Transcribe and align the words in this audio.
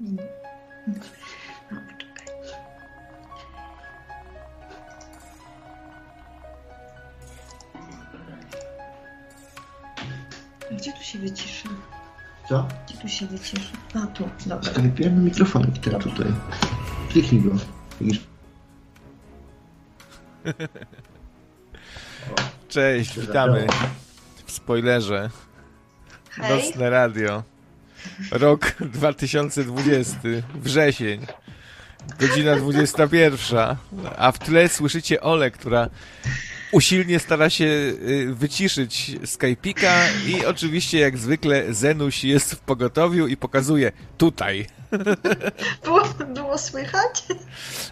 Nie. 0.00 0.22
No, 1.70 1.80
poczekaj. 1.80 2.26
Gdzie 10.70 10.92
tu 10.92 11.02
się 11.02 11.18
wyciszy? 11.18 11.68
Co? 12.48 12.68
Gdzie 12.86 12.96
tu 12.98 13.08
się 13.08 13.26
wyciszy? 13.26 13.72
A 13.94 14.06
tu, 14.06 14.28
dobra. 14.46 14.72
Na 14.72 15.10
mikrofonik, 15.10 15.78
ten 15.78 15.92
Dobra. 15.92 16.12
tutaj. 16.12 16.32
Kliknij 17.10 17.42
go. 17.42 17.50
Widzisz? 18.00 18.20
Cześć, 22.68 23.18
witamy 23.20 23.66
w 24.46 24.52
spoilerze. 24.52 25.30
Hej, 26.30 26.56
Nocne 26.66 26.90
Radio. 26.90 27.42
Rok 28.30 28.72
2020, 28.80 30.18
wrzesień. 30.54 31.26
Godzina 32.20 32.56
21. 32.56 33.76
A 34.18 34.32
w 34.32 34.38
tle 34.38 34.68
słyszycie 34.68 35.20
Ole, 35.20 35.50
która 35.50 35.90
usilnie 36.72 37.18
stara 37.18 37.50
się 37.50 37.64
y, 37.64 38.34
wyciszyć 38.34 39.10
Skype'ika 39.22 39.90
i 40.26 40.44
oczywiście 40.46 40.98
jak 40.98 41.18
zwykle 41.18 41.74
Zenuś 41.74 42.24
jest 42.24 42.52
w 42.52 42.58
pogotowiu 42.58 43.26
i 43.26 43.36
pokazuje 43.36 43.92
tutaj. 44.18 44.66
było, 45.84 46.04
było 46.34 46.58
słychać? 46.58 47.24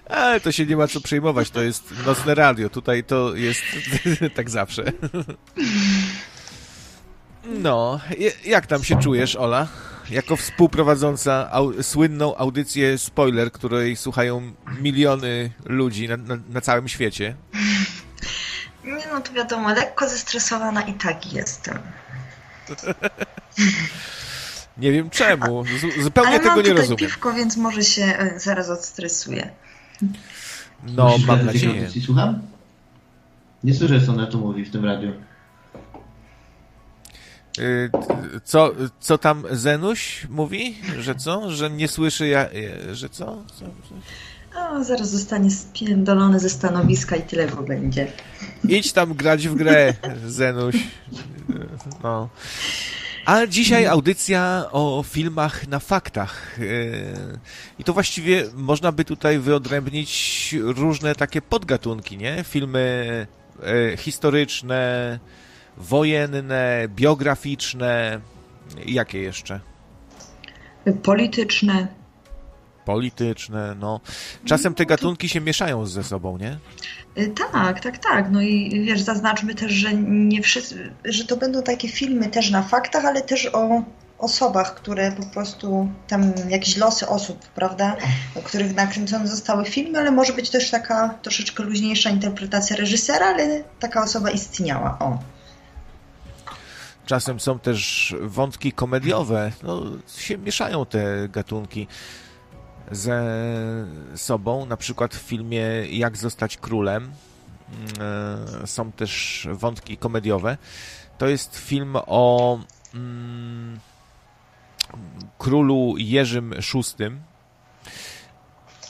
Ale 0.08 0.40
to 0.40 0.52
się 0.52 0.66
nie 0.66 0.76
ma 0.76 0.88
co 0.88 1.00
przejmować, 1.00 1.50
to 1.50 1.62
jest 1.62 1.94
nocne 2.06 2.34
radio. 2.34 2.68
Tutaj 2.70 3.04
to 3.04 3.34
jest 3.36 3.62
tak 4.36 4.50
zawsze. 4.50 4.84
No, 7.44 8.00
jak 8.44 8.66
tam 8.66 8.84
się 8.84 9.00
czujesz, 9.00 9.36
Ola? 9.36 9.68
Jako 10.10 10.36
współprowadząca 10.36 11.50
au 11.50 11.82
słynną 11.82 12.36
audycję 12.36 12.98
Spoiler, 12.98 13.52
której 13.52 13.96
słuchają 13.96 14.52
miliony 14.80 15.50
ludzi 15.64 16.08
na, 16.08 16.16
na, 16.16 16.36
na 16.48 16.60
całym 16.60 16.88
świecie. 16.88 17.34
Nie 18.84 19.06
no, 19.12 19.20
to 19.20 19.32
wiadomo, 19.32 19.68
lekko 19.68 20.08
zestresowana 20.08 20.82
i 20.82 20.94
tak 20.94 21.32
jestem. 21.32 21.78
Nie 24.78 24.92
wiem 24.92 25.10
czemu, 25.10 25.64
zu 25.80 26.02
zupełnie 26.02 26.30
Ale 26.30 26.38
tego 26.38 26.48
mam 26.50 26.58
nie 26.58 26.62
tutaj 26.62 26.76
rozumiem. 26.76 26.98
piwko, 26.98 27.32
więc 27.32 27.56
może 27.56 27.82
się 27.84 28.02
e, 28.02 28.40
zaraz 28.40 28.70
odstresuję. 28.70 29.50
No, 30.82 31.08
Musisz 31.08 31.26
mam 31.26 31.46
nadzieję. 31.46 31.80
audycji 31.80 32.02
Słucham? 32.02 32.42
Nie 33.64 33.74
słyszę, 33.74 34.00
co 34.06 34.12
ona 34.12 34.26
tu 34.26 34.38
mówi 34.38 34.64
w 34.64 34.70
tym 34.72 34.84
radiu. 34.84 35.12
Y, 37.58 37.90
Co, 38.44 38.72
co 39.00 39.18
tam 39.18 39.42
Zenuś 39.50 40.26
mówi? 40.30 40.76
Że 40.98 41.14
co? 41.14 41.50
Że 41.50 41.70
nie 41.70 41.88
słyszy 41.88 42.28
ja... 42.28 42.48
że 42.92 43.08
co? 43.08 43.42
co? 43.58 43.64
O, 44.60 44.84
zaraz 44.84 45.10
zostanie 45.10 45.50
spiędolony 45.50 46.40
ze 46.40 46.50
stanowiska 46.50 47.16
i 47.16 47.22
tyle 47.22 47.46
go 47.46 47.62
będzie. 47.62 48.12
Idź 48.68 48.92
tam 48.92 49.14
grać 49.14 49.48
w 49.48 49.54
grę, 49.54 49.94
Zenuś. 50.26 50.76
No. 52.02 52.28
A 53.26 53.46
dzisiaj 53.46 53.86
audycja 53.86 54.64
o 54.72 55.04
filmach 55.08 55.68
na 55.68 55.78
faktach. 55.78 56.58
Yy, 56.58 57.38
I 57.78 57.84
to 57.84 57.92
właściwie 57.92 58.44
można 58.54 58.92
by 58.92 59.04
tutaj 59.04 59.38
wyodrębnić 59.38 60.54
różne 60.60 61.14
takie 61.14 61.42
podgatunki, 61.42 62.18
nie? 62.18 62.44
Filmy 62.48 63.26
historyczne, 63.96 65.18
wojenne, 65.76 66.86
biograficzne. 66.88 68.20
Jakie 68.86 69.18
jeszcze? 69.18 69.60
Polityczne. 71.02 71.86
Polityczne, 72.84 73.74
no. 73.80 74.00
Czasem 74.44 74.74
te 74.74 74.86
gatunki 74.86 75.28
się 75.28 75.40
mieszają 75.40 75.86
ze 75.86 76.04
sobą, 76.04 76.38
nie? 76.38 76.58
Y, 77.18 77.34
Tak, 77.52 77.80
tak, 77.80 77.98
tak. 77.98 78.30
No 78.30 78.42
i 78.42 78.84
wiesz, 78.84 79.00
zaznaczmy 79.00 79.54
też, 79.54 79.72
że 79.72 79.94
nie 80.04 80.42
wszyscy, 80.42 80.94
że 81.04 81.24
to 81.24 81.36
będą 81.36 81.62
takie 81.62 81.88
filmy 81.88 82.28
też 82.28 82.50
na 82.50 82.62
faktach, 82.62 83.04
ale 83.04 83.22
też 83.22 83.50
o 83.52 83.82
osobach, 84.18 84.74
które 84.74 85.12
po 85.12 85.22
prostu 85.22 85.88
tam 86.08 86.32
jakieś 86.48 86.76
losy 86.76 87.08
osób, 87.08 87.38
prawda, 87.48 87.96
o 88.34 88.42
których 88.42 88.74
nakręcone 88.74 89.28
zostały 89.28 89.64
filmy, 89.64 89.98
ale 89.98 90.10
może 90.10 90.32
być 90.32 90.50
też 90.50 90.70
taka 90.70 91.08
troszeczkę 91.22 91.62
luźniejsza 91.62 92.10
interpretacja 92.10 92.76
reżysera, 92.76 93.26
ale 93.26 93.64
taka 93.80 94.02
osoba 94.02 94.30
istniała. 94.30 94.98
O. 95.00 95.18
Czasem 97.06 97.40
są 97.40 97.58
też 97.58 98.14
wątki 98.20 98.72
komediowe. 98.72 99.52
No, 99.62 99.82
się 100.16 100.38
mieszają 100.38 100.86
te 100.86 101.28
gatunki 101.28 101.86
ze 102.90 103.24
sobą. 104.14 104.66
Na 104.66 104.76
przykład 104.76 105.14
w 105.14 105.18
filmie 105.18 105.62
Jak 105.90 106.16
zostać 106.16 106.56
królem 106.56 107.12
mm, 107.98 108.66
są 108.66 108.92
też 108.92 109.46
wątki 109.52 109.96
komediowe. 109.96 110.56
To 111.18 111.26
jest 111.26 111.56
film 111.56 111.96
o 112.06 112.58
mm, 112.94 113.78
królu 115.38 115.94
Jerzym 115.98 116.54
VI, 116.74 117.04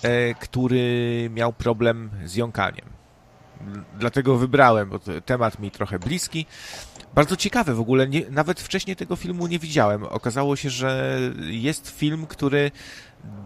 e, 0.02 0.34
który 0.34 1.28
miał 1.32 1.52
problem 1.52 2.10
z 2.24 2.34
jąkaniem. 2.34 2.94
Dlatego 3.98 4.36
wybrałem, 4.36 4.88
bo 4.88 4.98
temat 5.24 5.58
mi 5.58 5.70
trochę 5.70 5.98
bliski. 5.98 6.46
Bardzo 7.14 7.36
ciekawe 7.36 7.74
w 7.74 7.80
ogóle, 7.80 8.08
nie, 8.08 8.22
nawet 8.30 8.60
wcześniej 8.60 8.96
tego 8.96 9.16
filmu 9.16 9.46
nie 9.46 9.58
widziałem. 9.58 10.04
Okazało 10.04 10.56
się, 10.56 10.70
że 10.70 11.18
jest 11.40 11.90
film, 11.90 12.26
który 12.26 12.70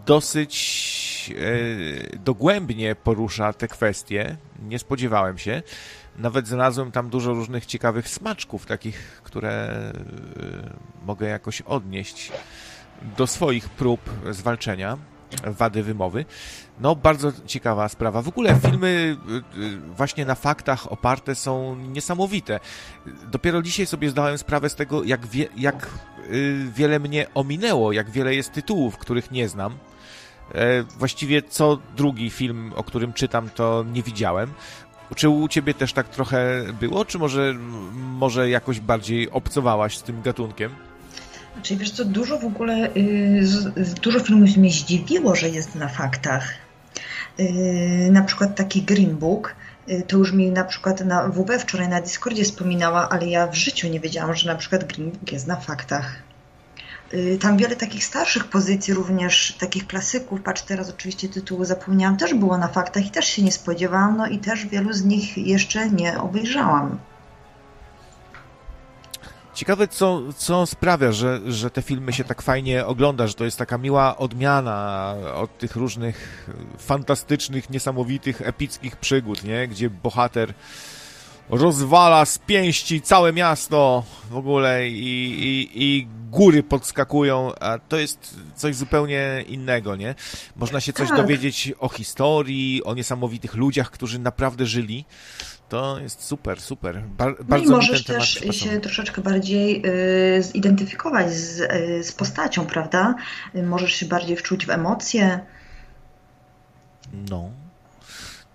dosyć 0.06 1.34
e, 1.36 2.18
dogłębnie 2.18 2.94
porusza 2.94 3.52
te 3.52 3.68
kwestie. 3.68 4.36
Nie 4.62 4.78
spodziewałem 4.78 5.38
się. 5.38 5.62
Nawet 6.18 6.48
znalazłem 6.48 6.92
tam 6.92 7.10
dużo 7.10 7.32
różnych 7.34 7.66
ciekawych 7.66 8.08
smaczków, 8.08 8.66
takich, 8.66 9.20
które 9.24 9.50
e, 9.50 9.92
mogę 11.06 11.28
jakoś 11.28 11.60
odnieść 11.60 12.32
do 13.16 13.26
swoich 13.26 13.68
prób 13.68 14.10
zwalczenia 14.30 14.98
wady 15.46 15.82
wymowy. 15.82 16.24
No, 16.80 16.96
bardzo 16.96 17.32
ciekawa 17.46 17.88
sprawa. 17.88 18.22
W 18.22 18.28
ogóle 18.28 18.60
filmy 18.60 19.16
y, 19.56 19.60
y, 19.60 19.78
właśnie 19.80 20.24
na 20.24 20.34
faktach 20.34 20.92
oparte 20.92 21.34
są 21.34 21.76
niesamowite. 21.76 22.60
Dopiero 23.30 23.62
dzisiaj 23.62 23.86
sobie 23.86 24.10
zdałem 24.10 24.38
sprawę 24.38 24.68
z 24.68 24.74
tego, 24.74 25.04
jak, 25.04 25.26
wie, 25.26 25.48
jak 25.56 25.88
y, 26.30 26.66
wiele 26.74 27.00
mnie 27.00 27.26
ominęło, 27.34 27.92
jak 27.92 28.10
wiele 28.10 28.34
jest 28.34 28.52
tytułów, 28.52 28.98
których 28.98 29.30
nie 29.30 29.48
znam. 29.48 29.78
E, 30.54 30.82
Właściwie 30.82 31.42
co 31.42 31.78
drugi 31.96 32.30
film, 32.30 32.72
o 32.76 32.84
którym 32.84 33.12
czytam, 33.12 33.50
to 33.50 33.84
nie 33.92 34.02
widziałem. 34.02 34.52
Czy 35.16 35.28
u 35.28 35.48
ciebie 35.48 35.74
też 35.74 35.92
tak 35.92 36.08
trochę 36.08 36.64
było, 36.80 37.04
czy 37.04 37.18
może, 37.18 37.54
może 37.92 38.50
jakoś 38.50 38.80
bardziej 38.80 39.30
obcowałaś 39.30 39.98
z 39.98 40.02
tym 40.02 40.22
gatunkiem? 40.22 40.87
Czyli 41.62 41.80
wiesz 41.80 41.90
co, 41.90 42.04
dużo 42.04 42.38
w 42.38 42.44
ogóle, 42.44 42.88
y, 42.96 43.42
dużo 44.02 44.20
filmów 44.20 44.56
mnie 44.56 44.70
zdziwiło, 44.70 45.34
że 45.34 45.48
jest 45.48 45.74
na 45.74 45.88
faktach. 45.88 46.52
Y, 47.40 48.08
Na 48.12 48.22
przykład 48.22 48.56
taki 48.56 48.82
Green 48.82 49.16
Book, 49.16 49.54
y, 49.88 50.02
to 50.08 50.16
już 50.16 50.32
mi 50.32 50.50
na 50.50 50.64
przykład 50.64 51.04
na 51.04 51.28
WB 51.28 51.58
wczoraj 51.58 51.88
na 51.88 52.00
Discordzie 52.00 52.44
wspominała, 52.44 53.08
ale 53.08 53.26
ja 53.26 53.46
w 53.46 53.54
życiu 53.54 53.88
nie 53.88 54.00
wiedziałam, 54.00 54.34
że 54.36 54.46
na 54.52 54.54
przykład 54.58 54.84
Green 54.84 55.10
Book 55.10 55.32
jest 55.32 55.46
na 55.46 55.56
faktach. 55.56 56.16
Tam 57.40 57.56
wiele 57.56 57.76
takich 57.76 58.04
starszych 58.04 58.44
pozycji, 58.44 58.94
również 58.94 59.56
takich 59.60 59.86
klasyków, 59.86 60.42
patrz 60.42 60.62
teraz 60.62 60.90
oczywiście 60.90 61.28
tytułu 61.28 61.64
zapomniałam, 61.64 62.16
też 62.16 62.34
było 62.34 62.58
na 62.58 62.68
faktach 62.68 63.06
i 63.06 63.10
też 63.10 63.24
się 63.24 63.42
nie 63.42 63.52
spodziewałam, 63.52 64.16
no 64.16 64.26
i 64.26 64.38
też 64.38 64.66
wielu 64.66 64.92
z 64.92 65.04
nich 65.04 65.38
jeszcze 65.38 65.90
nie 65.90 66.20
obejrzałam. 66.20 66.98
Ciekawe, 69.58 69.88
co, 69.88 70.22
co 70.36 70.66
sprawia, 70.66 71.12
że, 71.12 71.40
że 71.46 71.70
te 71.70 71.82
filmy 71.82 72.12
się 72.12 72.24
tak 72.24 72.42
fajnie 72.42 72.86
ogląda, 72.86 73.26
że 73.26 73.34
to 73.34 73.44
jest 73.44 73.58
taka 73.58 73.78
miła 73.78 74.16
odmiana 74.16 75.14
od 75.34 75.58
tych 75.58 75.76
różnych 75.76 76.48
fantastycznych, 76.78 77.70
niesamowitych, 77.70 78.42
epickich 78.42 78.96
przygód, 78.96 79.44
nie? 79.44 79.68
Gdzie 79.68 79.90
bohater 79.90 80.54
rozwala 81.50 82.24
z 82.24 82.38
pięści 82.38 83.00
całe 83.00 83.32
miasto 83.32 84.04
w 84.30 84.36
ogóle 84.36 84.88
i, 84.88 85.34
i, 85.42 85.70
i 85.74 86.06
góry 86.30 86.62
podskakują, 86.62 87.54
a 87.60 87.78
to 87.78 87.96
jest 87.96 88.36
coś 88.56 88.76
zupełnie 88.76 89.44
innego, 89.48 89.96
nie? 89.96 90.14
Można 90.56 90.80
się 90.80 90.92
coś 90.92 91.08
Tak. 91.08 91.16
dowiedzieć 91.16 91.72
o 91.78 91.88
historii, 91.88 92.84
o 92.84 92.94
niesamowitych 92.94 93.54
ludziach, 93.54 93.90
którzy 93.90 94.18
naprawdę 94.18 94.66
żyli. 94.66 95.04
To 95.68 96.00
jest 96.00 96.22
super, 96.24 96.60
super. 96.60 97.02
Bar 97.18 97.36
No 97.38 97.44
bardzo 97.44 97.64
i 97.64 97.68
możesz 97.68 98.04
też 98.04 98.40
się 98.50 98.80
troszeczkę 98.80 99.22
bardziej 99.22 99.82
y, 100.38 100.42
zidentyfikować 100.42 101.32
z, 101.32 101.60
y, 101.60 102.04
z 102.04 102.12
postacią, 102.12 102.66
prawda? 102.66 103.14
Y, 103.54 103.62
Możesz 103.62 103.92
się 103.92 104.06
bardziej 104.06 104.36
wczuć 104.36 104.66
w 104.66 104.70
emocje. 104.70 105.40
No. 107.30 107.50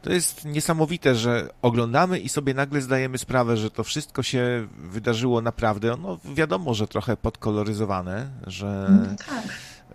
To 0.01 0.12
jest 0.12 0.45
niesamowite, 0.45 1.15
że 1.15 1.50
oglądamy 1.62 2.19
i 2.19 2.30
sobie 2.30 2.54
nagle 2.54 2.81
zdajemy 2.81 3.18
sprawę, 3.18 3.57
że 3.57 3.71
to 3.71 3.83
wszystko 3.83 4.24
się 4.24 4.68
wydarzyło 4.77 5.42
naprawdę. 5.42 5.95
No 6.01 6.19
wiadomo, 6.36 6.74
że 6.74 6.88
trochę 6.88 7.18
podkoloryzowane, 7.18 8.30
że 8.48 8.86
Mm, 8.88 9.16
tak. 9.16 9.44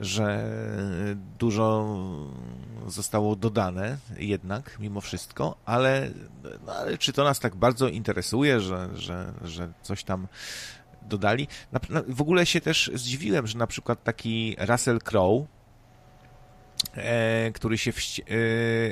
Że 0.00 0.44
dużo 1.38 1.96
zostało 2.86 3.36
dodane 3.36 3.98
jednak 4.18 4.76
mimo 4.80 5.00
wszystko, 5.00 5.56
ale, 5.64 6.10
no, 6.66 6.72
ale 6.72 6.98
czy 6.98 7.12
to 7.12 7.24
nas 7.24 7.40
tak 7.40 7.56
bardzo 7.56 7.88
interesuje, 7.88 8.60
że, 8.60 8.88
że, 8.94 9.32
że 9.44 9.72
coś 9.82 10.04
tam 10.04 10.28
dodali? 11.02 11.48
w 12.08 12.20
ogóle 12.20 12.46
się 12.46 12.60
też 12.60 12.90
zdziwiłem, 12.94 13.46
że 13.46 13.58
na 13.58 13.66
przykład 13.66 14.04
taki 14.04 14.56
Russell 14.58 14.98
Crowe, 15.00 15.46
e, 16.94 17.50
który 17.52 17.78
się 17.78 17.90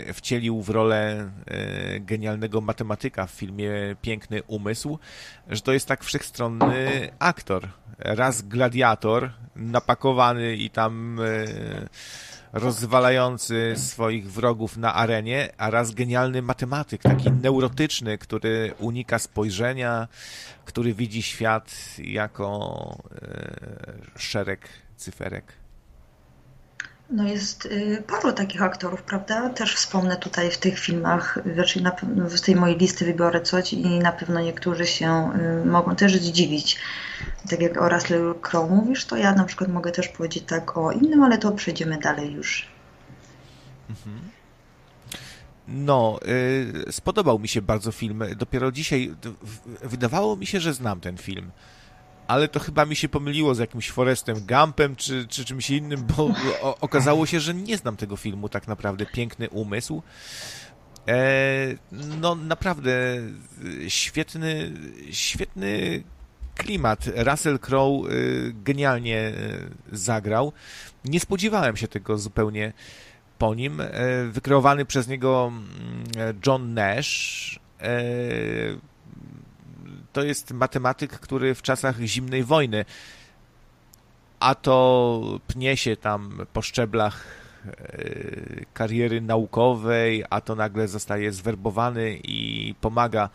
e, 0.09 0.13
wcielił 0.13 0.63
w 0.63 0.69
rolę 0.69 1.31
e, 1.47 2.01
genialnego 2.01 2.61
matematyka 2.61 3.27
w 3.27 3.31
filmie 3.31 3.71
Piękny 4.03 4.43
Umysł, 4.43 4.99
że 5.49 5.61
to 5.61 5.73
jest 5.73 5.89
tak 5.89 6.05
wszechstronny 6.05 7.11
aktor. 7.19 7.69
Raz 7.99 8.43
gladiator, 8.43 9.31
napakowany 9.57 10.57
i 10.57 10.71
tam 10.71 11.21
rozwalający 12.53 13.75
swoich 13.77 14.33
wrogów 14.33 14.77
na 14.77 14.95
arenie, 14.95 15.53
a 15.59 15.71
raz 15.71 15.95
genialny 15.95 16.43
matematyk, 16.43 17.03
taki 17.03 17.31
neurotyczny, 17.31 18.19
który 18.19 18.75
unika 18.79 19.19
spojrzenia, 19.19 20.09
który 20.65 20.95
widzi 20.95 21.23
świat 21.23 21.75
jako 21.99 22.99
szereg 24.17 24.69
cyferek. 24.97 25.66
No 27.11 27.25
jest 27.25 27.67
y, 27.67 28.03
paru 28.07 28.33
takich 28.33 28.63
aktorów, 28.63 29.03
prawda? 29.03 29.49
Też 29.49 29.75
wspomnę 29.75 30.17
tutaj 30.17 30.51
w 30.51 30.59
tych 30.59 30.79
filmach, 30.79 31.39
raczej 31.57 31.83
na, 31.83 31.93
z 32.29 32.41
tej 32.41 32.57
mojej 32.57 32.79
listy 32.79 33.05
wybiorę 33.05 33.41
coś 33.41 33.73
i 33.73 33.99
na 33.99 34.13
pewno 34.13 34.41
niektórzy 34.41 34.87
się 34.87 35.31
y, 35.63 35.67
mogą 35.67 35.97
też 35.97 36.17
zdziwić. 36.17 36.79
Tak 37.51 37.61
jak 37.61 37.83
o 37.83 37.89
Russell 37.89 38.35
Crowe 38.43 38.75
mówisz, 38.75 39.05
to 39.05 39.17
ja 39.17 39.35
na 39.35 39.45
przykład 39.45 39.71
mogę 39.71 39.93
też 39.93 40.09
powiedzieć 40.09 40.45
tak 40.47 40.77
o 40.77 40.93
innym, 40.93 41.23
ale 41.23 41.39
to 41.39 41.53
przejdziemy 41.53 41.99
dalej 41.99 42.33
już. 42.33 42.69
Mhm. 43.91 44.21
No, 45.69 46.21
y, 46.89 46.93
spodobał 46.93 47.39
mi 47.39 47.49
się 47.49 47.63
bardzo 47.63 47.93
film. 47.93 48.25
Dopiero 48.37 48.73
dzisiaj 48.73 49.15
wydawało 49.83 50.37
mi 50.37 50.47
się, 50.47 50.61
że 50.61 50.75
znam 50.75 51.01
ten 51.01 51.17
film 51.17 51.51
ale 52.29 52.49
to 52.49 52.61
chyba 52.61 52.85
mi 52.85 52.97
się 52.97 53.09
pomyliło 53.09 53.55
z 53.55 53.59
jakimś 53.59 53.91
Forestem 53.91 54.37
Gumpem 54.47 54.97
czy, 54.97 55.27
czy 55.29 55.45
czymś 55.45 55.71
innym, 55.71 56.07
bo 56.17 56.31
o, 56.63 56.79
okazało 56.81 57.27
się, 57.27 57.41
że 57.41 57.55
nie 57.55 57.77
znam 57.77 57.97
tego 57.97 58.17
filmu 58.17 58.49
tak 58.49 58.69
naprawdę. 58.69 59.07
Piękny 59.07 59.51
umysł. 59.51 60.03
E, 61.09 61.15
no 62.21 62.35
naprawdę 62.35 62.93
świetny, 63.89 64.73
świetny 65.11 66.03
klimat. 66.55 67.05
Russell 67.17 67.59
Crowe 67.59 68.09
e, 68.09 68.13
genialnie 68.53 69.19
e, 69.19 69.33
zagrał. 69.93 70.53
Nie 71.05 71.21
spodziewałem 71.21 71.77
się 71.77 71.89
tego 71.89 72.19
zupełnie 72.19 72.73
po 73.39 73.55
nim. 73.55 73.81
E, 73.81 73.87
wykreowany 74.31 74.85
przez 74.85 75.09
niego 75.09 75.53
mm, 75.53 76.41
John 76.47 76.75
Nash 76.75 77.61
to 80.17 80.23
jest 80.23 80.53
matematyk, 80.53 81.13
który 81.21 81.55
w 81.55 81.63
czasach 81.63 82.01
zimnej 82.01 82.45
wojny 82.45 82.85
a 84.41 84.55
to 84.55 85.39
pnie 85.47 85.77
się 85.77 85.97
tam 85.97 86.47
po 86.53 86.63
szczeblach 86.63 87.25
e, 87.67 87.75
kariery 88.75 89.21
naukowej, 89.21 90.25
a 90.31 90.41
to 90.41 90.55
nagle 90.55 90.89
zostaje 90.89 91.33
zwerbowany 91.33 92.21
i 92.25 92.75
pomaga 92.81 93.29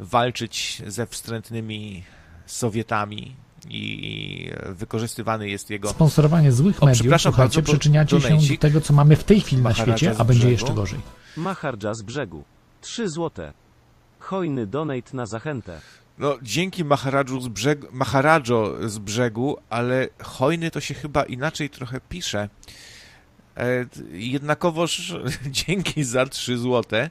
walczyć 0.00 0.82
ze 0.86 1.06
wstrętnymi 1.06 2.04
Sowietami 2.46 3.36
i 3.68 4.50
wykorzystywany 4.68 5.48
jest 5.48 5.70
jego... 5.70 5.88
Sponsorowanie 5.88 6.52
złych 6.52 6.82
o, 6.82 6.86
mediów, 6.86 7.22
słuchajcie, 7.22 7.62
przyczyniacie 7.62 8.20
się 8.20 8.36
do 8.36 8.56
tego, 8.60 8.80
co 8.80 8.92
mamy 8.92 9.16
w 9.16 9.24
tej 9.24 9.40
chwili 9.40 9.62
na 9.62 9.74
świecie, 9.74 10.14
a 10.18 10.24
będzie 10.24 10.50
jeszcze 10.50 10.74
gorzej. 10.74 11.00
Mahardża 11.36 11.94
z 11.94 12.02
brzegu. 12.02 12.44
3 12.80 13.08
złote. 13.08 13.52
Hojny 14.18 14.66
donate 14.66 15.16
na 15.16 15.26
zachętę. 15.26 15.80
No, 16.20 16.38
dzięki 16.42 16.84
Maharadżu 16.84 17.40
z 17.40 17.48
brzegu, 17.48 17.86
Maharadżo 17.92 18.88
z 18.88 18.98
brzegu, 18.98 19.56
ale 19.70 20.08
hojny 20.22 20.70
to 20.70 20.80
się 20.80 20.94
chyba 20.94 21.22
inaczej 21.24 21.70
trochę 21.70 22.00
pisze. 22.08 22.48
E, 23.56 23.86
jednakowoż 24.12 25.14
dzięki 25.66 26.04
za 26.04 26.26
3 26.26 26.58
złote. 26.58 27.10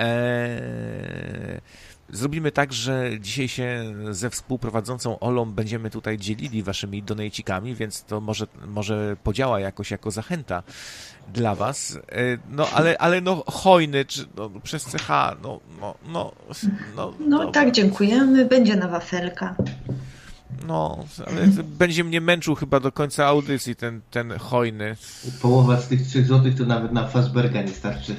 E, 0.00 1.60
Zrobimy 2.12 2.52
tak, 2.52 2.72
że 2.72 3.10
dzisiaj 3.20 3.48
się 3.48 3.94
ze 4.10 4.30
współprowadzącą 4.30 5.18
Olą 5.18 5.52
będziemy 5.52 5.90
tutaj 5.90 6.18
dzielili 6.18 6.62
waszymi 6.62 7.02
donejcikami, 7.02 7.74
więc 7.74 8.04
to 8.04 8.20
może, 8.20 8.46
może 8.66 9.16
podziała 9.24 9.60
jakoś 9.60 9.90
jako 9.90 10.10
zachęta 10.10 10.62
dla 11.32 11.54
was. 11.54 11.96
E, 11.96 12.38
no 12.50 12.66
ale, 12.74 12.98
ale 12.98 13.20
no 13.20 13.44
hojny, 13.46 14.04
czy 14.04 14.26
no, 14.36 14.50
przez 14.62 14.84
CH, 14.84 15.08
no, 15.42 15.60
no, 15.80 15.94
no, 16.12 16.32
no, 16.96 17.14
no 17.20 17.50
tak, 17.50 17.72
dziękujemy, 17.72 18.44
będzie 18.44 18.76
na 18.76 18.88
wafelka. 18.88 19.54
No, 20.66 21.04
ale 21.26 21.46
będzie 21.64 22.04
mnie 22.04 22.20
męczył 22.20 22.54
chyba 22.54 22.80
do 22.80 22.92
końca 22.92 23.26
audycji 23.26 23.76
ten, 23.76 24.00
ten 24.10 24.38
hojny. 24.38 24.96
Połowa 25.42 25.80
z 25.80 25.88
tych 25.88 26.06
3 26.06 26.24
złotych 26.24 26.58
to 26.58 26.64
nawet 26.64 26.92
na 26.92 27.08
Fazberga 27.08 27.62
nie 27.62 27.68
starczy. 27.68 28.16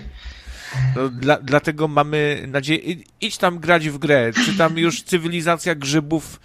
No, 0.95 1.09
dla, 1.09 1.37
dlatego 1.37 1.87
mamy 1.87 2.45
nadzieję, 2.47 2.95
idź 3.21 3.37
tam 3.37 3.59
grać 3.59 3.89
w 3.89 3.97
grę. 3.97 4.31
Czy 4.45 4.57
tam 4.57 4.77
już 4.77 5.03
cywilizacja 5.03 5.75
grzybów 5.75 6.39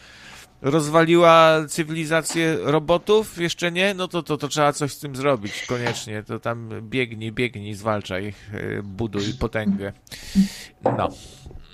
rozwaliła 0.63 1.67
cywilizację 1.69 2.59
robotów? 2.63 3.39
Jeszcze 3.39 3.73
nie? 3.73 3.95
No 3.95 4.09
to, 4.09 4.23
to, 4.23 4.37
to 4.37 4.49
trzeba 4.49 4.73
coś 4.73 4.93
z 4.93 4.99
tym 4.99 5.17
zrobić 5.17 5.67
koniecznie. 5.69 6.23
To 6.23 6.41
tam 6.41 6.69
biegnij, 6.83 7.33
biegnij, 7.33 7.75
zwalczaj, 7.75 8.35
e, 8.53 8.83
buduj 8.83 9.35
potęgę. 9.41 9.93
No. 10.85 11.09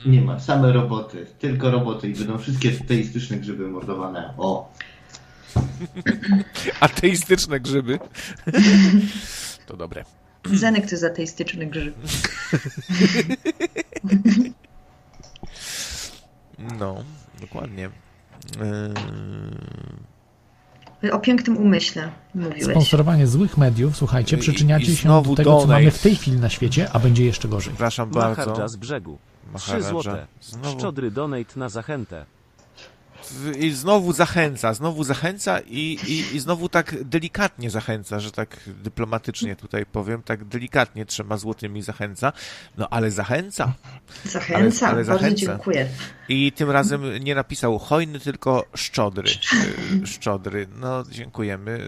Nie 0.06 0.20
ma, 0.20 0.40
same 0.40 0.72
roboty, 0.72 1.26
tylko 1.38 1.70
roboty 1.70 2.08
i 2.08 2.14
będą 2.14 2.38
wszystkie 2.38 2.70
teistyczne 2.70 3.36
grzyby 3.36 3.68
mordowane. 3.68 4.34
O! 4.38 4.72
Ateistyczne 6.80 7.60
grzyby. 7.60 7.98
To 9.66 9.76
dobre. 9.76 10.04
Zenek 10.62 10.84
to 10.84 10.90
jest 10.90 11.04
ateistyczny 11.04 11.66
grzyb. 11.66 11.94
No, 16.78 17.04
dokładnie. 17.40 17.90
Yy... 21.02 21.12
O 21.12 21.18
pięknym 21.18 21.56
umyśle 21.56 22.12
mówiłeś. 22.34 22.64
Sponsorowanie 22.64 23.26
złych 23.26 23.56
mediów, 23.56 23.96
słuchajcie, 23.96 24.38
przyczyniacie 24.38 24.96
się 24.96 25.08
do 25.08 25.34
tego, 25.34 25.60
co 25.60 25.66
mamy 25.66 25.90
w 25.90 26.02
tej 26.02 26.16
chwili 26.16 26.36
na 26.36 26.48
świecie, 26.48 26.88
a 26.92 26.98
będzie 26.98 27.24
jeszcze 27.24 27.48
gorzej. 27.48 27.72
Przepraszam 27.72 28.10
bardzo. 28.10 28.40
Mahardża 28.40 28.68
z 28.68 28.76
brzegu. 28.76 29.18
Trzy 29.56 29.82
złote. 29.82 30.26
Znowu... 30.40 30.78
Szczodry 30.78 31.10
donate 31.10 31.60
na 31.60 31.68
zachętę 31.68 32.26
i 33.58 33.70
znowu 33.70 34.12
zachęca, 34.12 34.74
znowu 34.74 35.04
zachęca 35.04 35.60
i, 35.60 35.98
i, 36.06 36.36
i 36.36 36.40
znowu 36.40 36.68
tak 36.68 37.04
delikatnie 37.04 37.70
zachęca, 37.70 38.20
że 38.20 38.30
tak 38.30 38.56
dyplomatycznie 38.66 39.56
tutaj 39.56 39.86
powiem, 39.86 40.22
tak 40.22 40.44
delikatnie 40.44 41.06
trzema 41.06 41.36
złotymi 41.36 41.82
zachęca, 41.82 42.32
no 42.78 42.88
ale 42.90 43.10
zachęca. 43.10 43.72
Zachęca, 44.24 44.86
ale, 44.86 44.94
ale 44.94 45.04
zachęca. 45.04 45.22
bardzo 45.22 45.46
dziękuję. 45.46 45.88
I 46.28 46.52
tym 46.52 46.70
razem 46.70 47.24
nie 47.24 47.34
napisał 47.34 47.78
hojny, 47.78 48.20
tylko 48.20 48.64
szczodry. 48.74 49.30
Szczodry, 50.04 50.66
no 50.80 51.04
dziękujemy 51.10 51.78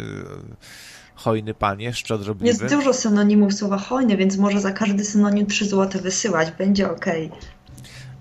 hojny 1.14 1.54
panie, 1.54 1.92
szczodrobliwy. 1.92 2.64
Jest 2.64 2.74
dużo 2.74 2.92
synonimów 2.92 3.54
słowa 3.54 3.78
hojny, 3.78 4.16
więc 4.16 4.36
może 4.36 4.60
za 4.60 4.72
każdy 4.72 5.04
synonim 5.04 5.46
3 5.46 5.66
złote 5.66 5.98
wysyłać, 5.98 6.50
będzie 6.58 6.90
ok. 6.90 7.06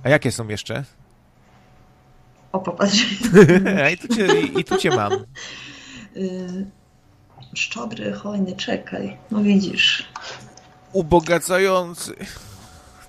A 0.04 0.10
jakie 0.10 0.32
są 0.32 0.48
jeszcze? 0.48 0.84
O, 2.54 2.60
popatrz. 2.60 3.06
I, 3.94 3.98
tu 3.98 4.16
cię, 4.16 4.28
I 4.60 4.64
tu 4.64 4.78
cię 4.78 4.90
mam. 4.90 5.14
Y, 6.16 6.66
szczodry, 7.54 8.14
hojny, 8.14 8.56
czekaj. 8.56 9.18
No 9.32 9.44
widzisz. 9.44 10.10
Ubogacający. 10.92 12.16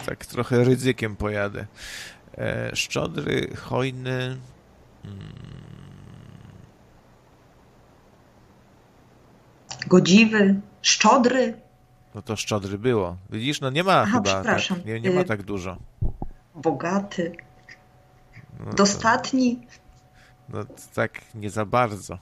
Tak 0.06 0.26
trochę 0.26 0.64
ryzykiem 0.64 1.16
pojadę. 1.16 1.66
E, 2.38 2.76
szczodry, 2.76 3.56
hojny. 3.56 4.36
Hmm. 5.02 5.18
Godziwy, 9.86 10.60
szczodry. 10.82 11.54
No 12.14 12.22
to 12.22 12.36
szczodry 12.36 12.78
było. 12.78 13.16
Widzisz, 13.30 13.60
no 13.60 13.70
nie 13.70 13.84
ma 13.84 14.00
Aha, 14.00 14.12
chyba. 14.12 14.44
Tak, 14.44 14.84
nie, 14.84 15.00
nie 15.00 15.10
ma 15.10 15.20
y, 15.20 15.24
tak 15.24 15.42
dużo. 15.42 15.76
Bogaty. 16.54 17.36
No 18.61 18.73
Dostatni? 18.73 19.56
To, 19.56 20.58
no 20.58 20.64
tak 20.94 21.20
nie 21.34 21.50
za 21.50 21.64
bardzo. 21.64 22.18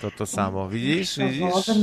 To 0.00 0.10
to 0.10 0.26
samo. 0.26 0.68
Widzisz? 0.68 1.18
Widzisz? 1.18 1.70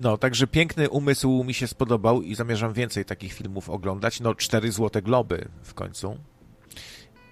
No, 0.00 0.18
także 0.18 0.46
piękny 0.46 0.90
umysł 0.90 1.44
mi 1.44 1.54
się 1.54 1.66
spodobał 1.66 2.22
i 2.22 2.34
zamierzam 2.34 2.72
więcej 2.72 3.04
takich 3.04 3.32
filmów 3.32 3.70
oglądać. 3.70 4.20
No, 4.20 4.34
cztery 4.34 4.72
złote 4.72 5.02
globy 5.02 5.48
w 5.62 5.74
końcu. 5.74 6.16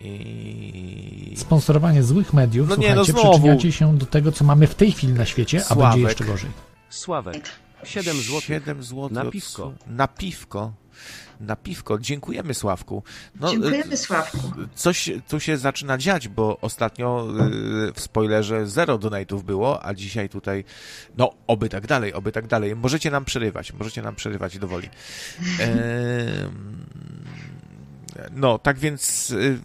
I... 0.00 1.34
Sponsorowanie 1.36 2.02
złych 2.02 2.32
mediów, 2.32 2.68
no 2.68 2.76
nie, 2.76 2.94
no 2.94 3.04
słuchajcie, 3.04 3.28
no 3.28 3.34
przyczyniacie 3.34 3.72
się 3.72 3.98
do 3.98 4.06
tego, 4.06 4.32
co 4.32 4.44
mamy 4.44 4.66
w 4.66 4.74
tej 4.74 4.92
chwili 4.92 5.12
na 5.12 5.26
świecie, 5.26 5.60
Sławek. 5.60 5.84
a 5.84 5.90
będzie 5.90 6.08
jeszcze 6.08 6.24
gorzej. 6.24 6.50
Sławek, 6.88 7.48
7 7.84 8.16
zł. 8.16 8.40
7 8.40 8.82
zł. 8.82 9.08
Na 9.10 9.30
piwko. 9.30 9.74
Na 9.86 10.08
piwko 10.08 10.72
na 11.40 11.56
piwko. 11.56 11.98
Dziękujemy, 11.98 12.54
Sławku. 12.54 13.02
No, 13.40 13.50
Dziękujemy, 13.50 13.96
Sławku. 13.96 14.38
Coś 14.74 15.10
tu 15.28 15.40
się 15.40 15.56
zaczyna 15.56 15.98
dziać, 15.98 16.28
bo 16.28 16.60
ostatnio 16.60 17.28
y, 17.88 17.92
w 17.92 18.00
spoilerze 18.00 18.66
zero 18.66 18.98
donate'ów 18.98 19.42
było, 19.42 19.86
a 19.86 19.94
dzisiaj 19.94 20.28
tutaj, 20.28 20.64
no, 21.16 21.34
oby 21.46 21.68
tak 21.68 21.86
dalej, 21.86 22.12
oby 22.12 22.32
tak 22.32 22.46
dalej. 22.46 22.76
Możecie 22.76 23.10
nam 23.10 23.24
przerywać, 23.24 23.72
możecie 23.72 24.02
nam 24.02 24.14
przerywać 24.14 24.58
dowoli. 24.58 24.88
no, 28.32 28.58
tak 28.58 28.78
więc... 28.78 29.30
Y, 29.30 29.58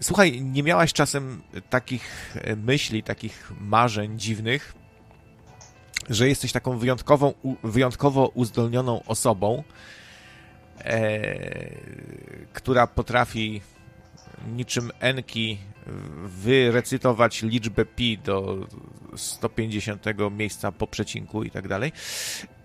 słuchaj, 0.00 0.42
nie 0.42 0.62
miałaś 0.62 0.92
czasem 0.92 1.42
takich 1.70 2.36
myśli, 2.56 3.02
takich 3.02 3.52
marzeń 3.60 4.18
dziwnych, 4.18 4.74
że 6.10 6.28
jesteś 6.28 6.52
taką 6.52 6.78
wyjątkową, 6.78 7.32
wyjątkowo 7.64 8.28
uzdolnioną 8.34 9.02
osobą, 9.06 9.62
e, 10.84 11.20
która 12.52 12.86
potrafi 12.86 13.60
niczym 14.56 14.90
Enki 15.00 15.58
wyrecytować 16.24 17.42
liczbę 17.42 17.84
pi 17.84 18.18
do 18.18 18.66
150 19.16 20.04
miejsca 20.30 20.72
po 20.72 20.86
przecinku 20.86 21.42
i 21.42 21.50
tak 21.50 21.68
dalej. 21.68 21.92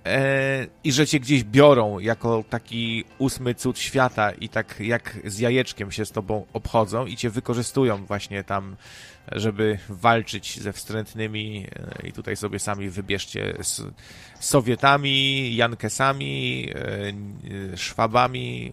E, 0.06 0.68
I 0.84 0.92
że 0.92 1.08
cię 1.08 1.20
gdzieś 1.20 1.44
biorą 1.44 2.00
jako 2.00 2.44
taki 2.50 3.04
ósmy 3.18 3.56
cud 3.56 3.80
świata 3.80 4.32
i 4.32 4.50
tak 4.50 4.80
jak 4.80 5.18
z 5.26 5.40
jajeczkiem 5.40 5.92
się 5.92 6.06
z 6.06 6.12
tobą 6.12 6.46
obchodzą 6.54 7.06
i 7.06 7.16
cię 7.16 7.30
wykorzystują 7.30 8.06
właśnie 8.06 8.44
tam, 8.44 8.76
żeby 9.32 9.78
walczyć 9.90 10.60
ze 10.60 10.74
wstrętnymi 10.74 11.66
e, 12.04 12.08
i 12.08 12.12
tutaj 12.12 12.36
sobie 12.36 12.60
sami 12.60 12.90
wybierzcie 12.90 13.54
z 13.62 13.82
Sowietami, 14.40 15.56
Jankesami, 15.56 16.70
e, 17.74 17.78
Szwabami, 17.78 18.72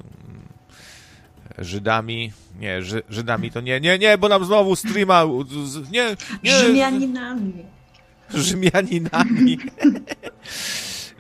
Żydami. 1.59 2.33
Nie, 2.61 2.83
Ży, 2.83 3.03
Żydami 3.09 3.51
to 3.51 3.61
nie, 3.61 3.81
nie, 3.81 3.99
nie, 3.99 4.19
bo 4.19 4.29
nam 4.29 4.45
znowu 4.45 4.77
streama. 4.77 5.25
Nie, 5.91 6.17
nie. 6.43 6.59
Rzymianinami. 6.59 7.53
Rzymianinami. 8.35 9.59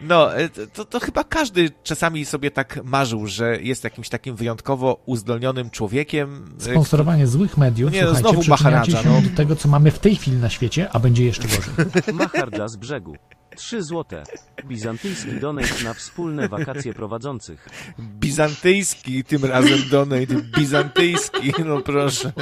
No, 0.02 0.36
e, 0.36 0.48
to, 0.48 0.84
to 0.84 1.00
chyba 1.00 1.24
każdy 1.24 1.70
czasami 1.82 2.24
sobie 2.24 2.50
tak 2.50 2.80
marzył, 2.84 3.26
że 3.26 3.62
jest 3.62 3.84
jakimś 3.84 4.08
takim 4.08 4.36
wyjątkowo 4.36 5.02
uzdolnionym 5.06 5.70
człowiekiem. 5.70 6.56
E, 6.58 6.62
Sponsorowanie 6.62 7.26
złych 7.26 7.56
mediów, 7.56 7.92
nie, 7.92 8.00
słuchajcie, 8.02 8.20
znowu 8.20 8.50
Maharadża, 8.50 9.02
no. 9.04 9.20
do 9.20 9.36
tego, 9.36 9.56
co 9.56 9.68
mamy 9.68 9.90
w 9.90 9.98
tej 9.98 10.16
chwili 10.16 10.36
na 10.36 10.50
świecie, 10.50 10.88
a 10.92 10.98
będzie 10.98 11.24
jeszcze 11.24 11.42
gorzej. 11.42 12.14
Mahardża 12.14 12.68
z 12.68 12.76
brzegu. 12.76 13.16
3 13.56 13.82
złote. 13.82 14.22
Bizantyjski 14.64 15.32
donate 15.32 15.84
na 15.84 15.94
wspólne 15.94 16.48
wakacje 16.48 16.94
prowadzących. 16.94 17.68
Bizantyjski 17.98 19.24
tym 19.24 19.44
razem 19.44 19.78
donate. 19.90 20.34
Bizantyjski, 20.58 21.52
no 21.64 21.80
proszę. 21.80 22.32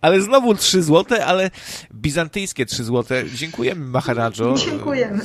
Ale 0.00 0.20
znowu 0.20 0.54
3 0.54 0.82
złote, 0.82 1.26
ale 1.26 1.50
bizantyjskie 1.94 2.66
3 2.66 2.84
złote. 2.84 3.24
Dziękujemy, 3.34 3.86
Maharadżo. 3.86 4.54
Dziękujemy. 4.54 5.24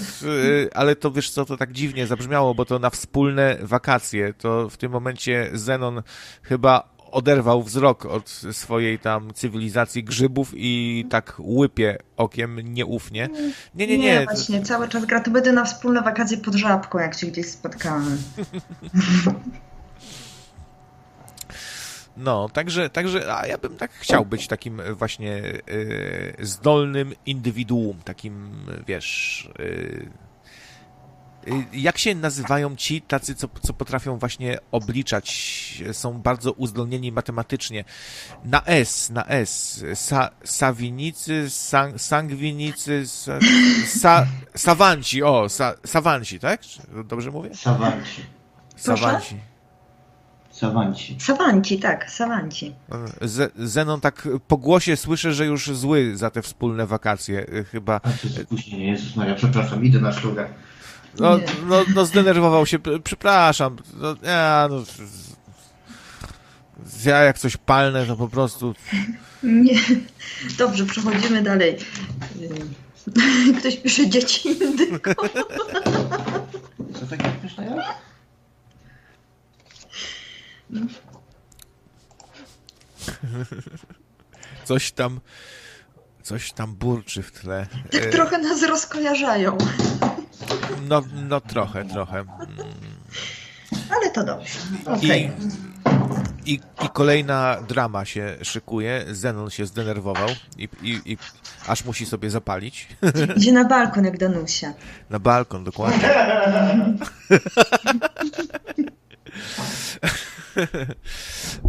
Ale 0.74 0.96
to 0.96 1.12
wiesz 1.12 1.30
co, 1.30 1.46
to 1.46 1.58
tak 1.58 1.72
dziwnie 1.72 2.08
zabrzmiało, 2.08 2.56
bo 2.56 2.66
to 2.66 2.80
na 2.80 2.90
wspólne 2.90 3.58
wakacje. 3.62 4.34
To 4.34 4.70
w 4.70 4.78
tym 4.78 4.92
momencie 4.92 5.50
Zenon 5.54 6.02
chyba 6.44 6.97
oderwał 7.18 7.64
wzrok 7.64 8.06
od 8.06 8.30
swojej 8.52 9.00
tam 9.00 9.34
cywilizacji 9.34 10.04
grzybów 10.04 10.52
i 10.56 11.06
tak 11.10 11.36
łypie 11.40 11.98
okiem 12.18 12.60
nieufnie. 12.74 13.30
Nie, 13.76 13.88
nie, 13.88 13.98
nie. 13.98 13.98
Nie, 13.98 14.26
właśnie, 14.26 14.62
cały 14.62 14.88
czas 14.88 15.06
gra. 15.06 15.20
To 15.20 15.32
będę 15.32 15.52
na 15.52 15.66
wspólne 15.66 16.02
wakacje 16.02 16.38
pod 16.38 16.56
żabką, 16.56 17.00
jak 17.00 17.14
się 17.14 17.28
gdzieś 17.28 17.50
spotkamy. 17.50 18.18
No, 22.20 22.50
także, 22.50 22.90
także 22.90 23.36
a 23.36 23.48
ja 23.48 23.58
bym 23.58 23.76
tak 23.76 23.92
chciał 23.92 24.26
być 24.26 24.48
takim 24.48 24.82
właśnie 24.94 25.44
y, 25.70 26.36
zdolnym 26.40 27.14
indywiduum, 27.26 27.98
takim, 28.04 28.50
wiesz, 28.88 29.50
y, 29.60 30.10
Y, 30.18 30.27
jak 31.74 31.98
się 31.98 32.16
nazywają 32.16 32.76
ci 32.76 33.02
tacy, 33.02 33.36
co, 33.36 33.48
co 33.62 33.74
potrafią 33.74 34.18
właśnie 34.18 34.58
obliczać, 34.72 35.28
są 35.92 36.22
bardzo 36.22 36.52
uzdolnieni 36.52 37.12
matematycznie? 37.12 37.84
Na 38.46 38.66
S, 38.66 39.10
na 39.10 39.26
S. 39.26 39.84
Sa, 39.94 40.30
sawinicy, 40.44 41.50
sang, 41.50 42.02
sangwinicy, 42.02 43.08
sa, 43.08 43.40
sa, 43.86 44.28
sawanci, 44.56 45.24
o, 45.24 45.50
sa, 45.50 45.76
sawanci, 45.86 46.40
tak? 46.40 46.62
Dobrze 47.06 47.32
mówię? 47.32 47.56
Sawanci. 47.56 48.22
Sawanci. 48.76 49.36
Sawanci. 50.52 51.18
Sawanci, 51.20 51.80
tak, 51.80 52.12
sawanci. 52.12 52.76
Z, 53.22 53.54
Zenon, 53.56 54.02
tak 54.02 54.28
po 54.48 54.58
głosie 54.58 54.98
słyszę, 54.98 55.34
że 55.34 55.46
już 55.46 55.72
zły 55.72 56.18
za 56.18 56.30
te 56.30 56.42
wspólne 56.42 56.88
wakacje, 56.88 57.46
y, 57.54 57.64
chyba. 57.64 57.96
A 57.96 58.00
to 58.00 58.28
jest 58.28 58.42
spóźnienie, 58.42 58.88
Jezus 58.88 59.16
Maria, 59.16 59.36
przepraszam, 59.36 59.86
idę 59.86 60.00
na 60.00 60.14
szlugę. 60.14 60.48
No, 61.20 61.40
no, 61.68 61.86
no 61.96 62.06
zdenerwował 62.06 62.66
się, 62.66 62.80
przepraszam. 63.04 63.76
No, 63.94 64.16
ja, 64.24 64.68
no, 64.72 64.84
ja 67.06 67.24
jak 67.24 67.40
coś 67.40 67.58
palnę, 67.58 68.06
to 68.06 68.16
po 68.16 68.28
prostu... 68.28 68.76
Nie. 69.44 69.80
Dobrze, 70.58 70.86
przechodzimy 70.86 71.42
dalej. 71.42 71.78
Ktoś 73.60 73.78
pisze 73.78 74.10
dzieci 74.10 74.50
indyko. 74.50 75.12
Co 76.94 77.06
takiego 77.10 77.30
pisze 77.44 77.84
Coś 84.66 84.92
tam 84.92 85.20
coś 86.24 86.52
tam 86.52 86.76
burczy 86.76 87.24
w 87.24 87.32
tle. 87.32 87.68
Tak 87.92 88.06
trochę 88.06 88.38
nas 88.38 88.64
rozkojarzają. 88.64 89.58
No, 90.88 91.04
no 91.30 91.42
trochę, 91.42 91.86
trochę. 91.86 92.26
Ale 93.90 94.10
to 94.10 94.24
dobrze. 94.24 94.60
Okay. 94.86 95.32
I, 96.46 96.54
i, 96.54 96.60
I 96.86 96.90
kolejna 96.94 97.58
drama 97.68 98.06
się 98.06 98.36
szykuje. 98.42 99.06
Zenon 99.12 99.50
się 99.50 99.66
zdenerwował 99.66 100.30
i, 100.58 100.70
i, 100.82 101.02
i 101.06 101.18
aż 101.68 101.86
musi 101.86 102.06
sobie 102.06 102.30
zapalić. 102.30 102.88
Idzie 103.38 103.52
na 103.52 103.66
balkon 103.66 104.06
jak 104.06 104.18
Danusia. 104.18 104.74
Na 105.10 105.20
balkon, 105.20 105.64
dokładnie. 105.64 106.10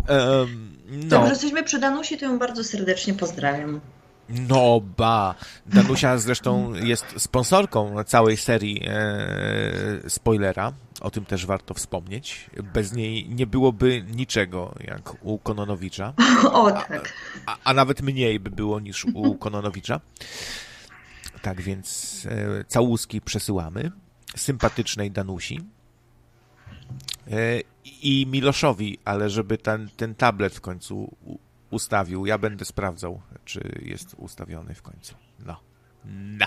um, 0.09 0.77
no. 0.89 1.09
Dobrze, 1.09 1.31
jesteśmy 1.31 1.63
przy 1.65 1.79
Danusi, 1.79 2.19
to 2.19 2.25
ją 2.25 2.39
bardzo 2.39 2.65
serdecznie 2.65 3.15
pozdrawiam. 3.15 3.81
No 4.29 4.81
ba. 4.81 5.35
Danusia 5.67 6.19
zresztą 6.19 6.75
jest 6.75 7.05
sponsorką 7.19 8.05
całej 8.05 8.37
serii 8.37 8.83
e, 8.87 10.11
spoilera. 10.11 10.73
O 11.01 11.11
tym 11.11 11.25
też 11.25 11.47
warto 11.47 11.75
wspomnieć. 11.75 12.51
Bez 12.75 12.93
niej 12.93 13.29
nie 13.29 13.47
byłoby 13.47 14.03
niczego, 14.03 14.75
jak 14.81 15.25
u 15.25 15.39
Kononowicza. 15.39 16.13
O 16.53 16.73
tak. 16.73 17.15
A, 17.47 17.53
a, 17.53 17.57
a 17.65 17.75
nawet 17.75 18.03
mniej 18.03 18.41
by 18.41 18.51
było 18.51 18.81
niż 18.81 19.05
u 19.05 19.35
Kononowicza. 19.35 20.01
Tak 21.43 21.61
więc 21.61 22.27
e, 22.31 22.65
całuski 22.65 23.21
przesyłamy 23.21 23.93
sympatycznej 24.37 25.11
Danusi 25.11 25.61
e, 27.31 27.61
i 28.03 28.27
Miloszowi, 28.31 28.99
ale 29.05 29.31
żeby 29.31 29.59
ten, 29.59 29.89
ten 29.97 30.15
tablet 30.15 30.55
w 30.55 30.61
końcu 30.61 31.17
ustawił. 31.71 32.27
Ja 32.27 32.39
będę 32.39 32.65
sprawdzał, 32.65 33.21
czy 33.45 33.81
jest 33.83 34.15
ustawiony 34.19 34.75
w 34.75 34.83
końcu. 34.83 35.15
No. 35.47 35.57
No. 36.05 36.47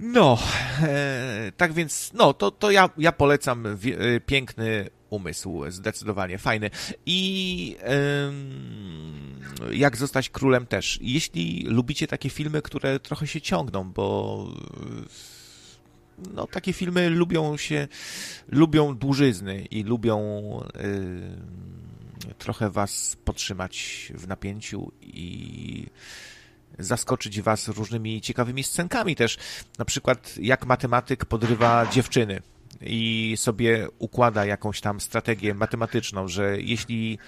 No, 0.00 0.38
e, 0.82 1.52
tak 1.56 1.72
więc, 1.72 2.10
no, 2.14 2.34
to, 2.34 2.50
to 2.50 2.70
ja, 2.70 2.90
ja 2.98 3.12
polecam 3.12 3.76
w, 3.76 3.86
e, 3.86 4.20
piękny 4.20 4.90
umysł, 5.10 5.64
zdecydowanie 5.68 6.38
fajny. 6.38 6.70
I 7.06 7.76
e, 7.82 8.32
jak 9.72 9.96
zostać 9.96 10.30
królem 10.30 10.66
też. 10.66 10.98
Jeśli 11.02 11.64
lubicie 11.68 12.06
takie 12.06 12.30
filmy, 12.30 12.62
które 12.62 13.00
trochę 13.00 13.26
się 13.26 13.40
ciągną, 13.40 13.92
bo 13.92 14.46
no, 16.34 16.46
takie 16.46 16.72
filmy 16.72 17.10
lubią 17.10 17.56
się, 17.56 17.88
lubią 18.48 18.96
dłużyzny 18.96 19.66
i 19.70 19.82
lubią 19.82 20.18
trochę 22.38 22.70
was 22.70 23.16
podtrzymać 23.24 24.12
w 24.14 24.28
napięciu 24.28 24.92
i 25.00 25.86
zaskoczyć 26.78 27.40
was 27.40 27.68
różnymi 27.68 28.20
ciekawymi 28.20 28.62
scenkami 28.62 29.16
też. 29.16 29.38
Na 29.78 29.84
przykład 29.84 30.34
jak 30.40 30.66
matematyk 30.66 31.24
podrywa 31.24 31.86
dziewczyny. 31.86 32.42
i 32.80 33.34
sobie 33.36 33.86
układa 33.98 34.44
jakąś 34.44 34.80
tam 34.80 35.00
strategię 35.00 35.54
matematyczną, 35.54 36.28
że 36.28 36.60
jeśli 36.60 37.18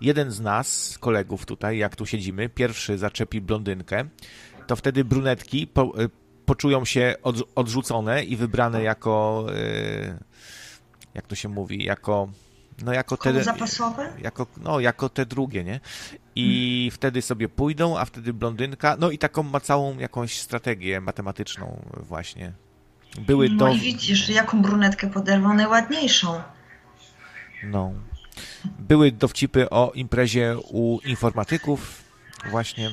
jeden 0.00 0.30
z 0.30 0.40
nas, 0.40 0.98
kolegów 0.98 1.46
tutaj, 1.46 1.78
jak 1.78 1.96
tu 1.96 2.06
siedzimy, 2.06 2.48
pierwszy 2.48 2.98
zaczepi 2.98 3.40
blondynkę, 3.40 4.04
to 4.66 4.76
wtedy 4.76 5.04
brunetki 5.04 5.66
po, 5.66 5.92
poczują 6.46 6.84
się 6.84 7.14
od, 7.22 7.36
odrzucone 7.54 8.24
i 8.24 8.36
wybrane 8.36 8.82
jako, 8.82 9.46
jak 11.14 11.26
to 11.26 11.34
się 11.34 11.48
mówi, 11.48 11.84
jako 11.84 12.28
no 12.84 12.92
jako 12.92 13.16
te 13.16 13.44
zapasowe? 13.44 14.12
Jako, 14.22 14.46
no, 14.62 14.80
jako 14.80 15.08
te 15.08 15.26
drugie, 15.26 15.64
nie? 15.64 15.80
I 16.34 16.78
hmm. 16.80 16.90
wtedy 16.90 17.22
sobie 17.22 17.48
pójdą, 17.48 17.98
a 17.98 18.04
wtedy 18.04 18.32
blondynka, 18.32 18.96
no 19.00 19.10
i 19.10 19.18
taką 19.18 19.42
ma 19.42 19.60
całą 19.60 19.98
jakąś 19.98 20.38
strategię 20.38 21.00
matematyczną 21.00 21.82
właśnie. 21.96 22.52
Były 23.18 23.48
no 23.48 23.56
do... 23.56 23.68
i 23.68 23.80
widzisz, 23.80 24.28
jaką 24.28 24.62
brunetkę 24.62 25.10
poderwą 25.10 25.54
najładniejszą. 25.54 26.42
No. 27.64 27.92
Były 28.78 29.12
dowcipy 29.12 29.70
o 29.70 29.92
imprezie 29.94 30.56
u 30.70 30.98
informatyków 31.04 32.04
właśnie. 32.50 32.90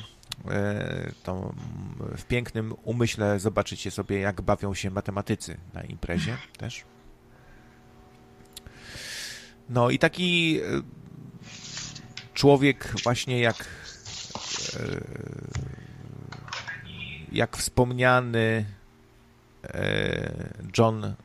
E, 0.51 1.11
to 1.23 1.53
w 2.17 2.23
pięknym 2.23 2.73
umyśle 2.83 3.39
zobaczycie 3.39 3.91
sobie, 3.91 4.19
jak 4.19 4.41
bawią 4.41 4.73
się 4.73 4.91
matematycy 4.91 5.57
na 5.73 5.81
imprezie 5.81 6.37
też. 6.57 6.83
No 9.69 9.89
i 9.89 9.99
taki 9.99 10.59
e, 10.59 10.81
człowiek 12.33 12.93
właśnie 13.03 13.39
jak 13.39 13.65
e, 14.79 15.01
jak 17.31 17.57
wspomniany 17.57 18.65
e, 19.63 20.33
John 20.77 21.15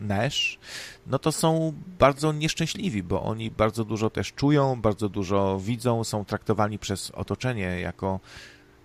Nash, 0.00 0.58
no 1.06 1.18
to 1.18 1.32
są 1.32 1.72
bardzo 1.98 2.32
nieszczęśliwi, 2.32 3.02
bo 3.02 3.22
oni 3.22 3.50
bardzo 3.50 3.84
dużo 3.84 4.10
też 4.10 4.32
czują, 4.32 4.80
bardzo 4.80 5.08
dużo 5.08 5.60
widzą, 5.60 6.04
są 6.04 6.24
traktowani 6.24 6.78
przez 6.78 7.10
otoczenie 7.10 7.80
jako 7.80 8.20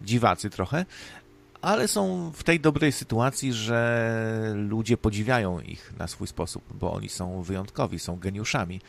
dziwacy 0.02 0.50
trochę, 0.50 0.86
ale 1.66 1.88
są 1.88 2.32
w 2.32 2.44
tej 2.44 2.60
dobrej 2.60 2.92
sytuacji, 2.92 3.54
że 3.54 4.54
ludzie 4.56 4.98
podziwiają 4.98 5.60
ich 5.60 5.94
na 6.00 6.08
swój 6.08 6.28
sposób, 6.28 6.64
bo 6.74 6.94
oni 6.94 7.10
są 7.10 7.42
wyjątkowi, 7.42 8.00
są 8.00 8.20
geniuszami. 8.20 8.82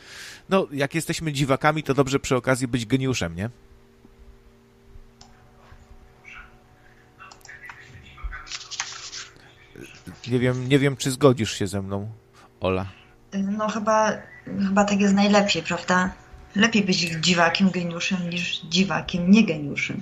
No, 0.49 0.67
jak 0.71 0.95
jesteśmy 0.95 1.33
dziwakami, 1.33 1.83
to 1.83 1.93
dobrze 1.93 2.19
przy 2.19 2.35
okazji 2.35 2.67
być 2.67 2.85
geniuszem, 2.85 3.35
nie? 3.35 3.49
Nie 10.27 10.39
wiem, 10.39 10.69
nie 10.69 10.79
wiem, 10.79 10.97
czy 10.97 11.11
zgodzisz 11.11 11.53
się 11.53 11.67
ze 11.67 11.81
mną, 11.81 12.09
Ola. 12.59 12.85
No 13.33 13.69
chyba, 13.69 14.11
chyba 14.67 14.83
tak 14.85 14.99
jest 14.99 15.13
najlepiej, 15.13 15.63
prawda? 15.63 16.13
Lepiej 16.55 16.83
być 16.83 16.97
dziwakiem, 16.97 17.69
geniuszem 17.69 18.29
niż 18.29 18.61
dziwakiem, 18.61 19.31
nie 19.31 19.45
geniuszem. 19.45 20.01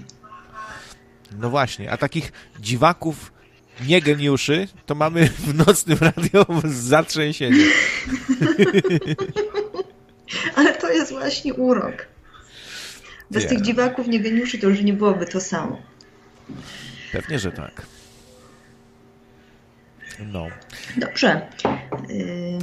No 1.40 1.50
właśnie, 1.50 1.92
a 1.92 1.98
takich 1.98 2.32
dziwaków, 2.60 3.32
nie 3.88 4.02
geniuszy, 4.02 4.68
to 4.86 4.96
mamy 4.96 5.30
w 5.30 5.54
nocnym 5.54 5.98
radio 6.02 6.46
zatrzęsienie. 6.64 7.66
Ale 10.56 10.74
to 10.74 10.92
jest 10.92 11.12
właśnie 11.12 11.54
urok. 11.54 12.08
Bez 13.32 13.44
yeah. 13.44 13.54
tych 13.54 13.62
dziwaków, 13.62 14.08
nie 14.08 14.20
geniuszy 14.20 14.58
to 14.58 14.70
już 14.70 14.82
nie 14.82 14.94
byłoby 14.94 15.26
to 15.26 15.42
samo. 15.42 15.82
Pewnie, 17.12 17.40
że 17.40 17.52
tak. 17.52 17.95
No. 20.20 20.48
Dobrze. 20.98 21.42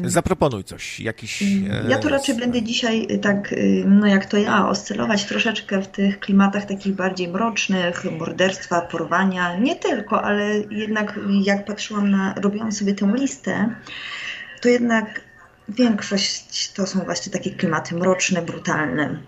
Zaproponuj 0.04 0.64
coś, 0.64 1.00
jakiś... 1.00 1.42
Ja 1.88 1.98
to 1.98 2.08
raczej 2.08 2.34
będę 2.34 2.62
dzisiaj 2.62 3.06
y, 3.10 3.18
tak, 3.18 3.52
y, 3.52 3.84
no 3.86 4.06
jak 4.06 4.26
to 4.26 4.36
ja, 4.36 4.68
oscylować 4.68 5.24
troszeczkę 5.24 5.82
w 5.82 5.88
tych 5.88 6.20
klimatach 6.20 6.66
takich 6.66 6.94
bardziej 6.94 7.28
mrocznych, 7.28 8.04
morderstwa, 8.18 8.80
porwania, 8.80 9.56
nie 9.58 9.76
tylko, 9.76 10.22
ale 10.22 10.56
jednak 10.70 11.20
jak 11.42 11.64
patrzyłam 11.64 12.10
na, 12.10 12.34
robiłam 12.34 12.72
sobie 12.72 12.94
tę 12.94 13.12
listę, 13.14 13.74
to 14.60 14.68
jednak 14.68 15.20
większość 15.68 16.72
to 16.72 16.86
są 16.86 17.00
właśnie 17.00 17.32
takie 17.32 17.50
klimaty 17.50 17.94
mroczne, 17.94 18.42
brutalne. 18.42 19.18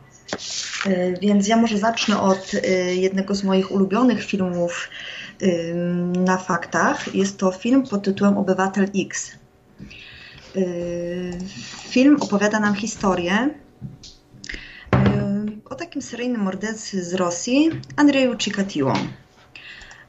Y, 0.86 1.14
więc 1.22 1.48
ja 1.48 1.56
może 1.56 1.78
zacznę 1.78 2.20
od 2.20 2.52
jednego 2.94 3.34
z 3.34 3.44
moich 3.44 3.70
ulubionych 3.70 4.24
filmów 4.24 4.88
na 6.16 6.38
faktach. 6.38 7.14
Jest 7.14 7.38
to 7.38 7.52
film 7.52 7.82
pod 7.82 8.02
tytułem 8.02 8.38
Obywatel 8.38 8.88
X. 8.96 9.32
Film 11.88 12.16
opowiada 12.20 12.60
nam 12.60 12.74
historię 12.74 13.50
o 15.64 15.74
takim 15.74 16.02
seryjnym 16.02 16.40
mordercy 16.40 17.04
z 17.04 17.14
Rosji, 17.14 17.70
Andrzeju 17.96 18.38
Chikatiło. 18.38 18.92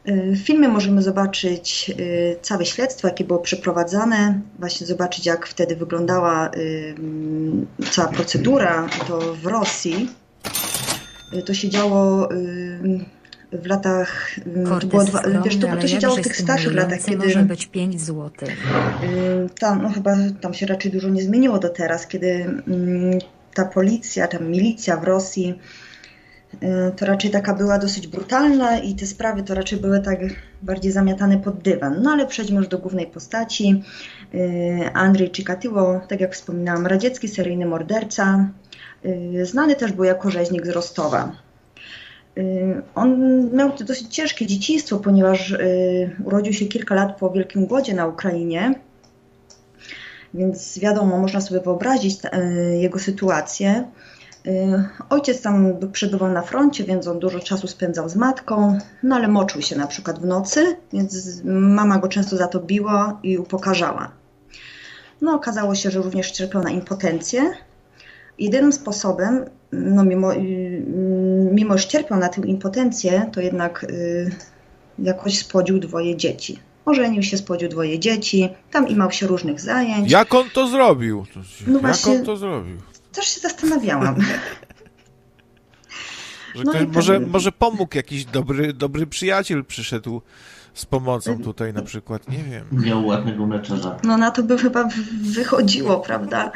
W 0.07 0.37
filmie 0.37 0.67
możemy 0.67 1.01
zobaczyć 1.01 1.91
całe 2.41 2.65
śledztwo, 2.65 3.07
jakie 3.07 3.23
było 3.23 3.39
przeprowadzane, 3.39 4.41
właśnie 4.59 4.87
zobaczyć, 4.87 5.25
jak 5.25 5.47
wtedy 5.47 5.75
wyglądała 5.75 6.51
cała 7.91 8.07
procedura. 8.07 8.87
To 9.07 9.19
w 9.33 9.45
Rosji 9.45 10.09
to 11.45 11.53
się 11.53 11.69
działo 11.69 12.29
w 13.61 13.65
latach. 13.65 14.39
Mm, 14.45 14.79
to 14.79 14.87
było 14.87 15.03
dwa, 15.03 15.21
wiesz, 15.45 15.57
to, 15.57 15.67
to 15.81 15.87
się 15.87 15.99
działo 15.99 16.15
w 16.15 16.21
tych 16.21 16.37
starszych 16.37 16.73
latach, 16.73 16.99
kiedy. 17.05 17.25
może 17.25 17.43
być 17.43 17.65
5 17.65 18.01
zł. 18.01 18.31
Tam, 19.59 19.81
no 19.81 19.89
chyba 19.89 20.15
tam 20.41 20.53
się 20.53 20.65
raczej 20.65 20.91
dużo 20.91 21.09
nie 21.09 21.21
zmieniło 21.21 21.59
do 21.59 21.69
teraz, 21.69 22.07
kiedy 22.07 22.27
mm, 22.67 23.19
ta 23.55 23.65
policja, 23.65 24.27
ta 24.27 24.39
milicja 24.39 24.97
w 24.97 25.03
Rosji 25.03 25.59
y, 26.53 26.67
to 26.95 27.05
raczej 27.05 27.31
taka 27.31 27.53
była 27.53 27.79
dosyć 27.79 28.07
brutalna 28.07 28.77
i 28.77 28.95
te 28.95 29.05
sprawy 29.05 29.43
to 29.43 29.55
raczej 29.55 29.79
były 29.79 29.99
tak 29.99 30.19
bardziej 30.61 30.91
zamiatane 30.91 31.37
pod 31.37 31.61
dywan. 31.61 32.01
No 32.01 32.11
ale 32.11 32.27
przejdźmy 32.27 32.57
już 32.57 32.67
do 32.67 32.77
głównej 32.77 33.07
postaci. 33.07 33.83
Y, 34.33 34.89
Andrzej 34.93 35.31
Chikatilo, 35.33 36.01
tak 36.07 36.21
jak 36.21 36.33
wspominałam, 36.33 36.87
radziecki 36.87 37.27
seryjny 37.27 37.65
morderca. 37.65 38.49
Y, 39.05 39.45
znany 39.45 39.75
też 39.75 39.91
był 39.91 40.03
jako 40.03 40.31
rzeźnik 40.31 40.65
z 40.65 40.69
Rostowa. 40.69 41.44
Y, 42.37 42.81
on 42.95 43.19
miał 43.51 43.71
dosyć 43.87 44.15
ciężkie 44.15 44.45
dzieciństwo, 44.45 44.97
ponieważ 44.97 45.51
y, 45.51 46.15
urodził 46.23 46.53
się 46.53 46.65
kilka 46.65 46.95
lat 46.95 47.17
po 47.19 47.29
Wielkim 47.29 47.65
Głodzie 47.65 47.93
na 47.93 48.07
Ukrainie. 48.07 48.73
Więc 50.33 50.79
wiadomo, 50.79 51.17
można 51.17 51.41
sobie 51.41 51.61
wyobrazić 51.61 52.17
y, 52.25 52.77
jego 52.77 52.99
sytuację. 52.99 53.83
Ojciec 55.09 55.41
tam 55.41 55.73
przebywał 55.91 56.31
na 56.31 56.41
froncie, 56.41 56.83
więc 56.83 57.07
on 57.07 57.19
dużo 57.19 57.39
czasu 57.39 57.67
spędzał 57.67 58.09
z 58.09 58.15
matką, 58.15 58.77
no 59.03 59.15
ale 59.15 59.27
moczył 59.27 59.61
się 59.61 59.75
na 59.75 59.87
przykład 59.87 60.19
w 60.19 60.25
nocy, 60.25 60.75
więc 60.93 61.41
mama 61.45 61.97
go 61.97 62.07
często 62.07 62.37
za 62.37 62.47
to 62.47 62.59
biła 62.59 63.19
i 63.23 63.37
upokarzała. 63.37 64.11
No 65.21 65.35
okazało 65.35 65.75
się, 65.75 65.91
że 65.91 66.01
również 66.01 66.31
cierpiał 66.31 66.63
na 66.63 66.69
impotencję. 66.69 67.53
Jedynym 68.39 68.71
sposobem, 68.73 69.45
no 69.71 70.03
mimo, 70.03 70.31
mimo 71.51 71.77
że 71.77 71.87
cierpiał 71.87 72.19
na 72.19 72.29
tę 72.29 72.41
impotencję, 72.41 73.29
to 73.33 73.41
jednak 73.41 73.83
y, 73.83 74.31
jakoś 74.99 75.37
spłodził 75.37 75.79
dwoje 75.79 76.15
dzieci. 76.15 76.59
Ożenił 76.85 77.23
się, 77.23 77.37
spłodził 77.37 77.69
dwoje 77.69 77.99
dzieci, 77.99 78.49
tam 78.71 78.87
imał 78.87 79.11
się 79.11 79.27
różnych 79.27 79.61
zajęć. 79.61 80.11
Jak 80.11 80.33
on 80.33 80.49
to 80.49 80.67
zrobił? 80.67 81.25
No 81.67 81.73
Jak 81.73 81.81
właśnie, 81.81 82.11
on 82.13 82.25
to 82.25 82.37
zrobił? 82.37 82.77
Też 83.11 83.25
się 83.25 83.39
zastanawiałam. 83.39 84.15
no 86.65 86.73
może, 86.93 87.19
może 87.19 87.51
pomógł 87.51 87.97
jakiś 87.97 88.25
dobry, 88.25 88.73
dobry 88.73 89.07
przyjaciel 89.07 89.65
przyszedł 89.65 90.21
z 90.75 90.85
pomocą 90.85 91.43
tutaj 91.43 91.73
na 91.73 91.81
przykład, 91.81 92.29
nie 92.29 92.43
wiem. 92.43 92.65
Miał 92.71 93.05
ładnego 93.05 93.47
meczarza. 93.47 93.97
No 94.03 94.17
na 94.17 94.31
to 94.31 94.43
by 94.43 94.57
chyba 94.57 94.89
wychodziło, 95.21 95.99
prawda? 95.99 96.51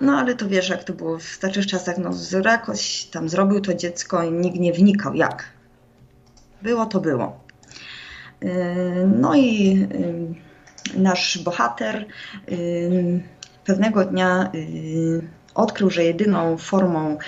No 0.00 0.18
ale 0.18 0.34
to 0.34 0.48
wiesz, 0.48 0.68
jak 0.68 0.84
to 0.84 0.92
było 0.92 1.18
w 1.18 1.22
starszych 1.22 1.66
czasach, 1.66 1.98
no 1.98 2.10
jakoś 2.44 3.04
tam 3.04 3.28
zrobił 3.28 3.60
to 3.60 3.74
dziecko 3.74 4.22
i 4.22 4.32
nikt 4.32 4.58
nie 4.58 4.72
wnikał 4.72 5.14
jak. 5.14 5.44
Było 6.62 6.86
to 6.86 7.00
było. 7.00 7.40
Yy, 8.40 8.50
no 9.20 9.34
i 9.34 9.74
yy, 9.74 11.02
nasz 11.02 11.38
bohater 11.38 12.06
yy, 12.48 13.22
pewnego 13.64 14.04
dnia 14.04 14.52
odkrył, 15.54 15.90
że 15.90 16.04
jedyną 16.04 16.58
formą, 16.58 17.18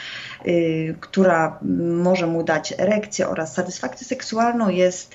która 1.01 1.59
może 2.03 2.27
mu 2.27 2.45
dać 2.45 2.75
erekcję 2.79 3.29
oraz 3.29 3.55
satysfakcję 3.55 4.07
seksualną 4.07 4.69
jest 4.69 5.15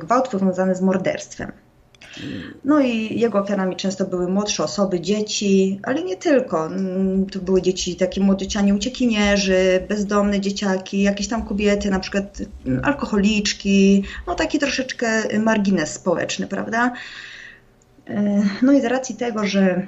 gwałt 0.00 0.28
powiązany 0.28 0.74
z 0.74 0.80
morderstwem. 0.80 1.52
No 2.64 2.80
i 2.80 3.20
jego 3.20 3.38
ofiarami 3.38 3.76
często 3.76 4.04
były 4.04 4.28
młodsze 4.28 4.64
osoby, 4.64 5.00
dzieci, 5.00 5.80
ale 5.82 6.02
nie 6.02 6.16
tylko. 6.16 6.66
Mm, 6.66 7.26
to 7.26 7.38
były 7.38 7.62
dzieci, 7.62 7.96
takie 7.96 8.20
młodziecianie 8.20 8.74
uciekinierzy, 8.74 9.86
bezdomne 9.88 10.40
dzieciaki, 10.40 11.02
jakieś 11.02 11.28
tam 11.28 11.42
kobiety, 11.42 11.90
na 11.90 12.00
przykład 12.00 12.38
mm, 12.66 12.84
alkoholiczki, 12.84 14.04
no 14.26 14.34
taki 14.34 14.58
troszeczkę 14.58 15.38
margines 15.38 15.92
społeczny, 15.92 16.46
prawda? 16.46 16.92
No 18.62 18.72
i 18.72 18.80
z 18.80 18.84
racji 18.84 19.16
tego, 19.16 19.46
że 19.46 19.86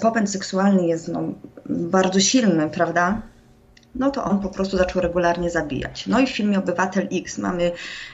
popęd 0.00 0.30
seksualny 0.30 0.86
jest 0.86 1.08
no, 1.08 1.22
bardzo 1.68 2.20
silny, 2.20 2.70
prawda? 2.70 3.22
No 3.94 4.10
to 4.10 4.24
on 4.24 4.40
po 4.40 4.48
prostu 4.48 4.76
zaczął 4.76 5.02
regularnie 5.02 5.50
zabijać. 5.50 6.06
No 6.06 6.20
i 6.20 6.26
w 6.26 6.30
filmie 6.30 6.58
Obywatel 6.58 7.08
X 7.12 7.38
mamy 7.38 7.72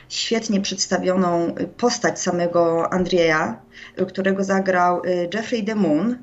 świetnie 0.09 0.61
przedstawioną 0.61 1.55
postać 1.77 2.21
samego 2.21 2.93
Andrzeja, 2.93 3.61
którego 4.09 4.45
zagrał 4.45 5.03
Jeffrey 5.35 5.64
DeMoon, 5.64 6.19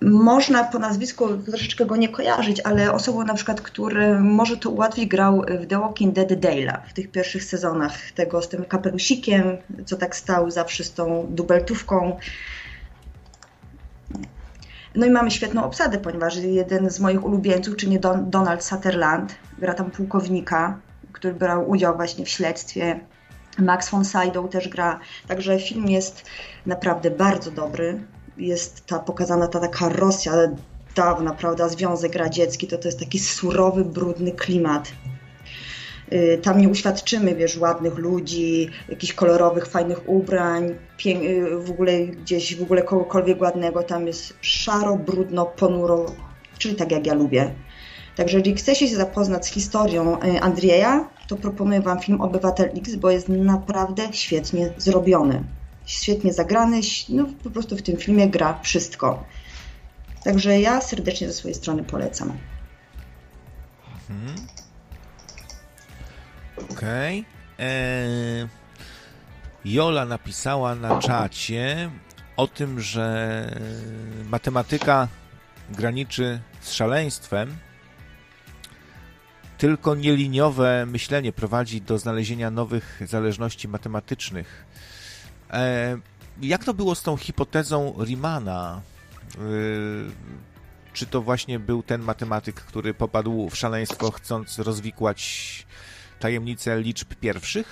można 0.00 0.64
po 0.64 0.78
nazwisku 0.78 1.28
troszeczkę 1.36 1.86
go 1.86 1.96
nie 1.96 2.08
kojarzyć, 2.08 2.60
ale 2.60 2.92
osobą 2.92 3.24
na 3.24 3.34
przykład, 3.34 3.60
który 3.60 4.20
może 4.20 4.56
to 4.56 4.70
ułatwić, 4.70 5.06
grał 5.06 5.44
w 5.60 5.66
The 5.66 5.80
Walking 5.80 6.14
Dead 6.14 6.28
Dale'a 6.28 6.78
w 6.88 6.92
tych 6.92 7.10
pierwszych 7.10 7.44
sezonach 7.44 8.12
tego 8.12 8.42
z 8.42 8.48
tym 8.48 8.64
kapelusikiem, 8.64 9.42
co 9.86 9.96
tak 9.96 10.16
stał 10.16 10.50
zawsze 10.50 10.84
z 10.84 10.92
tą 10.92 11.26
dubeltówką. 11.30 12.16
No 14.94 15.06
i 15.06 15.10
mamy 15.10 15.30
świetną 15.30 15.64
obsadę, 15.64 15.98
ponieważ 15.98 16.36
jeden 16.36 16.90
z 16.90 17.00
moich 17.00 17.24
ulubieńców, 17.24 17.76
czyli 17.76 18.00
Don 18.00 18.30
Donald 18.30 18.64
Sutherland, 18.64 19.34
gra 19.58 19.74
tam 19.74 19.90
pułkownika, 19.90 20.78
który 21.12 21.34
brał 21.34 21.70
udział 21.70 21.96
właśnie 21.96 22.24
w 22.24 22.28
śledztwie. 22.28 23.00
Max 23.58 23.90
von 23.90 24.04
Sydow 24.04 24.50
też 24.50 24.68
gra, 24.68 25.00
także 25.28 25.60
film 25.60 25.88
jest 25.88 26.24
naprawdę 26.66 27.10
bardzo 27.10 27.50
dobry 27.50 28.00
jest 28.36 28.86
ta 28.86 28.98
pokazana 28.98 29.48
ta 29.48 29.60
taka 29.60 29.88
Rosja 29.88 30.32
dawna, 30.94 31.34
prawda, 31.34 31.68
Związek 31.68 32.14
Radziecki, 32.14 32.66
to 32.66 32.78
to 32.78 32.88
jest 32.88 32.98
taki 32.98 33.18
surowy, 33.18 33.84
brudny 33.84 34.32
klimat. 34.32 34.92
Y, 36.12 36.38
tam 36.42 36.60
nie 36.60 36.68
uświadczymy, 36.68 37.34
wiesz, 37.34 37.58
ładnych 37.58 37.98
ludzi, 37.98 38.70
jakichś 38.88 39.12
kolorowych, 39.12 39.66
fajnych 39.66 40.08
ubrań, 40.08 40.74
y, 41.06 41.58
w 41.58 41.70
ogóle 41.70 42.06
gdzieś, 42.06 42.56
w 42.56 42.62
ogóle 42.62 42.82
kogokolwiek 42.82 43.40
ładnego. 43.40 43.82
Tam 43.82 44.06
jest 44.06 44.34
szaro, 44.40 44.96
brudno, 44.96 45.46
ponuro, 45.46 46.06
czyli 46.58 46.74
tak 46.74 46.92
jak 46.92 47.06
ja 47.06 47.14
lubię. 47.14 47.54
Także 48.16 48.38
jeżeli 48.38 48.56
chcecie 48.56 48.88
się 48.88 48.96
zapoznać 48.96 49.46
z 49.46 49.50
historią 49.50 50.22
y, 50.22 50.40
Andrzeja, 50.40 51.08
to 51.28 51.36
proponuję 51.36 51.80
Wam 51.80 52.00
film 52.00 52.20
Obywatel 52.20 52.70
X, 52.76 52.94
bo 52.94 53.10
jest 53.10 53.28
naprawdę 53.28 54.08
świetnie 54.12 54.72
zrobiony 54.76 55.44
świetnie 55.86 56.32
zagrany, 56.32 56.80
no 57.08 57.26
po 57.42 57.50
prostu 57.50 57.76
w 57.76 57.82
tym 57.82 57.96
filmie 57.96 58.28
gra 58.28 58.58
wszystko. 58.62 59.24
Także 60.24 60.60
ja 60.60 60.80
serdecznie 60.80 61.26
ze 61.26 61.32
swojej 61.32 61.54
strony 61.54 61.84
polecam. 61.84 62.32
Mhm. 64.10 64.61
Okej. 66.70 67.20
Okay. 67.20 67.66
Eee, 67.66 68.48
Jola 69.64 70.04
napisała 70.04 70.74
na 70.74 70.98
czacie 70.98 71.90
o 72.36 72.46
tym, 72.46 72.80
że 72.80 73.46
matematyka 74.24 75.08
graniczy 75.70 76.40
z 76.60 76.72
szaleństwem. 76.72 77.56
Tylko 79.58 79.94
nieliniowe 79.94 80.86
myślenie 80.86 81.32
prowadzi 81.32 81.80
do 81.80 81.98
znalezienia 81.98 82.50
nowych 82.50 83.02
zależności 83.06 83.68
matematycznych. 83.68 84.66
E, 85.50 85.98
jak 86.42 86.64
to 86.64 86.74
było 86.74 86.94
z 86.94 87.02
tą 87.02 87.16
hipotezą 87.16 87.94
Riemana? 88.04 88.80
E, 89.34 89.40
czy 90.92 91.06
to 91.06 91.22
właśnie 91.22 91.58
był 91.58 91.82
ten 91.82 92.02
matematyk, 92.02 92.60
który 92.60 92.94
popadł 92.94 93.50
w 93.50 93.56
szaleństwo, 93.56 94.10
chcąc 94.10 94.58
rozwikłać 94.58 95.66
tajemnicę 96.22 96.80
liczb 96.80 97.14
pierwszych? 97.14 97.66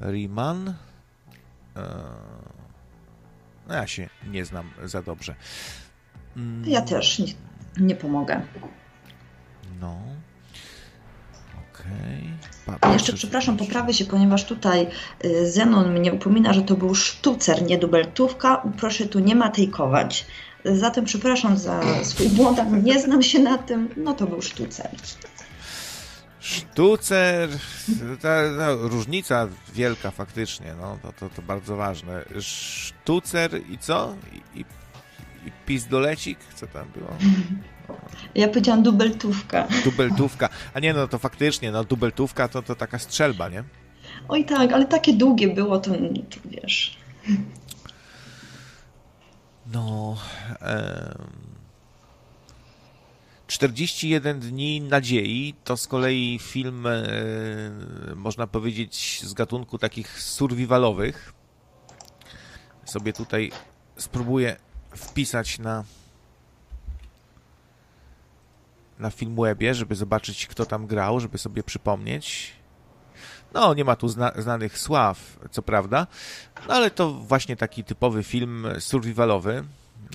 E, 0.00 0.10
Riemann? 0.12 0.74
No 3.68 3.74
ja 3.74 3.86
się 3.86 4.08
nie 4.26 4.44
znam 4.44 4.70
za 4.84 5.02
dobrze. 5.02 5.34
Ja 6.64 6.82
też 6.82 7.18
nie, 7.18 7.26
nie 7.80 7.96
pomogę. 7.96 8.42
No. 9.80 9.98
Okej. 11.70 12.30
Okay. 12.76 12.92
Jeszcze 12.92 13.12
przepraszam, 13.12 13.56
poprawię 13.56 13.94
się, 13.94 14.04
ponieważ 14.04 14.44
tutaj 14.44 14.86
y, 15.24 15.52
Zenon 15.52 15.92
mnie 15.92 16.12
upomina, 16.12 16.52
że 16.52 16.62
to 16.62 16.74
był 16.74 16.94
sztucer, 16.94 17.62
nie 17.62 17.78
dubeltówka. 17.78 18.62
Proszę 18.78 19.06
tu 19.06 19.18
nie 19.18 19.34
matejkować. 19.34 20.26
Zatem 20.64 21.04
przepraszam 21.04 21.56
za 21.56 22.04
swój 22.04 22.28
błąd, 22.28 22.58
nie 22.82 23.00
znam 23.00 23.22
się 23.22 23.38
na 23.38 23.58
tym. 23.58 23.88
No 23.96 24.14
to 24.14 24.26
był 24.26 24.42
sztucer. 24.42 24.90
Sztucer, 26.44 27.48
ta, 28.20 28.42
ta 28.58 28.72
różnica 28.72 29.48
wielka 29.74 30.10
faktycznie, 30.10 30.74
no 30.80 30.98
to, 31.02 31.12
to, 31.12 31.34
to 31.36 31.42
bardzo 31.42 31.76
ważne. 31.76 32.24
Sztucer 32.40 33.50
i 33.70 33.78
co? 33.78 34.16
I, 34.32 34.60
i, 34.60 34.64
i 35.48 35.52
pizdolecik? 35.66 36.38
Co 36.54 36.66
tam 36.66 36.88
było? 36.96 37.08
Ja 38.34 38.48
powiedziałam 38.48 38.82
dubeltówka. 38.82 39.68
Dubeltówka. 39.84 40.48
A 40.74 40.80
nie, 40.80 40.94
no 40.94 41.08
to 41.08 41.18
faktycznie, 41.18 41.72
no 41.72 41.84
dubeltówka 41.84 42.48
to, 42.48 42.62
to 42.62 42.74
taka 42.74 42.98
strzelba, 42.98 43.48
nie? 43.48 43.64
Oj 44.28 44.44
tak, 44.44 44.72
ale 44.72 44.84
takie 44.84 45.12
długie 45.12 45.54
było, 45.54 45.78
to, 45.78 45.90
to 45.90 46.40
wiesz. 46.44 46.98
No... 49.72 50.16
Um... 50.60 51.53
41 53.46 54.40
dni 54.40 54.80
nadziei 54.80 55.54
to 55.64 55.76
z 55.76 55.86
kolei 55.86 56.38
film, 56.38 56.86
e, 56.86 56.92
można 58.14 58.46
powiedzieć, 58.46 59.20
z 59.24 59.34
gatunku 59.34 59.78
takich 59.78 60.22
survivalowych. 60.22 61.32
Sobie 62.84 63.12
tutaj 63.12 63.52
spróbuję 63.96 64.56
wpisać 64.96 65.58
na 65.58 65.84
na 68.98 69.10
Filmwebie, 69.10 69.74
żeby 69.74 69.94
zobaczyć, 69.94 70.46
kto 70.46 70.66
tam 70.66 70.86
grał, 70.86 71.20
żeby 71.20 71.38
sobie 71.38 71.62
przypomnieć. 71.62 72.52
No, 73.54 73.74
nie 73.74 73.84
ma 73.84 73.96
tu 73.96 74.08
zna 74.08 74.32
znanych 74.36 74.78
sław, 74.78 75.38
co 75.50 75.62
prawda, 75.62 76.06
no 76.68 76.74
ale 76.74 76.90
to 76.90 77.12
właśnie 77.12 77.56
taki 77.56 77.84
typowy 77.84 78.22
film 78.22 78.66
survivalowy. 78.78 79.64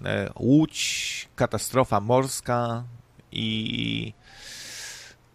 E, 0.05 0.31
łódź, 0.35 1.27
katastrofa 1.35 1.99
morska 1.99 2.83
i 3.31 4.13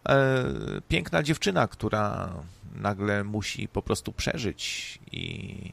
e, 0.08 0.44
piękna 0.88 1.22
dziewczyna, 1.22 1.68
która 1.68 2.34
nagle 2.74 3.24
musi 3.24 3.68
po 3.68 3.82
prostu 3.82 4.12
przeżyć 4.12 4.98
i 5.12 5.72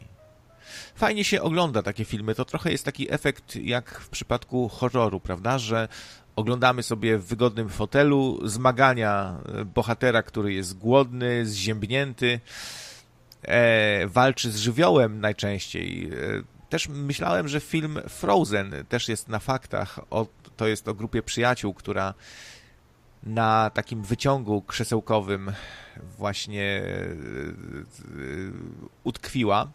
fajnie 0.95 1.23
się 1.23 1.41
ogląda 1.41 1.83
takie 1.83 2.05
filmy. 2.05 2.35
To 2.35 2.45
trochę 2.45 2.71
jest 2.71 2.85
taki 2.85 3.13
efekt 3.13 3.55
jak 3.55 3.99
w 3.99 4.09
przypadku 4.09 4.69
horroru, 4.69 5.19
prawda, 5.19 5.59
że 5.59 5.87
oglądamy 6.35 6.83
sobie 6.83 7.17
w 7.17 7.25
wygodnym 7.25 7.69
fotelu 7.69 8.39
zmagania 8.47 9.37
e, 9.45 9.65
bohatera, 9.65 10.23
który 10.23 10.53
jest 10.53 10.77
głodny, 10.77 11.45
zziębnięty, 11.45 12.39
e, 13.41 14.07
walczy 14.07 14.51
z 14.51 14.57
żywiołem 14.57 15.21
najczęściej. 15.21 16.05
E, 16.05 16.43
też 16.69 16.89
myślałem, 16.89 17.47
że 17.47 17.59
film 17.59 17.99
Frozen 18.09 18.73
też 18.89 19.09
jest 19.09 19.29
na 19.29 19.39
faktach. 19.39 19.99
O, 20.09 20.25
to 20.61 20.67
jest 20.67 20.87
o 20.87 20.93
grupie 20.93 21.23
przyjaciół, 21.23 21.73
która 21.73 22.13
na 23.23 23.69
takim 23.69 24.03
wyciągu 24.03 24.61
krzesełkowym 24.61 25.51
właśnie 26.17 26.63
e, 26.63 26.83
e, 26.83 27.15
utkwiła. 29.03 29.71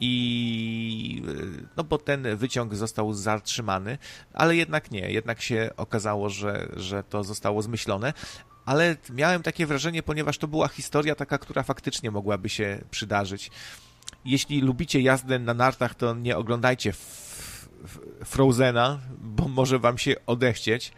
I 0.00 1.22
no 1.76 1.84
bo 1.84 1.98
ten 1.98 2.36
wyciąg 2.36 2.74
został 2.74 3.14
zatrzymany, 3.14 3.98
ale 4.34 4.56
jednak 4.56 4.90
nie, 4.90 5.10
jednak 5.10 5.42
się 5.42 5.70
okazało, 5.76 6.28
że, 6.28 6.68
że 6.76 7.04
to 7.04 7.24
zostało 7.24 7.62
zmyślone, 7.62 8.12
ale 8.64 8.96
miałem 9.10 9.42
takie 9.42 9.66
wrażenie, 9.66 10.02
ponieważ 10.02 10.38
to 10.38 10.48
była 10.48 10.68
historia 10.68 11.14
taka, 11.14 11.38
która 11.38 11.62
faktycznie 11.62 12.10
mogłaby 12.10 12.48
się 12.48 12.84
przydarzyć. 12.90 13.50
Jeśli 14.24 14.60
lubicie 14.60 15.00
jazdę 15.00 15.38
na 15.38 15.54
nartach, 15.54 15.94
to 15.94 16.14
nie 16.14 16.36
oglądajcie 16.36 16.92
Frozena, 18.24 18.98
bo 19.18 19.48
może 19.48 19.78
wam 19.78 19.98
się 19.98 20.14
odechcieć. 20.26 20.92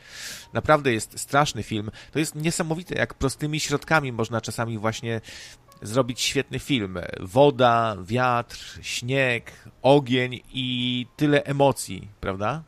Naprawdę 0.52 0.92
jest 0.92 1.18
straszny 1.18 1.62
film. 1.62 1.90
To 2.12 2.18
jest 2.18 2.34
niesamowite, 2.34 2.94
jak 2.94 3.14
prostymi 3.14 3.60
środkami 3.60 4.12
można 4.12 4.40
czasami 4.40 4.78
właśnie 4.78 5.20
zrobić 5.82 6.20
świetny 6.20 6.58
film. 6.58 6.98
Woda, 7.20 7.96
wiatr, 8.04 8.78
śnieg, 8.82 9.52
ogień 9.82 10.40
i 10.52 11.06
tyle 11.16 11.44
emocji, 11.44 12.08
prawda? 12.20 12.62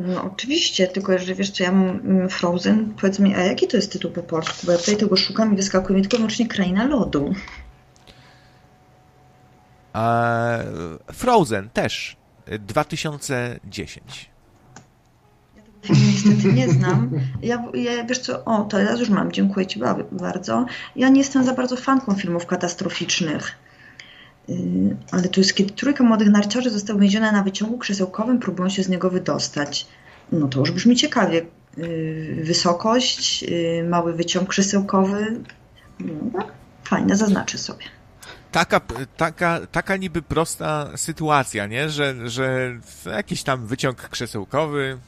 No 0.00 0.24
oczywiście, 0.24 0.86
tylko 0.86 1.18
że 1.18 1.34
wiesz 1.34 1.50
co, 1.50 1.64
ja 1.64 1.72
mam 1.72 1.88
mm, 1.88 2.28
Frozen, 2.28 2.94
powiedz 3.00 3.18
mi, 3.18 3.34
a 3.34 3.44
jaki 3.44 3.68
to 3.68 3.76
jest 3.76 3.92
tytuł 3.92 4.10
po 4.10 4.22
polsku? 4.22 4.66
Bo 4.66 4.72
ja 4.72 4.78
tutaj 4.78 4.96
tego 4.96 5.16
szukam 5.16 5.52
i 5.52 5.56
wyskakuje 5.56 5.96
mi 5.96 6.02
tylko 6.02 6.16
wyłącznie 6.16 6.48
Kraina 6.48 6.84
Lodu. 6.84 7.34
Frozen 11.12 11.70
też, 11.70 12.16
2010. 12.46 14.34
film 15.84 15.98
niestety 16.06 16.52
nie 16.52 16.68
znam. 16.68 17.10
Ja, 17.42 17.64
ja 17.74 18.04
wiesz 18.04 18.18
co, 18.18 18.44
o, 18.44 18.64
to 18.64 18.78
ja 18.78 18.92
już 18.92 19.08
mam, 19.08 19.32
dziękuję 19.32 19.66
Ci 19.66 19.80
bardzo. 20.12 20.66
Ja 20.96 21.08
nie 21.08 21.18
jestem 21.18 21.44
za 21.44 21.54
bardzo 21.54 21.76
fanką 21.76 22.14
filmów 22.14 22.46
katastroficznych. 22.46 23.52
Yy, 24.48 24.56
ale 25.10 25.22
to 25.22 25.40
jest 25.40 25.54
kiedy 25.54 25.72
trójka 25.72 26.04
młodych 26.04 26.28
narciarzy 26.28 26.70
została 26.70 26.96
uwięziona 26.96 27.32
na 27.32 27.42
wyciągu 27.42 27.78
krzesełkowym, 27.78 28.38
próbują 28.38 28.68
się 28.68 28.82
z 28.82 28.88
niego 28.88 29.10
wydostać. 29.10 29.86
No 30.32 30.48
to 30.48 30.60
już 30.60 30.70
brzmi 30.70 30.96
ciekawie. 30.96 31.46
Yy, 31.76 32.40
wysokość, 32.44 33.42
yy, 33.42 33.84
mały 33.88 34.12
wyciąg 34.12 34.48
krzesełkowy. 34.48 35.40
No, 36.00 36.46
fajne, 36.84 37.16
zaznaczę 37.16 37.58
sobie 37.58 37.84
taka, 38.54 38.80
taka, 39.16 39.60
taka 39.72 39.96
niby 39.96 40.22
prosta 40.22 40.96
sytuacja, 40.96 41.66
nie? 41.66 41.90
Że, 41.90 42.30
że 42.30 42.78
jakiś 43.06 43.42
tam 43.42 43.66
wyciąg 43.66 44.08
krzesełkowy, 44.08 44.98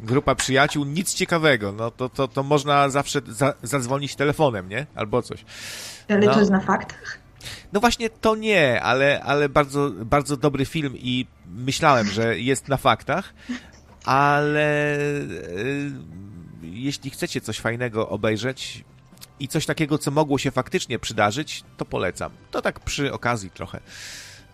grupa 0.00 0.34
przyjaciół, 0.34 0.84
nic 0.84 1.14
ciekawego. 1.14 1.72
No 1.72 1.90
to, 1.90 2.08
to, 2.08 2.28
to 2.28 2.42
można 2.42 2.88
zawsze 2.88 3.20
za, 3.28 3.54
zadzwonić 3.62 4.16
telefonem, 4.16 4.68
nie? 4.68 4.86
Albo 4.94 5.22
coś. 5.22 5.44
Ale 6.08 6.26
no. 6.26 6.32
to 6.32 6.38
jest 6.38 6.50
na 6.50 6.60
faktach? 6.60 7.18
No 7.72 7.80
właśnie 7.80 8.10
to 8.10 8.36
nie, 8.36 8.82
ale, 8.82 9.22
ale 9.22 9.48
bardzo, 9.48 9.90
bardzo 9.90 10.36
dobry 10.36 10.64
film 10.64 10.94
i 10.96 11.26
myślałem, 11.46 12.06
że 12.06 12.38
jest 12.38 12.68
na 12.68 12.76
faktach, 12.76 13.34
ale 14.04 14.96
y, 14.98 15.92
jeśli 16.62 17.10
chcecie 17.10 17.40
coś 17.40 17.60
fajnego 17.60 18.08
obejrzeć, 18.08 18.84
i 19.42 19.48
coś 19.48 19.66
takiego, 19.66 19.98
co 19.98 20.10
mogło 20.10 20.38
się 20.38 20.50
faktycznie 20.50 20.98
przydarzyć, 20.98 21.64
to 21.76 21.84
polecam. 21.84 22.32
To 22.50 22.62
tak 22.62 22.80
przy 22.80 23.12
okazji 23.12 23.50
trochę. 23.50 23.80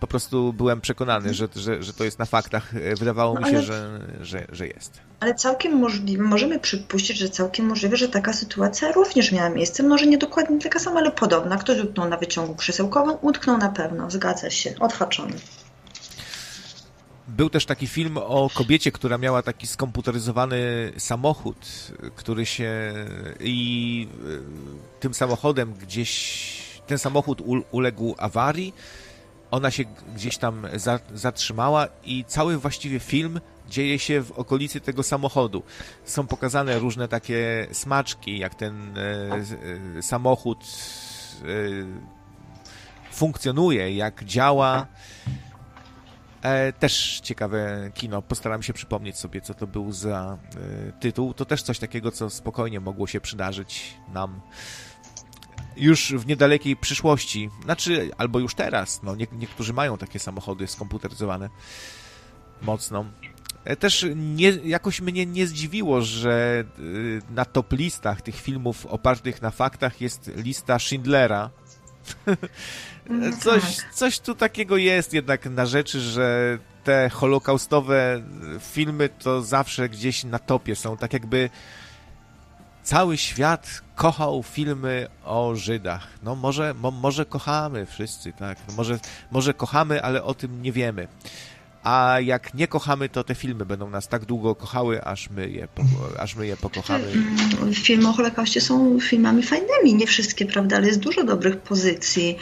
Po 0.01 0.07
prostu 0.07 0.53
byłem 0.53 0.81
przekonany, 0.81 1.35
że, 1.35 1.49
że, 1.57 1.83
że 1.83 1.93
to 1.93 2.05
jest 2.05 2.19
na 2.19 2.25
faktach. 2.25 2.73
Wydawało 2.99 3.35
no, 3.35 3.41
mi 3.41 3.47
się, 3.47 3.57
ale, 3.57 3.63
że, 3.63 4.01
że, 4.21 4.47
że 4.53 4.67
jest. 4.67 5.01
Ale 5.21 5.35
całkiem 5.35 5.73
możliwe, 5.73 6.23
możemy 6.23 6.59
przypuścić, 6.59 7.19
że 7.19 7.29
całkiem 7.29 7.67
możliwe, 7.67 7.97
że 7.97 8.09
taka 8.09 8.33
sytuacja 8.33 8.93
również 8.93 9.33
miała 9.33 9.51
miejsce. 9.51 9.83
Może 9.83 10.07
nie 10.07 10.19
dokładnie 10.19 10.59
taka 10.59 10.79
sama, 10.79 11.01
ale 11.01 11.11
podobna. 11.11 11.57
Ktoś 11.57 11.81
utknął 11.81 12.09
na 12.09 12.17
wyciągu 12.17 12.55
krzesełkowym, 12.55 13.17
utknął 13.21 13.59
na 13.59 13.69
pewno, 13.69 14.11
zgadza 14.11 14.51
się, 14.51 14.75
odhaczony. 14.81 15.35
Był 17.29 17.51
też 17.51 17.67
taki 17.67 17.87
film 17.87 18.19
o 18.19 18.51
kobiecie, 18.55 18.93
która 18.93 19.19
miała 19.19 19.43
taki 19.43 19.67
skomputeryzowany 19.67 20.93
samochód, 20.99 21.93
który 22.17 22.47
się 22.47 22.95
i 23.41 24.09
e, 24.97 25.01
tym 25.01 25.15
samochodem 25.15 25.75
gdzieś 25.75 26.79
ten 26.87 26.99
samochód 26.99 27.43
uległ 27.71 28.15
awarii. 28.19 28.75
Ona 29.51 29.71
się 29.71 29.85
gdzieś 30.15 30.39
tam 30.39 30.67
za, 30.75 31.01
zatrzymała 31.15 31.89
i 32.05 32.25
cały 32.25 32.59
właściwie 32.59 33.01
film 33.01 33.41
dzieje 33.69 33.99
się 33.99 34.23
w 34.23 34.33
okolicy 34.33 34.81
tego 34.81 35.03
samochodu. 35.03 35.63
Są 36.05 36.27
pokazane 36.27 36.79
różne 36.79 37.09
takie 37.09 37.69
smaczki, 37.73 38.39
jak 38.39 38.55
ten 38.55 38.99
e, 38.99 39.01
e, 39.99 40.03
samochód 40.03 40.65
funkcjonuje, 43.13 43.97
jak 43.97 44.25
działa. 44.25 44.87
E, 46.43 46.73
też 46.73 47.21
ciekawe 47.23 47.91
kino. 47.95 48.23
Postaram 48.23 48.63
się 48.63 48.73
przypomnieć 48.73 49.19
sobie, 49.19 49.41
co 49.41 49.55
to 49.55 49.67
był 49.67 49.93
za 49.93 50.39
e, 50.89 50.93
tytuł. 50.93 51.35
To 51.35 51.45
też 51.45 51.63
coś 51.63 51.79
takiego, 51.79 52.11
co 52.11 52.31
spokojnie 52.31 52.81
mogło 52.81 53.07
się 53.07 53.21
przydarzyć 53.21 53.95
nam 54.13 54.41
już 55.77 56.13
w 56.13 56.27
niedalekiej 56.27 56.77
przyszłości. 56.77 57.51
Znaczy, 57.65 58.11
albo 58.19 58.39
już 58.39 58.55
teraz. 58.55 59.03
No, 59.03 59.15
nie, 59.15 59.27
niektórzy 59.33 59.73
mają 59.73 59.99
takie 59.99 60.19
samochody 60.19 60.67
skomputeryzowane 60.67 61.49
mocno. 62.63 63.05
E, 63.65 63.77
też 63.77 64.07
nie, 64.17 64.49
jakoś 64.49 65.01
mnie 65.01 65.27
nie 65.27 65.47
zdziwiło, 65.47 66.03
że 66.03 66.65
e, 67.31 67.35
na 67.35 67.45
top 67.45 67.73
listach 67.73 68.23
tych 68.23 68.37
filmów 68.37 68.87
opartych 68.87 69.43
na 69.43 69.51
faktach 69.51 70.01
jest 70.01 70.31
lista 70.37 70.79
Schindlera. 70.79 71.51
No 73.09 73.37
coś, 73.37 73.77
tak. 73.77 73.95
coś 73.95 74.21
tu 74.21 74.35
takiego 74.35 74.77
jest 74.77 75.15
jednak 75.15 75.47
na 75.47 75.67
rzeczy, 75.67 76.01
że 76.01 76.59
te 76.85 77.11
holokaustowe 77.11 78.23
filmy 78.61 79.09
to 79.09 79.43
zawsze 79.43 79.89
gdzieś 79.89 80.25
na 80.25 80.39
topie 80.39 80.77
są. 80.77 80.97
Tak 80.97 81.13
jakby 81.13 81.51
cały 82.83 83.17
świat 83.17 83.83
kochał 83.95 84.43
filmy 84.43 85.07
o 85.25 85.55
Żydach. 85.57 86.09
No 86.23 86.35
może, 86.35 86.75
mo, 86.75 86.91
może 86.91 87.25
kochamy 87.25 87.87
wszyscy, 87.87 88.33
tak. 88.33 88.59
No 88.69 88.75
może, 88.75 88.99
może 89.31 89.55
kochamy, 89.55 90.03
ale 90.03 90.23
o 90.25 90.35
tym 90.35 90.63
nie 90.63 90.73
wiemy. 90.73 91.09
A 91.83 92.17
jak 92.21 92.55
nie 92.55 92.67
kochamy, 92.67 93.09
to 93.09 93.25
te 93.25 93.35
filmy 93.35 93.65
będą 93.67 93.91
nas 93.91 94.09
tak 94.09 94.25
długo 94.25 94.55
kochały, 94.55 95.05
aż 95.05 95.31
my 95.31 95.51
je, 95.51 95.69
aż 96.19 96.37
my 96.37 96.47
je 96.47 96.57
pokochamy. 96.57 97.05
Filmy 97.75 98.09
o 98.09 98.13
Holokauście 98.13 98.61
są 98.61 99.01
filmami 99.01 99.43
fajnymi, 99.43 99.95
nie 99.95 100.07
wszystkie, 100.07 100.47
prawda, 100.47 100.77
ale 100.77 100.87
jest 100.87 101.01
dużo 101.01 101.25
dobrych 101.25 101.57
pozycji. 101.57 102.39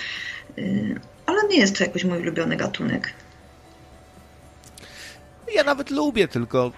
Y, 0.58 1.00
ale 1.26 1.48
nie 1.48 1.56
jest 1.56 1.78
to 1.78 1.84
jakoś 1.84 2.04
mój 2.04 2.18
ulubiony 2.18 2.56
gatunek. 2.56 3.12
Ja 5.54 5.64
nawet 5.64 5.90
lubię, 5.90 6.28
tylko 6.28 6.72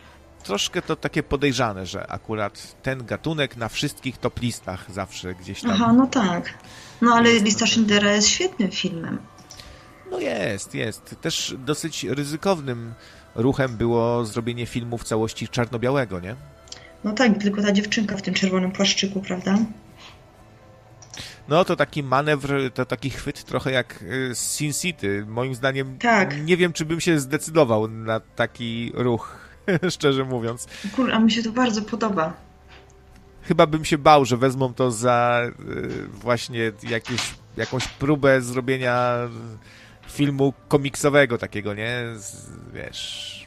troszkę 0.45 0.83
to 0.83 0.97
takie 0.97 1.23
podejrzane, 1.23 1.87
że 1.87 2.07
akurat 2.07 2.83
ten 2.83 3.07
gatunek 3.07 3.57
na 3.57 3.69
wszystkich 3.69 4.19
top 4.19 4.41
listach 4.41 4.93
zawsze 4.93 5.35
gdzieś 5.35 5.63
tam. 5.63 5.71
Aha, 5.71 5.93
no 5.93 6.07
tak. 6.07 6.55
No 7.03 7.15
ale 7.15 7.33
lista 7.33 7.67
Schindlera 7.67 8.13
jest 8.13 8.29
świetnym 8.29 8.71
filmem. 8.71 9.19
No 10.11 10.21
jest, 10.21 10.75
jest. 10.75 11.17
Też 11.21 11.55
dosyć 11.59 12.05
ryzykownym 12.05 12.95
ruchem 13.35 13.77
było 13.77 14.25
zrobienie 14.25 14.67
filmu 14.67 14.99
w 14.99 15.05
całości 15.05 15.49
czarno-białego, 15.49 16.21
nie? 16.21 16.37
No 17.05 17.13
tak, 17.13 17.39
tylko 17.39 17.63
ta 17.63 17.73
dziewczynka 17.73 18.17
w 18.17 18.23
tym 18.23 18.35
czerwonym 18.35 18.73
płaszczyku, 18.73 19.21
prawda? 19.21 19.59
No 21.49 21.65
to 21.65 21.77
taki 21.77 22.03
manewr, 22.03 22.73
to 22.75 22.87
taki 22.87 23.11
chwyt 23.11 23.45
trochę 23.45 23.73
jak 23.73 24.03
y, 24.03 24.35
z 24.35 24.39
Sin 24.39 24.73
City. 24.73 25.25
Moim 25.29 25.55
zdaniem 25.55 25.99
tak. 25.99 26.45
nie 26.45 26.57
wiem, 26.57 26.73
czy 26.73 26.85
bym 26.85 27.01
się 27.01 27.21
zdecydował 27.21 27.89
na 27.89 28.21
taki 28.21 28.93
ruch, 28.95 29.39
szczerze 29.95 30.25
mówiąc. 30.25 30.67
Kur, 30.97 31.13
a 31.13 31.19
mi 31.19 31.31
się 31.31 31.43
to 31.43 31.53
bardzo 31.53 31.83
podoba. 31.83 32.33
Chyba 33.43 33.67
bym 33.67 33.85
się 33.85 33.99
bał, 33.99 34.25
że 34.25 34.37
wezmą 34.37 34.75
to 34.75 34.91
za 34.91 35.43
y, 35.61 36.09
właśnie 36.09 36.73
jakieś, 36.91 37.35
jakąś 37.57 37.89
próbę 37.89 38.41
zrobienia 38.41 39.15
filmu 40.09 40.55
komiksowego 40.69 41.39
takiego, 41.39 41.75
nie? 41.75 42.03
Z, 42.17 42.51
wiesz 42.75 43.38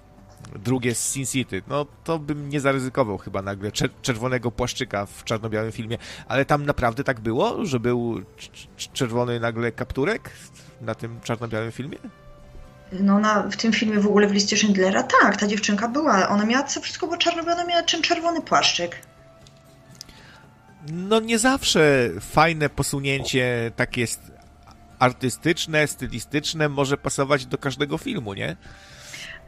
drugie 0.59 0.95
z 0.95 1.11
Sin 1.11 1.25
City, 1.25 1.61
no 1.67 1.85
to 2.03 2.19
bym 2.19 2.49
nie 2.49 2.61
zaryzykował 2.61 3.17
chyba 3.17 3.41
nagle 3.41 3.71
czerwonego 4.01 4.51
płaszczyka 4.51 5.05
w 5.05 5.23
czarno-białym 5.23 5.71
filmie, 5.71 5.97
ale 6.27 6.45
tam 6.45 6.65
naprawdę 6.65 7.03
tak 7.03 7.19
było, 7.19 7.65
że 7.65 7.79
był 7.79 8.21
czerwony 8.93 9.39
nagle 9.39 9.71
kapturek 9.71 10.29
na 10.81 10.95
tym 10.95 11.21
czarno-białym 11.23 11.71
filmie? 11.71 11.97
No 12.91 13.19
na, 13.19 13.43
w 13.43 13.57
tym 13.57 13.73
filmie 13.73 13.99
w 13.99 14.07
ogóle 14.07 14.27
w 14.27 14.31
liście 14.31 14.57
Schindlera 14.57 15.03
tak, 15.03 15.37
ta 15.37 15.47
dziewczynka 15.47 15.87
była, 15.87 16.29
ona 16.29 16.45
miała 16.45 16.63
co 16.63 16.81
wszystko 16.81 17.07
było 17.07 17.17
czarno-białe, 17.17 17.65
miała 17.65 17.83
czym 17.83 18.01
czerwony 18.01 18.41
płaszczyk. 18.41 18.95
No 20.87 21.19
nie 21.19 21.39
zawsze 21.39 22.09
fajne 22.19 22.69
posunięcie 22.69 23.71
takie 23.75 24.05
artystyczne, 24.99 25.87
stylistyczne 25.87 26.69
może 26.69 26.97
pasować 26.97 27.45
do 27.45 27.57
każdego 27.57 27.97
filmu, 27.97 28.33
nie? 28.33 28.55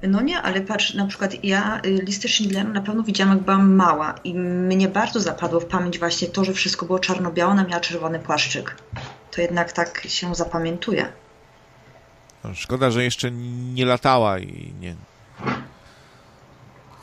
No 0.08 0.22
nie, 0.22 0.42
ale 0.42 0.62
patrz, 0.62 0.94
na 0.94 1.08
przykład 1.08 1.44
ja 1.44 1.82
y, 1.86 1.90
listę 1.90 2.28
Schindlera 2.28 2.70
na 2.70 2.82
pewno 2.82 3.04
widziałam, 3.04 3.36
jak 3.38 3.46
byłam 3.46 3.74
mała 3.74 4.16
i 4.24 4.34
mnie 4.36 4.88
bardzo 4.88 5.20
zapadło 5.20 5.60
w 5.60 5.66
pamięć 5.66 6.00
właśnie 6.00 6.28
to, 6.28 6.44
że 6.44 6.54
wszystko 6.54 6.86
było 6.86 7.00
czarno-białe, 7.00 7.52
ona 7.52 7.64
miała 7.64 7.80
czerwony 7.80 8.20
płaszczyk. 8.20 8.76
To 9.32 9.42
jednak 9.42 9.72
tak 9.72 10.08
się 10.08 10.36
zapamiętuje. 10.36 11.08
No, 12.44 12.56
szkoda, 12.56 12.92
że 12.92 13.04
jeszcze 13.04 13.32
nie 13.74 13.86
latała 13.86 14.40
i 14.40 14.74
nie... 14.80 14.96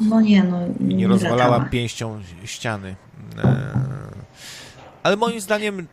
No 0.01 0.21
nie, 0.21 0.45
no 0.45 0.61
nie, 0.81 0.97
nie 0.97 1.09
rozwalała 1.09 1.51
latała. 1.51 1.71
pięścią 1.71 2.23
ściany. 2.45 2.97
E, 3.45 3.71
ale 5.03 5.17
moim 5.17 5.41
zdaniem 5.41 5.87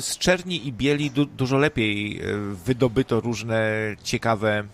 z 0.00 0.18
czerni 0.18 0.66
i 0.66 0.72
bieli 0.72 1.10
du 1.10 1.26
dużo 1.26 1.58
lepiej 1.58 2.20
e, 2.20 2.24
wydobyto 2.64 3.20
różne 3.20 3.70
ciekawe 4.02 4.64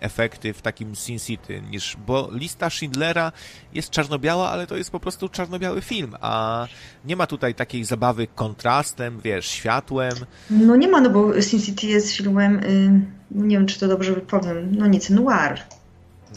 efekty 0.00 0.52
w 0.52 0.62
takim 0.62 0.96
Sin 0.96 1.18
City 1.18 1.62
niż, 1.70 1.96
bo 2.06 2.28
lista 2.32 2.70
Schindlera 2.70 3.32
jest 3.74 3.90
czarno-biała, 3.90 4.50
ale 4.50 4.66
to 4.66 4.76
jest 4.76 4.90
po 4.90 5.00
prostu 5.00 5.28
czarno-biały 5.28 5.82
film, 5.82 6.14
a 6.20 6.66
nie 7.04 7.16
ma 7.16 7.26
tutaj 7.26 7.54
takiej 7.54 7.84
zabawy 7.84 8.26
kontrastem, 8.34 9.20
wiesz, 9.20 9.46
światłem. 9.46 10.14
No 10.50 10.76
nie 10.76 10.88
ma, 10.88 11.00
no 11.00 11.10
bo 11.10 11.42
Sin 11.42 11.62
City 11.62 11.86
jest 11.86 12.12
filmem, 12.12 12.60
y, 12.64 13.00
nie 13.30 13.56
wiem 13.56 13.66
czy 13.66 13.80
to 13.80 13.88
dobrze 13.88 14.12
powiem, 14.12 14.76
no 14.76 14.86
nic, 14.86 15.10
noir. 15.10 15.60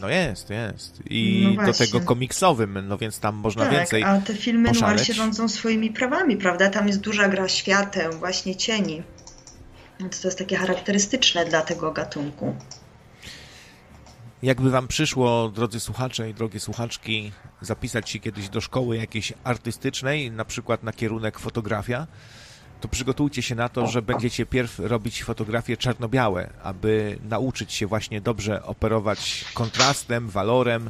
No 0.01 0.09
jest, 0.09 0.49
jest. 0.49 1.01
I 1.09 1.53
no 1.57 1.65
do 1.65 1.73
tego 1.73 1.99
komiksowym, 1.99 2.87
no 2.87 2.97
więc 2.97 3.19
tam 3.19 3.35
można 3.35 3.63
tak, 3.63 3.71
więcej 3.71 4.03
a 4.03 4.21
te 4.21 4.33
filmy 4.33 4.69
poszaleć. 4.69 4.95
noir 4.95 5.07
się 5.07 5.13
rządzą 5.13 5.49
swoimi 5.49 5.91
prawami, 5.91 6.37
prawda? 6.37 6.69
Tam 6.69 6.87
jest 6.87 6.99
duża 6.99 7.29
gra 7.29 7.47
świateł, 7.47 8.13
właśnie 8.13 8.55
cieni. 8.55 9.03
Więc 9.99 10.21
to 10.21 10.27
jest 10.27 10.37
takie 10.37 10.55
charakterystyczne 10.55 11.45
dla 11.45 11.61
tego 11.61 11.91
gatunku. 11.91 12.55
Jakby 14.43 14.71
wam 14.71 14.87
przyszło, 14.87 15.49
drodzy 15.49 15.79
słuchacze 15.79 16.29
i 16.29 16.33
drogie 16.33 16.59
słuchaczki, 16.59 17.31
zapisać 17.61 18.09
się 18.09 18.19
kiedyś 18.19 18.49
do 18.49 18.61
szkoły 18.61 18.97
jakiejś 18.97 19.33
artystycznej, 19.43 20.31
na 20.31 20.45
przykład 20.45 20.83
na 20.83 20.93
kierunek 20.93 21.39
fotografia, 21.39 22.07
to 22.81 22.87
przygotujcie 22.87 23.41
się 23.41 23.55
na 23.55 23.69
to, 23.69 23.87
że 23.87 24.01
będziecie 24.01 24.45
pierw 24.45 24.79
robić 24.79 25.23
fotografie 25.23 25.77
czarno-białe, 25.77 26.49
aby 26.63 27.19
nauczyć 27.29 27.73
się 27.73 27.87
właśnie 27.87 28.21
dobrze 28.21 28.63
operować 28.63 29.45
kontrastem, 29.53 30.29
walorem, 30.29 30.89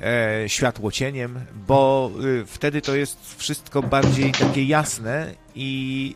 e, 0.00 0.48
światłocieniem, 0.48 1.40
bo 1.66 2.10
y, 2.24 2.46
wtedy 2.46 2.80
to 2.80 2.96
jest 2.96 3.34
wszystko 3.38 3.82
bardziej 3.82 4.32
takie 4.32 4.64
jasne 4.64 5.34
i 5.54 6.14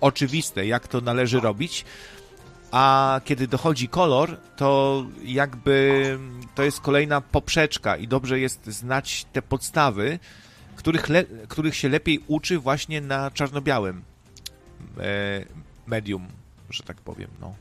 oczywiste, 0.00 0.66
jak 0.66 0.88
to 0.88 1.00
należy 1.00 1.40
robić, 1.40 1.84
a 2.70 3.20
kiedy 3.24 3.46
dochodzi 3.46 3.88
kolor, 3.88 4.40
to 4.56 5.04
jakby 5.24 6.18
to 6.54 6.62
jest 6.62 6.80
kolejna 6.80 7.20
poprzeczka 7.20 7.96
i 7.96 8.08
dobrze 8.08 8.40
jest 8.40 8.66
znać 8.66 9.26
te 9.32 9.42
podstawy, 9.42 10.18
których, 10.76 11.08
le, 11.08 11.24
których 11.24 11.76
się 11.76 11.88
lepiej 11.88 12.24
uczy 12.26 12.58
właśnie 12.58 13.00
na 13.00 13.30
czarno-białym 13.30 14.02
e, 14.98 15.02
medium, 15.86 16.28
że 16.70 16.82
tak 16.82 16.96
powiem. 16.96 17.30
No. 17.40 17.54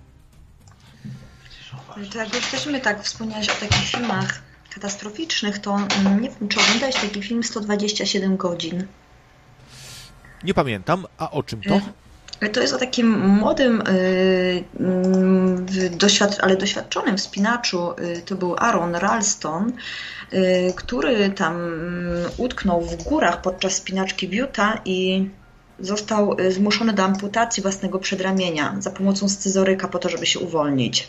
To 2.12 2.18
jak 2.18 2.34
już 2.34 2.52
jesteśmy 2.52 2.82
tak 2.82 3.04
wspomniałeś 3.04 3.50
o 3.50 3.54
takich 3.54 3.88
filmach 3.88 4.42
katastroficznych, 4.70 5.60
to 5.60 5.76
mm, 5.76 6.22
nie 6.22 6.30
wiem, 6.30 6.50
czy 6.50 6.60
oglądałeś 6.60 6.96
taki 6.96 7.24
film 7.24 7.44
127 7.44 8.38
godzin? 8.38 8.88
Nie 10.44 10.54
pamiętam, 10.54 11.06
a 11.18 11.32
o 11.32 11.44
czym 11.44 11.62
to? 11.62 11.82
To 12.54 12.62
jest 12.62 12.74
o 12.74 12.78
takim 12.78 13.20
młodym, 13.28 13.84
doświad 15.92 16.38
ale 16.42 16.58
doświadczonym 16.58 17.18
wspinaczu. 17.18 17.94
Yy, 17.98 18.22
to 18.22 18.36
był 18.36 18.56
Aaron 18.58 18.96
Ralston, 18.96 19.74
yy, 20.32 20.74
który 20.76 21.30
tam 21.30 21.56
mm, 21.56 22.32
utknął 22.38 22.82
w 22.82 23.04
górach 23.04 23.42
podczas 23.42 23.74
spinaczki 23.74 24.28
w 24.28 24.34
Utah 24.34 24.82
i 24.86 25.30
został 25.80 26.38
zmuszony 26.50 26.94
do 26.94 27.04
amputacji 27.04 27.64
własnego 27.64 28.00
przedramienia 28.00 28.76
za 28.80 28.92
pomocą 28.92 29.30
scyzoryka 29.30 29.88
po 29.88 30.00
to, 30.00 30.10
żeby 30.10 30.26
się 30.26 30.40
uwolnić. 30.40 31.08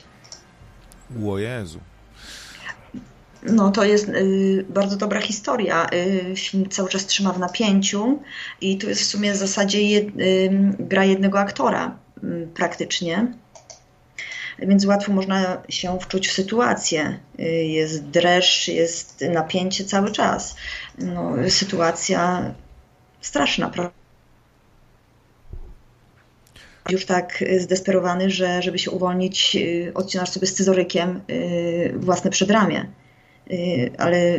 O 1.27 1.39
Jezu. 1.39 1.81
No, 3.43 3.71
to 3.71 3.85
jest 3.85 4.09
y, 4.09 4.65
bardzo 4.69 4.97
dobra 4.97 5.21
historia. 5.21 5.87
Y, 5.95 6.37
film 6.37 6.69
cały 6.69 6.89
czas 6.89 7.07
trzyma 7.07 7.33
w 7.33 7.39
napięciu 7.39 8.23
i 8.61 8.79
tu 8.79 8.89
jest 8.89 9.03
w 9.03 9.05
sumie 9.05 9.33
w 9.33 9.37
zasadzie 9.37 9.83
jed, 9.83 10.09
y, 10.09 10.51
gra 10.79 11.05
jednego 11.05 11.39
aktora 11.39 11.99
y, 12.25 12.49
praktycznie. 12.55 13.27
Więc 14.59 14.87
łatwo 14.87 15.13
można 15.13 15.63
się 15.69 15.99
wczuć 16.01 16.29
w 16.29 16.33
sytuację. 16.33 17.19
Y, 17.41 17.43
jest 17.65 18.05
dreszcz, 18.05 18.69
jest 18.69 19.25
napięcie 19.33 19.85
cały 19.85 20.13
czas. 20.13 20.57
No, 20.99 21.33
sytuacja 21.49 22.55
straszna, 23.21 23.71
prawda? 23.71 23.93
już 26.91 27.07
tak 27.07 27.45
zdesperowany, 27.59 28.31
że 28.31 28.63
żeby 28.63 28.79
się 28.79 28.91
uwolnić, 28.91 29.57
y, 29.57 29.93
odcinasz 29.95 30.31
sobie 30.31 30.47
scyzorykiem 30.47 31.21
własne 31.97 32.31
przedramię. 32.31 32.87
Y, 33.51 33.91
ale 33.99 34.39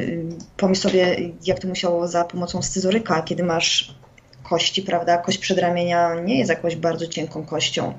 pomyśl 0.57 0.81
sobie, 0.81 1.17
jak 1.45 1.59
to 1.59 1.67
musiało 1.67 2.07
za 2.07 2.23
pomocą 2.25 2.61
scyzoryka, 2.61 3.21
kiedy 3.21 3.43
masz 3.43 3.95
kości, 4.43 4.81
prawda? 4.81 5.17
Kość 5.17 5.37
przedramienia 5.37 6.15
nie 6.15 6.37
jest 6.37 6.49
jakąś 6.49 6.75
bardzo 6.75 7.07
cienką 7.07 7.45
kością. 7.45 7.93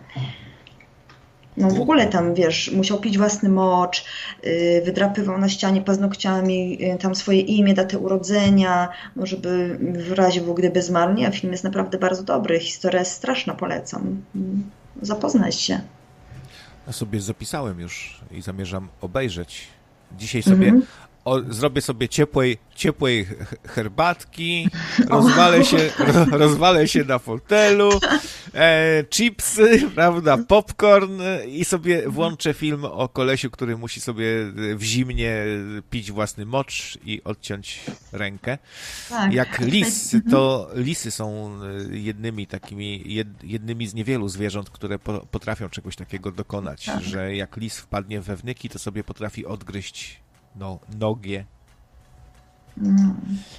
No 1.56 1.70
w 1.70 1.80
ogóle 1.80 2.06
tam, 2.06 2.34
wiesz, 2.34 2.70
musiał 2.72 3.00
pić 3.00 3.18
własny 3.18 3.48
mocz, 3.48 4.04
y, 4.44 4.82
wydrapywał 4.84 5.38
na 5.38 5.48
ścianie 5.48 5.82
paznokciami 5.82 6.78
y, 6.94 6.98
tam 6.98 7.14
swoje 7.14 7.40
imię, 7.40 7.74
datę 7.74 7.98
urodzenia, 7.98 8.88
no 9.16 9.26
żeby 9.26 9.78
w 9.80 10.12
razie 10.12 10.40
w 10.40 10.54
gdyby 10.54 10.82
zmarł. 10.82 11.14
Nie, 11.14 11.32
film 11.32 11.52
jest 11.52 11.64
naprawdę 11.64 11.98
bardzo 11.98 12.22
dobry, 12.22 12.60
historia 12.60 12.98
jest 12.98 13.12
straszna, 13.12 13.54
polecam. 13.54 14.22
Zapoznać 15.02 15.54
się. 15.54 15.80
Ja 16.86 16.92
sobie 16.92 17.20
zapisałem 17.20 17.80
już 17.80 18.20
i 18.30 18.42
zamierzam 18.42 18.88
obejrzeć 19.00 19.77
Dzisiaj 20.16 20.42
sobie 20.42 20.72
-hmm. 20.72 21.07
O, 21.28 21.42
zrobię 21.48 21.80
sobie 21.80 22.08
ciepłej, 22.08 22.58
ciepłej 22.74 23.26
herbatki, 23.64 24.68
rozwalę 25.08 25.64
się, 25.64 25.76
rozwalę 26.30 26.88
się 26.88 27.04
na 27.04 27.18
fotelu, 27.18 27.90
e, 28.54 29.04
chipsy, 29.10 29.90
prawda, 29.94 30.38
popcorn 30.48 31.22
i 31.48 31.64
sobie 31.64 32.08
włączę 32.08 32.54
film 32.54 32.84
o 32.84 33.08
kolesiu, 33.08 33.50
który 33.50 33.76
musi 33.76 34.00
sobie 34.00 34.26
w 34.76 34.82
zimnie 34.82 35.44
pić 35.90 36.12
własny 36.12 36.46
mocz 36.46 36.98
i 37.04 37.22
odciąć 37.24 37.80
rękę. 38.12 38.58
Tak. 39.08 39.32
Jak 39.32 39.58
lis, 39.60 40.16
to 40.30 40.70
lisy 40.74 41.10
są 41.10 41.52
jednymi 41.90 42.46
takimi, 42.46 43.04
jednymi 43.42 43.86
z 43.86 43.94
niewielu 43.94 44.28
zwierząt, 44.28 44.70
które 44.70 44.98
potrafią 45.30 45.68
czegoś 45.68 45.96
takiego 45.96 46.32
dokonać, 46.32 46.84
tak. 46.84 47.02
że 47.02 47.36
jak 47.36 47.56
lis 47.56 47.78
wpadnie 47.78 48.20
we 48.20 48.36
wnyki, 48.36 48.68
to 48.68 48.78
sobie 48.78 49.04
potrafi 49.04 49.46
odgryźć 49.46 50.20
no, 50.58 50.78
nogie. 50.98 51.44
No, 52.76 53.14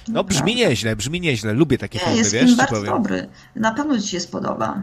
no 0.08 0.24
brzmi 0.24 0.54
nieźle, 0.54 0.96
brzmi 0.96 1.20
nieźle. 1.20 1.52
Lubię 1.52 1.78
takie 1.78 1.98
Nie, 1.98 2.04
filmy, 2.04 2.18
jest 2.18 2.32
wiesz? 2.32 2.56
bardzo 2.56 2.74
powiem. 2.76 2.92
dobry. 2.92 3.28
Na 3.56 3.74
pewno 3.74 4.00
ci 4.00 4.08
się 4.08 4.20
spodoba. 4.20 4.82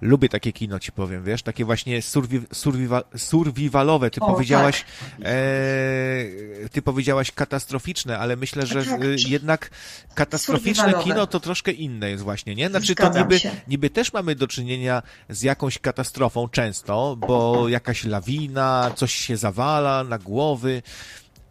Lubię 0.00 0.28
takie 0.28 0.52
kino, 0.52 0.78
ci 0.78 0.92
powiem, 0.92 1.24
wiesz? 1.24 1.42
Takie 1.42 1.64
właśnie 1.64 2.02
survi 2.02 2.40
survival 2.52 3.04
survivalowe. 3.16 4.10
Ty 4.10 4.20
o, 4.20 4.26
powiedziałaś 4.26 4.84
tak. 5.00 5.20
e, 5.22 6.68
ty 6.72 6.82
powiedziałaś 6.82 7.32
katastroficzne, 7.32 8.18
ale 8.18 8.36
myślę, 8.36 8.66
że 8.66 8.84
tak. 8.84 9.00
jednak 9.28 9.70
katastroficzne 10.14 10.94
kino 11.04 11.26
to 11.26 11.40
troszkę 11.40 11.72
inne 11.72 12.10
jest 12.10 12.24
właśnie, 12.24 12.54
nie? 12.54 12.68
Znaczy 12.68 12.92
Zgadzam 12.92 13.28
to 13.28 13.34
niby, 13.34 13.50
niby 13.68 13.90
też 13.90 14.12
mamy 14.12 14.34
do 14.34 14.46
czynienia 14.46 15.02
z 15.28 15.42
jakąś 15.42 15.78
katastrofą 15.78 16.48
często, 16.48 17.16
bo 17.16 17.68
jakaś 17.68 18.04
lawina, 18.04 18.90
coś 18.96 19.14
się 19.14 19.36
zawala 19.36 20.04
na 20.04 20.18
głowy, 20.18 20.82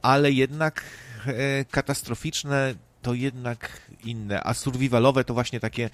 ale 0.01 0.31
jednak 0.31 0.83
e, 1.25 1.65
katastroficzne 1.65 2.75
to 3.01 3.13
jednak 3.13 3.81
inne, 4.03 4.43
a 4.43 4.53
survivalowe 4.53 5.23
to 5.23 5.33
właśnie 5.33 5.59
takie 5.59 5.89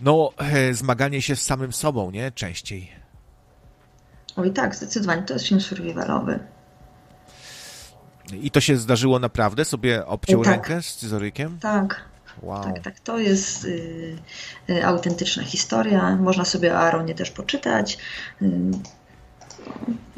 no, 0.00 0.32
e, 0.38 0.74
zmaganie 0.74 1.22
się 1.22 1.36
z 1.36 1.42
samym 1.42 1.72
sobą, 1.72 2.10
nie? 2.10 2.32
Częściej. 2.32 2.90
Oj 4.36 4.52
tak, 4.52 4.74
zdecydowanie. 4.74 5.22
To 5.22 5.34
jest 5.34 5.46
film 5.46 5.60
survivalowy. 5.60 6.38
I 8.32 8.50
to 8.50 8.60
się 8.60 8.76
zdarzyło 8.76 9.18
naprawdę? 9.18 9.64
Sobie 9.64 10.06
obciął 10.06 10.44
tak. 10.44 10.52
rękę 10.52 10.82
z 10.82 10.86
scyzorykiem? 10.86 11.58
Tak. 11.58 12.04
Wow. 12.42 12.64
Tak, 12.64 12.82
tak. 12.82 13.00
To 13.00 13.18
jest 13.18 13.64
y, 13.64 14.16
y, 14.70 14.86
autentyczna 14.86 15.44
historia. 15.44 16.16
Można 16.16 16.44
sobie 16.44 16.74
o 16.74 16.78
Aaronie 16.78 17.14
też 17.14 17.30
poczytać. 17.30 17.98
Y, 18.42 18.50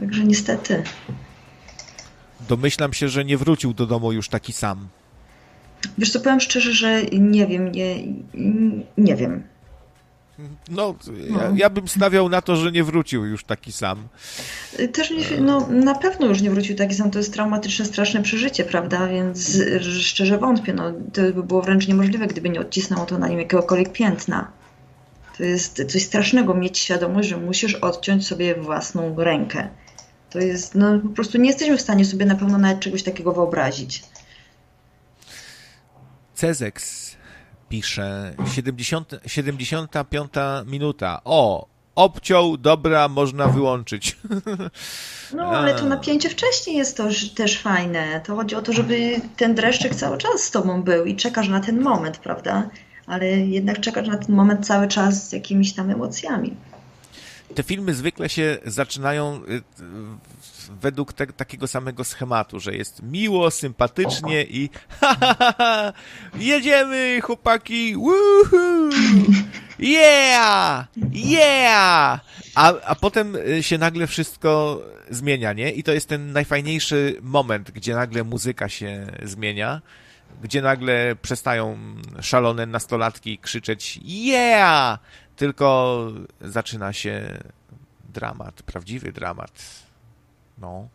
także 0.00 0.24
niestety. 0.24 0.82
Domyślam 2.48 2.92
się, 2.92 3.08
że 3.08 3.24
nie 3.24 3.38
wrócił 3.38 3.74
do 3.74 3.86
domu 3.86 4.12
już 4.12 4.28
taki 4.28 4.52
sam. 4.52 4.88
Wiesz 5.98 6.12
co, 6.12 6.20
powiem 6.20 6.40
szczerze, 6.40 6.72
że 6.72 7.02
nie 7.02 7.46
wiem, 7.46 7.72
nie, 7.72 7.96
nie 8.98 9.16
wiem. 9.16 9.42
No, 10.68 10.94
ja, 11.31 11.53
ja, 11.55 11.70
bym 11.70 11.88
stawiał 11.88 12.29
na 12.29 12.42
to, 12.42 12.57
że 12.57 12.72
nie 12.72 12.85
wrócił 12.85 13.24
już 13.24 13.44
taki 13.44 13.72
sam. 13.72 14.09
Też 14.92 15.11
nie, 15.11 15.40
no, 15.40 15.66
na 15.70 15.94
pewno 15.94 16.26
już 16.26 16.40
nie 16.40 16.50
wrócił 16.50 16.76
taki 16.76 16.94
sam. 16.94 17.11
To 17.11 17.18
jest 17.18 17.33
traumatyczne, 17.33 17.85
straszne 17.85 18.22
przeżycie, 18.22 18.64
prawda? 18.64 19.09
Więc 19.09 19.59
szczerze 20.00 20.38
wątpię. 20.38 20.72
No, 20.72 20.92
to 21.12 21.22
by 21.22 21.42
było 21.42 21.62
wręcz 21.62 21.88
niemożliwe, 21.88 22.26
gdyby 22.26 22.50
nie 22.50 22.61
odcisnęło 22.61 23.07
to 23.07 23.18
na 23.18 23.29
nim 23.29 23.38
jakiegokolwiek 23.38 23.92
piętna. 23.92 24.53
To 25.38 25.44
jest 25.44 25.85
coś 25.88 26.03
strasznego 26.03 26.55
mieć 26.55 26.79
świadomość, 26.79 27.29
że 27.29 27.37
musisz 27.37 27.74
odciąć 27.74 28.26
sobie 28.26 28.55
własną 28.55 29.14
rękę. 29.16 29.68
To 30.31 30.38
jest, 30.38 30.74
no 30.74 30.98
po 30.98 31.09
prostu 31.09 31.38
nie 31.38 31.48
jesteśmy 31.48 31.76
w 31.76 31.81
stanie 31.81 32.05
sobie 32.05 32.26
na 32.26 32.35
pewno 32.35 32.59
nawet 32.59 32.81
czegoś 32.81 33.03
takiego 33.03 33.33
wyobrazić. 33.33 34.03
Cezeks 36.35 37.09
pisze 37.70 38.35
70, 38.46 39.14
75 39.26 40.33
minuta. 40.66 41.20
O, 41.24 41.66
obciął, 41.94 42.57
dobra, 42.57 43.09
można 43.09 43.47
wyłączyć. 43.47 44.16
No, 45.34 45.44
ale 45.44 45.74
to 45.74 45.84
napięcie 45.84 46.28
wcześniej 46.30 46.76
jest 46.76 46.97
to 46.97 47.05
też 47.34 47.59
fajne. 47.59 48.20
To 48.26 48.36
chodzi 48.36 48.55
o 48.55 48.62
to, 48.62 48.72
żeby 48.72 49.20
ten 49.36 49.55
dreszczyk 49.55 49.94
cały 49.94 50.18
czas 50.18 50.40
z 50.40 50.51
tobą 50.51 50.82
był 50.82 51.05
i 51.05 51.16
czekasz 51.16 51.49
na 51.49 51.61
ten 51.61 51.80
moment, 51.80 52.18
prawda? 52.18 52.68
Ale 53.07 53.26
jednak 53.26 53.80
czekasz 53.80 54.09
na 54.09 54.18
ten 54.18 54.34
moment 54.34 54.66
cały 54.66 54.88
czas 54.88 55.28
z 55.28 55.32
jakimiś 55.32 55.72
tam 55.72 55.90
emocjami. 55.90 56.57
Te 57.55 57.62
filmy 57.62 57.94
zwykle 57.94 58.28
się 58.28 58.59
zaczynają 58.64 59.42
y, 59.48 59.62
według 60.80 61.12
te, 61.12 61.26
takiego 61.26 61.66
samego 61.66 62.05
schematu, 62.05 62.61
że 62.61 62.74
jest 62.74 63.03
miło, 63.03 63.51
sympatycznie 63.51 64.44
i 64.44 64.70
ha, 65.01 65.16
ha, 65.20 65.34
ha, 65.38 65.55
ha 65.59 65.92
jedziemy 66.38 67.20
chłopaki, 67.20 67.96
woohoo, 67.96 68.90
yeah, 69.78 70.86
yeah, 71.12 72.20
A, 72.55 72.72
a 72.84 72.94
potem 72.94 73.36
y, 73.36 73.62
się 73.62 73.78
nagle 73.78 74.07
wszystko 74.07 74.82
zmienia, 75.11 75.53
nie? 75.53 75.72
I 75.72 75.82
to 75.82 75.92
jest 75.92 76.09
ten 76.09 76.32
najfajniejszy 76.32 77.16
moment, 77.22 77.70
gdzie 77.70 77.94
nagle 77.94 78.24
muzyka 78.24 78.68
się 78.68 79.07
zmienia, 79.22 79.80
gdzie 80.42 80.62
nagle 80.62 81.16
przestają 81.22 81.78
szalone 82.20 82.66
nastolatki 82.66 83.38
krzyczeć 83.38 84.01
yeah! 84.03 84.98
Tylko 85.41 85.99
zaczyna 86.41 86.93
się 86.93 87.38
dramat, 88.09 88.62
prawdziwy 88.62 89.12
dramat. 89.12 89.53
No. 90.59 90.88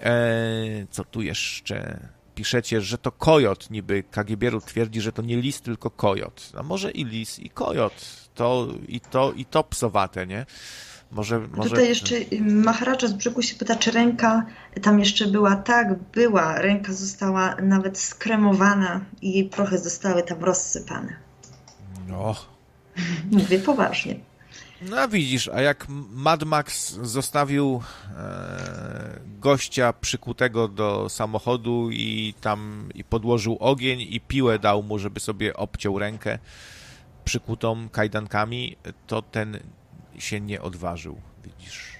Eee, 0.00 0.86
co 0.90 1.04
tu 1.04 1.22
jeszcze? 1.22 2.08
Piszecie, 2.34 2.80
że 2.80 2.98
to 2.98 3.12
kojot, 3.12 3.70
niby 3.70 4.02
Kagibieru 4.10 4.60
twierdzi, 4.60 5.00
że 5.00 5.12
to 5.12 5.22
nie 5.22 5.36
lis, 5.36 5.60
tylko 5.60 5.90
kojot. 5.90 6.52
A 6.58 6.62
może 6.62 6.90
i 6.90 7.04
lis, 7.04 7.38
i 7.38 7.50
kojot. 7.50 8.06
To 8.34 8.68
i 8.88 9.00
to, 9.00 9.32
i 9.32 9.44
to 9.44 9.64
psowate, 9.64 10.26
nie? 10.26 10.46
Może, 11.10 11.38
może... 11.38 11.70
Tutaj 11.70 11.88
jeszcze 11.88 12.14
Maharadża 12.40 13.08
z 13.08 13.12
brzegu 13.12 13.42
się 13.42 13.56
pyta, 13.56 13.76
czy 13.76 13.90
ręka 13.90 14.46
tam 14.82 14.98
jeszcze 14.98 15.26
była. 15.26 15.56
Tak, 15.56 15.98
była. 15.98 16.58
Ręka 16.58 16.92
została 16.92 17.56
nawet 17.62 17.98
skremowana 17.98 19.00
i 19.22 19.32
jej 19.32 19.44
prochy 19.48 19.78
zostały 19.78 20.22
tam 20.22 20.44
rozsypane. 20.44 21.16
No. 22.08 22.53
Mówię 23.30 23.58
poważnie. 23.58 24.16
No 24.82 24.96
a 24.96 25.08
widzisz, 25.08 25.48
a 25.48 25.60
jak 25.60 25.86
Mad 26.10 26.42
Max 26.42 26.92
zostawił 27.02 27.82
e, 28.16 29.20
gościa 29.40 29.92
przykutego 29.92 30.68
do 30.68 31.08
samochodu 31.08 31.90
i 31.90 32.34
tam 32.40 32.88
i 32.94 33.04
podłożył 33.04 33.56
ogień 33.60 34.00
i 34.00 34.20
piłę 34.20 34.58
dał 34.58 34.82
mu, 34.82 34.98
żeby 34.98 35.20
sobie 35.20 35.56
obciął 35.56 35.98
rękę 35.98 36.38
przykutą 37.24 37.88
kajdankami, 37.88 38.76
to 39.06 39.22
ten 39.22 39.58
się 40.18 40.40
nie 40.40 40.62
odważył, 40.62 41.16
widzisz. 41.44 41.94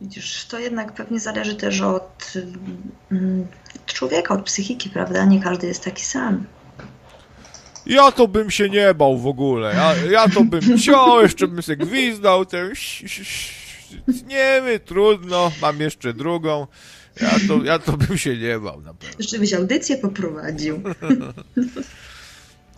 Widzisz, 0.00 0.46
to 0.46 0.58
jednak 0.58 0.92
pewnie 0.92 1.20
zależy 1.20 1.54
też 1.54 1.80
od, 1.80 2.32
mm, 3.10 3.46
od 3.76 3.86
człowieka, 3.86 4.34
od 4.34 4.42
psychiki, 4.42 4.90
prawda? 4.90 5.24
Nie 5.24 5.40
każdy 5.40 5.66
jest 5.66 5.84
taki 5.84 6.04
sam. 6.04 6.46
Ja 7.86 8.12
to 8.12 8.28
bym 8.28 8.50
się 8.50 8.68
nie 8.68 8.94
bał 8.94 9.18
w 9.18 9.26
ogóle. 9.26 9.74
Ja, 9.74 9.94
ja 10.10 10.28
to 10.28 10.44
bym 10.44 10.60
wziął, 10.60 11.20
jeszcze 11.20 11.48
bym 11.48 11.62
sobie 11.62 11.86
gwizdał, 11.86 12.46
ten... 12.46 12.72
Nie 14.26 14.62
wiem, 14.66 14.80
trudno, 14.84 15.52
mam 15.62 15.80
jeszcze 15.80 16.14
drugą. 16.14 16.66
Ja 17.20 17.30
to, 17.48 17.64
ja 17.64 17.78
to 17.78 17.96
bym 17.96 18.18
się 18.18 18.36
nie 18.36 18.58
bał 18.58 18.80
na 18.80 18.94
pewno. 18.94 19.16
Jeszcze 19.18 19.38
byś 19.38 19.54
audycję 19.54 19.96
poprowadził. 19.96 20.82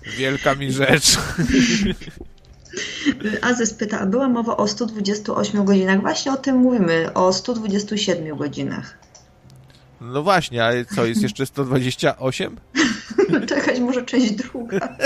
Wielka 0.18 0.54
mi 0.54 0.72
rzecz. 0.72 1.18
Azes 3.42 3.74
pyta, 3.74 4.00
a 4.00 4.06
była 4.06 4.28
mowa 4.28 4.56
o 4.56 4.68
128 4.68 5.64
godzinach? 5.64 6.00
Właśnie 6.00 6.32
o 6.32 6.36
tym 6.36 6.56
mówimy, 6.56 7.12
o 7.14 7.32
127 7.32 8.36
godzinach. 8.36 8.98
No 10.00 10.22
właśnie, 10.22 10.64
ale 10.64 10.84
co, 10.84 11.06
jest 11.06 11.22
jeszcze 11.22 11.46
128? 11.46 12.56
Czekać 13.54 13.80
może 13.80 14.02
część 14.02 14.32
druga. 14.32 14.96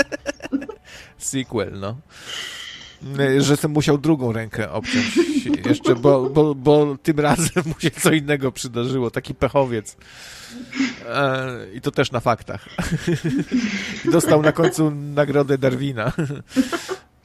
Sequel, 1.17 1.79
no. 1.79 1.97
Że 3.39 3.57
sam 3.57 3.71
musiał 3.71 3.97
drugą 3.97 4.31
rękę 4.31 4.71
obciąć 4.71 5.19
jeszcze, 5.65 5.95
bo, 5.95 6.29
bo, 6.29 6.55
bo 6.55 6.97
tym 7.03 7.19
razem 7.19 7.63
mu 7.65 7.79
się 7.79 7.91
co 7.91 8.11
innego 8.11 8.51
przydarzyło, 8.51 9.11
taki 9.11 9.35
pechowiec. 9.35 9.97
E, 11.07 11.47
I 11.73 11.81
to 11.81 11.91
też 11.91 12.11
na 12.11 12.19
faktach. 12.19 12.69
Dostał 14.11 14.41
na 14.41 14.51
końcu 14.51 14.91
nagrodę 14.91 15.57
Darwina. 15.57 16.11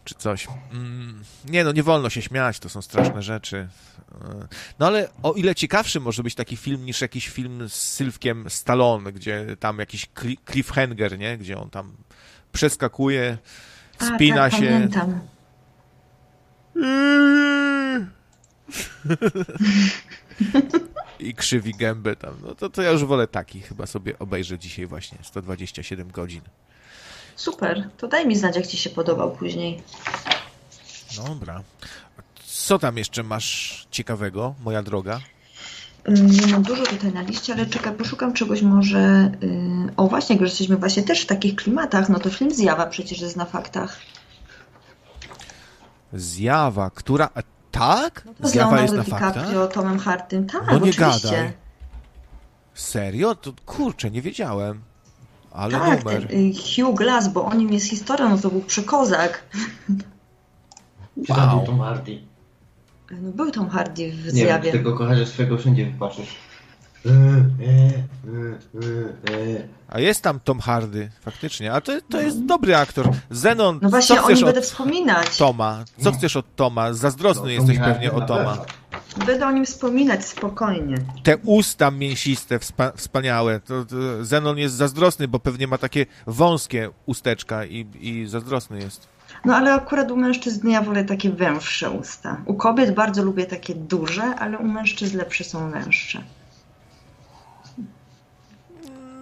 Czy 0.04 0.14
coś. 0.14 0.48
Mm, 0.72 1.22
nie 1.48 1.64
no, 1.64 1.72
nie 1.72 1.82
wolno 1.82 2.10
się 2.10 2.22
śmiać, 2.22 2.58
to 2.58 2.68
są 2.68 2.82
straszne 2.82 3.22
rzeczy. 3.22 3.68
No 4.78 4.86
ale 4.86 5.08
o 5.22 5.32
ile 5.32 5.54
ciekawszy 5.54 6.00
może 6.00 6.22
być 6.22 6.34
taki 6.34 6.56
film 6.56 6.84
niż 6.84 7.00
jakiś 7.00 7.28
film 7.28 7.68
z 7.68 7.74
Sylwkiem 7.74 8.50
Stallone, 8.50 9.12
gdzie 9.12 9.56
tam 9.60 9.78
jakiś 9.78 10.06
cliffhanger, 10.50 11.18
nie? 11.18 11.38
Gdzie 11.38 11.58
on 11.58 11.70
tam 11.70 11.96
przeskakuje, 12.52 13.38
spina 14.00 14.42
A, 14.42 14.50
tak, 14.50 14.60
się. 14.60 14.66
Pamiętam. 14.66 15.20
I 21.18 21.34
krzywi 21.34 21.72
gębę 21.72 22.16
tam. 22.16 22.34
No 22.42 22.54
to, 22.54 22.70
to 22.70 22.82
ja 22.82 22.90
już 22.90 23.04
wolę 23.04 23.26
taki 23.26 23.60
chyba 23.60 23.86
sobie 23.86 24.18
obejrzę 24.18 24.58
dzisiaj 24.58 24.86
właśnie 24.86 25.18
127 25.22 26.10
godzin. 26.10 26.40
Super, 27.36 27.88
to 27.96 28.08
daj 28.08 28.26
mi 28.26 28.36
znać, 28.36 28.56
jak 28.56 28.66
ci 28.66 28.76
się 28.76 28.90
podobał 28.90 29.32
później. 29.36 29.82
Dobra. 31.16 31.62
Co 32.56 32.78
tam 32.78 32.98
jeszcze 32.98 33.22
masz 33.22 33.86
ciekawego, 33.90 34.54
moja 34.64 34.82
droga? 34.82 35.20
Nie 36.08 36.46
mam 36.46 36.62
dużo 36.62 36.86
tutaj 36.86 37.12
na 37.12 37.22
liście, 37.22 37.52
ale 37.52 37.66
czekaj, 37.66 37.94
poszukam 37.94 38.32
czegoś 38.32 38.62
może... 38.62 39.32
Y, 39.42 39.96
o 39.96 40.08
właśnie, 40.08 40.34
jak 40.34 40.40
już 40.40 40.50
jesteśmy 40.50 40.76
właśnie 40.76 41.02
też 41.02 41.22
w 41.22 41.26
takich 41.26 41.56
klimatach, 41.56 42.08
no 42.08 42.18
to 42.18 42.30
film 42.30 42.50
Zjawa 42.50 42.86
przecież 42.86 43.20
jest 43.20 43.36
na 43.36 43.44
faktach. 43.44 43.98
Zjawa, 46.12 46.90
która... 46.90 47.30
Tak? 47.70 48.28
No 48.40 48.48
Zjawa 48.48 48.80
jest 48.80 48.94
na 48.94 49.04
faktach? 49.04 49.48
Tomem 49.72 49.98
Hartym, 49.98 50.46
tak, 50.46 50.66
No 50.66 50.72
nie 50.72 50.90
oczywiście. 50.90 51.28
gadaj. 51.30 51.52
Serio? 52.74 53.34
To 53.34 53.52
kurczę, 53.66 54.10
nie 54.10 54.22
wiedziałem. 54.22 54.80
Ale 55.50 55.78
tak, 55.78 56.04
numer. 56.04 56.28
Ten, 56.28 56.50
y, 56.50 56.52
Hugh 56.52 56.98
Glass, 56.98 57.28
bo 57.28 57.44
o 57.44 57.54
nim 57.54 57.72
jest 57.72 57.86
historia, 57.86 58.28
no 58.28 58.38
to 58.38 58.50
był 58.50 58.60
przekozak. 58.60 59.44
Wow. 61.28 61.64
No 63.22 63.32
był 63.32 63.50
Tom 63.50 63.68
Hardy 63.68 64.12
w 64.12 64.30
zjawie. 64.30 64.66
Nie 64.66 64.72
wiem, 64.72 64.72
tego 64.72 64.96
kocharzę 64.96 65.26
swego 65.26 65.58
wszędzie 65.58 65.86
wypatrzysz. 65.86 66.36
A 69.88 70.00
jest 70.00 70.22
tam 70.22 70.40
Tom 70.40 70.60
Hardy, 70.60 71.10
faktycznie. 71.20 71.72
A 71.72 71.80
to, 71.80 71.92
to 72.10 72.20
jest 72.20 72.44
dobry 72.44 72.76
aktor. 72.76 73.10
Zenon, 73.30 73.78
no 73.82 73.90
właśnie, 73.90 74.16
co 74.16 74.22
chcesz 74.22 74.32
o 74.32 74.36
nim 74.36 74.44
będę 74.44 74.60
wspominać. 74.60 75.38
Toma? 75.38 75.84
Co 75.98 76.12
chcesz 76.12 76.36
od 76.36 76.56
Toma? 76.56 76.92
Zazdrosny 76.92 77.42
no, 77.42 77.50
jesteś 77.50 77.78
pewnie 77.78 78.12
o 78.12 78.20
Toma. 78.20 78.58
Będę 79.26 79.46
o 79.46 79.52
nim 79.52 79.64
wspominać 79.64 80.24
spokojnie. 80.24 80.96
Te 81.22 81.36
usta 81.36 81.90
mięsiste, 81.90 82.58
wspa 82.58 82.92
wspaniałe. 82.96 83.60
To, 83.60 83.84
to 83.84 84.24
Zenon 84.24 84.58
jest 84.58 84.74
zazdrosny, 84.74 85.28
bo 85.28 85.38
pewnie 85.38 85.66
ma 85.66 85.78
takie 85.78 86.06
wąskie 86.26 86.90
usteczka 87.06 87.64
i, 87.64 87.86
i 88.00 88.26
zazdrosny 88.26 88.78
jest. 88.78 89.13
No 89.44 89.56
ale 89.56 89.74
akurat 89.74 90.10
u 90.10 90.16
mężczyzn 90.16 90.68
ja 90.68 90.82
wolę 90.82 91.04
takie 91.04 91.30
węższe 91.30 91.90
usta. 91.90 92.36
U 92.44 92.54
kobiet 92.54 92.94
bardzo 92.94 93.24
lubię 93.24 93.46
takie 93.46 93.74
duże, 93.74 94.22
ale 94.22 94.58
u 94.58 94.64
mężczyzn 94.64 95.18
lepsze 95.18 95.44
są 95.44 95.70
węższe. 95.70 96.22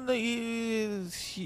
No 0.07 0.15
i, 0.15 0.89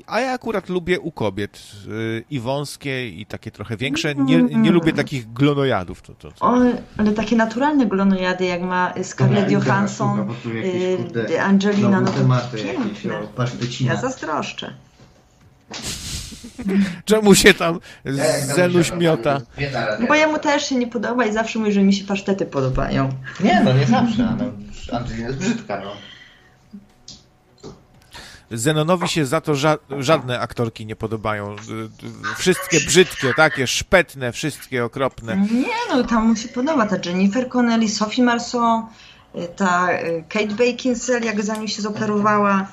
a 0.07 0.21
ja 0.21 0.33
akurat 0.33 0.69
lubię 0.69 1.01
u 1.01 1.13
kobiet 1.13 1.63
y, 1.89 2.25
i 2.31 2.41
wąskie, 2.41 3.09
i 3.09 3.27
takie 3.27 3.51
trochę 3.51 3.77
większe. 3.77 4.15
Nie, 4.15 4.43
nie 4.43 4.71
lubię 4.71 4.93
takich 4.93 5.33
glonojadów. 5.33 6.03
To, 6.03 6.15
to, 6.15 6.33
to. 6.33 6.47
O, 6.47 6.61
ale 6.97 7.13
takie 7.13 7.37
naturalne 7.37 7.87
glonojady, 7.87 8.45
jak 8.45 8.63
ma 8.63 8.95
Scarlett 9.03 9.51
Johansson, 9.51 10.31
y, 11.31 11.43
Angelina, 11.43 12.01
no 12.01 12.13
to 12.13 12.57
piękne. 12.57 13.15
Ja 13.81 13.97
zazdroszczę. 13.97 14.75
Czemu 17.05 17.35
się 17.35 17.55
tam 17.55 17.81
Zenuś 18.57 18.93
miota? 18.93 19.41
Bo 20.09 20.15
jemu 20.15 20.39
też 20.39 20.69
się 20.69 20.75
nie 20.75 20.87
podoba 20.87 21.27
i 21.27 21.33
zawsze 21.33 21.59
mówi, 21.59 21.73
że 21.73 21.83
mi 21.83 21.95
się 21.95 22.05
pasztety 22.05 22.47
podobają. 22.47 23.11
Nie, 23.41 23.63
no 23.65 23.73
nie 23.73 23.87
zawsze. 23.87 24.37
No, 24.39 24.45
Angelina 24.99 25.29
jest 25.29 25.39
brzydka, 25.39 25.81
no. 25.81 25.93
Zenonowi 28.51 29.09
się 29.09 29.27
za 29.27 29.41
to 29.41 29.55
ża 29.55 29.79
żadne 29.99 30.41
aktorki 30.41 30.87
nie 30.87 30.97
podobają. 30.97 31.57
Wszystkie 32.39 32.81
brzydkie, 32.81 33.35
takie 33.35 33.67
szpetne, 33.67 34.33
wszystkie 34.33 34.85
okropne. 34.85 35.37
Nie, 35.37 35.97
no 35.97 36.05
tam 36.05 36.29
mu 36.29 36.37
się 36.37 36.49
podoba 36.49 36.87
ta 36.87 36.97
Jennifer 37.05 37.49
Connelly, 37.49 37.89
Sophie 37.89 38.25
Marceau, 38.25 38.87
ta 39.57 39.93
y, 39.93 40.25
Kate 40.29 40.55
Beckinsale, 40.55 41.27
jak 41.27 41.43
za 41.43 41.57
nim 41.57 41.69
się 41.69 41.83
zoperowała. 41.83 42.67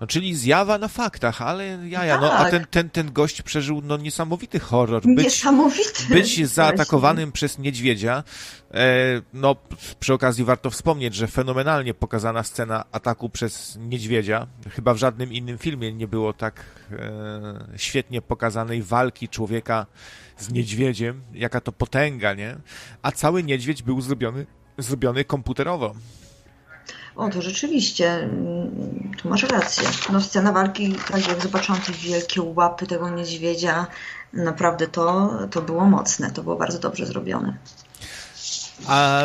No 0.00 0.06
czyli 0.06 0.36
zjawa 0.36 0.78
na 0.78 0.88
faktach, 0.88 1.42
ale 1.42 1.88
jaja, 1.88 2.12
tak. 2.12 2.22
no 2.22 2.32
a 2.32 2.38
tak. 2.42 2.50
ten, 2.50 2.66
ten, 2.70 2.90
ten 2.90 3.12
gość 3.12 3.42
przeżył 3.42 3.82
no 3.84 3.96
niesamowity 3.96 4.60
horror. 4.60 5.02
Być, 5.06 5.24
niesamowity. 5.24 6.04
Być 6.10 6.46
zaatakowanym 6.46 7.24
Właśnie. 7.24 7.32
przez 7.32 7.58
niedźwiedzia. 7.58 8.24
E, 8.74 9.22
no 9.34 9.56
przy 10.00 10.14
okazji 10.14 10.44
warto 10.44 10.70
wspomnieć, 10.70 11.14
że 11.14 11.26
fenomenalnie 11.26 11.94
pokazana 11.94 12.42
scena 12.42 12.84
ataku 12.92 13.30
przez 13.30 13.76
niedźwiedzia. 13.80 14.46
Chyba 14.70 14.94
w 14.94 14.96
żadnym 14.96 15.32
innym 15.32 15.58
filmie 15.58 15.92
nie 15.92 16.08
było 16.08 16.32
tak 16.32 16.64
e, 16.92 17.68
świetnie 17.76 18.22
pokazanej 18.22 18.82
walki 18.82 19.28
człowieka 19.28 19.86
z 20.38 20.52
niedźwiedziem. 20.52 21.22
Jaka 21.34 21.60
to 21.60 21.72
potęga, 21.72 22.34
nie? 22.34 22.56
A 23.02 23.12
cały 23.12 23.42
niedźwiedź 23.42 23.82
był 23.82 24.00
zrobiony, 24.00 24.46
zrobiony 24.78 25.24
komputerowo. 25.24 25.94
O, 27.16 27.28
to 27.28 27.42
rzeczywiście. 27.42 28.28
tu 29.18 29.28
masz 29.28 29.42
rację. 29.42 29.88
No 30.12 30.20
scena 30.20 30.52
walki, 30.52 30.94
tak 31.10 31.28
jak 31.28 31.42
zobaczyłam 31.42 31.80
te 31.80 31.92
wielkie 31.92 32.42
łapy 32.42 32.86
tego 32.86 33.10
niedźwiedzia, 33.10 33.86
naprawdę 34.32 34.88
to, 34.88 35.30
to 35.50 35.62
było 35.62 35.84
mocne, 35.84 36.30
to 36.30 36.42
było 36.42 36.56
bardzo 36.56 36.78
dobrze 36.78 37.06
zrobione. 37.06 37.56
A 38.86 39.22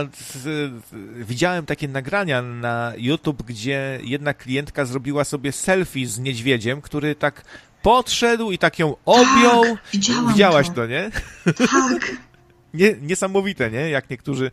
widziałem 1.16 1.66
takie 1.66 1.88
nagrania 1.88 2.42
na 2.42 2.94
YouTube, 2.98 3.44
gdzie 3.44 4.00
jedna 4.04 4.34
klientka 4.34 4.86
zrobiła 4.86 5.24
sobie 5.24 5.52
selfie 5.52 6.08
z 6.08 6.20
niedźwiedziem, 6.20 6.82
który 6.82 7.16
tak 7.16 7.44
podszedł 7.82 8.52
i 8.52 8.58
tak 8.58 8.80
ją 8.80 8.96
objął. 9.06 9.64
Tak, 9.64 9.78
widziałam 9.94 10.28
Widziałaś 10.28 10.68
to, 10.68 10.74
to 10.74 10.86
nie? 10.86 11.12
Tak. 11.46 12.12
nie, 12.74 12.96
niesamowite, 13.02 13.72
nie? 13.72 13.90
Jak 13.90 14.10
niektórzy 14.10 14.52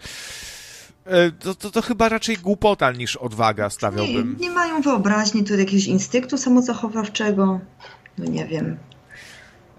to, 1.40 1.54
to, 1.54 1.70
to, 1.70 1.82
chyba 1.82 2.08
raczej 2.08 2.36
głupota 2.36 2.92
niż 2.92 3.16
odwaga, 3.16 3.70
stawiałbym. 3.70 4.36
Nie, 4.38 4.48
nie 4.48 4.54
mają 4.54 4.80
wyobraźni 4.80 5.44
tu 5.44 5.58
jakiegoś 5.58 5.86
instynktu 5.86 6.38
samozachowawczego. 6.38 7.60
No 8.18 8.24
nie 8.24 8.46
wiem. 8.46 8.76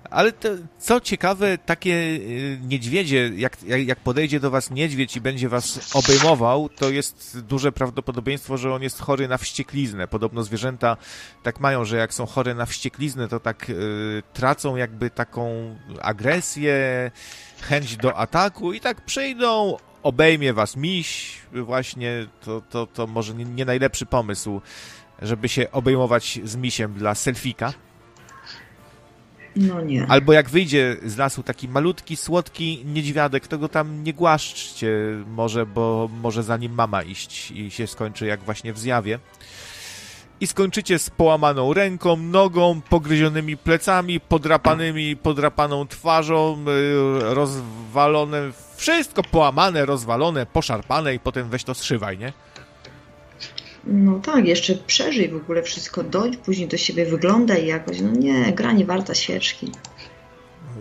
Ale 0.10 0.32
to, 0.32 0.50
co 0.80 1.02
ciekawe, 1.02 1.58
takie 1.58 1.94
e, 1.94 2.20
niedźwiedzie, 2.68 3.32
jak, 3.36 3.58
jak 3.64 4.00
podejdzie 4.00 4.40
do 4.40 4.52
was 4.52 4.72
niedźwiedź 4.72 5.16
i 5.16 5.22
będzie 5.22 5.50
was 5.50 5.96
obejmował, 5.96 6.70
to 6.70 6.90
jest 6.90 7.40
duże 7.40 7.72
prawdopodobieństwo, 7.72 8.58
że 8.58 8.74
on 8.74 8.84
jest 8.84 9.00
chory 9.00 9.28
na 9.28 9.38
wściekliznę. 9.38 10.08
Podobno 10.08 10.44
zwierzęta 10.44 10.98
tak 11.44 11.60
mają, 11.60 11.86
że 11.86 11.98
jak 11.98 12.14
są 12.14 12.26
chore 12.26 12.56
na 12.56 12.66
wściekliznę, 12.66 13.28
to 13.28 13.40
tak 13.40 13.70
y, 13.70 14.24
tracą 14.34 14.76
jakby 14.76 15.10
taką 15.10 15.76
agresję, 16.02 17.12
chęć 17.62 17.98
do 17.98 18.18
ataku 18.18 18.74
i 18.74 18.80
tak 18.80 19.06
przyjdą, 19.06 19.78
obejmie 20.06 20.54
was 20.54 20.76
miś, 20.76 21.38
właśnie 21.54 22.28
to, 22.42 22.62
to, 22.70 22.88
to 22.88 23.08
może 23.08 23.34
nie, 23.34 23.46
nie 23.46 23.66
najlepszy 23.66 24.06
pomysł, 24.06 24.62
żeby 25.22 25.50
się 25.50 25.72
obejmować 25.72 26.40
z 26.44 26.56
misiem 26.56 26.94
dla 26.94 27.16
selfika. 27.16 27.74
No 29.56 29.82
nie. 29.82 30.06
Albo 30.08 30.34
jak 30.34 30.50
wyjdzie 30.50 30.98
z 31.06 31.18
lasu 31.18 31.44
taki 31.44 31.68
malutki, 31.68 32.16
słodki 32.16 32.86
niedźwiadek, 32.86 33.48
to 33.48 33.58
go 33.58 33.70
tam 33.70 34.04
nie 34.04 34.14
głaszczcie 34.14 34.90
może, 35.28 35.66
bo 35.66 36.10
może 36.22 36.44
za 36.44 36.58
nim 36.58 36.74
mama 36.74 37.04
iść 37.04 37.52
i 37.52 37.72
się 37.72 37.88
skończy 37.88 38.26
jak 38.26 38.40
właśnie 38.40 38.74
w 38.74 38.80
zjawie 38.80 39.20
i 40.42 40.48
skończycie 40.48 41.00
z 41.00 41.10
połamaną 41.10 41.74
ręką, 41.74 42.18
nogą, 42.18 42.82
pogryzionymi 42.90 43.58
plecami, 43.58 44.20
podrapanymi, 44.20 45.16
podrapaną 45.16 45.88
twarzą, 45.88 46.66
y, 46.68 47.34
rozwalone, 47.34 48.52
wszystko 48.76 49.24
połamane, 49.24 49.86
rozwalone, 49.86 50.46
poszarpane 50.46 51.16
i 51.16 51.20
potem 51.20 51.50
weź 51.50 51.64
to 51.64 51.74
zszywaj, 51.74 52.18
nie? 52.18 52.34
No 53.84 54.20
tak, 54.20 54.48
jeszcze 54.48 54.76
przeżyj 54.76 55.30
w 55.30 55.36
ogóle 55.36 55.64
wszystko, 55.64 56.04
dojdź 56.04 56.38
później 56.38 56.68
do 56.68 56.78
siebie, 56.78 57.06
wyglądaj 57.06 57.68
jakoś. 57.68 58.02
No 58.02 58.12
nie, 58.12 58.54
gra 58.54 58.72
nie 58.72 58.86
warta 58.86 59.16
świeczki. 59.16 59.72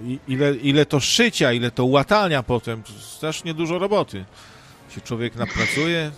I, 0.05 0.19
ile, 0.29 0.55
ile 0.55 0.87
to 0.87 1.01
szycia, 1.01 1.53
ile 1.53 1.71
to 1.71 1.85
łatania 1.85 2.43
potem, 2.43 2.83
strasznie 3.01 3.55
dużo 3.55 3.79
roboty. 3.79 4.25
Się 4.95 5.01
człowiek 5.01 5.37
napracuje, 5.37 6.11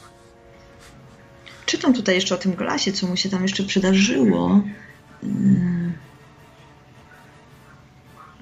Czytam 1.66 1.94
tutaj 1.94 2.14
jeszcze 2.14 2.34
o 2.34 2.38
tym 2.38 2.52
glasie, 2.52 2.92
co 2.92 3.06
mu 3.06 3.16
się 3.16 3.28
tam 3.28 3.42
jeszcze 3.42 3.62
przydarzyło. 3.62 4.62
Mm. 5.22 5.92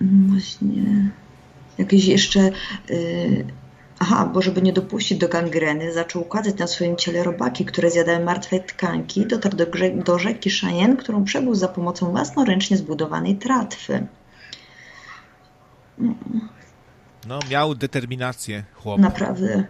Właśnie. 0.01 1.11
Jakieś 1.79 2.05
jeszcze. 2.05 2.51
Y, 2.91 3.45
aha, 3.99 4.31
bo 4.35 4.43
żeby 4.43 4.63
nie 4.63 4.73
dopuścić 4.73 5.19
do 5.19 5.29
gangreny, 5.29 5.93
zaczął 5.93 6.23
układać 6.23 6.59
na 6.59 6.67
swoim 6.67 6.97
ciele 6.97 7.23
robaki, 7.23 7.65
które 7.65 7.91
zjadały 7.91 8.25
martwe 8.25 8.61
tkanki. 8.61 9.27
Dotarł 9.27 9.57
do, 9.57 9.67
do 10.05 10.19
rzeki 10.19 10.51
Cheyenne, 10.51 10.97
którą 10.97 11.25
przebył 11.25 11.55
za 11.55 11.69
pomocą 11.69 12.11
własnoręcznie 12.11 12.77
zbudowanej 12.77 13.37
tratwy. 13.37 14.07
No, 17.29 17.39
miał 17.51 17.75
determinację 17.75 18.65
chłop. 18.75 19.01
Naprawdę. 19.01 19.65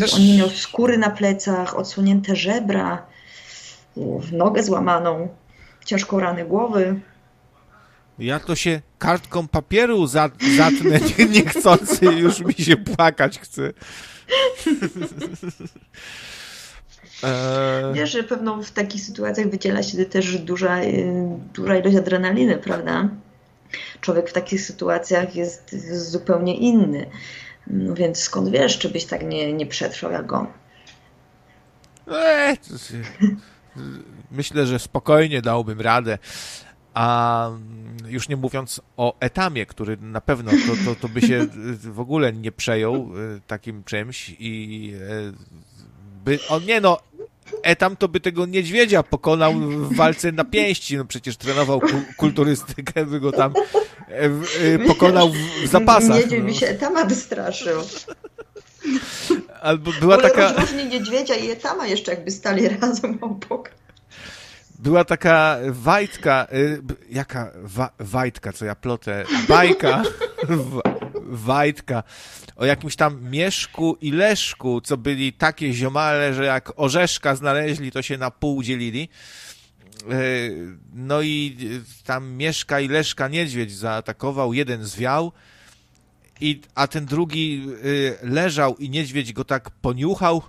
Też... 0.00 0.14
On 0.14 0.20
nie 0.20 0.38
miał 0.38 0.50
skóry 0.50 0.98
na 0.98 1.10
plecach, 1.10 1.78
odsłonięte 1.78 2.36
żebra, 2.36 3.06
nogę 4.32 4.62
złamaną, 4.62 5.28
ciężką 5.84 6.20
ranę 6.20 6.44
głowy. 6.44 7.00
Ja 8.18 8.40
to 8.40 8.54
się 8.54 8.80
kartką 8.98 9.48
papieru 9.48 10.06
zatnę 10.06 11.00
niechcący, 11.30 12.06
już 12.06 12.40
mi 12.40 12.54
się 12.54 12.76
płakać 12.76 13.38
chce. 13.38 13.72
Eee... 17.22 17.92
Wiesz, 17.94 18.10
że 18.10 18.22
pewno 18.22 18.62
w 18.62 18.70
takich 18.70 19.02
sytuacjach 19.02 19.50
wydziela 19.50 19.82
się 19.82 20.04
też 20.04 20.38
duża, 20.38 20.76
duża 21.54 21.76
ilość 21.76 21.96
adrenaliny, 21.96 22.58
prawda? 22.58 23.08
Człowiek 24.00 24.30
w 24.30 24.32
takich 24.32 24.60
sytuacjach 24.60 25.36
jest 25.36 25.76
zupełnie 26.10 26.56
inny. 26.56 27.06
No 27.66 27.94
więc 27.94 28.18
skąd 28.18 28.48
wiesz, 28.48 28.78
czy 28.78 28.88
byś 28.88 29.04
tak 29.04 29.22
nie, 29.22 29.52
nie 29.52 29.66
przetrwał 29.66 30.12
jak 30.12 30.32
on? 30.32 30.46
Eee, 32.12 32.56
myślę, 34.30 34.66
że 34.66 34.78
spokojnie 34.78 35.42
dałbym 35.42 35.80
radę. 35.80 36.18
A 36.94 37.50
już 38.06 38.28
nie 38.28 38.36
mówiąc 38.36 38.80
o 38.96 39.16
etamie, 39.20 39.66
który 39.66 39.96
na 39.96 40.20
pewno 40.20 40.50
to, 40.50 40.84
to, 40.84 41.00
to 41.00 41.08
by 41.08 41.20
się 41.20 41.46
w 41.78 42.00
ogóle 42.00 42.32
nie 42.32 42.52
przejął 42.52 42.94
e, 42.94 43.40
takim 43.46 43.84
czymś 43.84 44.36
i 44.38 44.92
e, 44.94 45.32
by, 46.24 46.38
on 46.48 46.64
nie 46.64 46.80
no, 46.80 46.98
Etam 47.62 47.96
to 47.96 48.08
by 48.08 48.20
tego 48.20 48.46
niedźwiedzia 48.46 49.02
pokonał 49.02 49.54
w 49.54 49.96
walce 49.96 50.32
na 50.32 50.44
pięści. 50.44 50.96
No 50.96 51.04
przecież 51.04 51.36
trenował 51.36 51.80
kulturystykę, 52.16 53.06
by 53.06 53.20
go 53.20 53.32
tam 53.32 53.52
e, 54.08 54.30
e, 54.74 54.78
pokonał 54.86 55.32
w 55.64 55.66
zapasach. 55.66 56.16
Niedźwiedź 56.16 56.40
no. 56.40 56.46
by 56.46 56.54
się 56.54 56.66
Etama 56.66 57.04
wystraszył. 57.04 57.80
Albo 59.60 59.90
była 60.00 60.18
taka... 60.18 60.52
Różnie 60.52 60.84
niedźwiedzia 60.84 61.34
i 61.34 61.50
Etama 61.50 61.86
jeszcze 61.86 62.10
jakby 62.12 62.30
stali 62.30 62.68
razem 62.80 63.18
obok. 63.20 63.70
Była 64.78 65.04
taka 65.04 65.58
Wajtka, 65.70 66.46
y, 66.52 66.82
jaka 67.10 67.52
wa, 67.62 67.90
Wajtka, 67.98 68.52
co 68.52 68.64
ja 68.64 68.74
plotę, 68.74 69.24
bajka, 69.48 70.02
Wajtka, 71.26 72.02
o 72.56 72.64
jakimś 72.64 72.96
tam 72.96 73.30
Mieszku 73.30 73.96
i 74.00 74.10
Leszku, 74.10 74.80
co 74.80 74.96
byli 74.96 75.32
takie 75.32 75.72
ziomale, 75.72 76.34
że 76.34 76.44
jak 76.44 76.72
orzeszka 76.76 77.36
znaleźli, 77.36 77.92
to 77.92 78.02
się 78.02 78.18
na 78.18 78.30
pół 78.30 78.62
dzielili. 78.62 79.08
Y, 80.12 80.76
no 80.94 81.22
i 81.22 81.56
tam 82.04 82.32
Mieszka 82.32 82.80
i 82.80 82.88
Leszka 82.88 83.28
niedźwiedź 83.28 83.76
zaatakował, 83.76 84.52
jeden 84.52 84.84
zwiał, 84.84 85.32
i, 86.40 86.60
a 86.74 86.86
ten 86.86 87.06
drugi 87.06 87.66
y, 87.84 88.18
leżał 88.22 88.76
i 88.76 88.90
niedźwiedź 88.90 89.32
go 89.32 89.44
tak 89.44 89.70
poniuchał 89.70 90.42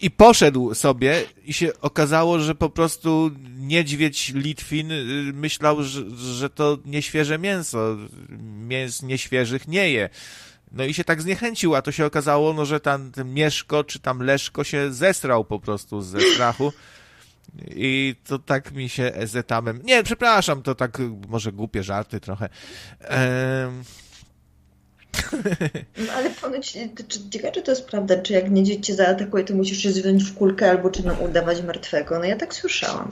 i 0.00 0.10
poszedł 0.10 0.74
sobie 0.74 1.24
i 1.44 1.52
się 1.52 1.80
okazało, 1.80 2.38
że 2.38 2.54
po 2.54 2.70
prostu 2.70 3.30
niedźwiedź 3.56 4.32
Litwin 4.34 4.92
y, 4.92 5.32
myślał, 5.34 5.82
że, 5.82 6.10
że 6.16 6.50
to 6.50 6.78
nieświeże 6.84 7.38
mięso. 7.38 7.96
Mięs 8.68 9.02
nieświeżych 9.02 9.68
nie 9.68 9.90
je. 9.90 10.08
No 10.72 10.84
i 10.84 10.94
się 10.94 11.04
tak 11.04 11.22
zniechęcił, 11.22 11.74
a 11.74 11.82
to 11.82 11.92
się 11.92 12.06
okazało, 12.06 12.52
no, 12.52 12.64
że 12.64 12.80
tam 12.80 13.12
ten 13.12 13.34
Mieszko 13.34 13.84
czy 13.84 14.00
tam 14.00 14.22
Leszko 14.22 14.64
się 14.64 14.92
zesrał 14.92 15.44
po 15.44 15.60
prostu 15.60 16.02
ze 16.02 16.20
strachu. 16.20 16.72
I 17.70 18.14
to 18.26 18.38
tak 18.38 18.72
mi 18.72 18.88
się 18.88 19.12
z 19.24 19.36
etamem... 19.36 19.80
Nie, 19.84 20.02
przepraszam, 20.02 20.62
to 20.62 20.74
tak 20.74 20.98
może 21.28 21.52
głupie 21.52 21.82
żarty 21.82 22.20
trochę. 22.20 22.48
Ehm 23.00 23.84
no 26.06 26.12
ale 26.12 26.30
ponoć, 26.30 26.78
czy, 27.08 27.30
ciekawe, 27.30 27.52
czy 27.52 27.62
to 27.62 27.70
jest 27.70 27.86
prawda, 27.86 28.22
czy 28.22 28.32
jak 28.32 28.50
niedźwiedź 28.50 28.86
cię 28.86 28.94
zaatakuje, 28.94 29.44
to 29.44 29.54
musisz 29.54 29.78
się 29.78 29.90
zwinąć 29.90 30.24
w 30.24 30.34
kulkę 30.34 30.70
albo 30.70 30.90
czy 30.90 31.06
nam 31.06 31.22
udawać 31.22 31.62
martwego. 31.62 32.18
No 32.18 32.24
ja 32.24 32.36
tak 32.36 32.54
słyszałam. 32.54 33.08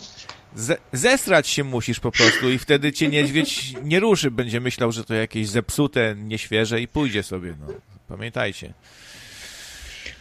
Z 0.57 0.81
zesrać 0.93 1.49
się 1.49 1.65
musisz 1.65 2.01
po 2.01 2.13
prostu 2.13 2.51
i 2.51 2.59
wtedy 2.59 2.93
cię 2.93 3.09
niedźwiedź 3.09 3.75
nie 3.83 4.01
ruszy. 4.01 4.31
Będzie 4.31 4.61
myślał, 4.61 4.93
że 4.93 5.05
to 5.05 5.15
jakieś 5.15 5.49
zepsute, 5.49 6.15
nieświeże 6.19 6.81
i 6.81 6.89
pójdzie 6.89 7.23
sobie. 7.23 7.55
No, 7.61 7.75
pamiętajcie. 8.09 8.73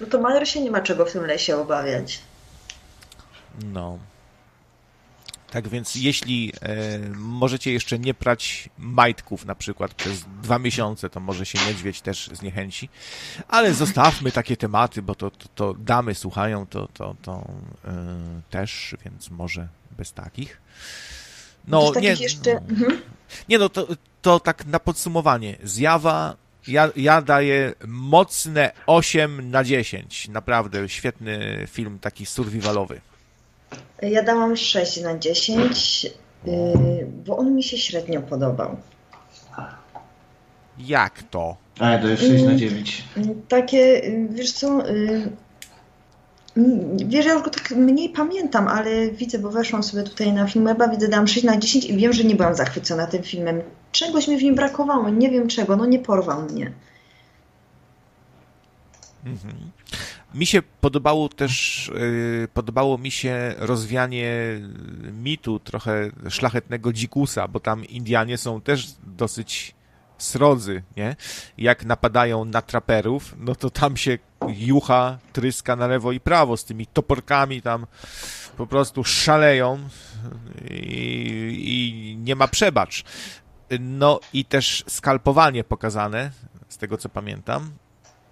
No 0.02 0.08
to 0.08 0.22
Maler 0.22 0.50
się 0.50 0.62
nie 0.62 0.72
ma 0.72 0.82
czego 0.82 1.06
w 1.06 1.12
tym 1.12 1.26
lesie 1.26 1.58
obawiać. 1.58 2.20
No. 3.64 4.00
Tak 5.56 5.68
więc 5.68 5.96
jeśli 5.96 6.54
e, 6.62 7.00
możecie 7.16 7.74
jeszcze 7.74 8.00
nie 8.00 8.14
prać 8.14 8.70
majtków 8.78 9.46
na 9.46 9.56
przykład 9.56 9.94
przez 9.94 10.26
dwa 10.42 10.60
miesiące, 10.60 11.10
to 11.10 11.20
może 11.20 11.46
się 11.46 11.60
niedźwiedź 11.68 12.02
też 12.02 12.30
zniechęci. 12.34 12.90
Ale 13.48 13.74
zostawmy 13.74 14.32
takie 14.32 14.58
tematy, 14.58 15.02
bo 15.02 15.16
to, 15.16 15.32
to, 15.32 15.48
to 15.56 15.74
damy 15.74 16.16
słuchają 16.16 16.66
to, 16.68 16.88
to, 16.94 17.16
to 17.22 17.48
e, 17.86 17.92
też, 18.50 18.96
więc 19.06 19.30
może 19.30 19.68
bez 19.98 20.14
takich. 20.14 20.62
No, 21.68 21.92
nie, 22.02 22.10
jeszcze... 22.10 22.52
Mhm. 22.52 23.02
nie 23.50 23.58
no, 23.58 23.70
to, 23.70 23.88
to 24.22 24.40
tak 24.40 24.66
na 24.66 24.80
podsumowanie. 24.80 25.58
Zjawa 25.64 26.36
Ja, 26.68 26.90
ja 26.96 27.22
daję 27.22 27.74
mocne 27.88 28.72
8 28.86 29.52
na 29.52 29.64
10. 29.64 30.28
Naprawdę 30.28 30.90
świetny 30.90 31.68
film, 31.72 32.00
taki 32.00 32.26
survivalowy. 32.26 33.02
Ja 34.02 34.24
dałam 34.24 34.56
6 34.56 35.02
na 35.02 35.18
10, 35.18 36.04
yy, 36.04 36.12
bo 37.26 37.38
on 37.38 37.56
mi 37.56 37.64
się 37.64 37.78
średnio 37.78 38.22
podobał. 38.22 38.78
Jak 40.80 41.24
to? 41.24 41.58
A, 41.80 41.98
to 41.98 42.08
jest 42.08 42.24
6 42.24 42.44
na 42.44 42.56
9. 42.56 43.04
Mm, 43.18 43.42
takie, 43.48 44.06
y, 44.06 44.28
wiesz 44.32 44.52
co, 44.52 44.90
y, 44.90 45.30
Wiesz, 47.06 47.26
ja 47.26 47.34
już 47.34 47.44
go 47.44 47.50
tak 47.50 47.72
mniej 47.72 48.10
pamiętam, 48.10 48.68
ale 48.68 49.12
widzę, 49.12 49.40
bo 49.40 49.50
weszłam 49.50 49.84
sobie 49.84 50.04
tutaj 50.04 50.34
na 50.34 50.48
film 50.48 50.66
Weba, 50.66 50.88
widzę, 50.88 51.08
dałam 51.08 51.28
6 51.28 51.44
na 51.44 51.58
10 51.58 51.86
i 51.86 51.98
wiem, 51.98 52.14
że 52.14 52.24
nie 52.24 52.36
byłam 52.36 52.56
zachwycona 52.56 53.08
tym 53.08 53.24
filmem. 53.24 53.62
Czegoś 53.92 54.28
mi 54.28 54.38
w 54.38 54.44
nim 54.44 54.56
brakowało, 54.56 55.10
nie 55.10 55.30
wiem 55.30 55.48
czego, 55.48 55.76
no 55.76 55.86
nie 55.86 56.00
porwał 56.00 56.42
mnie. 56.42 56.72
Mhm. 59.26 59.54
Mi 60.36 60.46
się 60.46 60.62
podobało 60.62 61.30
też, 61.30 61.92
yy, 61.96 62.48
podobało 62.54 62.98
mi 62.98 63.12
się 63.12 63.56
rozwianie 63.58 64.34
mitu 65.12 65.60
trochę 65.60 66.10
szlachetnego 66.30 66.94
dzikusa, 66.94 67.48
bo 67.48 67.60
tam 67.60 67.86
Indianie 67.86 68.38
są 68.38 68.62
też 68.62 68.88
dosyć 69.04 69.76
srodzy, 70.18 70.84
nie? 70.98 71.16
Jak 71.58 71.86
napadają 71.86 72.46
na 72.46 72.62
traperów, 72.62 73.36
no 73.38 73.56
to 73.56 73.70
tam 73.70 73.98
się 73.98 74.18
jucha 74.48 75.18
tryska 75.34 75.76
na 75.76 75.88
lewo 75.88 76.12
i 76.12 76.20
prawo 76.20 76.58
z 76.58 76.66
tymi 76.66 76.88
toporkami 76.88 77.62
tam 77.62 77.86
po 78.58 78.68
prostu 78.68 79.04
szaleją 79.04 79.80
i, 80.72 81.64
i 81.66 82.18
nie 82.18 82.36
ma 82.36 82.48
przebacz. 82.48 83.04
No 83.80 84.20
i 84.34 84.46
też 84.46 84.84
skalpowanie 84.88 85.64
pokazane, 85.64 86.32
z 86.70 86.78
tego 86.78 86.98
co 86.98 87.10
pamiętam. 87.10 87.72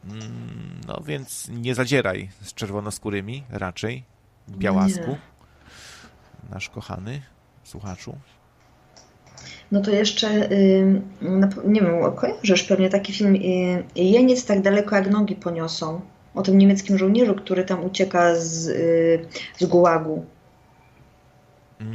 Mm, 0.05 0.81
no 0.87 1.01
więc 1.05 1.49
nie 1.49 1.75
zadzieraj 1.75 2.29
z 2.41 2.53
czerwonoskórymi 2.53 3.43
raczej, 3.49 4.03
białasku, 4.49 5.09
nie. 5.09 6.49
nasz 6.49 6.69
kochany 6.69 7.21
słuchaczu. 7.63 8.15
No 9.71 9.81
to 9.81 9.91
jeszcze, 9.91 10.49
nie 11.65 11.81
wiem, 11.81 12.15
kojarzysz 12.15 12.63
pewnie 12.63 12.89
taki 12.89 13.13
film 13.13 13.35
Jeniec 13.95 14.45
tak 14.45 14.61
daleko 14.61 14.95
jak 14.95 15.09
nogi 15.09 15.35
poniosą. 15.35 16.01
O 16.35 16.41
tym 16.41 16.57
niemieckim 16.57 16.97
żołnierzu, 16.97 17.35
który 17.35 17.63
tam 17.63 17.85
ucieka 17.85 18.35
z, 18.35 18.67
y, 18.67 19.25
z 19.57 19.65
gułagu. 19.65 20.25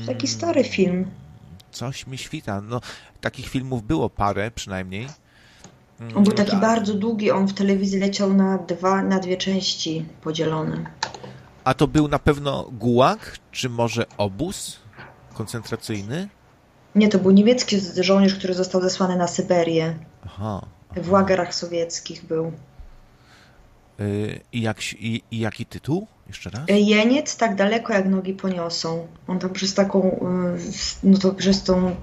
Taki 0.07 0.27
stary 0.27 0.65
film. 0.65 1.11
Coś 1.71 2.07
mi 2.07 2.19
świta. 2.19 2.61
No, 2.61 2.81
takich 3.21 3.49
filmów 3.49 3.83
było 3.83 4.11
parę 4.11 4.51
przynajmniej. 4.51 5.07
On 6.15 6.25
był 6.25 6.33
taki 6.33 6.51
tak. 6.51 6.61
bardzo 6.61 6.95
długi, 6.95 7.31
on 7.31 7.49
w 7.49 7.55
telewizji 7.55 8.01
leciał 8.01 8.35
na, 8.35 8.59
dwa, 8.59 9.03
na 9.03 9.19
dwie 9.19 9.37
części 9.37 10.05
podzielone. 10.23 10.85
A 11.65 11.75
to 11.75 11.87
był 11.87 12.09
na 12.09 12.19
pewno 12.19 12.71
gułag, 12.73 13.39
czy 13.53 13.69
może 13.69 14.07
obóz 14.19 14.79
koncentracyjny? 15.35 16.29
Nie, 16.95 17.09
to 17.09 17.19
był 17.19 17.31
niemiecki 17.31 17.81
żołnierz, 18.01 18.35
który 18.35 18.55
został 18.55 18.81
zesłany 18.81 19.17
na 19.17 19.27
Syberię. 19.27 19.95
Aha. 20.25 20.61
aha. 20.91 21.03
W 21.03 21.11
łagerach 21.11 21.55
sowieckich 21.55 22.25
był. 22.25 22.53
Yy, 23.99 24.41
I, 24.53 24.61
jak, 24.61 24.93
i, 24.93 25.23
I 25.31 25.39
jaki 25.39 25.67
tytuł? 25.67 26.07
Jeszcze 26.29 26.51
raz? 26.51 26.63
Jeniec 26.69 27.37
tak 27.37 27.55
daleko 27.55 27.93
jak 27.93 28.07
nogi 28.07 28.35
poniosą. 28.35 29.07
On 29.27 29.39
tam 29.39 29.51
przez 29.51 29.75
taką, 29.75 30.03
yy, 30.53 30.61
no 31.03 31.19
to 31.19 31.35
przez 31.35 31.63
tą, 31.63 31.97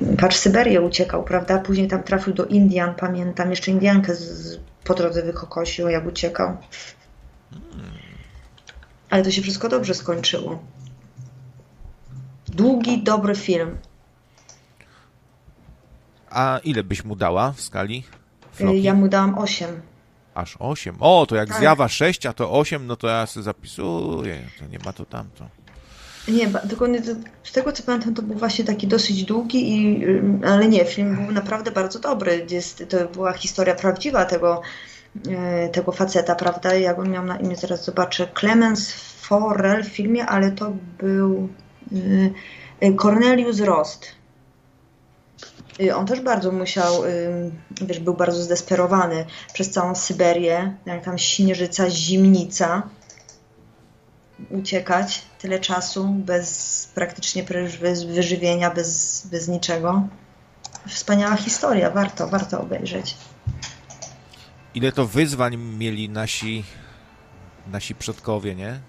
yy, 0.00 0.16
patrz, 0.16 0.36
Syberię 0.36 0.80
uciekał, 0.80 1.24
prawda? 1.24 1.58
Później 1.58 1.88
tam 1.88 2.02
trafił 2.02 2.32
do 2.32 2.46
Indian, 2.46 2.94
pamiętam, 2.94 3.50
jeszcze 3.50 3.70
Indiankę 3.70 4.14
z, 4.14 4.60
po 4.84 4.94
drodze 4.94 5.22
wykokosił, 5.22 5.88
jak 5.88 6.06
uciekał. 6.06 6.56
Hmm. 7.50 7.92
Ale 9.10 9.22
to 9.22 9.30
się 9.30 9.42
wszystko 9.42 9.68
dobrze 9.68 9.94
skończyło. 9.94 10.62
Długi, 12.48 13.02
dobry 13.02 13.34
film. 13.34 13.78
A 16.30 16.60
ile 16.64 16.84
byś 16.84 17.04
mu 17.04 17.16
dała 17.16 17.52
w 17.52 17.60
skali? 17.60 18.04
Floki? 18.52 18.82
Ja 18.82 18.94
mu 18.94 19.08
dałam 19.08 19.38
8. 19.38 19.93
Aż 20.34 20.56
8. 20.58 20.96
O, 21.00 21.26
to 21.26 21.36
jak 21.36 21.48
tak. 21.48 21.58
zjawa 21.58 21.88
6, 21.88 22.26
a 22.26 22.32
to 22.32 22.52
8, 22.52 22.86
no 22.86 22.96
to 22.96 23.08
ja 23.08 23.26
sobie 23.26 23.44
zapisuję. 23.44 24.38
To 24.58 24.66
nie 24.66 24.78
ma 24.78 24.92
to 24.92 25.04
tamto. 25.04 25.48
Nie, 26.28 26.48
tylko 26.68 26.86
nie, 26.86 27.02
z 27.42 27.52
tego 27.52 27.72
co 27.72 27.82
pamiętam, 27.82 28.14
to 28.14 28.22
był 28.22 28.38
właśnie 28.38 28.64
taki 28.64 28.86
dosyć 28.86 29.24
długi, 29.24 29.76
i, 29.76 30.04
ale 30.46 30.68
nie, 30.68 30.84
film 30.84 31.16
był 31.16 31.32
naprawdę 31.32 31.70
bardzo 31.70 31.98
dobry. 31.98 32.46
Jest, 32.50 32.84
to 32.88 33.08
była 33.08 33.32
historia 33.32 33.74
prawdziwa 33.74 34.24
tego, 34.24 34.62
e, 35.30 35.68
tego 35.68 35.92
faceta, 35.92 36.34
prawda? 36.34 36.74
Jak 36.74 36.98
on 36.98 37.10
miał 37.10 37.24
na 37.24 37.36
imię, 37.36 37.56
zaraz 37.56 37.84
zobaczę, 37.84 38.28
Clemens 38.40 38.92
Forel 39.20 39.84
w 39.84 39.88
filmie, 39.88 40.26
ale 40.26 40.52
to 40.52 40.72
był 40.98 41.48
y, 42.82 42.94
Cornelius 43.02 43.60
Rost. 43.60 44.06
Y, 45.80 45.96
on 45.96 46.06
też 46.06 46.20
bardzo 46.20 46.52
musiał, 46.52 47.02
wiesz, 47.80 47.98
był 47.98 48.14
bardzo 48.14 48.42
zdesperowany 48.42 49.26
przez 49.52 49.70
całą 49.70 49.94
Syberię, 49.94 50.76
jak 50.86 51.04
tam 51.04 51.18
śnieżyca, 51.18 51.90
zimnica, 51.90 52.82
uciekać 54.50 55.22
tyle 55.38 55.58
czasu 55.58 56.08
bez 56.08 56.90
praktycznie 56.94 57.44
bez 57.80 58.04
wyżywienia, 58.04 58.70
bez, 58.70 59.22
bez 59.26 59.48
niczego. 59.48 60.08
Wspaniała 60.88 61.36
historia, 61.36 61.90
warto, 61.90 62.28
warto 62.28 62.60
obejrzeć. 62.60 63.16
Ile 64.74 64.92
to 64.92 65.06
wyzwań 65.06 65.56
mieli 65.56 66.08
nasi, 66.08 66.64
nasi 67.66 67.94
przodkowie, 67.94 68.54
nie? 68.54 68.80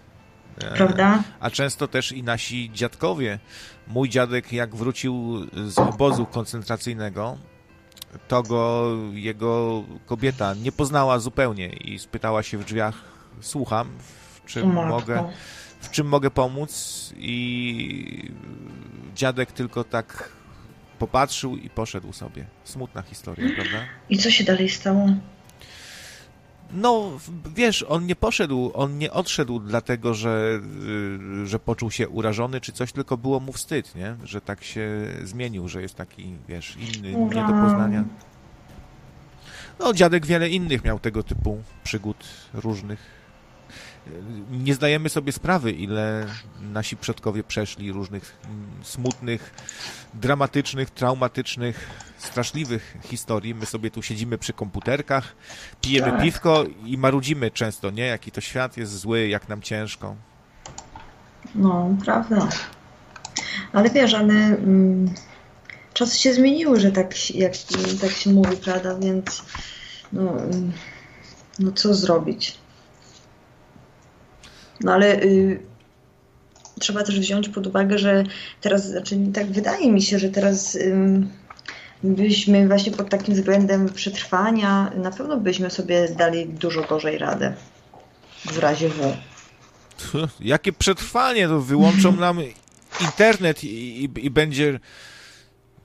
Prawda? 0.76 1.24
A 1.40 1.50
często 1.50 1.88
też 1.88 2.12
i 2.12 2.24
nasi 2.24 2.72
dziadkowie. 2.74 3.40
Mój 3.88 4.10
dziadek, 4.10 4.54
jak 4.54 4.76
wrócił 4.76 5.46
z 5.68 5.80
obozu 5.80 6.26
koncentracyjnego, 6.26 7.38
to 8.28 8.44
go 8.44 8.92
jego 9.14 9.84
kobieta 10.06 10.54
nie 10.54 10.72
poznała 10.72 11.20
zupełnie 11.20 11.68
i 11.68 12.00
spytała 12.00 12.44
się 12.44 12.58
w 12.58 12.66
drzwiach: 12.66 12.96
Słucham, 13.42 13.90
w 14.00 14.46
czym 14.46 14.74
mogę. 14.74 15.24
W 15.80 15.92
czym 15.92 16.08
mogę 16.08 16.32
pomóc? 16.32 17.14
I 17.18 18.34
dziadek 19.16 19.52
tylko 19.52 19.84
tak 19.84 20.30
popatrzył 21.00 21.58
i 21.58 21.70
poszedł 21.70 22.14
sobie. 22.14 22.46
Smutna 22.64 23.02
historia, 23.02 23.48
prawda? 23.56 23.78
I 24.10 24.18
co 24.18 24.32
się 24.32 24.44
dalej 24.44 24.70
stało? 24.70 25.10
No, 26.72 27.12
wiesz, 27.56 27.86
on 27.88 28.06
nie 28.06 28.16
poszedł, 28.16 28.72
on 28.74 28.98
nie 28.98 29.12
odszedł 29.12 29.60
dlatego, 29.60 30.14
że, 30.14 30.60
y, 31.44 31.48
że 31.48 31.60
poczuł 31.60 31.92
się 31.92 32.10
urażony 32.10 32.62
czy 32.62 32.72
coś, 32.72 32.92
tylko 32.92 33.18
było 33.18 33.40
mu 33.40 33.52
wstyd, 33.52 33.96
nie? 33.96 34.16
Że 34.24 34.42
tak 34.42 34.64
się 34.64 34.90
zmienił, 35.24 35.68
że 35.68 35.82
jest 35.82 35.96
taki, 35.96 36.36
wiesz, 36.48 36.78
inny, 36.78 37.12
nie 37.12 37.48
do 37.48 37.54
poznania. 37.64 38.04
No, 39.80 39.94
dziadek 39.94 40.26
wiele 40.26 40.50
innych 40.50 40.84
miał 40.84 41.00
tego 41.00 41.24
typu 41.24 41.58
przygód 41.84 42.18
różnych 42.54 43.15
nie 44.52 44.74
zdajemy 44.74 45.10
sobie 45.10 45.32
sprawy, 45.32 45.72
ile 45.72 46.26
nasi 46.62 46.98
przodkowie 46.98 47.44
przeszli 47.44 47.92
różnych 47.92 48.38
smutnych, 48.84 49.54
dramatycznych, 50.14 50.90
traumatycznych, 50.90 51.90
straszliwych 52.18 52.98
historii. 53.04 53.56
My 53.56 53.66
sobie 53.66 53.92
tu 53.92 54.02
siedzimy 54.02 54.38
przy 54.38 54.54
komputerkach, 54.54 55.36
pijemy 55.82 56.12
tak. 56.12 56.22
piwko 56.22 56.64
i 56.86 56.98
marudzimy 56.98 57.52
często, 57.52 57.92
nie? 57.92 58.06
Jaki 58.06 58.32
to 58.32 58.42
świat 58.42 58.78
jest 58.78 59.00
zły, 59.00 59.28
jak 59.28 59.50
nam 59.50 59.62
ciężko. 59.62 60.16
No, 61.56 61.98
prawda. 62.06 62.48
Ale 63.74 63.90
wiesz, 63.90 64.14
ale 64.14 64.34
mm, 64.34 65.14
czasy 65.94 66.20
się 66.20 66.34
zmieniły, 66.34 66.80
że 66.80 66.92
tak, 66.92 67.36
jak, 67.36 67.54
tak 68.02 68.12
się 68.12 68.30
mówi, 68.30 68.58
prawda? 68.58 69.00
Więc 69.00 69.44
no, 70.14 70.32
mm, 70.32 70.72
no 71.60 71.72
co 71.72 71.94
zrobić? 71.94 72.65
No 74.82 74.94
ale 74.94 75.24
y, 75.24 75.60
trzeba 76.80 77.04
też 77.04 77.20
wziąć 77.20 77.50
pod 77.50 77.68
uwagę, 77.68 77.98
że 77.98 78.24
teraz, 78.62 78.90
znaczy 78.90 79.18
tak 79.34 79.52
wydaje 79.52 79.92
mi 79.92 80.02
się, 80.02 80.20
że 80.20 80.30
teraz 80.30 80.76
y, 80.76 80.96
byśmy 82.04 82.68
właśnie 82.68 82.92
pod 82.92 83.10
takim 83.10 83.36
względem 83.36 83.90
przetrwania, 83.90 84.92
na 84.96 85.12
pewno 85.12 85.38
byśmy 85.38 85.70
sobie 85.70 86.10
dali 86.10 86.46
dużo 86.46 86.82
gorzej 86.82 87.18
radę 87.18 87.54
w 88.46 88.58
razie 88.58 88.90
W. 88.90 89.18
Jakie 90.40 90.74
przetrwanie? 90.74 91.48
To 91.48 91.62
wyłączą 91.62 92.16
nam 92.26 92.40
internet 93.02 93.64
i, 93.64 94.04
i, 94.04 94.26
i 94.26 94.30
będzie 94.30 94.80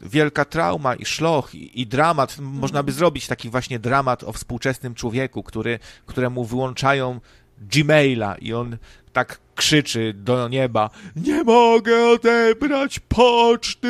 wielka 0.01 0.45
trauma 0.45 0.95
i 0.95 1.05
szloch 1.05 1.55
i, 1.55 1.81
i, 1.81 1.87
dramat. 1.87 2.37
Można 2.39 2.83
by 2.83 2.93
zrobić 2.93 3.27
taki 3.27 3.51
właśnie 3.51 3.79
dramat 3.79 4.25
o 4.25 4.33
współczesnym 4.33 4.95
człowieku, 4.95 5.43
który, 5.43 5.79
któremu 6.07 6.45
wyłączają 6.45 7.21
Gmaila 7.61 8.35
i 8.35 8.53
on 8.53 8.77
tak 9.13 9.41
krzyczy 9.55 10.13
do 10.17 10.49
nieba: 10.49 10.91
Nie 11.17 11.45
mogę 11.45 12.09
odebrać 12.09 13.01
poczty! 13.01 13.89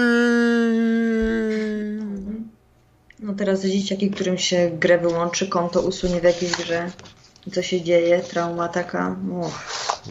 No 3.20 3.34
teraz 3.34 3.64
dzieciaki, 3.64 4.10
którym 4.10 4.38
się 4.38 4.70
grę 4.74 4.98
wyłączy, 4.98 5.48
konto 5.48 5.80
usunie 5.80 6.20
w 6.20 6.24
jakiejś 6.24 6.52
grze. 6.52 6.90
Co 7.52 7.62
się 7.62 7.82
dzieje? 7.82 8.20
Trauma 8.20 8.68
taka. 8.68 9.16
Uch. 9.30 9.60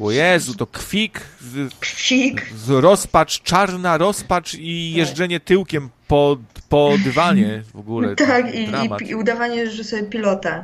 O 0.02 0.12
Jezu, 0.12 0.56
to 0.56 0.68
kwik. 0.68 1.22
Z, 1.42 1.74
kwik. 1.80 2.52
Z 2.56 2.70
rozpacz, 2.70 3.42
czarna 3.42 3.98
rozpacz 3.98 4.54
i 4.54 4.94
jeżdżenie 4.94 5.40
tyłkiem 5.40 5.90
po, 6.08 6.38
po 6.70 6.92
dywanie 7.06 7.64
w 7.74 7.80
ogóle. 7.80 8.16
Tak, 8.16 8.56
i, 8.56 8.60
i, 8.60 9.10
i 9.10 9.16
udawanie, 9.16 9.72
że 9.72 9.84
sobie 9.84 10.04
pilota. 10.04 10.64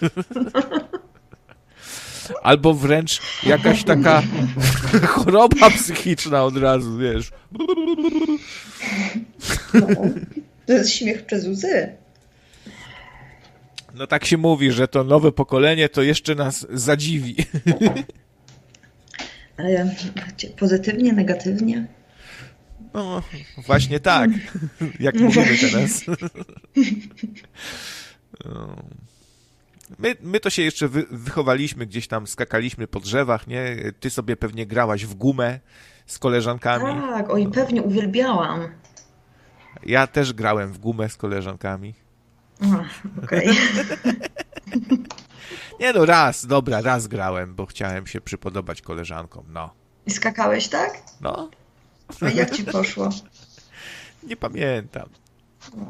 Albo 2.42 2.74
wręcz 2.74 3.20
jakaś 3.46 3.84
taka 3.84 4.22
choroba 5.14 5.70
psychiczna 5.70 6.44
od 6.44 6.56
razu, 6.56 6.98
wiesz. 6.98 7.30
No, 9.74 9.86
to 10.66 10.72
jest 10.72 10.92
śmiech 10.92 11.26
przez 11.26 11.46
łzy. 11.46 11.96
No 13.94 14.06
tak 14.06 14.24
się 14.24 14.36
mówi, 14.36 14.72
że 14.72 14.88
to 14.88 15.04
nowe 15.04 15.32
pokolenie 15.32 15.88
to 15.88 16.02
jeszcze 16.02 16.34
nas 16.34 16.66
zadziwi. 16.70 17.36
Ale 19.56 19.94
pozytywnie, 20.58 21.12
negatywnie? 21.12 21.86
No, 22.94 23.22
właśnie 23.66 24.00
tak. 24.00 24.30
Jak 25.00 25.14
mówimy 25.14 25.58
teraz. 25.60 26.04
No. 28.44 28.76
My, 29.98 30.16
my 30.20 30.40
to 30.40 30.50
się 30.50 30.62
jeszcze 30.62 30.88
wy, 30.88 31.06
wychowaliśmy, 31.10 31.86
gdzieś 31.86 32.08
tam 32.08 32.26
skakaliśmy 32.26 32.86
po 32.86 33.00
drzewach, 33.00 33.46
nie? 33.46 33.92
Ty 34.00 34.10
sobie 34.10 34.36
pewnie 34.36 34.66
grałaś 34.66 35.06
w 35.06 35.14
gumę 35.14 35.60
z 36.06 36.18
koleżankami. 36.18 37.00
Tak, 37.00 37.30
oj, 37.30 37.48
pewnie 37.54 37.82
uwielbiałam. 37.82 38.68
Ja 39.86 40.06
też 40.06 40.32
grałem 40.32 40.72
w 40.72 40.78
gumę 40.78 41.08
z 41.08 41.16
koleżankami. 41.16 41.94
Okej. 43.24 43.50
Okay. 43.50 43.56
Nie 45.80 45.92
no, 45.92 46.06
raz, 46.06 46.46
dobra, 46.46 46.80
raz 46.80 47.06
grałem, 47.06 47.54
bo 47.54 47.66
chciałem 47.66 48.06
się 48.06 48.20
przypodobać 48.20 48.82
koleżankom, 48.82 49.44
no. 49.48 49.70
I 50.06 50.10
skakałeś, 50.10 50.68
tak? 50.68 51.02
No. 51.20 51.50
A 52.20 52.30
jak 52.30 52.50
ci 52.50 52.64
poszło? 52.64 53.10
Nie 54.28 54.36
pamiętam. 54.36 55.08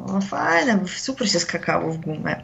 O, 0.06 0.20
fajne, 0.20 0.88
super 0.88 1.30
się 1.30 1.40
skakało 1.40 1.92
w 1.92 1.96
gumę. 1.96 2.42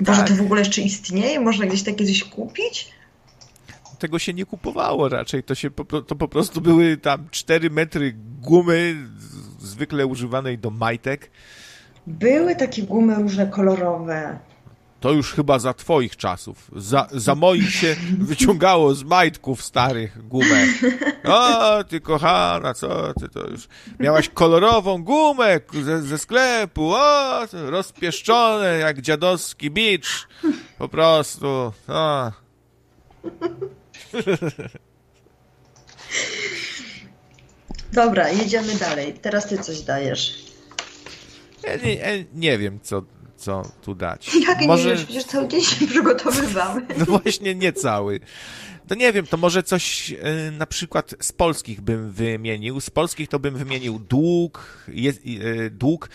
Boże, 0.00 0.20
tak. 0.20 0.28
to 0.28 0.34
w 0.34 0.40
ogóle 0.40 0.60
jeszcze 0.60 0.82
istnieje? 0.82 1.40
Można 1.40 1.66
gdzieś 1.66 1.82
takie 1.82 2.06
coś 2.06 2.24
kupić? 2.24 2.88
Tego 3.98 4.18
się 4.18 4.34
nie 4.34 4.46
kupowało 4.46 5.08
raczej. 5.08 5.42
To, 5.42 5.54
się 5.54 5.70
po, 5.70 6.02
to 6.02 6.16
po 6.16 6.28
prostu 6.28 6.60
były 6.60 6.96
tam 6.96 7.28
4 7.30 7.70
metry 7.70 8.14
gumy, 8.40 8.96
zwykle 9.60 10.06
używanej 10.06 10.58
do 10.58 10.70
majtek. 10.70 11.30
Były 12.06 12.56
takie 12.56 12.82
gumy 12.82 13.14
różne 13.14 13.46
kolorowe. 13.46 14.38
To 15.02 15.12
już 15.12 15.32
chyba 15.32 15.58
za 15.58 15.74
twoich 15.74 16.16
czasów. 16.16 16.70
Za, 16.76 17.06
za 17.12 17.34
moich 17.34 17.74
się 17.74 17.96
wyciągało 18.30 18.94
z 18.94 19.04
majtków 19.04 19.62
starych 19.62 20.28
gumę. 20.28 20.66
O, 21.24 21.84
ty 21.84 22.00
kochana, 22.00 22.74
co 22.74 23.14
ty 23.14 23.28
to 23.28 23.48
już... 23.50 23.68
Miałaś 24.00 24.28
kolorową 24.28 25.04
gumę 25.04 25.60
ze, 25.82 26.02
ze 26.02 26.18
sklepu, 26.18 26.92
o, 26.94 27.46
rozpieszczone 27.52 28.78
jak 28.78 29.00
dziadowski 29.00 29.70
bicz. 29.70 30.28
Po 30.78 30.88
prostu, 30.88 31.72
o. 31.88 32.32
Dobra, 37.92 38.28
jedziemy 38.28 38.74
dalej. 38.74 39.14
Teraz 39.22 39.48
ty 39.48 39.58
coś 39.58 39.80
dajesz. 39.80 40.46
Ja 41.62 41.76
nie, 41.76 41.94
ja 41.94 42.06
nie 42.34 42.58
wiem, 42.58 42.80
co 42.82 43.02
co 43.42 43.62
tu 43.82 43.94
dać. 43.94 44.34
Jak 44.48 44.60
może... 44.60 44.88
nie 44.88 44.94
wiesz, 44.94 45.04
przecież 45.04 45.24
cały 45.24 45.48
dzień 45.48 45.60
się 45.60 45.86
przygotowywamy. 45.86 46.86
No 46.98 47.04
właśnie, 47.04 47.54
nie 47.54 47.72
cały. 47.72 48.20
To 48.88 48.94
nie 48.94 49.12
wiem, 49.12 49.26
to 49.26 49.36
może 49.36 49.62
coś 49.62 50.10
y, 50.10 50.16
na 50.52 50.66
przykład 50.66 51.14
z 51.20 51.32
polskich 51.32 51.80
bym 51.80 52.10
wymienił. 52.10 52.80
Z 52.80 52.90
polskich 52.90 53.28
to 53.28 53.38
bym 53.38 53.56
wymienił 53.56 53.98
dług, 53.98 54.84
jest, 54.88 55.20
y, 55.26 55.70
dług, 55.70 56.10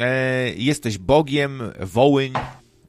e, 0.00 0.52
jesteś 0.54 0.98
Bogiem, 0.98 1.62
Wołyń. 1.80 2.32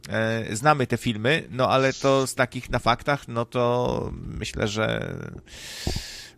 E, 0.10 0.56
znamy 0.56 0.88
te 0.88 0.98
filmy, 0.98 1.44
no 1.50 1.70
ale 1.70 1.94
to 1.94 2.28
z 2.28 2.36
takich 2.36 2.70
na 2.70 2.80
faktach, 2.80 3.28
no 3.28 3.46
to 3.46 4.12
myślę, 4.14 4.68
że 4.68 5.16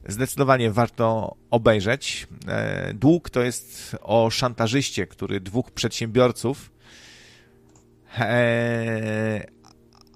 zdecydowanie 0.08 0.72
warto 0.72 1.36
obejrzeć. 1.50 2.28
E, 2.48 2.94
dług 2.94 3.30
to 3.30 3.42
jest 3.42 3.96
o 4.02 4.30
szantażyście, 4.30 5.08
który 5.08 5.40
dwóch 5.40 5.72
przedsiębiorców 5.72 6.73
E, 6.73 6.73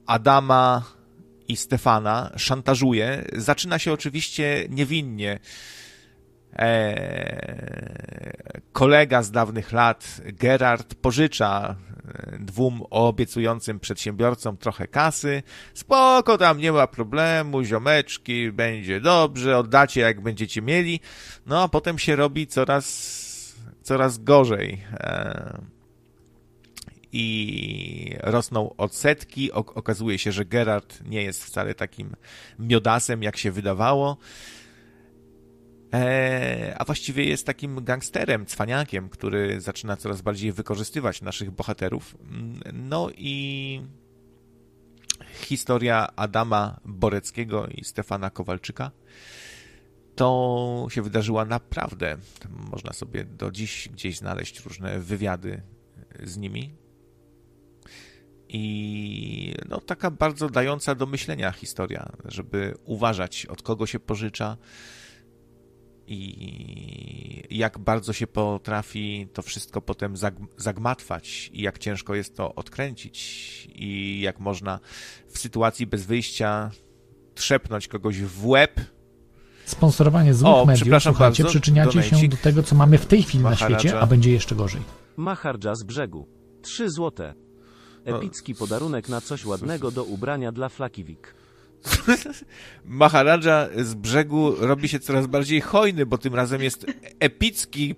Adama 0.06 0.84
i 1.48 1.58
Stefana 1.58 2.32
szantażuje. 2.36 3.26
Zaczyna 3.36 3.80
się 3.80 3.94
oczywiście 3.94 4.66
niewinnie. 4.70 5.40
E, 6.60 8.38
kolega 8.72 9.24
z 9.24 9.32
dawnych 9.32 9.72
lat, 9.72 10.22
Gerard, 10.26 10.96
pożycza 10.96 11.76
e, 12.08 12.38
dwóm 12.40 12.84
obiecującym 12.90 13.80
przedsiębiorcom 13.80 14.58
trochę 14.58 14.88
kasy. 14.88 15.44
Spoko, 15.74 16.38
tam 16.38 16.58
nie 16.58 16.72
ma 16.72 16.88
problemu, 16.88 17.64
ziomeczki, 17.64 18.52
będzie 18.52 19.02
dobrze, 19.02 19.58
oddacie 19.58 20.02
jak 20.02 20.22
będziecie 20.22 20.62
mieli. 20.62 21.00
No 21.46 21.64
a 21.64 21.68
potem 21.68 22.00
się 22.00 22.16
robi 22.16 22.48
coraz, 22.48 23.56
coraz 23.84 24.18
gorzej 24.18 24.84
i 27.18 28.16
rosną 28.20 28.76
odsetki. 28.76 29.52
Okazuje 29.52 30.20
się, 30.20 30.32
że 30.32 30.46
Gerard 30.46 31.04
nie 31.06 31.24
jest 31.24 31.44
wcale 31.44 31.76
takim 31.76 32.16
miodasem, 32.60 33.24
jak 33.24 33.38
się 33.38 33.52
wydawało. 33.52 34.18
E, 35.94 36.76
a 36.78 36.86
właściwie 36.86 37.24
jest 37.24 37.46
takim 37.46 37.84
gangsterem, 37.84 38.46
cwaniakiem, 38.46 39.10
który 39.10 39.62
zaczyna 39.62 39.98
coraz 39.98 40.22
bardziej 40.22 40.52
wykorzystywać 40.52 41.22
naszych 41.22 41.52
bohaterów. 41.52 42.18
No 42.74 43.10
i 43.18 43.82
historia 45.34 46.08
Adama 46.16 46.80
Boreckiego 46.86 47.68
i 47.68 47.84
Stefana 47.84 48.30
Kowalczyka 48.30 48.92
to 50.16 50.88
się 50.90 51.02
wydarzyła 51.02 51.46
naprawdę. 51.46 52.18
Można 52.72 52.94
sobie 52.94 53.26
do 53.26 53.52
dziś 53.52 53.90
gdzieś 53.90 54.18
znaleźć 54.18 54.60
różne 54.60 55.00
wywiady 55.00 55.62
z 56.24 56.38
nimi. 56.38 56.87
I 58.50 59.56
no, 59.70 59.82
taka 59.82 60.12
bardzo 60.12 60.50
dająca 60.50 60.96
do 60.96 61.06
myślenia 61.06 61.52
historia, 61.52 62.12
żeby 62.26 62.78
uważać, 62.86 63.46
od 63.46 63.62
kogo 63.62 63.86
się 63.86 64.00
pożycza 64.00 64.58
i 66.08 67.44
jak 67.50 67.80
bardzo 67.80 68.14
się 68.14 68.28
potrafi 68.28 69.28
to 69.34 69.42
wszystko 69.42 69.82
potem 69.82 70.14
zagmatwać 70.58 71.50
i 71.54 71.62
jak 71.62 71.78
ciężko 71.80 72.16
jest 72.16 72.36
to 72.36 72.56
odkręcić 72.56 73.68
i 73.76 74.22
jak 74.22 74.40
można 74.40 74.80
w 75.28 75.38
sytuacji 75.38 75.88
bez 75.88 76.06
wyjścia 76.06 76.72
trzepnąć 77.36 77.88
kogoś 77.88 78.22
w 78.22 78.48
łeb. 78.48 78.82
Sponsorowanie 79.66 80.34
złych 80.34 80.54
o, 80.54 80.66
mediów, 80.66 80.82
przepraszam 80.82 81.14
słuchajcie, 81.14 81.44
bardzo, 81.44 81.60
przyczyniacie 81.60 82.04
się 82.04 82.28
do 82.28 82.38
tego, 82.38 82.64
co 82.64 82.76
mamy 82.76 82.98
w 82.98 83.06
tej 83.06 83.24
chwili 83.24 83.44
na 83.44 83.56
świecie, 83.56 84.00
a 84.00 84.08
będzie 84.08 84.32
jeszcze 84.32 84.56
gorzej. 84.56 84.82
Mahardża 85.18 85.76
z 85.76 85.84
brzegu. 85.84 86.28
Trzy 86.62 86.90
złote. 86.90 87.47
Epicki 88.16 88.56
podarunek 88.56 89.10
na 89.10 89.22
coś 89.22 89.46
ładnego 89.46 89.92
do 89.92 90.04
ubrania 90.04 90.52
dla 90.52 90.70
Flakiwik. 90.70 91.34
Maharadża 92.86 93.68
z 93.78 93.94
brzegu 93.94 94.56
robi 94.56 94.90
się 94.90 95.00
coraz 95.00 95.28
bardziej 95.28 95.62
hojny, 95.62 96.06
bo 96.06 96.18
tym 96.18 96.36
razem 96.36 96.64
jest 96.64 96.86
epicki 97.20 97.96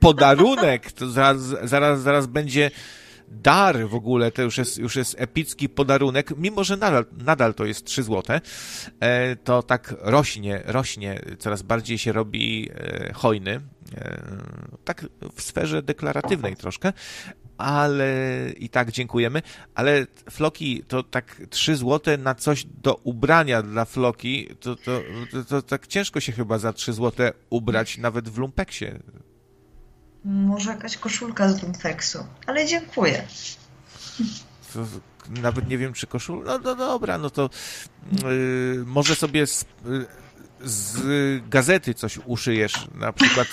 podarunek. 0.00 0.92
To 0.92 1.10
zaraz, 1.10 1.40
zaraz, 1.62 2.00
zaraz 2.00 2.26
będzie 2.26 2.70
dar 3.28 3.88
w 3.88 3.94
ogóle, 3.94 4.32
to 4.32 4.42
już 4.42 4.58
jest, 4.58 4.78
już 4.78 4.96
jest 4.96 5.20
epicki 5.20 5.68
podarunek, 5.68 6.36
mimo 6.36 6.64
że 6.64 6.76
nadal, 6.76 7.04
nadal 7.18 7.54
to 7.54 7.64
jest 7.64 7.84
3 7.84 8.02
złote, 8.02 8.40
e, 9.00 9.36
to 9.36 9.62
tak 9.62 9.94
rośnie, 10.00 10.62
rośnie, 10.64 11.20
coraz 11.38 11.62
bardziej 11.62 11.98
się 11.98 12.12
robi 12.12 12.70
e, 12.74 13.12
hojny, 13.12 13.60
e, 13.96 14.22
tak 14.84 15.06
w 15.34 15.42
sferze 15.42 15.82
deklaratywnej 15.82 16.56
troszkę, 16.56 16.92
ale 17.58 18.08
i 18.56 18.68
tak 18.68 18.92
dziękujemy. 18.92 19.42
Ale 19.74 20.06
Floki, 20.30 20.84
to 20.88 21.02
tak 21.02 21.42
3 21.50 21.76
złote 21.76 22.18
na 22.18 22.34
coś 22.34 22.64
do 22.82 22.94
ubrania 22.94 23.62
dla 23.62 23.84
Floki, 23.84 24.48
to, 24.60 24.76
to, 24.76 25.00
to, 25.32 25.44
to 25.44 25.62
tak 25.62 25.86
ciężko 25.86 26.20
się 26.20 26.32
chyba 26.32 26.58
za 26.58 26.72
3 26.72 26.92
złote 26.92 27.32
ubrać 27.50 27.98
nawet 27.98 28.28
w 28.28 28.38
lumpeksie. 28.38 28.86
Może 30.24 30.70
jakaś 30.70 30.96
koszulka 30.96 31.48
z 31.48 31.62
lumpeksu, 31.62 32.18
ale 32.46 32.66
dziękuję. 32.66 33.26
To, 34.72 34.86
nawet 35.30 35.68
nie 35.68 35.78
wiem, 35.78 35.92
czy 35.92 36.06
koszulka. 36.06 36.50
No, 36.50 36.58
no 36.58 36.76
dobra, 36.76 37.18
no 37.18 37.30
to 37.30 37.50
yy, 38.22 38.84
może 38.86 39.14
sobie 39.14 39.40
yy, 39.40 40.06
z, 40.64 40.98
gazety 41.48 41.94
coś 41.94 42.18
uszyjesz, 42.26 42.74
na 42.94 43.12
przykład 43.12 43.48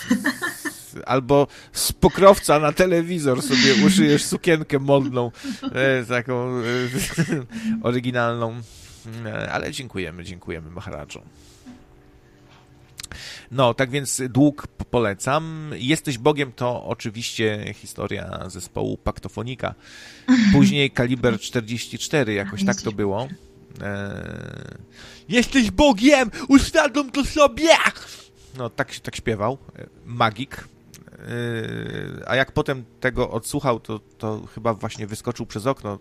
albo 1.06 1.46
z 1.72 1.92
pokrowca 1.92 2.58
na 2.58 2.72
telewizor 2.72 3.42
sobie 3.42 3.86
uszyjesz 3.86 4.24
sukienkę 4.24 4.78
modną, 4.78 5.30
e, 5.72 6.04
taką 6.04 6.58
e, 6.58 6.62
oryginalną. 7.82 8.62
E, 9.26 9.52
ale 9.52 9.72
dziękujemy, 9.72 10.24
dziękujemy 10.24 10.70
Maharadżom. 10.70 11.22
No, 13.50 13.74
tak 13.74 13.90
więc 13.90 14.22
dług 14.30 14.66
polecam. 14.66 15.70
Jesteś 15.74 16.18
Bogiem 16.18 16.52
to 16.52 16.84
oczywiście 16.84 17.74
historia 17.74 18.44
zespołu 18.50 18.96
Paktofonika. 18.96 19.74
Później 20.52 20.90
Kaliber 20.90 21.40
44, 21.40 22.34
jakoś 22.34 22.64
tak 22.64 22.82
to 22.82 22.92
było. 22.92 23.28
Eee, 23.80 24.76
Jesteś 25.28 25.70
Bogiem, 25.70 26.30
uświadom 26.48 27.10
to 27.10 27.24
sobie! 27.24 27.68
No, 28.58 28.70
tak, 28.70 28.94
tak 29.00 29.16
śpiewał. 29.16 29.58
Magik. 30.06 30.56
Eee, 30.56 32.22
a 32.26 32.36
jak 32.36 32.52
potem 32.52 32.84
tego 33.00 33.30
odsłuchał, 33.30 33.80
to, 33.80 33.98
to 34.18 34.46
chyba 34.54 34.74
właśnie 34.74 35.06
wyskoczył 35.06 35.46
przez 35.46 35.66
okno. 35.66 35.98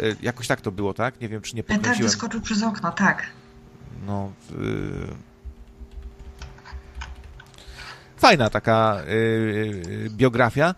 Eee, 0.00 0.16
jakoś 0.22 0.46
tak 0.46 0.60
to 0.60 0.72
było, 0.72 0.94
tak? 0.94 1.20
Nie 1.20 1.28
wiem, 1.28 1.40
czy 1.42 1.56
nie 1.56 1.62
tak, 1.62 1.76
podkręciłem. 1.76 2.10
Tak, 2.10 2.12
wyskoczył 2.12 2.40
przez 2.40 2.62
okno, 2.62 2.92
tak. 2.92 3.26
No, 4.06 4.32
fajna 8.16 8.50
taka 8.50 8.96
biografia. 10.08 10.74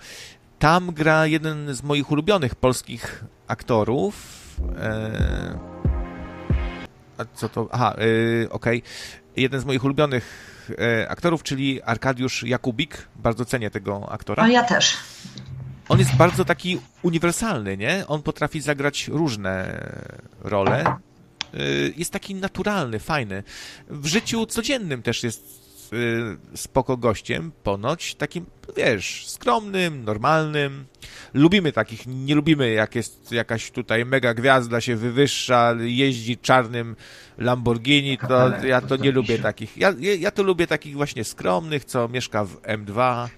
Tam 0.58 0.92
gra 0.92 1.26
jeden 1.26 1.74
z 1.74 1.82
moich 1.82 2.10
ulubionych 2.10 2.54
polskich 2.54 3.24
aktorów. 3.46 4.38
Yy, 7.18 7.24
a 7.32 7.36
co 7.36 7.48
to? 7.48 7.68
Aha, 7.72 7.94
yy, 7.98 8.48
okej. 8.50 8.78
Okay. 8.78 8.90
Jeden 9.36 9.60
z 9.60 9.64
moich 9.64 9.84
ulubionych 9.84 10.54
aktorów, 11.08 11.42
czyli 11.42 11.82
Arkadiusz 11.82 12.42
Jakubik. 12.42 13.08
Bardzo 13.16 13.44
cenię 13.44 13.70
tego 13.70 14.12
aktora. 14.12 14.42
A 14.42 14.48
ja 14.48 14.62
też. 14.62 14.96
On 15.88 15.98
jest 15.98 16.16
bardzo 16.16 16.44
taki 16.44 16.80
uniwersalny, 17.02 17.76
nie? 17.76 18.04
On 18.06 18.22
potrafi 18.22 18.60
zagrać 18.60 19.08
różne 19.08 19.80
role. 20.40 20.96
Jest 21.96 22.12
taki 22.12 22.34
naturalny, 22.34 22.98
fajny. 22.98 23.42
W 23.88 24.06
życiu 24.06 24.46
codziennym 24.46 25.02
też 25.02 25.22
jest 25.22 25.57
Y, 25.92 26.36
spoko 26.56 26.96
gościem, 26.96 27.52
ponoć 27.62 28.14
takim, 28.14 28.46
wiesz, 28.76 29.28
skromnym, 29.28 30.04
normalnym. 30.04 30.84
Lubimy 31.34 31.72
takich, 31.72 32.06
nie 32.06 32.34
lubimy 32.34 32.70
jak 32.70 32.94
jest 32.94 33.32
jakaś 33.32 33.70
tutaj 33.70 34.04
mega 34.04 34.34
gwiazda 34.34 34.80
się 34.80 34.96
wywyższa, 34.96 35.74
jeździ 35.78 36.36
czarnym 36.36 36.96
Lamborghini, 37.38 38.18
to 38.18 38.64
ja 38.66 38.80
to 38.80 38.96
nie 38.96 39.12
lubię 39.12 39.38
takich. 39.38 39.76
Ja, 39.76 39.92
ja 40.18 40.30
to 40.30 40.42
lubię 40.42 40.66
takich 40.66 40.96
właśnie 40.96 41.24
skromnych, 41.24 41.84
co 41.84 42.08
mieszka 42.08 42.44
w 42.44 42.62
M2, 42.62 43.28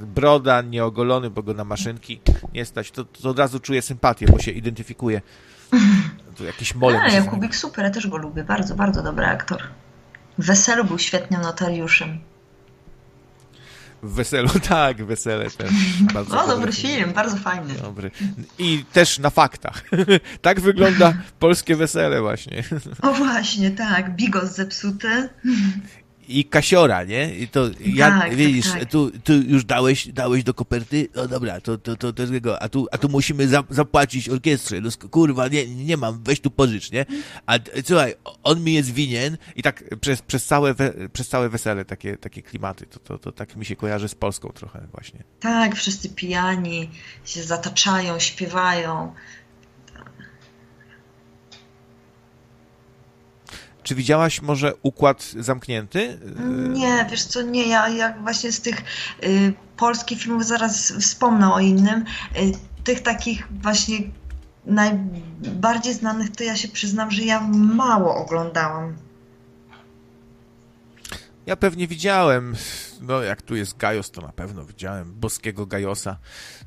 broda, 0.00 0.62
nieogolony, 0.62 1.30
bo 1.30 1.42
go 1.42 1.54
na 1.54 1.64
maszynki 1.64 2.20
nie 2.54 2.64
stać, 2.64 2.90
to, 2.90 3.04
to 3.04 3.30
od 3.30 3.38
razu 3.38 3.60
czuję 3.60 3.82
sympatię, 3.82 4.26
bo 4.26 4.38
się 4.38 4.50
identyfikuje. 4.50 5.20
To 6.36 6.44
jakiś 6.44 6.74
molem. 6.74 7.00
A, 7.00 7.08
Jakubik 7.08 7.56
super, 7.56 7.84
ja 7.84 7.90
też 7.90 8.06
go 8.06 8.16
lubię, 8.16 8.44
bardzo, 8.44 8.74
bardzo 8.74 9.02
dobry 9.02 9.24
aktor. 9.24 9.62
Weselu 10.38 10.84
był 10.84 10.98
świetnym 10.98 11.40
notariuszem. 11.42 12.20
W 14.02 14.14
Weselu, 14.14 14.48
tak, 14.68 15.04
Wesele 15.04 15.50
też. 15.50 15.70
Bardzo 16.14 16.40
o, 16.44 16.46
dobry 16.46 16.72
film, 16.72 17.12
bardzo 17.12 17.36
fajny. 17.36 17.74
Dobry. 17.74 18.10
I 18.58 18.84
też 18.92 19.18
na 19.18 19.30
faktach. 19.30 19.82
tak 20.42 20.60
wygląda 20.60 21.14
polskie 21.38 21.76
wesele 21.76 22.20
właśnie. 22.20 22.64
o 23.02 23.12
właśnie, 23.12 23.70
tak. 23.70 24.16
Bigos 24.16 24.50
zepsuty 24.50 25.28
i 26.28 26.44
kasiora, 26.44 27.04
nie? 27.04 27.34
I 27.34 27.48
to 27.48 27.70
ja, 27.86 28.08
tak, 28.08 28.34
widzisz, 28.34 28.70
tak, 28.70 28.80
tak. 28.80 28.90
Tu, 28.90 29.10
tu 29.24 29.32
już 29.32 29.64
dałeś, 29.64 30.08
dałeś 30.08 30.44
do 30.44 30.54
koperty, 30.54 31.08
no 31.16 31.28
dobra, 31.28 31.60
to, 31.60 31.78
to, 31.78 31.96
to, 31.96 32.12
to 32.12 32.26
tego, 32.26 32.62
a 32.62 32.68
tu, 32.68 32.86
a 32.92 32.98
tu 32.98 33.08
musimy 33.08 33.48
za, 33.48 33.64
zapłacić 33.70 34.28
orkiestrze, 34.28 34.80
no 34.80 34.90
kurwa, 35.10 35.48
nie, 35.48 35.66
nie 35.66 35.96
mam, 35.96 36.22
weź 36.22 36.40
tu 36.40 36.50
pożycz, 36.50 36.90
nie? 36.92 37.06
A 37.46 37.58
słuchaj, 37.84 38.14
on 38.42 38.64
mi 38.64 38.74
jest 38.74 38.92
winien 38.92 39.38
i 39.56 39.62
tak 39.62 39.84
przez, 40.00 40.22
przez, 40.22 40.46
całe, 40.46 40.74
we, 40.74 41.08
przez 41.08 41.28
całe 41.28 41.48
wesele 41.48 41.84
takie, 41.84 42.16
takie 42.16 42.42
klimaty, 42.42 42.86
to, 42.86 42.98
to, 42.98 43.18
to 43.18 43.32
tak 43.32 43.56
mi 43.56 43.64
się 43.64 43.76
kojarzy 43.76 44.08
z 44.08 44.14
Polską 44.14 44.48
trochę 44.48 44.86
właśnie. 44.92 45.24
Tak, 45.40 45.76
wszyscy 45.76 46.08
pijani 46.08 46.90
się 47.24 47.42
zataczają, 47.42 48.18
śpiewają, 48.18 49.14
Czy 53.84 53.94
widziałaś 53.94 54.42
może 54.42 54.72
układ 54.82 55.22
zamknięty? 55.22 56.18
Nie, 56.68 57.06
wiesz 57.10 57.24
co, 57.24 57.42
nie. 57.42 57.68
Ja, 57.68 57.88
ja 57.88 58.14
właśnie 58.22 58.52
z 58.52 58.60
tych 58.60 58.82
y, 59.24 59.52
polskich 59.76 60.22
filmów 60.22 60.46
zaraz 60.46 60.92
wspomnę 60.92 61.54
o 61.54 61.60
innym. 61.60 62.04
Y, 62.36 62.52
tych 62.84 63.02
takich 63.02 63.48
właśnie 63.62 63.98
najbardziej 64.66 65.94
znanych 65.94 66.30
to 66.30 66.44
ja 66.44 66.56
się 66.56 66.68
przyznam, 66.68 67.10
że 67.10 67.22
ja 67.22 67.40
mało 67.50 68.16
oglądałam. 68.16 68.96
Ja 71.46 71.56
pewnie 71.56 71.88
widziałem, 71.88 72.56
no 73.04 73.22
jak 73.22 73.42
tu 73.42 73.56
jest 73.56 73.76
Gajos, 73.76 74.10
to 74.10 74.20
na 74.20 74.32
pewno 74.32 74.64
widziałem 74.64 75.14
boskiego 75.14 75.66
Gajosa. 75.66 76.16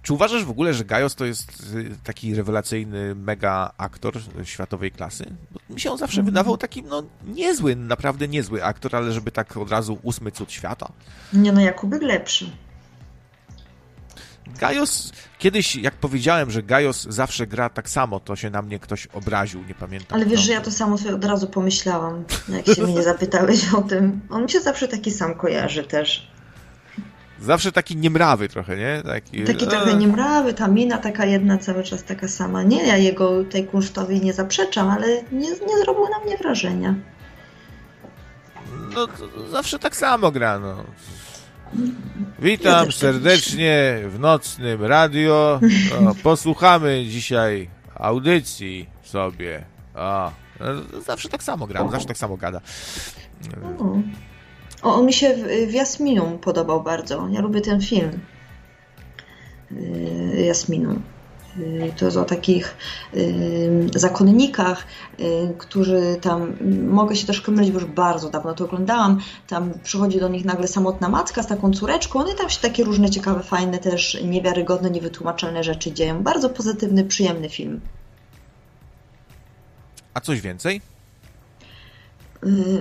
Czy 0.02 0.14
uważasz 0.14 0.46
w 0.46 0.50
ogóle, 0.50 0.74
że 0.74 0.86
Gajos 0.86 1.16
to 1.16 1.26
jest 1.26 1.74
y, 1.76 1.96
taki 2.04 2.36
rewelacyjny 2.36 3.16
mega 3.16 3.72
aktor 3.78 4.14
światowej 4.44 4.92
klasy? 4.92 5.36
Bo 5.52 5.74
mi 5.74 5.80
się 5.80 5.92
on 5.92 5.98
zawsze 5.98 6.24
wydawał 6.24 6.58
taki, 6.58 6.84
no 6.84 7.04
niezły, 7.26 7.76
naprawdę 7.76 8.28
niezły 8.28 8.64
aktor, 8.64 8.96
ale 8.96 9.12
żeby 9.12 9.32
tak 9.32 9.58
od 9.58 9.72
razu 9.72 10.00
ósmy 10.04 10.32
cud 10.32 10.52
świata. 10.52 10.92
Nie 11.34 11.52
no, 11.52 11.62
Jakubek 11.62 12.02
lepszy. 12.02 12.52
Gajos, 14.60 15.12
kiedyś 15.39 15.76
jak 15.76 15.93
powiedziałem, 15.93 16.52
że 16.52 16.64
Gajos 16.64 17.04
zawsze 17.10 17.48
gra 17.48 17.70
tak 17.70 17.89
samo, 17.89 18.20
to 18.20 18.36
się 18.36 18.50
na 18.50 18.62
mnie 18.62 18.80
ktoś 18.80 19.08
obraził, 19.08 19.64
nie 19.68 19.76
pamiętam. 19.76 20.16
Ale 20.16 20.26
wiesz, 20.26 20.41
że 20.41 20.52
ja 20.52 20.62
to 20.62 20.72
samo 20.72 20.98
sobie 20.98 21.16
od 21.16 21.26
razu 21.26 21.48
pomyślałam, 21.48 22.24
jak 22.50 22.76
się 22.76 22.84
mnie 22.84 23.04
zapytałeś 23.14 23.74
o 23.74 23.82
tym. 23.82 24.22
On 24.30 24.43
mi 24.43 24.50
się 24.50 24.60
zawsze 24.60 24.88
taki 24.88 25.12
sam 25.12 25.36
kojarzy 25.36 25.84
też. 25.84 26.32
Zawsze 27.41 27.72
taki 27.72 27.98
niemrawy 27.98 28.50
trochę, 28.50 28.78
nie? 28.78 29.02
Taki, 29.06 29.43
taki 29.43 29.66
e... 29.66 29.68
trochę 29.68 29.93
niemrawy, 29.93 30.54
ta 30.54 30.68
mina 30.68 30.98
taka 30.98 31.26
jedna 31.26 31.58
cały 31.58 31.84
czas 31.84 32.04
taka 32.04 32.28
sama. 32.28 32.64
Nie, 32.64 32.88
ja 32.88 32.98
jego 32.98 33.43
tej 33.43 33.68
kunsztowi 33.68 34.22
nie 34.22 34.34
zaprzeczam, 34.34 34.89
ale 34.89 35.08
nie, 35.32 35.50
nie 35.50 35.78
zrobił 35.84 36.10
na 36.10 36.20
mnie 36.26 36.38
wrażenia. 36.38 36.95
No, 38.95 39.08
zawsze 39.52 39.80
tak 39.80 39.95
samo 39.95 40.32
gra, 40.32 40.60
no. 40.60 40.84
Witam 42.39 42.91
serdecznie 42.91 43.99
w 44.07 44.20
nocnym 44.20 44.84
radio. 44.84 45.59
O, 46.09 46.15
posłuchamy 46.24 47.05
dzisiaj 47.05 47.70
audycji 47.95 48.89
sobie. 49.03 49.63
O, 49.95 50.32
no, 50.59 51.01
zawsze 51.01 51.30
tak 51.30 51.43
samo 51.43 51.68
gram, 51.68 51.91
zawsze 51.91 52.07
tak 52.07 52.18
samo 52.18 52.38
gada. 52.38 52.61
O, 54.82 54.95
on 54.95 55.05
mi 55.05 55.13
się 55.13 55.34
w, 55.36 55.70
w 55.72 55.74
Jasminu 55.74 56.38
podobał 56.41 56.84
bardzo. 56.84 57.28
Ja 57.32 57.41
lubię 57.41 57.61
ten 57.61 57.82
film. 57.82 58.20
Y, 59.72 60.43
Jasminu. 60.47 61.01
Y, 61.60 61.93
to 61.97 62.05
jest 62.05 62.18
o 62.18 62.26
takich 62.26 62.78
y, 63.14 63.89
zakonnikach, 63.95 64.86
y, 65.20 65.53
którzy 65.58 66.18
tam, 66.22 66.58
mogę 66.88 67.16
się 67.16 67.26
troszkę 67.26 67.51
mylić, 67.51 67.72
bo 67.72 67.80
już 67.80 67.89
bardzo 67.89 68.30
dawno 68.30 68.53
to 68.53 68.66
oglądałam, 68.66 69.20
tam 69.47 69.74
przychodzi 69.84 70.20
do 70.20 70.28
nich 70.28 70.45
nagle 70.45 70.68
samotna 70.68 71.10
matka 71.10 71.43
z 71.43 71.47
taką 71.47 71.74
córeczką, 71.74 72.20
one 72.20 72.34
tam 72.34 72.49
się 72.49 72.60
takie 72.60 72.84
różne 72.84 73.10
ciekawe, 73.10 73.43
fajne, 73.43 73.78
też 73.80 74.18
niewiarygodne, 74.24 74.89
niewytłumaczalne 74.89 75.64
rzeczy 75.64 75.91
dzieją. 75.91 76.24
Bardzo 76.24 76.49
pozytywny, 76.49 77.03
przyjemny 77.03 77.49
film. 77.49 77.82
A 80.14 80.22
coś 80.22 80.41
więcej? 80.41 80.82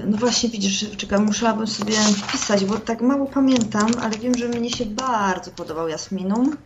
No 0.06 0.16
właśnie, 0.16 0.48
widzisz, 0.48 0.96
czekam, 0.96 1.24
musiałabym 1.24 1.66
sobie 1.66 1.94
wpisać, 1.96 2.64
bo 2.64 2.78
tak 2.78 3.00
mało 3.00 3.26
pamiętam, 3.26 3.90
ale 4.02 4.18
wiem, 4.18 4.38
że 4.38 4.48
mnie 4.48 4.70
się 4.70 4.86
bardzo 4.86 5.50
podobał 5.50 5.88
Jasminum. 5.88 6.56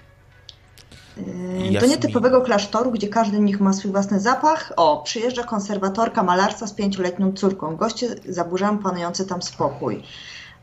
Do 1.80 1.86
nietypowego 1.86 2.40
klasztoru, 2.40 2.90
gdzie 2.90 3.08
każdy 3.08 3.36
z 3.36 3.40
nich 3.40 3.60
ma 3.60 3.72
swój 3.72 3.90
własny 3.90 4.20
zapach. 4.20 4.72
O, 4.76 5.02
przyjeżdża 5.02 5.42
konserwatorka 5.42 6.22
malarstwa 6.22 6.66
z 6.66 6.72
pięcioletnią 6.72 7.32
córką. 7.32 7.76
Goście 7.76 8.08
zaburzają 8.28 8.78
panujący 8.78 9.26
tam 9.26 9.42
spokój. 9.42 10.02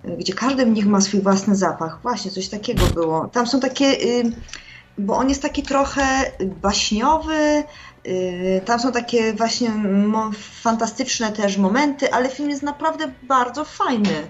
Gdzie 0.03 0.33
każdy 0.33 0.63
z 0.63 0.67
nich 0.67 0.87
ma 0.87 1.01
swój 1.01 1.21
własny 1.21 1.55
zapach. 1.55 1.99
Właśnie, 2.01 2.31
coś 2.31 2.47
takiego 2.47 2.85
było. 2.93 3.27
Tam 3.27 3.47
są 3.47 3.59
takie, 3.59 3.85
y, 3.85 4.31
bo 4.97 5.17
on 5.17 5.29
jest 5.29 5.41
taki 5.41 5.63
trochę 5.63 6.31
baśniowy, 6.61 7.63
tam 8.65 8.79
są 8.79 8.91
takie 8.91 9.33
właśnie 9.33 9.71
fantastyczne 10.61 11.31
też 11.31 11.57
momenty, 11.57 12.13
ale 12.13 12.29
film 12.29 12.49
jest 12.49 12.63
naprawdę 12.63 13.11
bardzo 13.23 13.65
fajny. 13.65 14.27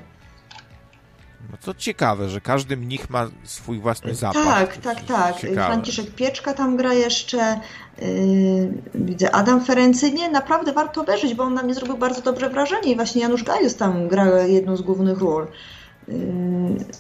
No 1.52 1.58
to 1.66 1.74
ciekawe, 1.74 2.30
że 2.30 2.42
każdy 2.42 2.78
mnich 2.78 3.10
ma 3.10 3.28
swój 3.44 3.80
własny 3.80 4.16
zapach. 4.16 4.44
Tak, 4.46 4.78
tak, 4.78 5.02
tak. 5.02 5.36
Ciekawe. 5.36 5.68
Franciszek 5.68 6.16
Pieczka 6.16 6.54
tam 6.54 6.78
gra 6.78 6.94
jeszcze. 6.94 7.60
Yy, 8.02 8.74
widzę 8.96 9.36
Adam 9.36 9.66
Ferency. 9.66 10.12
Nie, 10.12 10.30
naprawdę 10.30 10.74
warto 10.74 11.02
obejrzeć, 11.02 11.34
bo 11.34 11.44
on 11.44 11.54
na 11.54 11.64
mnie 11.64 11.74
zrobił 11.74 11.98
bardzo 11.98 12.22
dobre 12.22 12.50
wrażenie 12.50 12.92
i 12.92 12.96
właśnie 12.96 13.22
Janusz 13.22 13.44
Gajus 13.44 13.76
tam 13.76 14.08
gra 14.08 14.44
jedną 14.44 14.76
z 14.78 14.82
głównych 14.82 15.18
ról. 15.18 15.48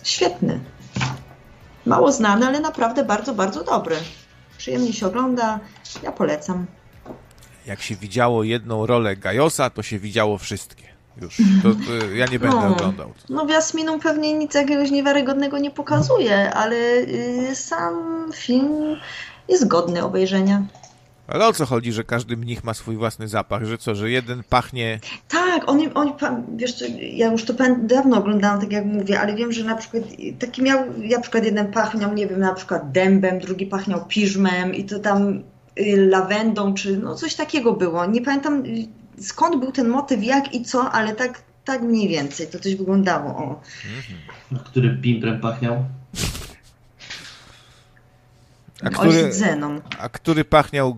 świetny. 0.03 0.59
Mało 1.85 2.11
znany, 2.11 2.45
ale 2.45 2.59
naprawdę 2.59 3.03
bardzo, 3.03 3.33
bardzo 3.33 3.63
dobry. 3.63 3.95
Przyjemnie 4.57 4.93
się 4.93 5.07
ogląda, 5.07 5.59
ja 6.03 6.11
polecam. 6.11 6.65
Jak 7.65 7.81
się 7.81 7.95
widziało 7.95 8.43
jedną 8.43 8.85
rolę 8.85 9.15
Gajosa, 9.15 9.69
to 9.69 9.83
się 9.83 9.99
widziało 9.99 10.37
wszystkie. 10.37 10.96
Już, 11.21 11.37
to, 11.63 11.69
to 11.71 12.05
ja 12.05 12.25
nie 12.25 12.39
będę 12.39 12.55
no, 12.55 12.67
oglądał. 12.67 13.13
No 13.29 13.45
Wiasminą 13.45 13.99
pewnie 13.99 14.33
nic 14.33 14.53
jakiegoś 14.53 14.91
niewiarygodnego 14.91 15.57
nie 15.57 15.71
pokazuje, 15.71 16.53
ale 16.53 16.75
y, 16.75 17.55
sam 17.55 18.29
film 18.33 18.95
jest 19.47 19.67
godny 19.67 20.03
obejrzenia. 20.03 20.63
Ale 21.27 21.47
o 21.47 21.53
co 21.53 21.65
chodzi, 21.65 21.91
że 21.91 22.03
każdy 22.03 22.37
mnich 22.37 22.63
ma 22.63 22.73
swój 22.73 22.97
własny 22.97 23.27
zapach? 23.27 23.63
Że 23.63 23.77
co, 23.77 23.95
że 23.95 24.11
jeden 24.11 24.43
pachnie... 24.49 24.99
Tak, 25.27 25.69
oni, 25.69 25.93
oni 25.93 26.13
wiesz 26.55 26.73
co, 26.73 26.85
ja 26.99 27.31
już 27.31 27.45
to 27.45 27.53
dawno 27.79 28.17
oglądałam, 28.17 28.61
tak 28.61 28.71
jak 28.71 28.85
mówię, 28.85 29.19
ale 29.19 29.35
wiem, 29.35 29.51
że 29.51 29.63
na 29.63 29.75
przykład 29.75 30.03
taki 30.39 30.61
miał, 30.61 30.79
na 31.15 31.19
przykład 31.19 31.45
jeden 31.45 31.71
pachniał, 31.71 32.13
nie 32.13 32.27
wiem, 32.27 32.39
na 32.39 32.53
przykład 32.53 32.91
dębem, 32.91 33.39
drugi 33.39 33.65
pachniał 33.65 34.05
piżmem 34.05 34.75
i 34.75 34.85
to 34.85 34.99
tam 34.99 35.43
y, 35.79 36.07
lawendą, 36.09 36.73
czy 36.73 36.97
no 36.97 37.15
coś 37.15 37.35
takiego 37.35 37.73
było. 37.73 38.05
Nie 38.05 38.21
pamiętam 38.21 38.63
skąd 39.21 39.59
był 39.59 39.71
ten 39.71 39.87
motyw, 39.87 40.23
jak 40.23 40.53
i 40.53 40.63
co, 40.63 40.91
ale 40.91 41.15
tak, 41.15 41.41
tak 41.65 41.81
mniej 41.81 42.07
więcej 42.07 42.47
to 42.47 42.59
coś 42.59 42.75
wyglądało. 42.75 43.29
O. 43.29 43.61
Mhm. 44.51 44.63
Który 44.65 44.89
bimbrem 44.89 45.41
pachniał? 45.41 45.85
A 48.83 48.89
który, 48.89 49.31
a 49.99 50.09
który 50.09 50.45
pachniał 50.45 50.97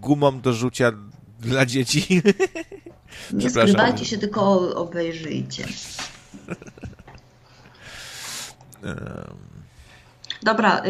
gumą 0.00 0.40
do 0.40 0.52
rzucia 0.52 0.92
dla 1.40 1.66
dzieci? 1.66 2.22
Nie 3.32 3.50
skrywajcie 3.50 4.04
się, 4.04 4.18
tylko 4.18 4.74
obejrzyjcie. 4.76 5.66
Dobra, 10.42 10.82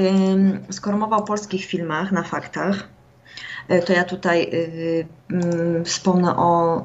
skoro 0.70 0.98
mowa 0.98 1.16
o 1.16 1.22
polskich 1.22 1.64
filmach 1.64 2.12
na 2.12 2.22
faktach, 2.22 2.88
to 3.86 3.92
ja 3.92 4.04
tutaj 4.04 4.42
y, 4.42 5.06
mm, 5.30 5.84
wspomnę 5.84 6.36
o 6.36 6.84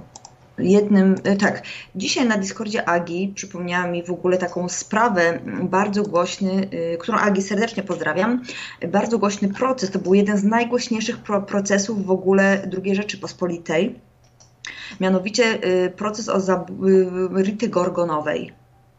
jednym, 0.57 1.15
e, 1.23 1.35
tak, 1.35 1.61
dzisiaj 1.95 2.27
na 2.27 2.37
Discordzie 2.37 2.89
Agi 2.89 3.33
przypomniała 3.35 3.87
mi 3.87 4.03
w 4.03 4.11
ogóle 4.11 4.37
taką 4.37 4.69
sprawę, 4.69 5.39
bardzo 5.63 6.03
głośny, 6.03 6.69
e, 6.71 6.97
którą 6.97 7.17
Agi 7.17 7.41
serdecznie 7.41 7.83
pozdrawiam, 7.83 8.43
bardzo 8.87 9.19
głośny 9.19 9.49
proces, 9.49 9.91
to 9.91 9.99
był 9.99 10.13
jeden 10.13 10.37
z 10.37 10.43
najgłośniejszych 10.43 11.17
pro 11.17 11.41
procesów 11.41 12.05
w 12.05 12.11
ogóle 12.11 12.69
II 12.83 12.95
Rzeczypospolitej, 12.95 13.99
mianowicie 14.99 15.43
e, 15.45 15.89
proces 15.89 16.29
o 16.29 16.65
Rity 17.37 17.69
Gorgonowej. 17.69 18.53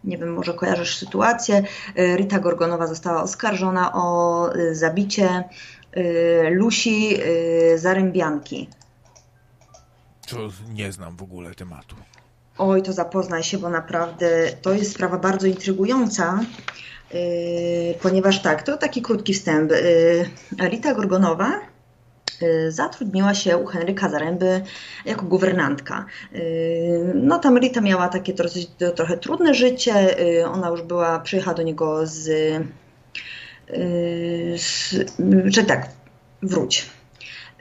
Nie 0.04 0.18
wiem, 0.18 0.32
może 0.32 0.54
kojarzysz 0.54 0.96
sytuację. 0.96 1.62
Rita 2.16 2.38
Gorgonowa 2.38 2.86
została 2.86 3.22
oskarżona 3.22 3.92
o 3.94 4.50
zabicie 4.72 5.44
Lusi 6.50 7.18
Zarębianki. 7.76 8.68
To 10.28 10.36
nie 10.74 10.92
znam 10.92 11.16
w 11.16 11.22
ogóle 11.22 11.54
tematu. 11.54 11.96
Oj, 12.58 12.82
to 12.82 12.92
zapoznaj 12.92 13.42
się, 13.42 13.58
bo 13.58 13.70
naprawdę 13.70 14.28
to 14.62 14.72
jest 14.72 14.92
sprawa 14.92 15.18
bardzo 15.18 15.46
intrygująca, 15.46 16.40
yy, 17.14 17.20
ponieważ 18.02 18.42
tak, 18.42 18.62
to 18.62 18.76
taki 18.76 19.02
krótki 19.02 19.34
wstęp. 19.34 19.70
Yy, 19.70 20.68
Rita 20.68 20.94
Gorgonowa 20.94 21.60
yy, 22.40 22.72
zatrudniła 22.72 23.34
się 23.34 23.56
u 23.56 23.66
Henryka 23.66 24.08
Zaręby 24.08 24.62
jako 25.04 25.26
guwernantka. 25.26 26.04
No 27.14 27.38
tam 27.38 27.58
Rita 27.58 27.80
miała 27.80 28.08
takie 28.08 28.32
trochę, 28.32 28.60
trochę 28.96 29.16
trudne 29.18 29.54
życie, 29.54 30.16
ona 30.46 30.68
już 30.68 30.82
była, 30.82 31.20
przyjechała 31.20 31.56
do 31.56 31.62
niego 31.62 32.06
z, 32.06 32.28
z 34.56 34.94
że 35.46 35.64
tak, 35.64 35.88
wróć, 36.42 36.86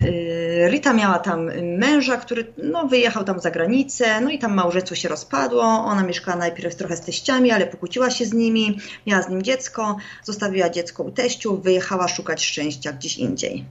Y, 0.01 0.67
Rita 0.71 0.93
miała 0.93 1.19
tam 1.19 1.51
męża, 1.77 2.17
który 2.17 2.53
no, 2.63 2.87
wyjechał 2.87 3.23
tam 3.23 3.39
za 3.39 3.51
granicę, 3.51 4.21
no 4.21 4.29
i 4.29 4.39
tam 4.39 4.53
małżeństwo 4.53 4.95
się 4.95 5.09
rozpadło. 5.09 5.63
Ona 5.63 6.03
mieszkała 6.03 6.37
najpierw 6.37 6.75
trochę 6.75 6.97
z 6.97 7.01
teściami, 7.01 7.51
ale 7.51 7.67
pokłóciła 7.67 8.09
się 8.09 8.25
z 8.25 8.33
nimi, 8.33 8.79
miała 9.07 9.21
z 9.21 9.29
nim 9.29 9.43
dziecko, 9.43 9.97
zostawiła 10.23 10.69
dziecko 10.69 11.03
u 11.03 11.11
teściu, 11.11 11.57
wyjechała 11.57 12.07
szukać 12.07 12.45
szczęścia 12.45 12.93
gdzieś 12.93 13.17
indziej. 13.17 13.65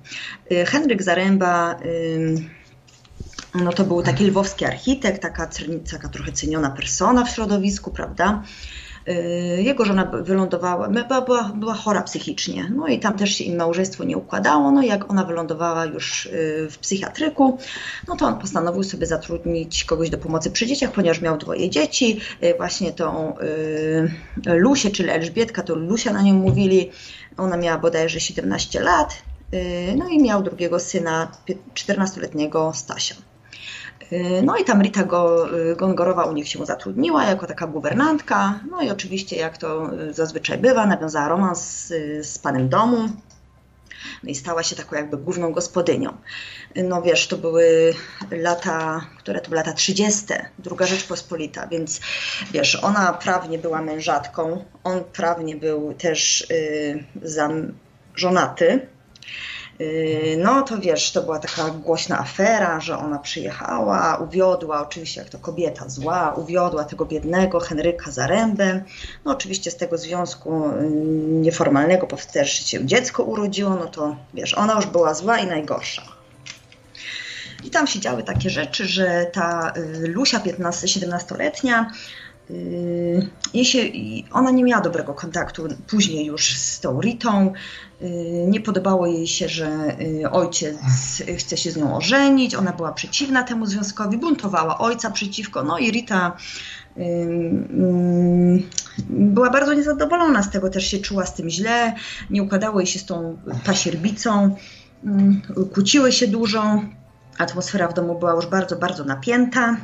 Y, 0.53 0.67
Henryk 0.67 1.03
Zaręba 1.03 1.79
no 3.55 3.73
to 3.73 3.85
był 3.85 4.03
taki 4.03 4.25
lwowski 4.25 4.65
architekt, 4.65 5.23
taka, 5.23 5.49
taka 5.91 6.09
trochę 6.09 6.33
ceniona 6.33 6.71
persona 6.71 7.25
w 7.25 7.31
środowisku, 7.31 7.91
prawda? 7.91 8.43
Y, 9.09 9.63
jego 9.63 9.85
żona 9.85 10.05
wylądowała, 10.05 10.89
była, 11.27 11.53
była 11.55 11.75
chora 11.75 12.03
psychicznie, 12.03 12.71
no 12.77 12.89
i 12.89 12.99
tam 12.99 13.19
też 13.19 13.31
się 13.31 13.45
im 13.45 13.57
małżeństwo 13.57 14.05
nie 14.05 14.17
układało. 14.17 14.71
No 14.71 14.83
jak 14.83 15.11
ona 15.11 15.25
wylądowała 15.25 15.85
już 15.85 16.27
y, 16.27 16.69
w 16.71 16.79
psychiatryku, 16.79 17.59
no 18.09 18.17
to 18.17 18.27
on 18.27 18.39
postanowił 18.39 18.83
sobie 18.83 19.07
zatrudnić 19.07 19.85
kogoś 19.85 20.11
do 20.11 20.19
pomocy 20.19 20.51
przy 20.51 20.67
dzieciach, 20.67 20.93
ponieważ 20.93 21.21
miał 21.21 21.39
dwoje 21.39 21.71
dzieci. 21.71 22.21
Y, 22.43 22.55
właśnie 22.57 22.93
tą 22.93 23.35
Lusię, 24.47 24.91
czyli 24.91 25.11
Elżbietka, 25.11 25.63
to 25.63 25.75
Lusia 25.75 26.13
na 26.13 26.23
nią 26.23 26.35
mówili. 26.35 26.91
Ona 27.37 27.57
miała 27.57 27.79
bodajże 27.79 28.21
17 28.21 28.81
lat. 28.81 29.23
No 29.97 30.09
i 30.09 30.23
miał 30.23 30.43
drugiego 30.43 30.81
syna, 30.81 31.29
14-letniego 31.75 32.73
Stasia. 32.75 33.15
Y, 34.13 34.43
no 34.43 34.57
i 34.57 34.65
tam 34.65 34.83
Rita 34.83 35.03
y, 35.03 35.77
Gongorowa 35.77 36.25
u 36.25 36.33
nich 36.33 36.49
się 36.49 36.67
zatrudniła 36.67 37.25
jako 37.25 37.47
taka 37.47 37.67
guwernantka. 37.67 38.61
No 38.71 38.83
i 38.83 38.91
oczywiście, 38.91 39.37
jak 39.37 39.59
to 39.59 39.95
y, 40.01 40.13
zazwyczaj 40.15 40.59
bywa, 40.59 40.87
nawiązała 40.87 41.29
romans 41.29 41.61
z, 41.61 42.27
z 42.27 42.39
panem 42.39 42.69
domu. 42.69 43.09
No 44.23 44.31
i 44.31 44.35
stała 44.35 44.63
się 44.63 44.77
taką 44.77 44.97
jakby 44.97 45.17
główną 45.17 45.53
gospodynią. 45.53 46.17
No 46.77 47.03
wiesz, 47.03 47.29
to 47.29 47.37
były 47.37 47.95
lata, 48.31 49.07
które 49.19 49.41
to 49.41 49.49
były 49.49 49.57
lata 49.57 49.73
30., 49.73 50.25
druga 50.59 50.87
Rzeczpospolita, 50.87 51.67
więc 51.67 52.01
wiesz, 52.53 52.85
ona 52.85 53.13
prawnie 53.13 53.59
była 53.59 53.83
mężatką, 53.83 54.65
on 54.85 55.05
prawnie 55.05 55.57
był 55.57 55.95
też 55.95 56.47
yy, 57.25 57.85
żonaty. 58.15 58.94
Yy, 59.79 60.37
no 60.39 60.63
to 60.63 60.79
wiesz, 60.79 61.13
to 61.13 61.23
była 61.23 61.39
taka 61.39 61.71
głośna 61.71 62.19
afera, 62.19 62.81
że 62.81 62.99
ona 62.99 63.19
przyjechała, 63.19 64.17
uwiodła, 64.17 64.83
oczywiście 64.83 65.21
jak 65.21 65.31
to 65.31 65.39
kobieta 65.39 65.89
zła, 65.89 66.35
uwiodła 66.37 66.85
tego 66.85 67.05
biednego 67.07 67.61
Henryka 67.61 68.11
Zarębę. 68.11 68.83
No 69.25 69.33
oczywiście 69.33 69.71
z 69.71 69.77
tego 69.77 69.99
związku 69.99 70.71
yy, 70.81 70.91
nieformalnego 71.41 72.07
też 72.33 72.53
się 72.53 72.87
dziecko 72.87 73.23
urodziło, 73.23 73.71
no 73.71 73.87
to 73.87 74.17
wiesz, 74.35 74.55
ona 74.55 74.75
już 74.75 74.87
była 74.87 75.15
zła 75.15 75.39
i 75.39 75.47
najgorsza. 75.47 76.03
I 77.65 77.71
tam 77.71 77.87
się 77.87 78.01
działy 78.01 78.23
takie 78.23 78.51
rzeczy, 78.51 78.87
że 78.87 79.27
ta 79.33 79.73
yy, 79.77 80.09
Lusia 80.09 80.39
15-17-letnia 80.39 81.91
jeśli 83.55 84.25
ona 84.33 84.51
nie 84.51 84.65
miała 84.65 84.83
dobrego 84.83 85.15
kontaktu 85.15 85.69
później 85.87 86.27
już 86.27 86.57
z 86.57 86.81
tą 86.81 87.01
Ritą, 87.01 87.53
y, 88.03 88.07
nie 88.49 88.61
podobało 88.61 89.07
jej 89.07 89.27
się, 89.27 89.49
że 89.49 89.97
y, 90.23 90.31
ojciec 90.31 90.77
chce 91.39 91.57
się 91.57 91.71
z 91.71 91.77
nią 91.77 91.97
ożenić, 91.97 92.55
ona 92.55 92.73
była 92.73 92.93
przeciwna 92.93 93.43
temu 93.43 93.67
związkowi, 93.67 94.17
buntowała 94.19 94.79
ojca 94.79 95.11
przeciwko, 95.11 95.63
no 95.63 95.79
i 95.79 95.91
Rita 95.91 96.37
była 99.09 99.51
bardzo 99.51 99.75
niezadowolona 99.75 100.43
z 100.43 100.51
tego, 100.51 100.71
też 100.71 100.87
się 100.87 100.99
czuła 100.99 101.27
z 101.27 101.35
tym 101.35 101.51
źle, 101.51 101.95
nie 102.31 102.43
układało 102.43 102.81
jej 102.81 102.87
się 102.87 102.99
z 102.99 103.05
tą 103.05 103.39
pasierbicą, 103.67 104.57
kłóciły 105.75 106.13
się 106.13 106.29
dużo, 106.29 106.81
atmosfera 107.39 107.89
w 107.89 107.95
domu 107.95 108.19
była 108.19 108.35
już 108.35 108.47
bardzo, 108.47 108.77
bardzo 108.77 109.05
napięta. 109.05 109.77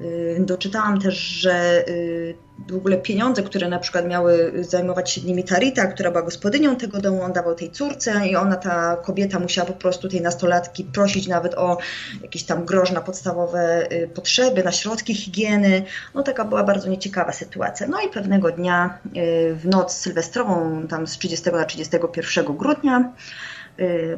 Y, 0.00 0.36
doczytałam 0.40 1.00
też, 1.00 1.14
że 1.16 1.84
y, 1.88 2.34
w 2.68 2.76
ogóle 2.76 2.98
pieniądze, 2.98 3.42
które 3.42 3.68
na 3.68 3.78
przykład 3.78 4.06
miały 4.06 4.52
zajmować 4.60 5.10
się 5.10 5.20
nimi 5.20 5.44
Tarita, 5.44 5.86
która 5.86 6.10
była 6.10 6.22
gospodynią 6.22 6.76
tego 6.76 7.00
domu, 7.00 7.22
on 7.22 7.32
dawał 7.32 7.54
tej 7.54 7.70
córce 7.70 8.26
i 8.26 8.36
ona, 8.36 8.56
ta 8.56 8.96
kobieta 8.96 9.38
musiała 9.38 9.66
po 9.66 9.72
prostu 9.72 10.08
tej 10.08 10.20
nastolatki 10.20 10.84
prosić 10.84 11.28
nawet 11.28 11.54
o 11.54 11.78
jakieś 12.22 12.42
tam 12.42 12.64
grosz 12.64 12.90
na 12.90 13.00
podstawowe 13.00 13.92
y, 13.92 14.08
potrzeby, 14.08 14.64
na 14.64 14.72
środki 14.72 15.14
higieny. 15.14 15.82
No 16.14 16.22
taka 16.22 16.44
była 16.44 16.64
bardzo 16.64 16.88
nieciekawa 16.88 17.32
sytuacja. 17.32 17.86
No 17.86 18.00
i 18.00 18.08
pewnego 18.08 18.50
dnia 18.50 18.98
w 19.54 19.62
noc 19.64 19.92
sylwestrową, 19.92 20.86
tam 20.88 21.06
z 21.06 21.18
30 21.18 21.50
na 21.50 21.64
31 21.64 22.56
grudnia, 22.56 23.12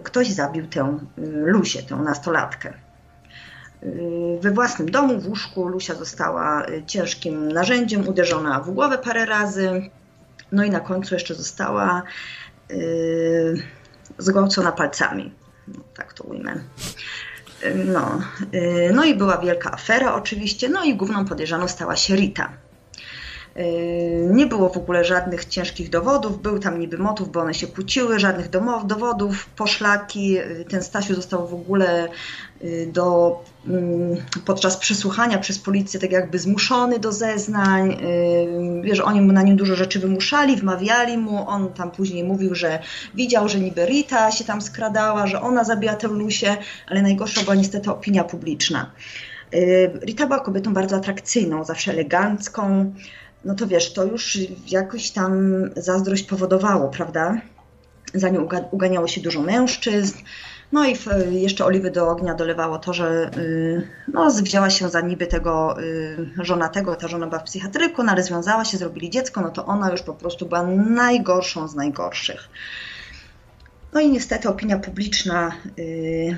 ktoś 0.02 0.28
zabił 0.30 0.66
tę 0.66 0.98
Lusię, 1.44 1.82
tę 1.82 1.96
nastolatkę 1.96 2.72
we 4.40 4.50
własnym 4.50 4.90
domu, 4.90 5.20
w 5.20 5.28
łóżku. 5.28 5.68
Lusia 5.68 5.94
została 5.94 6.66
y, 6.66 6.82
ciężkim 6.86 7.52
narzędziem, 7.52 8.08
uderzona 8.08 8.60
w 8.60 8.70
głowę 8.70 8.98
parę 8.98 9.26
razy. 9.26 9.90
No 10.52 10.64
i 10.64 10.70
na 10.70 10.80
końcu 10.80 11.14
jeszcze 11.14 11.34
została 11.34 12.02
yy, 12.70 13.62
zgwałcona 14.18 14.72
palcami. 14.72 15.34
No, 15.68 15.80
tak 15.94 16.12
to 16.12 16.24
ujmę. 16.24 16.54
Y, 17.64 17.74
no, 17.74 18.20
yy, 18.52 18.92
no 18.94 19.04
i 19.04 19.14
była 19.14 19.38
wielka 19.38 19.72
afera 19.72 20.14
oczywiście. 20.14 20.68
No 20.68 20.84
i 20.84 20.96
główną 20.96 21.24
podejrzaną 21.24 21.68
stała 21.68 21.96
się 21.96 22.16
Rita. 22.16 22.52
Nie 24.30 24.46
było 24.46 24.68
w 24.68 24.76
ogóle 24.76 25.04
żadnych 25.04 25.44
ciężkich 25.44 25.90
dowodów, 25.90 26.42
był 26.42 26.58
tam 26.58 26.80
niby 26.80 26.98
motyw, 26.98 27.28
bo 27.28 27.40
one 27.40 27.54
się 27.54 27.66
kłóciły, 27.66 28.18
żadnych 28.18 28.48
dowodów, 28.84 29.46
poszlaki. 29.46 30.38
Ten 30.68 30.82
Stasiu 30.82 31.14
został 31.14 31.48
w 31.48 31.54
ogóle 31.54 32.08
do, 32.86 33.40
mm, 33.66 34.16
podczas 34.44 34.76
przesłuchania 34.76 35.38
przez 35.38 35.58
policję 35.58 36.00
tak 36.00 36.12
jakby 36.12 36.38
zmuszony 36.38 36.98
do 36.98 37.12
zeznań. 37.12 37.96
Wiesz, 38.82 39.00
oni 39.00 39.20
mu 39.20 39.32
na 39.32 39.42
nim 39.42 39.56
dużo 39.56 39.76
rzeczy 39.76 39.98
wymuszali, 39.98 40.56
wmawiali 40.56 41.18
mu. 41.18 41.48
On 41.48 41.72
tam 41.72 41.90
później 41.90 42.24
mówił, 42.24 42.54
że 42.54 42.78
widział, 43.14 43.48
że 43.48 43.60
niby 43.60 43.86
Rita 43.86 44.30
się 44.30 44.44
tam 44.44 44.62
skradała, 44.62 45.26
że 45.26 45.40
ona 45.40 45.64
zabija 45.64 45.94
tę 45.96 46.08
Lusię, 46.08 46.56
ale 46.88 47.02
najgorsza 47.02 47.42
była 47.42 47.54
niestety 47.54 47.90
opinia 47.90 48.24
publiczna. 48.24 48.90
Rita 50.02 50.26
była 50.26 50.40
kobietą 50.40 50.74
bardzo 50.74 50.96
atrakcyjną, 50.96 51.64
zawsze 51.64 51.92
elegancką, 51.92 52.92
no 53.44 53.54
to 53.54 53.66
wiesz, 53.66 53.92
to 53.92 54.04
już 54.04 54.38
jakoś 54.70 55.10
tam 55.10 55.52
zazdrość 55.76 56.22
powodowało, 56.22 56.88
prawda? 56.88 57.40
Za 58.14 58.28
nią 58.28 58.48
uganiało 58.70 59.08
się 59.08 59.20
dużo 59.20 59.42
mężczyzn. 59.42 60.18
No 60.72 60.84
i 60.84 60.96
jeszcze 61.30 61.64
oliwy 61.64 61.90
do 61.90 62.08
ognia 62.08 62.34
dolewało 62.34 62.78
to, 62.78 62.92
że 62.92 63.30
y, 63.36 63.88
no, 64.12 64.30
wzięła 64.30 64.70
się 64.70 64.88
za 64.88 65.00
niby 65.00 65.26
tego 65.26 65.80
y, 65.82 66.28
żonatego, 66.40 66.96
ta 66.96 67.08
żona 67.08 67.26
była 67.26 67.38
w 67.40 67.44
psychiatryku, 67.44 68.02
no 68.02 68.12
ale 68.12 68.22
związała 68.22 68.64
się, 68.64 68.78
zrobili 68.78 69.10
dziecko, 69.10 69.40
no 69.40 69.50
to 69.50 69.66
ona 69.66 69.90
już 69.90 70.02
po 70.02 70.14
prostu 70.14 70.46
była 70.46 70.62
najgorszą 70.76 71.68
z 71.68 71.74
najgorszych. 71.74 72.48
No 73.92 74.00
i 74.00 74.10
niestety 74.10 74.48
opinia 74.48 74.78
publiczna 74.78 75.52
y, 75.78 76.36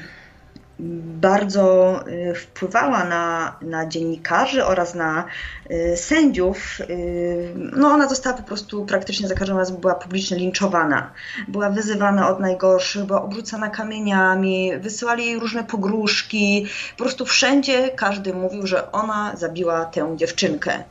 bardzo 0.78 2.00
y, 2.08 2.34
wpływała 2.34 3.04
na, 3.04 3.56
na 3.62 3.86
dziennikarzy 3.86 4.64
oraz 4.64 4.94
na 4.94 5.24
y, 5.70 5.96
sędziów. 5.96 6.80
Y, 6.80 7.54
no 7.56 7.88
ona 7.88 8.08
została 8.08 8.36
po 8.36 8.42
prostu 8.42 8.86
praktycznie 8.86 9.28
za 9.28 9.34
każdym 9.34 9.56
razem 9.56 9.76
była 9.76 9.94
publicznie 9.94 10.36
linczowana. 10.36 11.10
Była 11.48 11.70
wyzywana 11.70 12.28
od 12.28 12.40
najgorszych, 12.40 13.04
była 13.04 13.22
obrzucana 13.22 13.70
kamieniami, 13.70 14.72
wysyłali 14.80 15.26
jej 15.26 15.38
różne 15.38 15.64
pogróżki. 15.64 16.66
Po 16.96 17.04
prostu 17.04 17.26
wszędzie 17.26 17.88
każdy 17.88 18.34
mówił, 18.34 18.66
że 18.66 18.92
ona 18.92 19.36
zabiła 19.36 19.84
tę 19.84 20.12
dziewczynkę. 20.16 20.84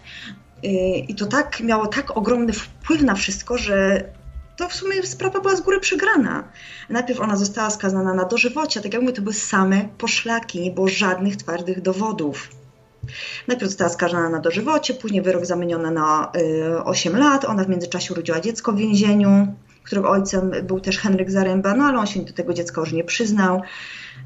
I 1.08 1.16
to 1.16 1.26
tak 1.26 1.60
miało 1.60 1.88
tak 1.88 2.18
ogromny 2.18 2.54
wpływ 2.54 3.02
na 3.02 3.16
wszystko, 3.16 3.58
że 3.58 4.04
to 4.58 4.70
w 4.70 4.74
sumie 4.74 5.04
sprawa 5.04 5.40
była 5.40 5.56
z 5.56 5.62
góry 5.62 5.80
przegrana. 5.80 6.44
Najpierw 6.90 7.20
ona 7.20 7.36
została 7.36 7.70
skazana 7.70 8.14
na 8.14 8.26
dożywocie, 8.26 8.82
tak 8.82 8.94
jak 8.94 9.02
mówię, 9.02 9.14
to 9.14 9.22
były 9.22 9.34
same 9.34 9.86
poszlaki, 9.98 10.62
nie 10.62 10.72
było 10.72 10.88
żadnych 10.88 11.38
twardych 11.38 11.82
dowodów. 11.82 12.50
Najpierw 13.48 13.70
została 13.70 13.90
skazana 13.90 14.30
na 14.30 14.40
dożywocie, 14.40 14.94
później 14.94 15.22
wyrok 15.22 15.46
zamieniony 15.46 15.92
na 15.92 16.32
y, 16.36 16.84
8 16.84 17.18
lat. 17.18 17.46
Ona 17.46 17.64
w 17.64 17.70
międzyczasie 17.70 18.14
urodziła 18.14 18.40
dziecko 18.40 18.72
w 18.72 18.78
więzieniu, 18.78 19.48
którego 19.84 20.10
ojcem 20.10 20.52
był 20.64 20.80
też 20.80 21.00
Henryk 21.00 21.32
Zaręba, 21.32 21.74
no 21.74 21.86
ale 21.86 22.00
on 22.00 22.08
się 22.08 22.20
do 22.20 22.34
tego 22.34 22.54
dziecka 22.54 22.82
już 22.82 22.92
nie 22.92 23.04
przyznał. 23.04 23.62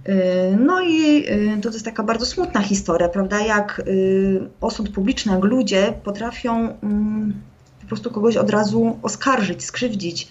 Y, 0.09 0.57
no 0.59 0.81
i 0.81 1.25
y, 1.57 1.61
to 1.61 1.69
jest 1.69 1.85
taka 1.85 2.03
bardzo 2.03 2.25
smutna 2.25 2.61
historia, 2.61 3.09
prawda? 3.09 3.39
Jak 3.39 3.81
y, 3.87 4.49
osąd 4.61 4.89
publiczny, 4.89 5.33
jak 5.33 5.43
ludzie 5.43 5.93
potrafią 6.03 6.79
mm, 6.83 7.33
po 7.87 7.89
prostu 7.89 8.11
kogoś 8.11 8.37
od 8.37 8.49
razu 8.49 8.99
oskarżyć, 9.03 9.65
skrzywdzić. 9.65 10.27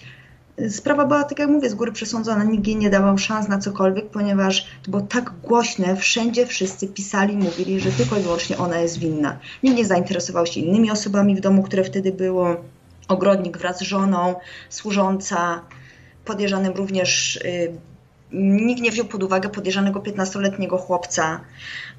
Sprawa 0.71 1.05
była, 1.05 1.25
tak 1.25 1.39
jak 1.39 1.49
mówię, 1.49 1.71
z 1.71 1.75
góry 1.75 1.93
przesądzona, 1.93 2.45
jej 2.65 2.77
nie 2.77 2.91
dawał 2.91 3.19
szans 3.19 3.49
na 3.49 3.59
cokolwiek, 3.59 4.11
ponieważ 4.11 4.67
to 4.83 4.91
było 4.91 5.03
tak 5.03 5.33
głośne, 5.43 5.97
wszędzie 5.97 6.47
wszyscy 6.47 6.89
pisali, 6.89 7.37
mówili, 7.37 7.81
że 7.81 7.91
tylko 7.91 8.17
i 8.17 8.21
wyłącznie 8.21 8.59
ona 8.59 8.79
jest 8.79 8.99
winna. 8.99 9.39
Nikt 9.63 9.77
nie 9.77 9.85
zainteresował 9.85 10.47
się 10.47 10.61
innymi 10.61 10.91
osobami 10.91 11.37
w 11.37 11.41
domu, 11.41 11.63
które 11.63 11.85
wtedy 11.85 12.13
było. 12.13 12.57
Ogrodnik 13.09 13.59
wraz 13.59 13.79
z 13.79 13.83
żoną, 13.83 14.35
służąca, 14.69 15.61
podejrzanym 16.25 16.73
również. 16.73 17.41
Yy, 17.45 17.73
nikt 18.33 18.83
nie 18.83 18.91
wziął 18.91 19.07
pod 19.07 19.23
uwagę 19.23 19.49
podejrzanego 19.49 20.01
15-letniego 20.01 20.79
chłopca, 20.79 21.41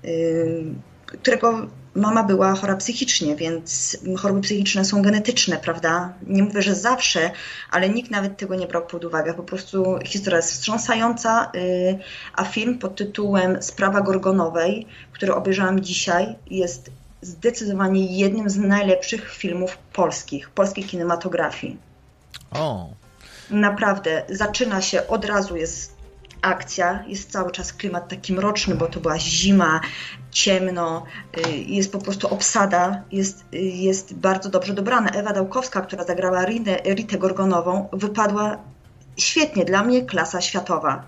yy, 0.03 0.66
którego 1.05 1.68
mama 1.98 2.24
była 2.24 2.56
chora 2.56 2.76
psychicznie, 2.76 3.36
więc 3.36 3.98
choroby 4.18 4.41
psychiczne 4.41 4.86
są 4.86 5.02
genetyczne, 5.02 5.58
prawda? 5.58 6.14
Nie 6.28 6.43
mówię, 6.43 6.62
że 6.62 6.76
zawsze, 6.76 7.32
ale 7.72 7.89
nikt 7.89 8.12
nawet 8.12 8.38
tego 8.38 8.56
nie 8.56 8.68
brał 8.68 8.88
pod 8.88 9.06
uwagę. 9.06 9.34
Po 9.34 9.43
prostu 9.43 10.00
historia 10.06 10.38
jest 10.38 10.52
wstrząsająca, 10.52 11.52
y, 11.56 12.00
a 12.34 12.45
film 12.45 12.80
pod 12.80 12.95
tytułem 12.95 13.64
Sprawa 13.64 14.02
Gorgonowej, 14.02 14.88
który 15.12 15.34
obejrzałam 15.34 15.80
dzisiaj, 15.80 16.36
jest 16.50 16.91
zdecydowanie 17.22 18.18
jednym 18.18 18.50
z 18.50 18.58
najlepszych 18.58 19.34
filmów 19.34 19.78
polskich, 19.93 20.50
polskiej 20.50 20.84
kinematografii. 20.84 21.78
O. 22.52 22.89
Naprawdę, 23.50 24.24
zaczyna 24.30 24.82
się, 24.82 25.08
od 25.08 25.26
razu 25.26 25.58
jest 25.58 25.97
akcja, 26.42 27.04
jest 27.08 27.32
cały 27.32 27.52
czas 27.52 27.74
klimat 27.74 28.10
taki 28.10 28.34
mroczny, 28.34 28.76
bo 28.76 28.88
to 28.88 29.00
była 29.00 29.20
zima, 29.20 29.82
ciemno, 30.32 31.04
y, 31.38 31.52
jest 31.58 31.92
po 31.92 32.00
prostu 32.00 32.34
obsada, 32.34 33.04
jest, 33.12 33.46
y, 33.54 33.58
jest 33.58 34.14
bardzo 34.14 34.50
dobrze 34.50 34.74
dobrana. 34.74 35.10
Ewa 35.10 35.34
Dałkowska, 35.34 35.82
która 35.82 36.04
zagrała 36.04 36.46
Ritę, 36.46 36.78
Ritę 36.94 37.18
Gorgonową, 37.18 37.90
wypadła 37.94 38.58
świetnie, 39.18 39.66
dla 39.66 39.84
mnie 39.84 40.06
klasa 40.06 40.42
światowa. 40.42 41.04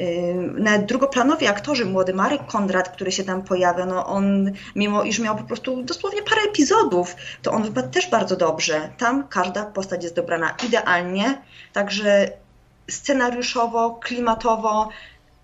Y, 0.00 0.34
nawet 0.58 0.86
drugoplanowi 0.86 1.46
aktorzy, 1.46 1.84
młody 1.84 2.14
Marek 2.14 2.46
Kondrat, 2.46 2.88
który 2.88 3.12
się 3.12 3.24
tam 3.24 3.42
pojawia, 3.42 3.86
no 3.86 4.06
on, 4.06 4.50
mimo 4.76 5.02
iż 5.02 5.18
miał 5.18 5.36
po 5.36 5.44
prostu 5.44 5.82
dosłownie 5.82 6.22
parę 6.22 6.42
epizodów, 6.42 7.16
to 7.42 7.52
on 7.52 7.62
wypadł 7.62 7.90
też 7.90 8.10
bardzo 8.10 8.36
dobrze. 8.36 8.90
Tam 8.98 9.28
każda 9.28 9.64
postać 9.64 10.02
jest 10.02 10.16
dobrana 10.16 10.54
idealnie, 10.66 11.42
także 11.72 12.30
scenariuszowo, 12.90 13.98
klimatowo 14.02 14.88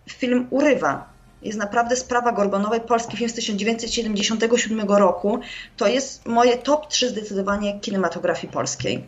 film 0.09 0.47
urywa. 0.51 1.09
Jest 1.43 1.59
naprawdę 1.59 1.97
sprawa 1.97 2.33
Gorgonowej, 2.33 2.81
polski 2.81 3.17
film 3.17 3.31
z 3.31 3.35
1977 3.35 4.81
roku. 4.81 5.41
To 5.77 5.87
jest 5.87 6.27
moje 6.27 6.59
top 6.59 6.89
3 6.89 7.09
zdecydowanie 7.09 7.81
kinematografii 7.81 8.53
polskiej. 8.53 9.05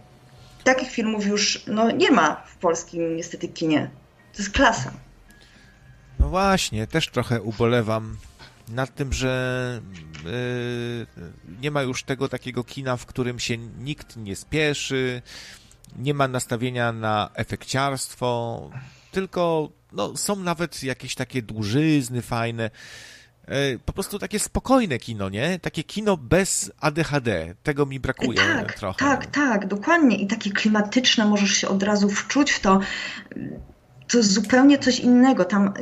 Takich 0.64 0.90
filmów 0.90 1.26
już 1.26 1.62
no, 1.66 1.90
nie 1.90 2.10
ma 2.10 2.42
w 2.46 2.56
polskim 2.56 3.16
niestety 3.16 3.48
kinie. 3.48 3.90
To 4.32 4.42
jest 4.42 4.52
klasa. 4.52 4.92
No 6.18 6.28
właśnie, 6.28 6.86
też 6.86 7.08
trochę 7.08 7.42
ubolewam 7.42 8.16
nad 8.68 8.94
tym, 8.94 9.12
że 9.12 9.80
yy, 10.24 11.06
nie 11.60 11.70
ma 11.70 11.82
już 11.82 12.02
tego 12.02 12.28
takiego 12.28 12.64
kina, 12.64 12.96
w 12.96 13.06
którym 13.06 13.38
się 13.38 13.56
nikt 13.56 14.16
nie 14.16 14.36
spieszy, 14.36 15.22
nie 15.96 16.14
ma 16.14 16.28
nastawienia 16.28 16.92
na 16.92 17.30
efekciarstwo, 17.34 18.70
tylko 19.12 19.70
no, 19.92 20.16
są 20.16 20.36
nawet 20.36 20.82
jakieś 20.82 21.14
takie 21.14 21.42
dłużyzny 21.42 22.22
fajne, 22.22 22.70
e, 23.46 23.78
po 23.78 23.92
prostu 23.92 24.18
takie 24.18 24.38
spokojne 24.38 24.98
kino, 24.98 25.28
nie? 25.28 25.58
Takie 25.58 25.84
kino 25.84 26.16
bez 26.16 26.72
ADHD. 26.80 27.54
Tego 27.62 27.86
mi 27.86 28.00
brakuje 28.00 28.38
tak, 28.38 28.74
trochę. 28.74 28.98
Tak, 28.98 29.26
tak, 29.26 29.66
dokładnie. 29.66 30.16
I 30.16 30.26
takie 30.26 30.50
klimatyczne, 30.50 31.24
możesz 31.24 31.50
się 31.50 31.68
od 31.68 31.82
razu 31.82 32.10
wczuć 32.10 32.50
w 32.50 32.60
to 32.60 32.80
to 34.08 34.22
zupełnie 34.22 34.78
coś 34.78 35.00
innego. 35.00 35.44
Tam 35.44 35.72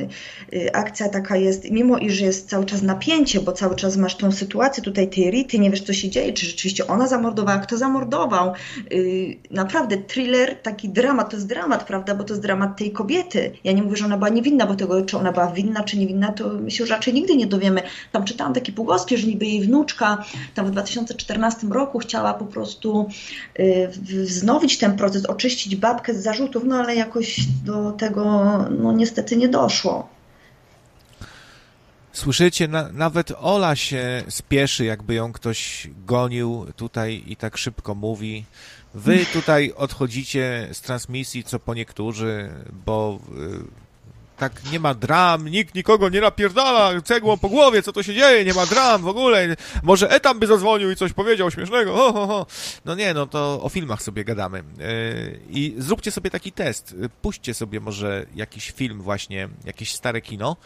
y, 0.51 0.57
y, 0.57 0.73
akcja 0.73 1.09
taka 1.09 1.37
jest, 1.37 1.71
mimo 1.71 1.97
iż 1.97 2.19
jest 2.19 2.49
cały 2.49 2.65
czas 2.65 2.81
napięcie, 2.81 3.39
bo 3.39 3.51
cały 3.51 3.75
czas 3.75 3.97
masz 3.97 4.15
tą 4.15 4.31
sytuację 4.31 4.83
tutaj 4.83 5.09
tej 5.09 5.31
Rity, 5.31 5.59
nie 5.59 5.71
wiesz 5.71 5.81
co 5.81 5.93
się 5.93 6.09
dzieje, 6.09 6.33
czy 6.33 6.45
rzeczywiście 6.45 6.87
ona 6.87 7.07
zamordowała, 7.07 7.59
kto 7.59 7.77
zamordował. 7.77 8.53
Y, 8.91 9.35
naprawdę 9.51 9.97
thriller, 9.97 10.61
taki 10.61 10.89
dramat, 10.89 11.29
to 11.29 11.35
jest 11.35 11.47
dramat, 11.47 11.83
prawda, 11.83 12.15
bo 12.15 12.23
to 12.23 12.33
jest 12.33 12.41
dramat 12.41 12.77
tej 12.77 12.91
kobiety. 12.91 13.51
Ja 13.63 13.71
nie 13.71 13.83
mówię, 13.83 13.97
że 13.97 14.05
ona 14.05 14.17
była 14.17 14.29
niewinna, 14.29 14.67
bo 14.67 14.75
tego, 14.75 15.01
czy 15.01 15.17
ona 15.17 15.31
była 15.31 15.51
winna, 15.51 15.83
czy 15.83 15.97
niewinna, 15.97 16.31
to 16.31 16.49
my 16.49 16.71
się 16.71 16.83
już 16.83 16.91
raczej 16.91 17.13
nigdy 17.13 17.35
nie 17.35 17.47
dowiemy. 17.47 17.81
Tam 18.11 18.25
czytałam 18.25 18.53
takie 18.53 18.71
pogłoski, 18.71 19.17
że 19.17 19.27
niby 19.27 19.45
jej 19.45 19.61
wnuczka 19.61 20.23
tam 20.55 20.65
w 20.65 20.71
2014 20.71 21.67
roku 21.67 21.99
chciała 21.99 22.33
po 22.33 22.45
prostu 22.45 23.09
wznowić 24.01 24.77
ten 24.77 24.97
proces, 24.97 25.25
oczyścić 25.25 25.75
babkę 25.75 26.13
z 26.13 26.23
zarzutów, 26.23 26.63
no 26.65 26.75
ale 26.75 26.95
jakoś 26.95 27.39
do 27.65 27.91
tego 27.91 28.16
tego 28.17 28.65
no 28.69 28.91
niestety 28.91 29.37
nie 29.37 29.49
doszło. 29.49 30.09
Słyszycie, 32.11 32.67
na, 32.67 32.89
nawet 32.91 33.31
Ola 33.39 33.75
się 33.75 34.23
spieszy, 34.29 34.85
jakby 34.85 35.13
ją 35.13 35.33
ktoś 35.33 35.89
gonił 36.05 36.65
tutaj 36.75 37.23
i 37.27 37.35
tak 37.35 37.57
szybko 37.57 37.95
mówi. 37.95 38.45
Wy 38.93 39.25
tutaj 39.33 39.73
odchodzicie 39.75 40.67
z 40.71 40.81
transmisji, 40.81 41.43
co 41.43 41.59
po 41.59 41.73
niektórzy, 41.73 42.49
bo 42.85 43.19
y, 43.37 43.86
tak 44.37 44.71
nie 44.71 44.79
ma 44.79 44.93
dram, 44.93 45.47
nikt 45.47 45.75
nikogo 45.75 46.09
nie 46.09 46.21
napierdala 46.21 47.01
cegłą 47.01 47.37
po 47.37 47.49
głowie, 47.49 47.81
co 47.81 47.93
to 47.93 48.03
się 48.03 48.13
dzieje, 48.13 48.45
nie 48.45 48.53
ma 48.53 48.65
dram 48.65 49.01
w 49.01 49.07
ogóle, 49.07 49.55
może 49.83 50.09
Etam 50.09 50.39
by 50.39 50.47
zadzwonił 50.47 50.91
i 50.91 50.95
coś 50.95 51.13
powiedział 51.13 51.51
śmiesznego, 51.51 51.95
ho, 51.95 52.13
ho, 52.13 52.27
ho. 52.27 52.45
No 52.85 52.95
nie, 52.95 53.13
no 53.13 53.27
to 53.27 53.59
o 53.63 53.69
filmach 53.69 54.01
sobie 54.01 54.23
gadamy. 54.23 54.63
Yy, 54.77 55.39
I 55.49 55.75
zróbcie 55.77 56.11
sobie 56.11 56.29
taki 56.29 56.51
test, 56.51 56.95
puśćcie 57.21 57.53
sobie 57.53 57.79
może 57.79 58.25
jakiś 58.35 58.71
film 58.71 59.01
właśnie, 59.01 59.49
jakieś 59.65 59.93
stare 59.93 60.21
kino 60.21 60.57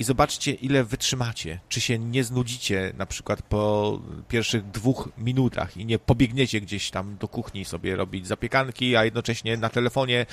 i 0.00 0.04
zobaczcie, 0.04 0.52
ile 0.52 0.84
wytrzymacie. 0.84 1.60
Czy 1.68 1.80
się 1.80 1.98
nie 1.98 2.24
znudzicie 2.24 2.92
na 2.98 3.06
przykład 3.06 3.42
po 3.42 4.00
pierwszych 4.28 4.70
dwóch 4.70 5.08
minutach 5.18 5.76
i 5.76 5.86
nie 5.86 5.98
pobiegniecie 5.98 6.60
gdzieś 6.60 6.90
tam 6.90 7.16
do 7.16 7.28
kuchni 7.28 7.64
sobie 7.64 7.96
robić 7.96 8.26
zapiekanki, 8.26 8.96
a 8.96 9.04
jednocześnie 9.04 9.56
na 9.56 9.68
telefonie 9.68 10.26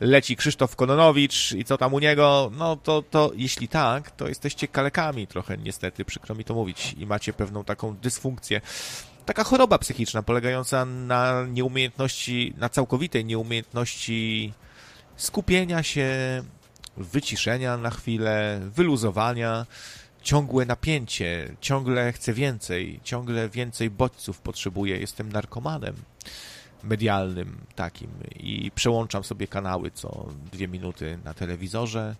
leci 0.00 0.36
Krzysztof 0.36 0.76
Kononowicz 0.76 1.52
i 1.52 1.64
co 1.64 1.78
tam 1.78 1.94
u 1.94 1.98
niego, 1.98 2.50
no 2.58 2.76
to, 2.76 3.02
to 3.02 3.32
jeśli 3.36 3.68
tak, 3.68 4.10
to 4.10 4.28
jesteście 4.28 4.68
kalekami 4.68 5.26
trochę 5.26 5.58
niestety, 5.58 6.04
przykro 6.04 6.34
mi 6.34 6.44
to 6.44 6.54
mówić. 6.54 6.94
I 6.98 7.06
macie 7.06 7.32
pewną 7.32 7.64
taką 7.64 7.96
dysfunkcję. 7.96 8.60
Taka 9.26 9.44
choroba 9.44 9.78
psychiczna 9.78 10.22
polegająca 10.22 10.84
na 10.84 11.46
nieumiejętności, 11.48 12.54
na 12.58 12.68
całkowitej 12.68 13.24
nieumiejętności 13.24 14.52
skupienia 15.16 15.82
się, 15.82 16.08
wyciszenia 16.96 17.76
na 17.76 17.90
chwilę, 17.90 18.60
wyluzowania, 18.74 19.66
ciągłe 20.22 20.66
napięcie, 20.66 21.56
ciągle 21.60 22.12
chcę 22.12 22.32
więcej, 22.32 23.00
ciągle 23.04 23.48
więcej 23.48 23.90
bodźców 23.90 24.40
potrzebuję, 24.40 24.98
jestem 24.98 25.32
narkomanem 25.32 25.94
medialnym 26.82 27.58
takim 27.74 28.10
i 28.36 28.70
przełączam 28.74 29.24
sobie 29.24 29.46
kanały 29.46 29.90
co 29.90 30.26
dwie 30.52 30.68
minuty 30.68 31.18
na 31.24 31.34
telewizorze 31.34 32.16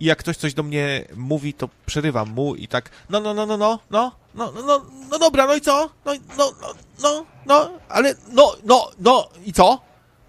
i 0.00 0.04
jak 0.04 0.18
ktoś 0.18 0.36
coś 0.36 0.54
do 0.54 0.62
mnie 0.62 1.04
mówi, 1.16 1.54
to 1.54 1.68
przerywam 1.86 2.28
mu 2.30 2.54
i 2.54 2.68
tak 2.68 2.90
no, 3.10 3.20
no, 3.20 3.34
no, 3.34 3.46
no, 3.46 3.56
no, 3.56 3.78
no, 3.90 4.12
no, 4.34 4.52
no, 4.52 4.62
no, 4.62 4.84
no 5.10 5.18
dobra, 5.18 5.46
no 5.46 5.54
i 5.54 5.60
co? 5.60 5.90
No, 6.04 6.12
no, 6.38 6.52
no, 6.60 6.74
no, 7.02 7.26
no, 7.46 7.70
ale 7.88 8.14
no, 8.32 8.52
no, 8.64 8.90
no 8.98 9.28
i 9.44 9.52
co? 9.52 9.80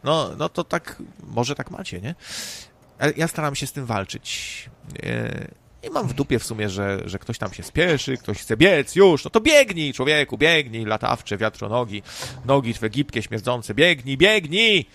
No, 0.03 0.29
no 0.37 0.49
to 0.49 0.63
tak, 0.63 1.01
może 1.23 1.55
tak 1.55 1.71
macie, 1.71 2.01
nie? 2.01 2.15
Ja 3.17 3.27
staram 3.27 3.55
się 3.55 3.67
z 3.67 3.71
tym 3.71 3.85
walczyć. 3.85 4.69
I 5.83 5.89
mam 5.89 6.07
w 6.07 6.13
dupie 6.13 6.39
w 6.39 6.43
sumie, 6.43 6.69
że, 6.69 7.01
że 7.05 7.19
ktoś 7.19 7.37
tam 7.37 7.53
się 7.53 7.63
spieszy, 7.63 8.17
ktoś 8.17 8.37
chce 8.37 8.57
biec, 8.57 8.95
już, 8.95 9.23
no 9.23 9.29
to 9.29 9.41
biegnij, 9.41 9.93
człowieku, 9.93 10.37
biegnij, 10.37 10.85
latawcze, 10.85 11.37
wiatronogi, 11.37 12.03
nogi 12.45 12.73
twe 12.73 12.89
gipkie, 12.89 13.21
śmierdzące, 13.21 13.73
biegnij, 13.73 14.17
biegnij! 14.17 14.85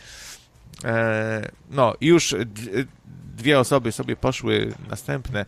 E, 0.85 1.51
no, 1.71 1.95
już 2.01 2.35
dwie 3.37 3.59
osoby 3.59 3.93
sobie 3.93 4.17
poszły 4.17 4.75
następne. 4.89 5.45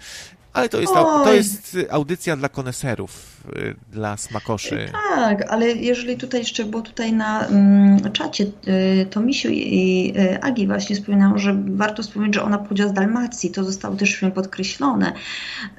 Ale 0.57 0.69
to 0.69 0.81
jest, 0.81 0.95
to 1.25 1.35
jest 1.35 1.77
audycja 1.91 2.37
dla 2.37 2.49
koneserów, 2.49 3.43
y, 3.57 3.75
dla 3.93 4.17
smakoszy. 4.17 4.89
Tak, 5.15 5.53
ale 5.53 5.67
jeżeli 5.67 6.17
tutaj 6.17 6.41
jeszcze 6.41 6.65
było 6.65 6.83
tutaj 6.83 7.13
na 7.13 7.47
mm, 7.47 8.13
czacie, 8.13 8.45
y, 8.45 9.07
to 9.11 9.21
Misiu 9.21 9.49
i 9.49 10.15
y, 10.19 10.43
Agi 10.43 10.67
właśnie 10.67 10.97
wspominają, 10.97 11.39
że 11.39 11.57
warto 11.67 12.03
wspomnieć, 12.03 12.35
że 12.35 12.43
ona 12.43 12.59
pochodziła 12.59 12.89
z 12.89 12.93
Dalmacji. 12.93 13.51
To 13.51 13.65
zostało 13.65 13.97
też 13.97 14.15
w 14.15 14.19
filmie 14.19 14.35
podkreślone, 14.35 15.13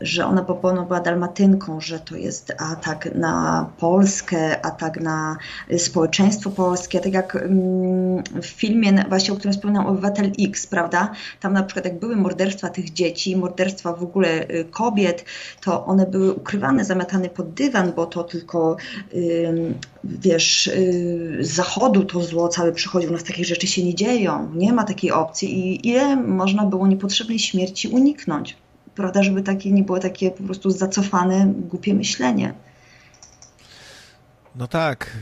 że 0.02 0.26
ona 0.26 0.42
po 0.42 0.56
była 0.56 1.00
dalmatynką, 1.00 1.82
że 1.82 2.00
to 2.00 2.16
jest 2.16 2.54
atak 2.58 3.16
na 3.16 3.70
Polskę, 3.80 4.66
atak 4.66 5.02
na 5.02 5.38
społeczeństwo 5.78 6.50
polskie. 6.50 7.00
Tak 7.00 7.14
jak 7.14 7.36
mm, 7.36 8.24
w 8.42 8.46
filmie 8.46 9.06
właśnie, 9.10 9.34
o 9.34 9.38
którym 9.38 9.54
wspominał 9.54 9.88
Obywatel 9.88 10.32
X, 10.40 10.68
prawda? 10.68 11.12
Tam 11.40 11.54
na 11.54 11.64
przykład 11.64 11.86
jak 11.86 12.00
były 12.00 12.16
morderstwa 12.16 12.70
tych 12.70 12.94
dzieci, 12.94 13.38
morderstwa 13.38 13.94
w 13.94 14.04
ogóle 14.04 14.48
kobiet, 14.68 15.26
to 15.62 15.86
one 15.86 16.06
były 16.06 16.34
ukrywane, 16.34 16.86
zamiatane 16.86 17.30
pod 17.30 17.54
dywan, 17.54 17.94
bo 17.96 18.06
to 18.06 18.24
tylko, 18.24 18.78
wiesz, 20.04 20.68
y, 20.68 21.38
z 21.42 21.50
zachodu 21.50 22.06
to 22.06 22.24
zło 22.24 22.48
całe 22.48 22.72
przychodzi, 22.72 23.08
u 23.08 23.12
nas 23.12 23.24
takich 23.24 23.46
rzeczy 23.46 23.68
się 23.68 23.84
nie 23.84 23.96
dzieją, 23.96 24.54
nie 24.54 24.74
ma 24.74 24.84
takiej 24.84 25.12
opcji 25.12 25.60
i 25.60 25.90
ile 25.90 26.16
można 26.16 26.66
było 26.66 26.88
niepotrzebnej 26.88 27.40
śmierci 27.40 27.88
uniknąć, 27.88 28.58
prawda, 28.96 29.24
żeby 29.24 29.42
takie 29.42 29.72
nie 29.72 29.84
było 29.84 30.00
takie 30.00 30.32
po 30.32 30.44
prostu 30.44 30.70
zacofane, 30.70 31.54
głupie 31.70 31.94
myślenie. 31.94 32.54
No 34.58 34.68
tak, 34.68 35.18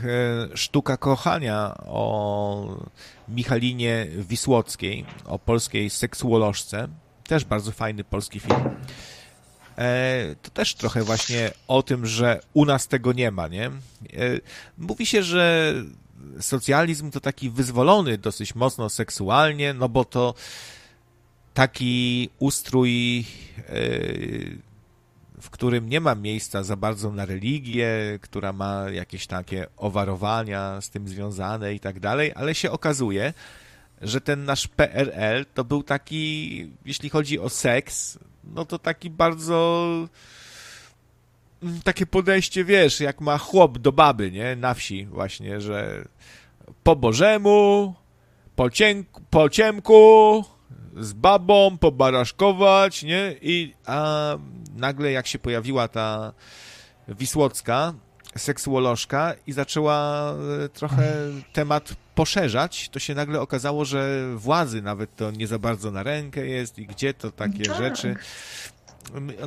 e, 0.54 0.58
sztuka 0.58 0.98
kochania 0.98 1.76
o 1.86 2.78
Michalinie 3.30 4.08
Wisłockiej, 4.20 5.06
o 5.26 5.40
polskiej 5.40 5.90
seksuolożce, 5.90 6.88
też 7.28 7.46
bardzo 7.46 7.72
fajny 7.72 8.04
polski 8.04 8.40
film. 8.40 8.60
E, 9.78 10.36
to 10.42 10.52
też 10.52 10.76
trochę 10.76 11.04
właśnie 11.04 11.52
o 11.68 11.84
tym, 11.84 12.06
że 12.06 12.42
u 12.54 12.66
nas 12.66 12.88
tego 12.88 13.14
nie 13.14 13.32
ma, 13.32 13.48
nie? 13.48 13.66
E, 13.66 13.72
mówi 14.78 15.06
się, 15.06 15.24
że 15.24 15.74
socjalizm 16.40 17.12
to 17.12 17.20
taki 17.20 17.50
wyzwolony 17.50 18.18
dosyć 18.18 18.56
mocno 18.56 18.90
seksualnie, 18.90 19.74
no 19.74 19.90
bo 19.90 20.06
to 20.06 20.34
taki 21.54 22.30
ustrój, 22.40 23.20
e, 23.20 23.64
w 25.42 25.50
którym 25.50 25.90
nie 25.90 26.02
ma 26.02 26.16
miejsca 26.16 26.64
za 26.64 26.76
bardzo 26.76 27.12
na 27.12 27.26
religię, 27.26 27.90
która 28.22 28.54
ma 28.54 28.90
jakieś 28.90 29.28
takie 29.28 29.68
owarowania 29.78 30.82
z 30.82 30.90
tym 30.90 31.08
związane 31.08 31.74
i 31.74 31.80
tak 31.80 32.00
dalej, 32.00 32.32
ale 32.36 32.56
się 32.56 32.72
okazuje, 32.72 33.34
że 34.02 34.22
ten 34.22 34.46
nasz 34.46 34.68
PRL 34.68 35.46
to 35.54 35.64
był 35.64 35.84
taki, 35.84 36.72
jeśli 36.86 37.10
chodzi 37.10 37.40
o 37.40 37.50
seks, 37.50 38.20
no 38.54 38.66
to 38.66 38.80
taki 38.80 39.10
bardzo 39.10 39.90
mm, 41.64 41.82
takie 41.84 42.06
podejście, 42.06 42.66
wiesz, 42.66 43.00
jak 43.00 43.22
ma 43.22 43.38
chłop 43.38 43.78
do 43.78 43.92
baby, 43.92 44.32
nie? 44.32 44.56
Na 44.56 44.74
wsi 44.74 45.06
właśnie, 45.06 45.62
że 45.62 46.08
po 46.84 46.96
bożemu, 46.96 47.94
po, 48.56 48.70
cienku, 48.70 49.22
po 49.30 49.50
ciemku, 49.50 50.44
z 50.98 51.14
babą, 51.14 51.78
pobaraszkować, 51.78 53.04
nie? 53.04 53.36
I 53.42 53.74
a 53.86 54.36
nagle 54.76 55.12
jak 55.12 55.28
się 55.28 55.40
pojawiła 55.40 55.88
ta 55.88 56.34
Wisłocka, 57.08 57.94
seksuolożka 58.38 59.34
i 59.48 59.52
zaczęła 59.52 60.32
e, 60.66 60.70
trochę 60.70 61.14
temat 61.54 61.96
poszerzać, 62.16 62.90
to 62.90 63.00
się 63.00 63.16
nagle 63.16 63.42
okazało, 63.42 63.86
że 63.86 64.32
władzy 64.36 64.82
nawet 64.82 65.16
to 65.16 65.32
nie 65.32 65.48
za 65.48 65.60
bardzo 65.60 65.92
na 65.92 66.04
rękę 66.04 66.48
jest 66.48 66.80
i 66.80 66.86
gdzie 66.86 67.14
to 67.14 67.32
takie 67.32 67.64
tak. 67.64 67.78
rzeczy. 67.78 68.16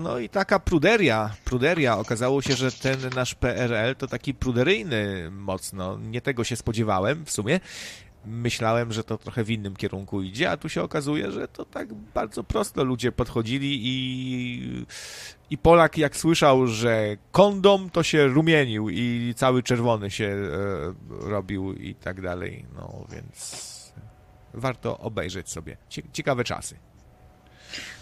No 0.01 0.19
i 0.19 0.29
taka 0.29 0.59
pruderia, 0.59 1.31
pruderia. 1.45 1.99
Okazało 1.99 2.43
się, 2.43 2.57
że 2.57 2.73
ten 2.73 3.01
nasz 3.15 3.35
PRL 3.35 3.97
to 3.97 4.07
taki 4.07 4.35
pruderyjny 4.35 5.31
mocno. 5.31 5.99
Nie 5.99 6.21
tego 6.21 6.45
się 6.45 6.57
spodziewałem 6.57 7.25
w 7.25 7.31
sumie. 7.31 7.61
Myślałem, 8.29 8.93
że 8.93 9.05
to 9.05 9.19
trochę 9.19 9.45
w 9.45 9.51
innym 9.51 9.77
kierunku 9.77 10.23
idzie, 10.23 10.51
a 10.51 10.57
tu 10.57 10.69
się 10.69 10.83
okazuje, 10.83 11.33
że 11.33 11.49
to 11.49 11.65
tak 11.65 11.95
bardzo 11.95 12.45
prosto 12.45 12.85
ludzie 12.85 13.13
podchodzili 13.13 13.81
i, 13.83 14.87
i 15.51 15.59
Polak 15.59 15.99
jak 15.99 16.17
słyszał, 16.17 16.67
że 16.67 17.17
kondom, 17.33 17.91
to 17.91 18.03
się 18.03 18.27
rumienił 18.27 18.91
i 18.91 19.35
cały 19.37 19.63
czerwony 19.63 20.11
się 20.11 20.25
e, 20.25 21.29
robił 21.31 21.73
i 21.73 21.95
tak 21.95 22.21
dalej. 22.21 22.67
No 22.75 23.07
więc 23.13 23.69
warto 24.55 24.99
obejrzeć 24.99 25.51
sobie. 25.51 25.77
Ciekawe 26.13 26.45
czasy. 26.45 26.88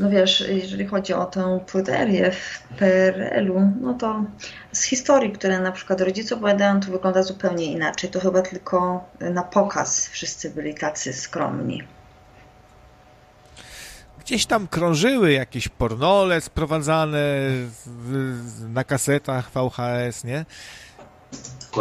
No 0.00 0.10
wiesz, 0.10 0.44
jeżeli 0.48 0.86
chodzi 0.86 1.14
o 1.14 1.24
tę 1.24 1.60
pruterię 1.66 2.30
w 2.30 2.62
PRL-u, 2.78 3.72
no 3.80 3.94
to 3.94 4.24
z 4.72 4.82
historii, 4.82 5.32
które 5.32 5.60
na 5.60 5.72
przykład 5.72 6.00
rodzice 6.00 6.34
opowiadają, 6.34 6.80
to 6.80 6.90
wygląda 6.90 7.22
zupełnie 7.22 7.64
inaczej. 7.64 8.10
To 8.10 8.20
chyba 8.20 8.42
tylko 8.42 9.04
na 9.20 9.42
pokaz 9.42 10.08
wszyscy 10.08 10.50
byli 10.50 10.74
tacy 10.74 11.12
skromni. 11.12 11.82
Gdzieś 14.20 14.46
tam 14.46 14.68
krążyły 14.68 15.32
jakieś 15.32 15.68
pornole 15.68 16.40
sprowadzane 16.40 17.24
na 18.68 18.84
kasetach 18.84 19.50
VHS, 19.50 20.24
nie? 20.24 20.44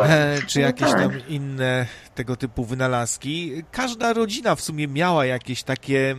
E, 0.04 0.38
czy 0.48 0.60
no 0.60 0.66
jakieś 0.66 0.92
tam 0.92 1.28
inne 1.28 1.86
tego 2.16 2.36
typu 2.36 2.66
wynalazki. 2.66 3.64
Każda 3.72 4.14
rodzina 4.14 4.56
w 4.56 4.62
sumie 4.62 4.88
miała 4.88 5.26
jakieś 5.26 5.64
takie 5.64 6.16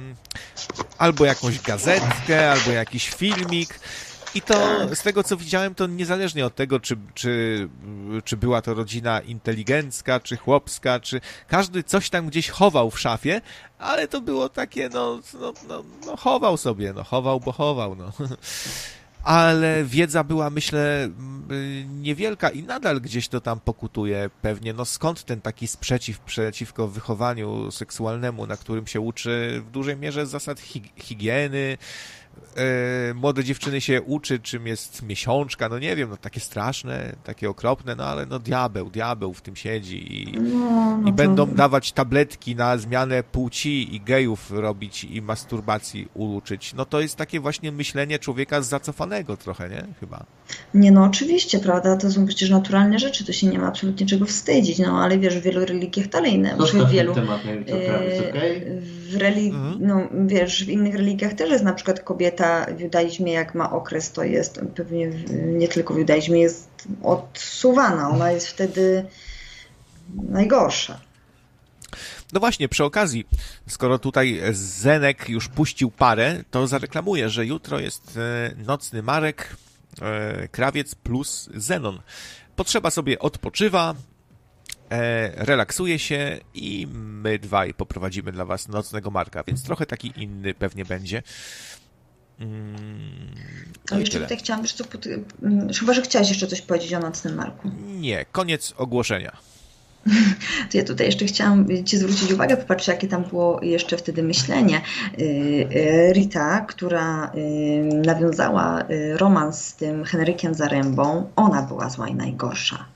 albo 0.99 1.25
jakąś 1.25 1.61
gazetkę, 1.61 2.51
albo 2.53 2.71
jakiś 2.71 3.11
filmik. 3.11 3.81
I 4.35 4.43
to 4.43 4.55
z 4.95 5.03
tego 5.03 5.23
co 5.23 5.37
widziałem, 5.37 5.75
to 5.75 5.87
niezależnie 5.87 6.47
od 6.47 6.55
tego, 6.55 6.81
czy, 6.81 6.97
czy, 7.15 7.69
czy 8.25 8.37
była 8.37 8.63
to 8.63 8.75
rodzina 8.75 9.21
inteligencka, 9.21 10.21
czy 10.21 10.37
chłopska, 10.37 11.01
czy 11.01 11.21
każdy 11.49 11.83
coś 11.83 12.11
tam 12.11 12.27
gdzieś 12.27 12.49
chował 12.51 12.91
w 12.91 13.01
szafie, 13.01 13.41
ale 13.79 14.09
to 14.09 14.21
było 14.21 14.49
takie, 14.49 14.89
no, 14.89 15.21
no, 15.41 15.53
no, 15.69 15.85
no 16.07 16.17
chował 16.17 16.57
sobie, 16.57 16.93
no 16.93 17.05
chował, 17.05 17.41
bo 17.41 17.53
chował, 17.53 17.97
no. 17.97 18.13
ale 19.27 19.85
wiedza 19.85 20.25
była, 20.25 20.51
myślę, 20.51 21.09
niewielka 21.89 22.51
i 22.51 22.63
nadal 22.63 23.01
gdzieś 23.01 23.29
to 23.29 23.41
tam 23.41 23.61
pokutuje 23.61 24.31
pewnie. 24.43 24.73
No 24.73 24.85
skąd 24.85 25.25
ten 25.25 25.41
taki 25.41 25.67
sprzeciw 25.67 26.21
przeciwko 26.21 26.89
wychowaniu 26.89 27.71
seksualnemu, 27.71 28.47
na 28.47 28.57
którym 28.57 28.87
się 28.87 29.01
uczy 29.01 29.63
w 29.67 29.71
dużej 29.71 29.97
mierze 29.97 30.27
zasad 30.27 30.61
higieny, 30.97 31.79
e, 32.57 33.15
młode 33.15 33.45
dziewczyny 33.45 33.81
się 33.81 34.03
uczy, 34.03 34.39
czym 34.39 34.67
jest 34.67 35.03
miesiączka, 35.03 35.69
no 35.69 35.79
nie 35.79 35.97
wiem, 35.97 36.11
no 36.11 36.17
takie 36.17 36.41
straszne, 36.41 37.13
takie 37.25 37.51
okropne, 37.51 37.97
no 37.97 38.05
ale 38.05 38.27
no 38.27 38.39
diabeł, 38.39 38.91
diabeł 38.91 39.35
w 39.35 39.43
tym 39.43 39.57
siedzi 39.57 40.23
i, 40.23 40.33
no, 40.33 40.97
no 40.97 41.09
i 41.09 41.13
to... 41.13 41.13
będą 41.13 41.47
dawać 41.47 41.93
tabletki 41.93 42.57
na 42.57 42.79
zmianę 42.79 43.23
płci 43.23 43.95
i 43.95 44.01
gejów 44.01 44.51
robić 44.51 45.05
i 45.05 45.23
masturbacji 45.23 46.09
uczyć. 46.15 46.75
No 46.75 46.85
to 46.85 47.01
jest 47.01 47.17
takie 47.17 47.41
właśnie 47.41 47.73
myślenie 47.73 48.19
człowieka 48.19 48.63
zacofanego 48.63 49.37
trochę, 49.37 49.69
nie? 49.69 49.85
Chyba. 50.01 50.27
Nie, 50.75 50.93
no 50.93 51.05
oczywiście, 51.05 51.59
prawda, 51.59 51.97
to 51.97 52.11
są 52.11 52.27
przecież 52.27 52.51
naturalne 52.51 52.99
rzeczy, 52.99 53.25
to 53.25 53.33
się 53.33 53.47
nie 53.47 53.59
ma 53.59 53.67
absolutnie 53.67 54.07
czego 54.07 54.25
wstydzić, 54.25 54.79
no 54.79 55.03
ale 55.03 55.19
wiesz, 55.19 55.39
w 55.39 55.43
wielu 55.43 55.65
religiach 55.65 56.09
dalej, 56.09 56.39
no, 56.39 56.67
w 56.67 56.91
wielu... 56.91 57.15
Temat, 57.15 57.45
nie 57.45 57.65
to 57.65 57.77
jest 57.77 58.29
okay? 58.29 58.83
W 59.11 59.17
religi... 59.17 59.57
Mhm. 59.57 59.77
no 59.81 60.09
wiesz, 60.27 60.65
w 60.65 60.69
innych 60.69 60.95
religiach 60.95 61.35
też 61.35 61.51
jest 61.51 61.65
na 61.65 61.73
przykład 61.73 62.01
kobieta 62.01 62.26
w 62.77 62.81
judaizmie, 62.81 63.33
jak 63.33 63.55
ma 63.55 63.71
okres, 63.71 64.13
to 64.13 64.25
jest 64.25 64.61
pewnie 64.75 65.07
nie 65.47 65.69
tylko 65.69 65.95
w 65.95 65.99
judaizmie, 65.99 66.41
jest 66.41 66.69
odsuwana, 67.03 68.11
ona 68.11 68.31
jest 68.31 68.49
wtedy 68.49 69.07
najgorsza. 70.29 71.01
No 72.33 72.41
właśnie, 72.41 72.69
przy 72.69 72.85
okazji, 72.85 73.27
skoro 73.69 73.99
tutaj 73.99 74.41
Zenek 74.53 75.29
już 75.29 75.49
puścił 75.49 75.91
parę, 75.91 76.45
to 76.51 76.67
zareklamuję, 76.67 77.31
że 77.31 77.47
jutro 77.47 77.81
jest 77.81 78.17
e, 78.17 78.55
nocny 78.57 79.03
Marek, 79.03 79.57
e, 80.03 80.49
Krawiec 80.49 80.95
plus 80.95 81.51
Zenon. 81.55 82.01
Potrzeba 82.57 82.91
sobie 82.91 83.19
odpoczywa, 83.19 83.95
e, 84.91 85.45
relaksuje 85.45 85.99
się 85.99 86.39
i 86.55 86.87
my 86.93 87.39
dwaj 87.39 87.75
poprowadzimy 87.75 88.33
dla 88.33 88.45
was 88.45 88.69
nocnego 88.69 89.11
Marka, 89.11 89.45
więc 89.47 89.63
trochę 89.63 89.87
taki 89.87 90.13
inny 90.17 90.55
pewnie 90.55 90.85
będzie. 90.85 91.23
Mm, 92.41 93.35
no 93.91 93.99
jeszcze 93.99 94.13
tyle. 94.13 94.27
tutaj 94.27 94.39
chciałam, 94.39 94.63
wiesz 94.63 94.73
co, 94.73 94.85
mm, 95.43 95.73
chyba, 95.73 95.93
że 95.93 96.03
chciałeś 96.03 96.29
jeszcze 96.29 96.47
coś 96.47 96.63
powiedzieć 96.63 96.95
o 96.95 96.99
nocnym 96.99 97.35
Marku. 97.35 97.71
Nie, 97.87 98.25
koniec 98.33 98.75
ogłoszenia. 98.77 99.37
To 100.71 100.79
ja 100.79 100.85
tutaj 100.85 101.07
jeszcze 101.07 101.25
chciałam 101.25 101.85
Ci 101.85 101.99
zwrócić 101.99 102.33
uwagę, 102.33 102.57
popatrzcie, 102.57 102.93
jakie 102.93 103.09
tam 103.09 103.25
było 103.25 103.63
jeszcze 103.63 103.97
wtedy 103.97 104.23
myślenie. 104.23 104.81
Y, 105.19 105.23
y, 105.23 106.13
Rita, 106.13 106.61
która 106.61 107.33
y, 107.35 107.39
nawiązała 108.07 108.85
romans 109.15 109.65
z 109.65 109.75
tym 109.75 110.05
Henrykiem 110.05 110.55
Zarębą, 110.55 111.31
ona 111.37 111.63
była 111.63 111.91
zła 111.91 112.09
i 112.09 112.15
najgorsza. 112.15 112.96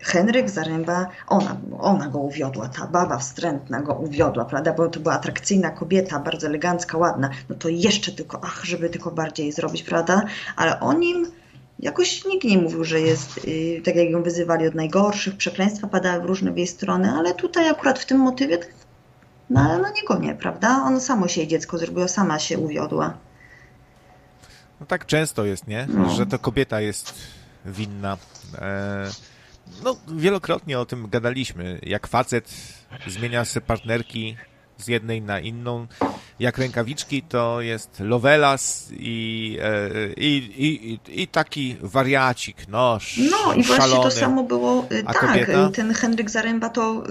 Henryk 0.00 0.50
Zaręba, 0.50 1.06
ona, 1.26 1.56
ona 1.78 2.08
go 2.08 2.18
uwiodła, 2.18 2.68
ta 2.68 2.86
baba 2.86 3.18
wstrętna 3.18 3.80
go 3.80 3.94
uwiodła, 3.94 4.44
prawda, 4.44 4.72
bo 4.72 4.88
to 4.88 5.00
była 5.00 5.14
atrakcyjna 5.14 5.70
kobieta, 5.70 6.18
bardzo 6.18 6.46
elegancka, 6.46 6.98
ładna, 6.98 7.30
no 7.48 7.56
to 7.56 7.68
jeszcze 7.68 8.12
tylko, 8.12 8.40
ach, 8.42 8.64
żeby 8.64 8.90
tylko 8.90 9.10
bardziej 9.10 9.52
zrobić, 9.52 9.82
prawda, 9.82 10.22
ale 10.56 10.80
o 10.80 10.92
nim 10.92 11.26
jakoś 11.78 12.24
nikt 12.24 12.44
nie 12.44 12.58
mówił, 12.58 12.84
że 12.84 13.00
jest, 13.00 13.46
yy, 13.46 13.82
tak 13.84 13.96
jak 13.96 14.10
ją 14.10 14.22
wyzywali 14.22 14.68
od 14.68 14.74
najgorszych, 14.74 15.36
przekleństwa 15.36 15.86
padały 15.86 16.22
w 16.22 16.24
różne 16.24 16.52
w 16.52 16.56
jej 16.56 16.66
strony, 16.66 17.10
ale 17.10 17.34
tutaj 17.34 17.68
akurat 17.68 17.98
w 17.98 18.06
tym 18.06 18.18
motywie 18.18 18.58
na, 19.50 19.78
na 19.78 19.90
niego 19.90 20.18
nie, 20.18 20.34
prawda, 20.34 20.82
on 20.84 21.00
samo 21.00 21.28
się 21.28 21.40
jej 21.40 21.48
dziecko 21.48 21.78
zrobiło, 21.78 22.08
sama 22.08 22.38
się 22.38 22.58
uwiodła. 22.58 23.14
No 24.80 24.86
tak 24.86 25.06
często 25.06 25.44
jest, 25.44 25.66
nie, 25.66 25.86
no. 25.94 26.10
że 26.10 26.26
to 26.26 26.38
kobieta 26.38 26.80
jest 26.80 27.14
winna. 27.66 28.16
E 28.58 29.29
no, 29.84 29.96
wielokrotnie 30.08 30.78
o 30.78 30.86
tym 30.86 31.08
gadaliśmy. 31.08 31.80
Jak 31.82 32.06
facet 32.06 32.54
zmienia 33.06 33.44
sobie 33.44 33.66
partnerki 33.66 34.36
z 34.80 34.88
jednej 34.88 35.22
na 35.22 35.40
inną, 35.40 35.86
jak 36.40 36.58
rękawiczki, 36.58 37.22
to 37.22 37.60
jest 37.60 38.00
Lovelas 38.00 38.88
i, 38.92 39.58
e, 39.62 40.12
i, 40.16 40.36
i, 40.58 41.22
i, 41.22 41.28
taki 41.28 41.76
wariacik, 41.82 42.56
no, 42.68 42.98
No 43.30 43.54
i 43.54 43.62
właśnie 43.62 43.96
to 44.02 44.10
samo 44.10 44.42
było, 44.42 44.86
y, 44.92 45.02
A 45.06 45.12
tak, 45.12 45.22
kobieta? 45.22 45.70
ten 45.74 45.94
Henryk 45.94 46.30
Zaręba 46.30 46.68
to 46.68 47.02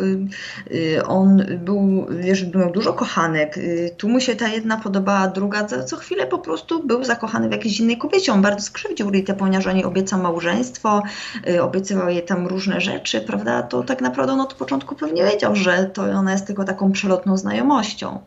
y, 0.71 0.75
y, 0.75 1.05
on 1.05 1.45
był, 1.57 2.07
wiesz, 2.09 2.53
miał 2.55 2.71
dużo 2.71 2.93
kochanek, 2.93 3.59
tu 3.97 4.09
mu 4.09 4.19
się 4.19 4.35
ta 4.35 4.47
jedna 4.47 4.77
podobała, 4.77 5.27
druga, 5.27 5.65
co 5.65 5.97
chwilę 5.97 6.27
po 6.27 6.37
prostu 6.37 6.83
był 6.87 7.03
zakochany 7.03 7.49
w 7.49 7.51
jakiejś 7.51 7.79
innej 7.79 7.97
kobiecie, 7.97 8.33
on 8.33 8.41
bardzo 8.41 8.65
skrzywdził 8.65 9.09
Ritę, 9.11 9.33
ponieważ 9.33 9.67
on 9.67 9.75
jej 9.75 9.85
obiecał 9.85 10.19
małżeństwo, 10.19 11.03
obiecywał 11.61 12.09
jej 12.09 12.25
tam 12.25 12.47
różne 12.47 12.81
rzeczy, 12.81 13.21
prawda, 13.21 13.63
to 13.63 13.83
tak 13.83 14.01
naprawdę 14.01 14.33
on 14.33 14.41
od 14.41 14.53
początku 14.53 14.95
pewnie 14.95 15.23
wiedział, 15.23 15.55
że 15.55 15.83
to 15.93 16.03
ona 16.03 16.31
jest 16.31 16.47
tylko 16.47 16.63
taką 16.63 16.91
przelotną 16.91 17.37
znajomością. 17.59 18.21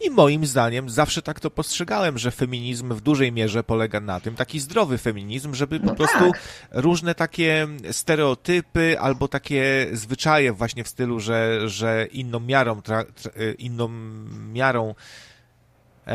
I 0.00 0.10
moim 0.10 0.46
zdaniem 0.46 0.90
zawsze 0.90 1.22
tak 1.22 1.40
to 1.40 1.50
postrzegałem, 1.50 2.18
że 2.18 2.30
feminizm 2.30 2.94
w 2.94 3.00
dużej 3.00 3.32
mierze 3.32 3.64
polega 3.64 4.00
na 4.00 4.20
tym, 4.20 4.34
taki 4.34 4.60
zdrowy 4.60 4.98
feminizm, 4.98 5.54
żeby 5.54 5.80
po 5.80 5.86
no 5.86 5.94
prostu 5.94 6.32
tak. 6.32 6.40
różne 6.72 7.14
takie 7.14 7.66
stereotypy 7.90 9.00
albo 9.00 9.28
takie 9.28 9.86
zwyczaje 9.92 10.52
właśnie 10.52 10.84
w 10.84 10.88
stylu, 10.88 11.20
że, 11.20 11.68
że 11.68 12.06
inną 12.12 12.40
miarą, 12.40 12.82
tra, 12.82 13.04
inną 13.58 13.88
miarą 14.52 14.94
e, 16.06 16.14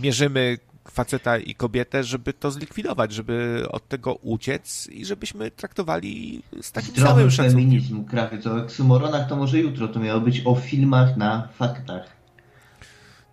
mierzymy 0.00 0.58
faceta 0.92 1.38
i 1.38 1.54
kobietę, 1.54 2.04
żeby 2.04 2.32
to 2.32 2.50
zlikwidować, 2.50 3.12
żeby 3.12 3.66
od 3.70 3.88
tego 3.88 4.14
uciec 4.14 4.88
i 4.92 5.04
żebyśmy 5.04 5.50
traktowali 5.50 6.42
z 6.62 6.72
takim 6.72 6.90
Zdrowy 6.90 7.08
samym 7.08 7.30
szacunkiem. 7.30 7.60
feminizm, 7.60 8.04
krawiec 8.04 8.46
o 8.46 8.56
oksymoronach 8.56 9.28
to 9.28 9.36
może 9.36 9.58
jutro, 9.58 9.88
to 9.88 10.00
miało 10.00 10.20
być 10.20 10.42
o 10.44 10.54
filmach 10.54 11.16
na 11.16 11.48
faktach. 11.54 12.22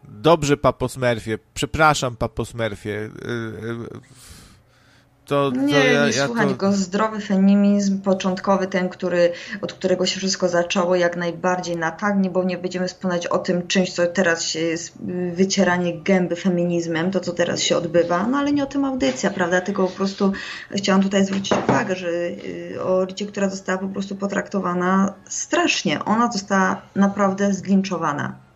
Dobrze, 0.04 0.58
Papo 0.58 0.90
Smurfie. 0.90 1.38
Przepraszam, 1.54 2.16
Papo 2.16 2.46
Smurfie. 2.46 3.10
Y, 5.32 5.36
y, 5.36 5.52
to, 5.52 5.52
to 5.52 5.62
nie, 5.62 5.74
ja, 5.74 6.06
nie 6.06 6.12
ja 6.12 6.26
słuchaj, 6.26 6.56
to... 6.56 6.72
zdrowy 6.72 7.20
feminizm 7.20 8.02
początkowy, 8.02 8.68
ten, 8.68 8.90
który, 8.90 9.32
od 9.62 9.74
którego 9.74 10.06
się 10.06 10.18
wszystko 10.18 10.50
zaczęło, 10.50 10.96
jak 10.96 11.18
najbardziej 11.18 11.78
na 11.78 11.92
tak, 11.92 12.32
bo 12.32 12.44
nie 12.44 12.58
będziemy 12.58 12.88
wspominać 12.88 13.28
o 13.28 13.38
tym 13.38 13.68
czymś, 13.68 13.94
co 13.94 14.08
teraz 14.08 14.44
się 14.44 14.60
jest 14.60 14.94
wycieranie 15.34 16.02
gęby 16.02 16.36
feminizmem, 16.36 17.12
to 17.12 17.20
co 17.20 17.34
teraz 17.34 17.62
się 17.62 17.78
odbywa, 17.78 18.28
no 18.28 18.38
ale 18.38 18.52
nie 18.52 18.64
o 18.64 18.68
tym 18.68 18.86
audycja, 18.86 19.30
prawda, 19.30 19.62
tylko 19.62 19.88
po 19.88 19.96
prostu 19.96 20.32
chciałam 20.72 21.04
tutaj 21.04 21.26
zwrócić 21.26 21.58
uwagę, 21.68 21.96
że 21.96 22.10
y, 22.10 22.84
o 22.84 23.06
Ricie, 23.06 23.26
która 23.26 23.50
została 23.50 23.78
po 23.78 23.88
prostu 23.88 24.16
potraktowana 24.16 25.14
strasznie, 25.30 26.06
ona 26.06 26.32
została 26.32 26.82
naprawdę 26.96 27.54
zglinczowana. 27.54 28.49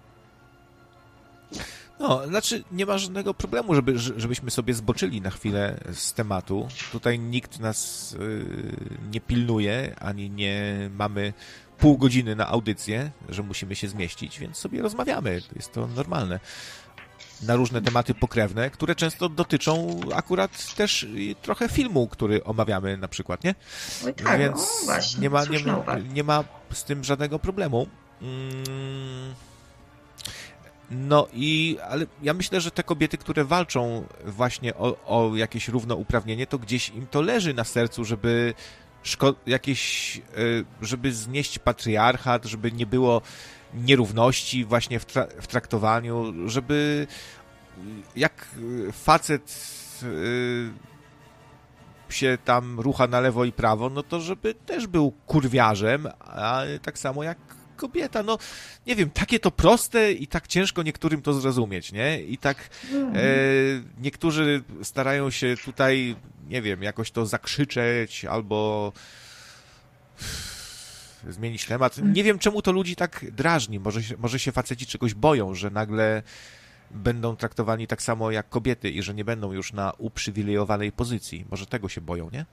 No, 2.04 2.28
znaczy 2.28 2.64
nie 2.72 2.86
ma 2.86 2.98
żadnego 2.98 3.34
problemu, 3.34 3.76
żeby, 3.76 4.00
żebyśmy 4.00 4.52
sobie 4.52 4.74
zboczyli 4.74 5.22
na 5.22 5.30
chwilę 5.30 5.80
z 5.94 6.14
tematu. 6.14 6.68
Tutaj 6.92 7.20
nikt 7.20 7.60
nas 7.60 8.12
yy, 8.20 8.76
nie 9.12 9.22
pilnuje, 9.22 9.96
ani 10.00 10.30
nie 10.30 10.90
mamy 10.96 11.34
pół 11.78 11.98
godziny 11.98 12.36
na 12.36 12.48
audycję, 12.48 13.12
że 13.30 13.44
musimy 13.44 13.76
się 13.76 13.88
zmieścić, 13.88 14.40
więc 14.40 14.58
sobie 14.58 14.82
rozmawiamy. 14.82 15.42
Jest 15.56 15.72
to 15.72 15.88
normalne. 15.88 16.40
Na 17.44 17.56
różne 17.56 17.82
tematy 17.82 18.14
pokrewne, 18.14 18.70
które 18.70 18.96
często 18.96 19.30
dotyczą 19.30 20.00
akurat 20.16 20.76
też 20.76 21.08
trochę 21.42 21.70
filmu, 21.70 22.08
który 22.08 22.44
omawiamy 22.44 22.98
na 22.98 23.08
przykład, 23.08 23.44
nie? 23.44 23.56
Oj 24.06 24.14
tak, 24.14 24.40
więc 24.40 24.60
o, 24.60 24.86
właśnie, 24.86 25.22
nie, 25.22 25.30
ma, 25.30 25.46
nie, 25.46 25.60
ma, 25.60 25.98
nie 26.14 26.24
ma 26.24 26.44
z 26.74 26.84
tym 26.84 27.04
żadnego 27.04 27.40
problemu. 27.40 27.88
Mm 28.22 29.34
no 30.94 31.28
i, 31.34 31.78
ale 31.90 32.06
ja 32.22 32.34
myślę, 32.34 32.61
że 32.61 32.72
te 32.72 32.84
kobiety, 32.84 33.18
które 33.18 33.45
walczą 33.45 34.07
właśnie 34.26 34.76
o, 34.76 35.06
o 35.06 35.36
jakieś 35.36 35.68
równouprawnienie, 35.68 36.48
to 36.48 36.60
gdzieś 36.60 36.90
im 36.90 37.07
to 37.07 37.22
leży 37.22 37.53
na 37.53 37.64
sercu, 37.64 38.06
żeby 38.06 38.53
jakieś, 39.45 40.18
e, 40.18 40.22
żeby 40.82 41.14
znieść 41.14 41.60
patriarchat, 41.60 42.45
żeby 42.45 42.72
nie 42.72 42.86
było 42.86 43.22
nierówności 43.74 44.65
właśnie 44.65 44.99
w, 44.99 45.06
tra 45.06 45.28
w 45.41 45.48
traktowaniu, 45.48 46.34
żeby 46.49 47.07
jak 48.15 48.48
facet 48.91 49.60
e, 50.03 50.07
się 52.14 52.38
tam 52.45 52.80
rucha 52.80 53.07
na 53.07 53.20
lewo 53.20 53.45
i 53.45 53.52
prawo, 53.52 53.90
no 53.90 54.03
to 54.03 54.20
żeby 54.20 54.53
też 54.53 54.88
był 54.88 55.11
kurwiarzem, 55.11 56.07
a 56.20 56.61
tak 56.82 56.99
samo 56.99 57.24
jak 57.24 57.38
kobieta, 57.74 58.24
no 58.24 58.38
nie 58.88 58.95
wiem, 58.95 59.10
takie 59.10 59.40
to 59.40 59.52
proste 59.52 60.12
i 60.12 60.28
tak 60.28 60.48
ciężko 60.48 60.84
niektórym 60.84 61.22
to 61.22 61.34
zrozumieć, 61.34 61.91
nie? 61.91 62.22
I 62.22 62.38
tak 62.38 62.70
mhm. 62.94 63.16
e, 63.16 63.20
niektórzy 64.02 64.64
starają 64.84 65.30
się 65.30 65.56
tutaj, 65.66 66.16
nie 66.50 66.62
wiem, 66.62 66.84
jakoś 66.84 67.12
to 67.12 67.26
zakrzyczeć 67.26 68.26
albo 68.26 68.91
zmienić 71.30 71.66
temat. 71.66 71.98
Nie 72.04 72.24
wiem, 72.24 72.40
czemu 72.40 72.62
to 72.62 72.72
ludzi 72.72 72.95
tak 72.95 73.26
drażni. 73.32 73.80
Może, 73.80 74.02
może 74.18 74.40
się 74.40 74.52
faceci 74.52 74.86
czegoś 74.86 75.14
boją, 75.14 75.56
że 75.56 75.70
nagle 75.70 76.24
będą 76.91 77.36
traktowani 77.36 77.88
tak 77.88 78.02
samo 78.02 78.32
jak 78.32 78.50
kobiety 78.50 78.90
i 78.90 79.02
że 79.02 79.14
nie 79.14 79.26
będą 79.26 79.52
już 79.52 79.74
na 79.74 79.94
uprzywilejowanej 79.98 80.91
pozycji. 80.91 81.45
Może 81.52 81.66
tego 81.66 81.90
się 81.90 82.02
boją, 82.02 82.30
nie? 82.34 82.45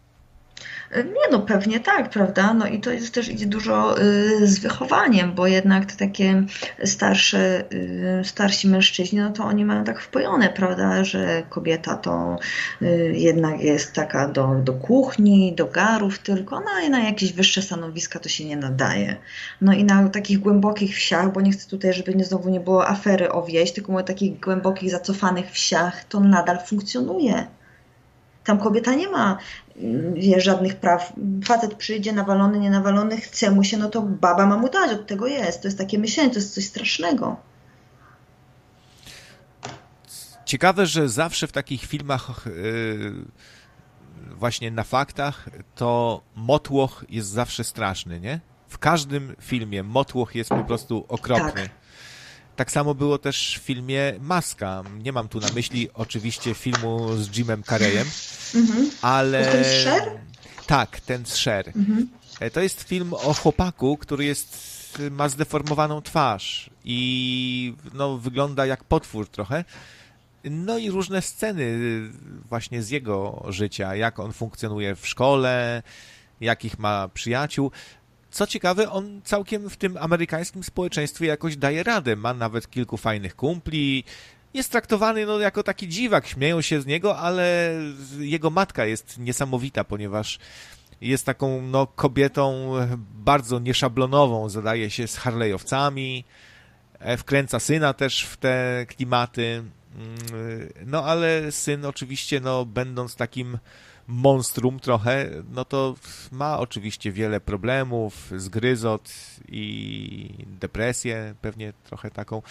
Nie, 0.96 1.30
no 1.32 1.38
pewnie 1.38 1.80
tak, 1.80 2.10
prawda? 2.10 2.54
No 2.54 2.66
i 2.66 2.80
to 2.80 2.90
jest 2.90 3.14
też 3.14 3.28
idzie 3.28 3.46
dużo 3.46 4.00
y, 4.00 4.46
z 4.46 4.58
wychowaniem, 4.58 5.34
bo 5.34 5.46
jednak 5.46 5.86
te 5.86 5.96
takie 5.96 6.42
starsze, 6.84 7.64
y, 7.72 8.22
starsi 8.24 8.68
mężczyźni, 8.68 9.18
no 9.18 9.30
to 9.30 9.44
oni 9.44 9.64
mają 9.64 9.84
tak 9.84 10.00
wpojone, 10.00 10.48
prawda, 10.48 11.04
że 11.04 11.42
kobieta 11.48 11.96
to 11.96 12.38
y, 12.82 13.12
jednak 13.16 13.60
jest 13.60 13.92
taka 13.92 14.28
do, 14.28 14.54
do 14.64 14.72
kuchni, 14.72 15.54
do 15.54 15.66
garów 15.66 16.18
tylko, 16.18 16.60
no 16.60 16.86
i 16.86 16.90
na 16.90 17.00
jakieś 17.04 17.32
wyższe 17.32 17.62
stanowiska 17.62 18.18
to 18.18 18.28
się 18.28 18.44
nie 18.44 18.56
nadaje. 18.56 19.16
No 19.60 19.72
i 19.72 19.84
na 19.84 20.08
takich 20.08 20.38
głębokich 20.38 20.96
wsiach, 20.96 21.32
bo 21.32 21.40
nie 21.40 21.52
chcę 21.52 21.70
tutaj, 21.70 21.92
żeby 21.92 22.14
nie, 22.14 22.24
znowu 22.24 22.50
nie 22.50 22.60
było 22.60 22.88
afery 22.88 23.32
o 23.32 23.42
wieś, 23.42 23.72
tylko 23.72 23.92
na 23.92 24.02
takich 24.02 24.40
głębokich, 24.40 24.90
zacofanych 24.90 25.50
wsiach 25.50 26.04
to 26.04 26.20
nadal 26.20 26.58
funkcjonuje. 26.66 27.46
Tam 28.44 28.58
kobieta 28.58 28.94
nie 28.94 29.08
ma 29.08 29.38
wie, 30.14 30.40
żadnych 30.40 30.76
praw. 30.76 31.12
Facet 31.44 31.74
przyjdzie 31.74 32.12
nawalony, 32.12 32.58
nienawalony, 32.58 33.16
chce 33.16 33.50
mu 33.50 33.64
się, 33.64 33.76
no 33.76 33.88
to 33.88 34.02
baba 34.02 34.46
ma 34.46 34.56
mu 34.56 34.68
dać, 34.68 34.92
od 34.92 35.06
tego 35.06 35.26
jest. 35.26 35.62
To 35.62 35.68
jest 35.68 35.78
takie 35.78 35.98
myślenie, 35.98 36.30
to 36.30 36.36
jest 36.36 36.54
coś 36.54 36.64
strasznego. 36.64 37.36
Ciekawe, 40.44 40.86
że 40.86 41.08
zawsze 41.08 41.46
w 41.46 41.52
takich 41.52 41.84
filmach 41.84 42.44
yy, 42.46 43.14
właśnie 44.36 44.70
na 44.70 44.84
faktach 44.84 45.48
to 45.74 46.20
motłoch 46.34 47.04
jest 47.08 47.28
zawsze 47.28 47.64
straszny, 47.64 48.20
nie? 48.20 48.40
W 48.68 48.78
każdym 48.78 49.36
filmie 49.40 49.82
motłoch 49.82 50.34
jest 50.34 50.50
po 50.50 50.64
prostu 50.64 51.04
okropny. 51.08 51.62
Tak. 51.62 51.79
Tak 52.56 52.70
samo 52.70 52.94
było 52.94 53.18
też 53.18 53.58
w 53.62 53.64
filmie 53.64 54.14
Maska. 54.20 54.82
Nie 55.02 55.12
mam 55.12 55.28
tu 55.28 55.40
na 55.40 55.48
myśli 55.54 55.88
oczywiście 55.94 56.54
filmu 56.54 57.16
z 57.16 57.36
Jimem 57.36 57.62
Carreyem, 57.62 58.06
mhm. 58.54 58.90
ale... 59.02 59.52
Ten 59.52 59.64
Sher? 59.64 60.02
Tak, 60.66 61.00
ten 61.00 61.26
Sher. 61.26 61.68
Mhm. 61.68 62.08
E, 62.40 62.50
to 62.50 62.60
jest 62.60 62.82
film 62.82 63.14
o 63.14 63.34
chłopaku, 63.34 63.96
który 63.96 64.24
jest 64.24 64.70
ma 65.10 65.28
zdeformowaną 65.28 66.02
twarz 66.02 66.70
i 66.84 67.74
no, 67.94 68.18
wygląda 68.18 68.66
jak 68.66 68.84
potwór 68.84 69.28
trochę. 69.28 69.64
No 70.44 70.78
i 70.78 70.90
różne 70.90 71.22
sceny 71.22 71.78
właśnie 72.48 72.82
z 72.82 72.90
jego 72.90 73.44
życia, 73.48 73.94
jak 73.94 74.18
on 74.18 74.32
funkcjonuje 74.32 74.96
w 74.96 75.08
szkole, 75.08 75.82
jakich 76.40 76.78
ma 76.78 77.08
przyjaciół. 77.08 77.70
Co 78.30 78.46
ciekawe, 78.46 78.90
on 78.90 79.20
całkiem 79.24 79.70
w 79.70 79.76
tym 79.76 79.96
amerykańskim 79.96 80.64
społeczeństwie 80.64 81.26
jakoś 81.26 81.56
daje 81.56 81.82
radę. 81.82 82.16
Ma 82.16 82.34
nawet 82.34 82.70
kilku 82.70 82.96
fajnych 82.96 83.36
kumpli. 83.36 84.04
Jest 84.54 84.70
traktowany 84.70 85.26
no, 85.26 85.38
jako 85.38 85.62
taki 85.62 85.88
dziwak, 85.88 86.26
śmieją 86.26 86.60
się 86.60 86.80
z 86.80 86.86
niego, 86.86 87.18
ale 87.18 87.74
jego 88.18 88.50
matka 88.50 88.84
jest 88.84 89.18
niesamowita, 89.18 89.84
ponieważ 89.84 90.38
jest 91.00 91.26
taką 91.26 91.62
no, 91.62 91.86
kobietą 91.86 92.72
bardzo 93.14 93.58
nieszablonową, 93.58 94.48
zadaje 94.48 94.90
się 94.90 95.08
z 95.08 95.18
Harley'owcami, 95.18 96.24
e, 96.98 97.16
wkręca 97.16 97.60
syna 97.60 97.92
też 97.92 98.22
w 98.22 98.36
te 98.36 98.86
klimaty. 98.88 99.62
Mm, 99.94 100.68
no 100.86 101.04
ale 101.04 101.52
syn 101.52 101.84
oczywiście, 101.84 102.40
no, 102.40 102.64
będąc 102.64 103.16
takim 103.16 103.58
monstrum 104.10 104.80
trochę, 104.80 105.30
no 105.54 105.64
to 105.64 105.94
ma 106.32 106.58
oczywiście 106.58 107.12
wiele 107.12 107.40
problemów, 107.40 108.30
zgryzot 108.36 109.12
i 109.48 110.44
depresję 110.60 111.34
pewnie 111.40 111.72
trochę 111.84 112.10
taką. 112.10 112.42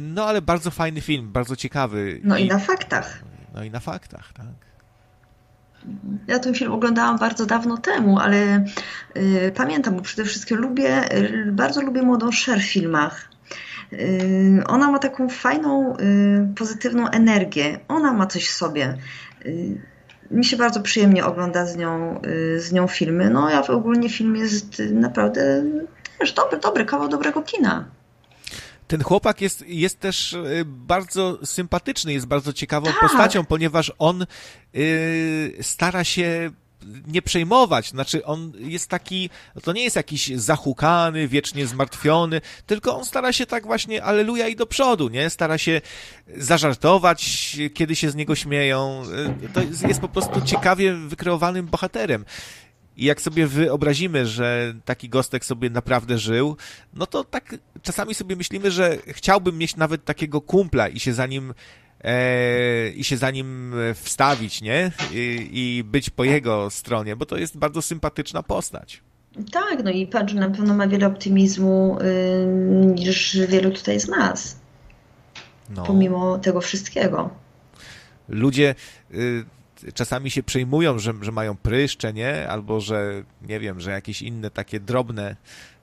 No 0.00 0.24
ale 0.24 0.42
bardzo 0.42 0.70
fajny 0.70 1.00
film, 1.00 1.32
bardzo 1.32 1.56
ciekawy. 1.56 2.20
No 2.24 2.38
i, 2.38 2.44
i 2.44 2.48
na 2.48 2.58
faktach. 2.58 3.22
No 3.54 3.64
i 3.64 3.70
na 3.70 3.80
faktach, 3.80 4.32
tak. 4.32 4.70
Ja 6.26 6.38
ten 6.38 6.54
film 6.54 6.72
oglądałam 6.72 7.18
bardzo 7.18 7.46
dawno 7.46 7.78
temu, 7.78 8.18
ale 8.18 8.64
y, 9.16 9.52
pamiętam, 9.56 9.96
bo 9.96 10.02
przede 10.02 10.24
wszystkim 10.24 10.58
lubię, 10.58 11.16
y, 11.16 11.52
bardzo 11.52 11.82
lubię 11.82 12.02
młodą 12.02 12.30
Cher 12.44 12.60
w 12.60 12.72
filmach. 12.72 13.30
Y, 13.92 14.62
ona 14.66 14.90
ma 14.90 14.98
taką 14.98 15.28
fajną, 15.28 15.96
y, 15.96 16.54
pozytywną 16.56 17.08
energię. 17.08 17.80
Ona 17.88 18.12
ma 18.12 18.26
coś 18.26 18.48
w 18.48 18.52
sobie. 18.52 18.96
Y, 20.30 20.34
mi 20.34 20.44
się 20.44 20.56
bardzo 20.56 20.80
przyjemnie 20.80 21.24
ogląda 21.24 21.66
z 21.66 21.76
nią, 21.76 22.20
y, 22.26 22.60
z 22.60 22.72
nią 22.72 22.86
filmy. 22.86 23.30
No 23.30 23.50
ja 23.50 23.66
ogólnie 23.66 24.08
film 24.08 24.36
jest 24.36 24.82
naprawdę 24.92 25.64
też 26.18 26.32
dobry, 26.32 26.58
dobry, 26.58 26.84
kawał 26.84 27.08
dobrego 27.08 27.42
kina. 27.42 27.84
Ten 28.90 29.02
chłopak 29.02 29.40
jest, 29.40 29.64
jest 29.66 30.00
też 30.00 30.32
y, 30.32 30.64
bardzo 30.66 31.46
sympatyczny, 31.46 32.12
jest 32.12 32.26
bardzo 32.26 32.52
ciekawą 32.52 32.86
tak. 32.86 33.00
postacią, 33.00 33.44
ponieważ 33.44 33.92
on 33.98 34.26
y, 34.74 35.58
stara 35.60 36.04
się 36.04 36.50
nie 37.06 37.22
przejmować. 37.22 37.88
Znaczy, 37.88 38.24
on 38.24 38.52
jest 38.58 38.88
taki, 38.88 39.30
to 39.62 39.72
nie 39.72 39.84
jest 39.84 39.96
jakiś 39.96 40.36
zahukany, 40.36 41.28
wiecznie 41.28 41.66
zmartwiony, 41.66 42.40
tylko 42.66 42.96
on 42.96 43.04
stara 43.04 43.32
się 43.32 43.46
tak 43.46 43.66
właśnie, 43.66 44.04
aleluja 44.04 44.48
i 44.48 44.56
do 44.56 44.66
przodu, 44.66 45.08
nie? 45.08 45.30
Stara 45.30 45.58
się 45.58 45.80
zażartować, 46.36 47.56
kiedy 47.74 47.96
się 47.96 48.10
z 48.10 48.14
niego 48.14 48.34
śmieją. 48.34 49.02
To 49.52 49.60
jest, 49.88 50.00
po 50.00 50.08
prostu 50.08 50.40
ciekawie 50.40 50.94
wykreowanym 50.94 51.66
bohaterem. 51.66 52.24
I 52.96 53.04
jak 53.04 53.20
sobie 53.20 53.46
wyobrazimy, 53.46 54.26
że 54.26 54.74
taki 54.84 55.08
Gostek 55.08 55.44
sobie 55.44 55.70
naprawdę 55.70 56.18
żył, 56.18 56.56
no 56.94 57.06
to 57.06 57.24
tak 57.24 57.54
czasami 57.82 58.14
sobie 58.14 58.36
myślimy, 58.36 58.70
że 58.70 58.98
chciałbym 59.06 59.58
mieć 59.58 59.76
nawet 59.76 60.04
takiego 60.04 60.40
kumpla 60.40 60.88
i 60.88 61.00
się 61.00 61.14
za 61.14 61.26
nim 61.26 61.54
i 62.96 63.04
się 63.04 63.16
za 63.16 63.30
nim 63.30 63.74
wstawić, 63.94 64.62
nie? 64.62 64.92
I, 65.12 65.48
I, 65.52 65.84
być 65.84 66.10
po 66.10 66.24
jego 66.24 66.70
stronie, 66.70 67.16
bo 67.16 67.26
to 67.26 67.36
jest 67.36 67.58
bardzo 67.58 67.82
sympatyczna 67.82 68.42
postać. 68.42 69.02
Tak, 69.52 69.84
no 69.84 69.90
i 69.90 70.06
patrz, 70.06 70.34
na 70.34 70.50
pewno 70.50 70.74
ma 70.74 70.88
wiele 70.88 71.06
optymizmu 71.06 71.98
y, 72.00 72.46
niż 72.94 73.38
wielu 73.48 73.70
tutaj 73.70 74.00
z 74.00 74.08
nas. 74.08 74.60
No. 75.70 75.82
Pomimo 75.82 76.38
tego 76.38 76.60
wszystkiego. 76.60 77.30
Ludzie 78.28 78.74
y, 79.14 79.44
czasami 79.94 80.30
się 80.30 80.42
przejmują, 80.42 80.98
że, 80.98 81.14
że 81.20 81.32
mają 81.32 81.56
pryszcze, 81.56 82.12
nie? 82.12 82.48
Albo 82.48 82.80
że, 82.80 83.22
nie 83.42 83.60
wiem, 83.60 83.80
że 83.80 83.90
jakieś 83.90 84.22
inne 84.22 84.50
takie 84.50 84.80
drobne 84.80 85.36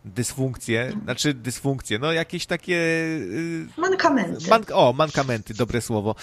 dysfunkcje, 0.08 0.94
znaczy 1.04 1.34
dysfunkcje, 1.34 2.00
no 2.00 2.12
jakieś 2.12 2.46
takie... 2.46 2.76
Y, 2.76 3.68
mankamenty. 3.78 4.50
Man, 4.50 4.64
o, 4.74 4.94
mankamenty, 4.94 5.54
dobre 5.54 5.82
słowo. 5.82 6.16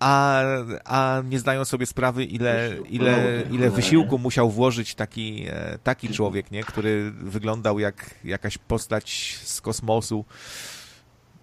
A, 0.00 0.42
a 0.84 1.22
nie 1.24 1.38
zdają 1.38 1.64
sobie 1.64 1.86
sprawy, 1.86 2.24
ile, 2.24 2.70
ile, 2.90 3.42
ile 3.50 3.70
wysiłku 3.70 4.18
musiał 4.18 4.50
włożyć 4.50 4.94
taki, 4.94 5.46
e, 5.48 5.78
taki 5.82 6.08
człowiek, 6.08 6.50
nie? 6.50 6.64
który 6.64 7.10
wyglądał 7.10 7.78
jak 7.78 8.14
jakaś 8.24 8.58
postać 8.58 9.38
z 9.44 9.60
kosmosu, 9.60 10.24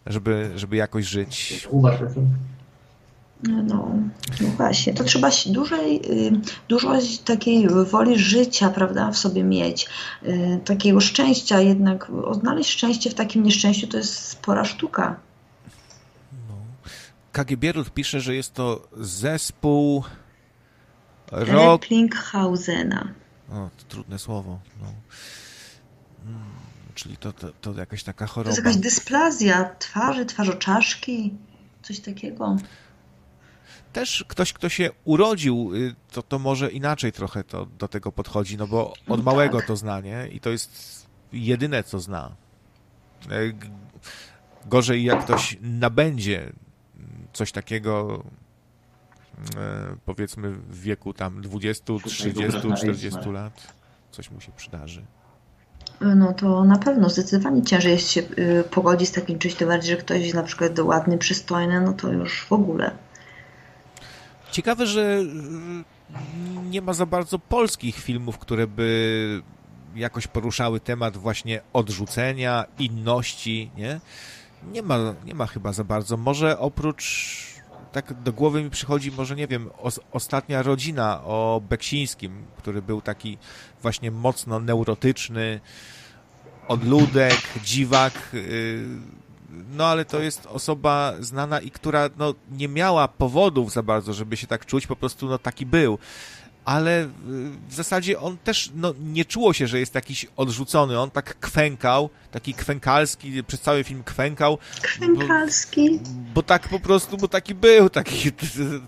żeby, 0.06 0.52
żeby 0.56 0.76
jakoś 0.76 1.06
żyć. 1.06 1.68
No, 3.44 3.64
no, 3.64 4.48
właśnie, 4.58 4.94
to 4.94 5.04
trzeba 5.04 5.30
dużej, 5.46 6.12
y, 6.12 6.32
dużo 6.68 6.94
takiej 7.26 7.68
woli 7.70 8.20
życia, 8.20 8.70
prawda, 8.70 9.12
w 9.12 9.18
sobie 9.18 9.44
mieć, 9.44 9.88
y, 10.24 10.60
takiego 10.66 11.00
szczęścia, 11.00 11.60
jednak 11.60 12.10
odnaleźć 12.10 12.72
szczęście 12.72 13.10
w 13.10 13.14
takim 13.14 13.44
nieszczęściu 13.44 13.88
to 13.88 13.98
jest 13.98 14.16
spora 14.16 14.66
sztuka. 14.66 15.20
No. 16.50 16.56
KG 17.32 17.58
pisze, 17.94 18.20
że 18.22 18.36
jest 18.36 18.54
to 18.54 18.88
zespół 18.98 20.04
rock... 21.32 21.84
Replinghausena. 21.84 23.08
O, 23.52 23.70
to 23.78 23.84
trudne 23.88 24.20
słowo. 24.20 24.60
No. 24.82 24.88
Hmm, 26.24 26.44
czyli 26.96 27.18
to, 27.18 27.34
to, 27.34 27.52
to 27.62 27.74
jakaś 27.74 28.04
taka 28.04 28.28
choroba. 28.28 28.44
To 28.44 28.50
jest 28.50 28.66
jakaś 28.66 28.82
dysplazja 28.82 29.76
twarzy, 29.80 30.26
twarzoczaszki, 30.26 31.34
coś 31.82 32.00
takiego 32.00 32.58
też 33.94 34.26
ktoś, 34.28 34.54
kto 34.54 34.70
się 34.70 34.90
urodził, 35.04 35.72
y, 35.76 35.96
to, 36.12 36.24
to 36.24 36.40
może 36.40 36.72
inaczej 36.72 37.12
trochę 37.12 37.44
to, 37.44 37.66
do 37.66 37.88
tego 37.88 38.12
podchodzi, 38.12 38.58
no 38.58 38.68
bo 38.68 38.94
od 39.08 39.18
no 39.18 39.24
małego 39.24 39.58
tak. 39.58 39.68
to 39.68 39.76
zna, 39.76 40.00
nie? 40.00 40.28
I 40.32 40.40
to 40.40 40.50
jest 40.50 41.08
jedyne, 41.34 41.84
co 41.84 42.00
zna. 42.00 42.32
E, 43.32 43.38
gorzej, 44.66 45.04
jak 45.04 45.24
ktoś 45.24 45.58
nabędzie 45.62 46.52
coś 47.34 47.52
takiego, 47.52 48.24
e, 49.58 49.96
powiedzmy 50.06 50.52
w 50.52 50.82
wieku 50.82 51.14
tam 51.14 51.42
20, 51.42 51.94
30, 52.06 52.58
40 52.78 53.30
lat, 53.30 53.74
coś 54.12 54.32
mu 54.32 54.42
się 54.42 54.52
przydarzy. 54.52 55.06
No 56.02 56.34
to 56.34 56.66
na 56.66 56.78
pewno 56.78 57.10
zdecydowanie 57.10 57.64
ciężej 57.64 57.92
jest 57.92 58.12
się 58.12 58.22
y, 58.22 58.64
pogodzić 58.72 59.10
z 59.10 59.12
takim 59.12 59.40
czymś, 59.40 59.56
tym 59.56 59.68
bardziej, 59.68 59.96
że 59.96 60.02
ktoś 60.02 60.34
na 60.34 60.44
przykład 60.44 60.80
ładny, 60.80 61.18
przystojny, 61.18 61.82
no 61.82 61.94
to 61.94 62.12
już 62.12 62.46
w 62.46 62.52
ogóle. 62.52 62.92
Ciekawe, 64.52 64.88
że 64.88 65.02
y, 65.02 65.26
nie 66.70 66.82
ma 66.82 66.94
za 66.94 67.06
bardzo 67.06 67.40
polskich 67.40 67.96
filmów, 67.96 68.38
które 68.38 68.68
by 68.68 69.42
jakoś 69.96 70.28
poruszały 70.28 70.80
temat 70.80 71.18
właśnie 71.18 71.62
odrzucenia, 71.74 72.66
inności, 72.80 73.72
nie? 73.78 74.00
Nie 74.72 74.82
ma, 74.82 74.98
nie 75.26 75.36
ma 75.36 75.46
chyba 75.48 75.74
za 75.74 75.84
bardzo. 75.84 76.18
Może 76.18 76.60
oprócz 76.60 77.38
tak 77.92 78.22
do 78.24 78.34
głowy 78.34 78.64
mi 78.64 78.70
przychodzi 78.70 79.12
może, 79.12 79.36
nie 79.36 79.48
wiem, 79.48 79.70
os, 79.78 80.00
ostatnia 80.12 80.64
rodzina 80.64 81.24
o 81.24 81.62
Beksińskim, 81.70 82.44
który 82.58 82.82
był 82.82 83.02
taki 83.02 83.38
właśnie 83.82 84.12
mocno 84.12 84.60
neurotyczny, 84.60 85.60
odludek, 86.68 87.42
dziwak, 87.64 88.14
yy, 88.34 88.86
no 89.72 89.86
ale 89.86 90.06
to 90.06 90.22
jest 90.22 90.46
osoba 90.46 91.14
znana 91.20 91.60
i 91.60 91.72
która 91.72 92.10
no, 92.18 92.34
nie 92.52 92.68
miała 92.68 93.08
powodów 93.08 93.72
za 93.72 93.84
bardzo, 93.84 94.14
żeby 94.14 94.38
się 94.38 94.48
tak 94.48 94.66
czuć, 94.66 94.88
po 94.88 94.96
prostu 94.96 95.28
no 95.28 95.38
taki 95.38 95.66
był 95.66 96.00
ale 96.70 97.10
w 97.70 97.74
zasadzie 97.74 98.20
on 98.20 98.38
też 98.38 98.72
no, 98.76 98.94
nie 99.00 99.26
czuło 99.26 99.54
się, 99.54 99.68
że 99.68 99.80
jest 99.80 99.96
jakiś 99.96 100.26
odrzucony. 100.38 101.00
On 101.00 101.12
tak 101.12 101.40
kwękał, 101.40 102.10
taki 102.32 102.54
kwękalski, 102.54 103.44
przez 103.44 103.62
cały 103.62 103.84
film 103.84 104.04
kwękał. 104.04 104.58
Kwękalski. 104.82 106.00
Bo, 106.04 106.10
bo 106.34 106.44
tak 106.44 106.70
po 106.70 106.80
prostu, 106.80 107.18
bo 107.18 107.28
taki 107.28 107.56
był, 107.56 107.90
taki, 107.90 108.32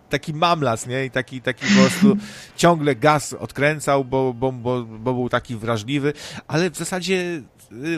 taki 0.09 0.33
mamlas, 0.33 0.87
nie? 0.87 1.05
I 1.05 1.11
taki, 1.11 1.41
taki 1.41 1.65
po 1.65 1.81
prostu 1.81 2.17
ciągle 2.55 2.95
gaz 2.95 3.33
odkręcał, 3.33 4.05
bo, 4.05 4.33
bo, 4.33 4.51
bo, 4.51 4.83
bo 4.83 5.13
był 5.13 5.29
taki 5.29 5.55
wrażliwy, 5.55 6.13
ale 6.47 6.69
w 6.69 6.77
zasadzie 6.77 7.15
y, 7.15 7.43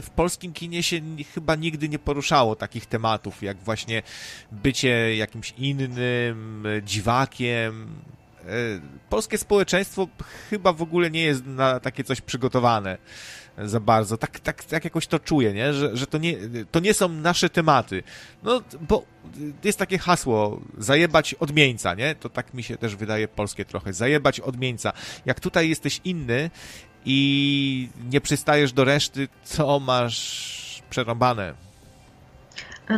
w 0.02 0.10
polskim 0.16 0.54
kinie 0.54 0.84
się 0.84 1.02
chyba 1.36 1.56
nigdy 1.56 1.90
nie 1.90 2.00
poruszało 2.00 2.56
takich 2.56 2.86
tematów, 2.86 3.44
jak 3.44 3.58
właśnie 3.58 4.04
bycie 4.52 5.16
jakimś 5.16 5.54
innym, 5.58 6.64
dziwakiem, 6.84 7.88
E, 8.48 8.80
polskie 9.10 9.38
społeczeństwo 9.38 10.08
chyba 10.50 10.74
w 10.74 10.82
ogóle 10.82 11.12
nie 11.12 11.24
jest 11.24 11.46
na 11.46 11.80
takie 11.80 12.04
coś 12.04 12.22
przygotowane 12.22 12.98
za 13.58 13.80
bardzo. 13.80 14.18
Tak, 14.18 14.40
tak, 14.40 14.64
tak 14.64 14.84
jakoś 14.84 15.08
to 15.08 15.20
czuję, 15.20 15.54
nie? 15.54 15.74
Że, 15.74 15.98
że 15.98 16.08
to, 16.08 16.18
nie, 16.18 16.36
to 16.72 16.80
nie 16.80 16.94
są 16.94 17.10
nasze 17.10 17.50
tematy. 17.50 18.04
No, 18.44 18.62
bo 18.82 19.04
jest 19.64 19.80
takie 19.80 19.98
hasło, 19.98 20.62
zajebać 20.78 21.34
odmieńca, 21.34 21.94
nie? 21.94 22.16
To 22.16 22.30
tak 22.30 22.54
mi 22.54 22.64
się 22.64 22.78
też 22.78 22.96
wydaje 22.96 23.28
polskie 23.28 23.66
trochę. 23.66 23.94
Zajebać 23.94 24.40
odmieńca. 24.40 24.94
Jak 25.26 25.40
tutaj 25.40 25.70
jesteś 25.70 26.02
inny 26.04 26.50
i 27.06 27.90
nie 28.12 28.22
przystajesz 28.22 28.74
do 28.74 28.84
reszty, 28.84 29.28
co 29.44 29.80
masz 29.80 30.84
przerąbane? 30.90 31.54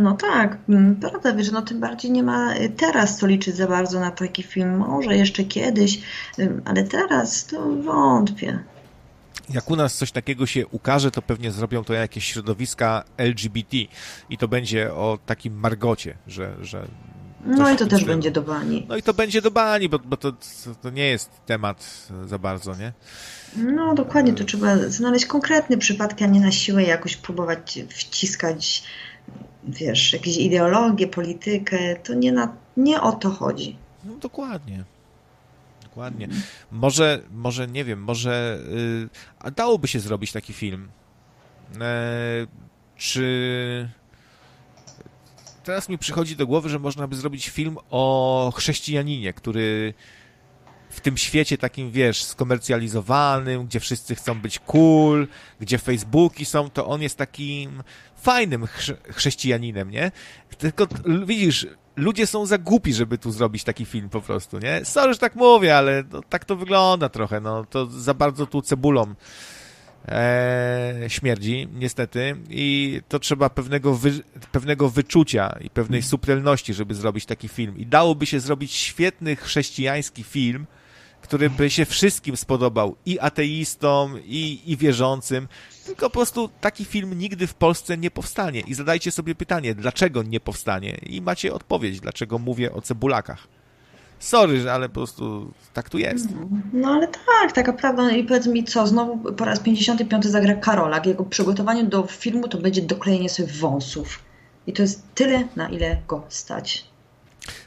No 0.01 0.13
tak, 0.13 0.57
mm, 0.69 0.95
prawda, 0.95 1.33
wiesz, 1.33 1.51
no 1.51 1.61
tym 1.61 1.79
bardziej 1.79 2.11
nie 2.11 2.23
ma 2.23 2.55
y, 2.55 2.69
teraz 2.69 3.17
co 3.17 3.27
liczyć 3.27 3.55
za 3.55 3.67
bardzo 3.67 3.99
na 3.99 4.11
taki 4.11 4.43
film, 4.43 4.77
może 4.77 5.17
jeszcze 5.17 5.43
kiedyś, 5.43 6.01
ale 6.65 6.83
teraz 6.83 7.45
to 7.45 7.75
wątpię. 7.75 8.59
Jak 9.49 9.71
u 9.71 9.75
nas 9.75 9.95
coś 9.95 10.11
takiego 10.11 10.45
się 10.45 10.67
ukaże, 10.67 11.11
to 11.11 11.21
pewnie 11.21 11.51
zrobią 11.51 11.83
to 11.83 11.93
jakieś 11.93 12.25
środowiska 12.25 13.03
LGBT 13.17 13.77
i 14.29 14.37
to 14.37 14.47
będzie 14.47 14.93
o 14.93 15.19
takim 15.25 15.59
margocie, 15.59 16.17
że, 16.27 16.55
że 16.61 16.87
no 17.45 17.71
i 17.71 17.77
to 17.77 17.85
też 17.85 18.05
będzie 18.05 18.31
do 18.31 18.41
bani. 18.41 18.85
No 18.89 18.97
i 18.97 19.03
to 19.03 19.13
będzie 19.13 19.41
do 19.41 19.51
bani, 19.51 19.89
bo, 19.89 19.99
bo 19.99 20.17
to, 20.17 20.33
to 20.81 20.89
nie 20.89 21.07
jest 21.07 21.29
temat 21.45 22.07
za 22.25 22.39
bardzo, 22.39 22.75
nie? 22.75 22.93
No 23.57 23.95
dokładnie, 23.95 24.33
to 24.33 24.43
trzeba 24.43 24.77
znaleźć 24.77 25.25
konkretne 25.25 25.77
przypadki, 25.77 26.23
a 26.23 26.27
nie 26.27 26.41
na 26.41 26.51
siłę 26.51 26.83
jakoś 26.83 27.17
próbować 27.17 27.79
wciskać 27.89 28.83
wiesz, 29.67 30.13
jakieś 30.13 30.37
ideologię, 30.37 31.07
politykę, 31.07 31.95
to 31.95 32.13
nie, 32.13 32.31
na, 32.31 32.55
nie 32.77 33.01
o 33.01 33.11
to 33.11 33.29
chodzi. 33.29 33.77
No 34.03 34.15
dokładnie. 34.15 34.83
Dokładnie. 35.83 36.27
Może, 36.71 37.21
może 37.31 37.67
nie 37.67 37.85
wiem, 37.85 38.01
może 38.03 38.59
yy, 39.43 39.51
dałoby 39.51 39.87
się 39.87 39.99
zrobić 39.99 40.31
taki 40.31 40.53
film. 40.53 40.89
E, 41.81 42.47
czy 42.97 43.89
teraz 45.65 45.89
mi 45.89 45.97
przychodzi 45.97 46.35
do 46.35 46.47
głowy, 46.47 46.69
że 46.69 46.79
można 46.79 47.07
by 47.07 47.15
zrobić 47.15 47.49
film 47.49 47.77
o 47.89 48.53
chrześcijaninie, 48.55 49.33
który 49.33 49.93
w 50.89 51.01
tym 51.01 51.17
świecie 51.17 51.57
takim, 51.57 51.91
wiesz, 51.91 52.23
skomercjalizowanym, 52.23 53.65
gdzie 53.65 53.79
wszyscy 53.79 54.15
chcą 54.15 54.41
być 54.41 54.59
cool, 54.59 55.27
gdzie 55.59 55.77
Facebooki 55.77 56.45
są, 56.45 56.69
to 56.69 56.87
on 56.87 57.01
jest 57.01 57.17
takim 57.17 57.83
fajnym 58.15 58.67
chrześcijaninem, 59.09 59.91
nie? 59.91 60.11
Tylko 60.57 60.87
widzisz, 61.25 61.67
ludzie 61.95 62.27
są 62.27 62.45
za 62.45 62.57
głupi, 62.57 62.93
żeby 62.93 63.17
tu 63.17 63.31
zrobić 63.31 63.63
taki 63.63 63.85
film 63.85 64.09
po 64.09 64.21
prostu, 64.21 64.59
nie? 64.59 64.85
Sorry, 64.85 65.13
że 65.13 65.19
tak 65.19 65.35
mówię, 65.35 65.77
ale 65.77 66.03
no, 66.11 66.21
tak 66.29 66.45
to 66.45 66.55
wygląda 66.55 67.09
trochę, 67.09 67.41
no 67.41 67.65
to 67.65 67.85
za 67.85 68.13
bardzo 68.13 68.45
tu 68.45 68.61
cebulą 68.61 69.15
e, 70.07 71.05
śmierdzi, 71.07 71.67
niestety, 71.73 72.35
i 72.49 73.01
to 73.09 73.19
trzeba 73.19 73.49
pewnego, 73.49 73.95
wy, 73.95 74.11
pewnego 74.51 74.89
wyczucia 74.89 75.57
i 75.61 75.69
pewnej 75.69 76.01
subtelności, 76.01 76.73
żeby 76.73 76.95
zrobić 76.95 77.25
taki 77.25 77.47
film. 77.47 77.77
I 77.77 77.85
dałoby 77.85 78.25
się 78.25 78.39
zrobić 78.39 78.71
świetny 78.71 79.35
chrześcijański 79.35 80.23
film, 80.23 80.65
który 81.21 81.49
by 81.49 81.69
się 81.69 81.85
wszystkim 81.85 82.37
spodobał, 82.37 82.95
i 83.05 83.19
ateistom, 83.19 84.19
i, 84.25 84.61
i 84.65 84.77
wierzącym, 84.77 85.47
tylko 85.85 86.09
po 86.09 86.13
prostu 86.13 86.49
taki 86.61 86.85
film 86.85 87.19
nigdy 87.19 87.47
w 87.47 87.53
Polsce 87.53 87.97
nie 87.97 88.11
powstanie. 88.11 88.59
I 88.59 88.73
zadajcie 88.73 89.11
sobie 89.11 89.35
pytanie, 89.35 89.75
dlaczego 89.75 90.23
nie 90.23 90.39
powstanie? 90.39 90.97
I 91.05 91.21
macie 91.21 91.53
odpowiedź, 91.53 91.99
dlaczego 91.99 92.39
mówię 92.39 92.73
o 92.73 92.81
cebulakach. 92.81 93.47
Sorry, 94.19 94.71
ale 94.71 94.89
po 94.89 94.93
prostu 94.93 95.51
tak 95.73 95.89
tu 95.89 95.97
jest. 95.97 96.27
No 96.73 96.87
ale 96.87 97.07
tak, 97.07 97.51
taka 97.51 97.73
prawda. 97.73 98.03
No 98.03 98.09
I 98.09 98.23
powiedz 98.23 98.47
mi 98.47 98.63
co, 98.63 98.87
znowu 98.87 99.33
po 99.33 99.45
raz 99.45 99.59
55 99.59 100.25
zagra 100.25 100.55
Karolak. 100.55 101.05
Jego 101.05 101.23
przygotowanie 101.23 101.83
do 101.83 102.03
filmu 102.03 102.47
to 102.47 102.57
będzie 102.57 102.81
doklejenie 102.81 103.29
sobie 103.29 103.53
wąsów. 103.53 104.19
I 104.67 104.73
to 104.73 104.81
jest 104.81 105.03
tyle, 105.15 105.47
na 105.55 105.69
ile 105.69 105.97
go 106.07 106.23
stać. 106.29 106.85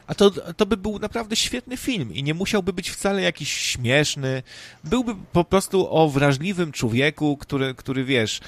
A 0.07 0.15
to, 0.15 0.31
to 0.31 0.66
by 0.66 0.77
był 0.77 0.99
naprawdę 0.99 1.37
świetny 1.37 1.77
film 1.77 2.15
i 2.15 2.23
nie 2.23 2.35
musiałby 2.35 2.73
być 2.73 2.91
wcale 2.91 3.23
jakiś 3.23 3.53
śmieszny. 3.53 4.43
Byłby 4.85 5.15
po 5.33 5.45
prostu 5.45 5.89
o 5.91 6.09
wrażliwym 6.09 6.73
człowieku, 6.73 7.37
który, 7.37 7.75
który 7.75 8.05
wiesz, 8.05 8.41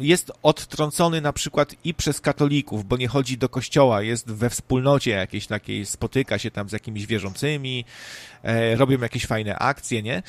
jest 0.00 0.32
odtrącony 0.42 1.20
na 1.20 1.32
przykład 1.32 1.74
i 1.84 1.94
przez 1.94 2.20
katolików, 2.20 2.84
bo 2.84 2.96
nie 2.96 3.08
chodzi 3.08 3.38
do 3.38 3.48
kościoła, 3.48 4.02
jest 4.02 4.30
we 4.30 4.50
wspólnocie 4.50 5.10
jakiejś 5.10 5.46
takiej, 5.46 5.86
spotyka 5.86 6.38
się 6.38 6.50
tam 6.50 6.68
z 6.68 6.72
jakimiś 6.72 7.06
wierzącymi, 7.06 7.84
e, 8.42 8.76
robią 8.76 9.00
jakieś 9.00 9.26
fajne 9.26 9.58
akcje, 9.58 10.02
nie? 10.02 10.22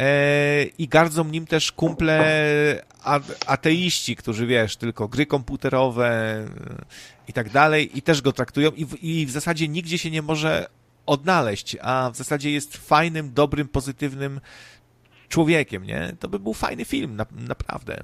E, 0.00 0.64
I 0.78 0.88
gardzą 0.88 1.24
nim 1.24 1.46
też 1.46 1.72
kumple 1.72 2.82
ateiści, 3.46 4.16
którzy 4.16 4.46
wiesz, 4.46 4.76
tylko 4.76 5.08
gry 5.08 5.26
komputerowe 5.26 6.44
i 7.28 7.32
tak 7.32 7.50
dalej, 7.50 7.98
i 7.98 8.02
też 8.02 8.22
go 8.22 8.32
traktują, 8.32 8.70
i 8.70 8.84
w, 8.84 9.04
i 9.04 9.26
w 9.26 9.30
zasadzie 9.30 9.68
nigdzie 9.68 9.98
się 9.98 10.10
nie 10.10 10.22
może 10.22 10.66
odnaleźć, 11.06 11.76
a 11.80 12.10
w 12.14 12.16
zasadzie 12.16 12.50
jest 12.50 12.76
fajnym, 12.76 13.32
dobrym, 13.34 13.68
pozytywnym 13.68 14.40
człowiekiem, 15.28 15.84
nie? 15.84 16.12
To 16.20 16.28
by 16.28 16.38
był 16.38 16.54
fajny 16.54 16.84
film, 16.84 17.16
na, 17.16 17.26
naprawdę. 17.48 18.02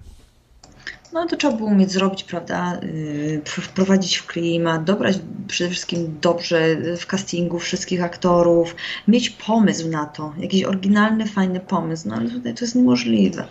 No 1.12 1.26
to 1.26 1.36
trzeba 1.36 1.56
było 1.56 1.68
umieć 1.68 1.92
zrobić, 1.92 2.24
prawda, 2.24 2.80
yy, 2.82 3.42
wprowadzić 3.44 4.16
w 4.16 4.26
klimat, 4.26 4.84
dobrać 4.84 5.18
przede 5.46 5.70
wszystkim 5.70 6.18
dobrze 6.20 6.76
w 6.96 7.06
castingu 7.06 7.58
wszystkich 7.58 8.02
aktorów, 8.02 8.76
mieć 9.08 9.30
pomysł 9.30 9.88
na 9.88 10.06
to, 10.06 10.34
jakiś 10.38 10.64
oryginalny, 10.64 11.26
fajny 11.26 11.60
pomysł, 11.60 12.08
no 12.08 12.14
ale 12.14 12.30
tutaj 12.30 12.54
to 12.54 12.64
jest 12.64 12.74
niemożliwe. 12.74 13.48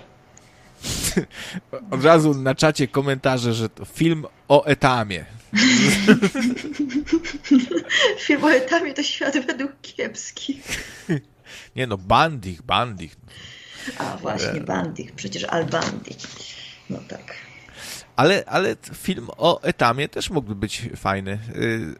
Od 1.92 2.04
razu 2.04 2.34
na 2.34 2.56
czacie 2.56 2.88
komentarze, 2.88 3.54
że 3.54 3.70
to 3.70 3.86
film 3.86 4.26
o 4.48 4.66
etamie. 4.66 5.26
film 8.26 8.44
o 8.44 8.52
etamie 8.52 8.94
to 8.94 9.04
świat 9.04 9.46
według 9.46 9.72
kiepskich. 9.82 10.84
Nie 11.76 11.88
no, 11.88 11.98
Bandich, 11.98 12.62
Bandich. 12.62 13.16
A 13.98 14.18
właśnie, 14.18 14.62
Bandich, 14.62 15.12
przecież 15.12 15.44
Al 15.44 15.66
Bandich. 15.66 16.18
No 16.90 17.00
tak. 17.08 17.36
Ale, 18.16 18.44
ale 18.46 18.76
film 18.94 19.28
o 19.38 19.62
Etamie 19.62 20.10
też 20.10 20.30
mógłby 20.30 20.56
być 20.56 20.90
fajny. 20.96 21.40
Y, 21.56 21.96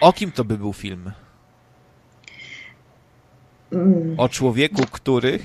o 0.00 0.12
kim 0.12 0.32
to 0.32 0.44
by 0.44 0.58
był 0.58 0.72
film? 0.72 1.12
Mm. 3.72 4.14
O 4.20 4.28
człowieku, 4.28 4.82
który. 4.90 5.38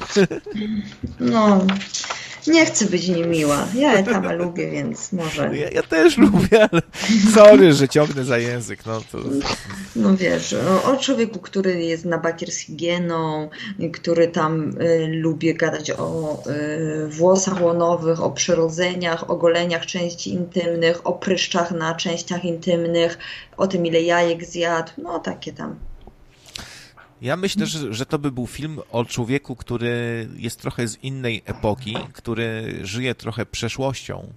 No, 1.19 1.67
nie 2.47 2.65
chcę 2.65 2.85
być 2.85 3.07
niemiła. 3.07 3.67
Ja 3.75 3.93
Etama 3.93 4.31
lubię, 4.31 4.71
więc 4.71 5.13
może. 5.13 5.57
Ja, 5.57 5.69
ja, 5.69 5.83
też 5.83 6.17
lubię, 6.17 6.67
ale 6.71 6.81
sorry, 7.33 7.73
że 7.73 7.89
ciągnę 7.89 8.23
za 8.23 8.37
język. 8.37 8.85
No, 8.85 9.01
to... 9.11 9.17
no 9.95 10.17
wiesz, 10.17 10.55
o, 10.85 10.97
człowieku, 10.97 11.39
który 11.39 11.83
jest 11.83 12.05
na 12.05 12.17
bakier 12.17 12.51
z 12.51 12.57
higieną, 12.57 13.49
który 13.93 14.27
tam 14.27 14.81
y, 14.81 15.07
lubi 15.07 15.53
gadać 15.53 15.91
o 15.91 16.37
y, 16.47 17.07
włosach 17.07 17.61
łonowych, 17.61 18.23
o 18.23 18.31
przyrodzeniach, 18.31 19.29
o 19.29 19.35
goleniach 19.35 19.85
części 19.85 20.33
intymnych, 20.33 21.07
o 21.07 21.13
pryszczach 21.13 21.71
na 21.71 21.95
częściach 21.95 22.45
intymnych, 22.45 23.17
o 23.57 23.67
tym, 23.67 23.85
ile 23.85 24.01
jajek 24.01 24.45
zjadł. 24.45 24.91
No 24.97 25.19
takie 25.19 25.53
tam. 25.53 25.88
Ja 27.21 27.35
myślę, 27.37 27.65
że, 27.65 27.93
że 27.93 28.05
to 28.05 28.19
by 28.19 28.31
był 28.31 28.47
film 28.47 28.79
o 28.91 29.05
człowieku, 29.05 29.55
który 29.55 30.27
jest 30.35 30.61
trochę 30.61 30.87
z 30.87 31.03
innej 31.03 31.41
epoki, 31.45 31.97
który 32.13 32.79
żyje 32.83 33.15
trochę 33.15 33.45
przeszłością. 33.45 34.33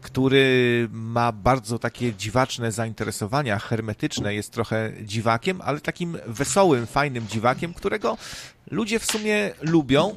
który 0.00 0.88
ma 0.92 1.32
bardzo 1.32 1.78
takie 1.78 2.14
dziwaczne 2.14 2.72
zainteresowania, 2.72 3.58
hermetyczne, 3.58 4.34
jest 4.34 4.52
trochę 4.52 4.92
dziwakiem, 5.02 5.60
ale 5.60 5.80
takim 5.80 6.18
wesołym, 6.26 6.86
fajnym 6.86 7.28
dziwakiem, 7.28 7.74
którego 7.74 8.16
ludzie 8.70 8.98
w 8.98 9.04
sumie 9.04 9.50
lubią, 9.60 10.16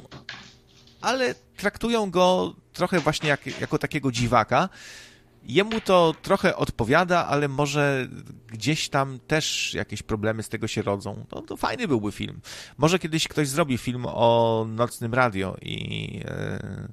ale 1.00 1.34
traktują 1.56 2.10
go 2.10 2.54
trochę 2.72 3.00
właśnie 3.00 3.28
jak, 3.28 3.60
jako 3.60 3.78
takiego 3.78 4.12
dziwaka. 4.12 4.68
Jemu 5.44 5.80
to 5.80 6.14
trochę 6.22 6.56
odpowiada, 6.56 7.26
ale 7.26 7.48
może 7.48 8.08
gdzieś 8.46 8.88
tam 8.88 9.18
też 9.26 9.74
jakieś 9.74 10.02
problemy 10.02 10.42
z 10.42 10.48
tego 10.48 10.68
się 10.68 10.82
rodzą. 10.82 11.26
No, 11.32 11.42
to 11.42 11.56
fajny 11.56 11.88
byłby 11.88 12.12
film. 12.12 12.40
Może 12.78 12.98
kiedyś 12.98 13.28
ktoś 13.28 13.48
zrobi 13.48 13.78
film 13.78 14.06
o 14.06 14.66
nocnym 14.68 15.14
radio 15.14 15.56
i, 15.62 16.12
yy, 16.18 16.88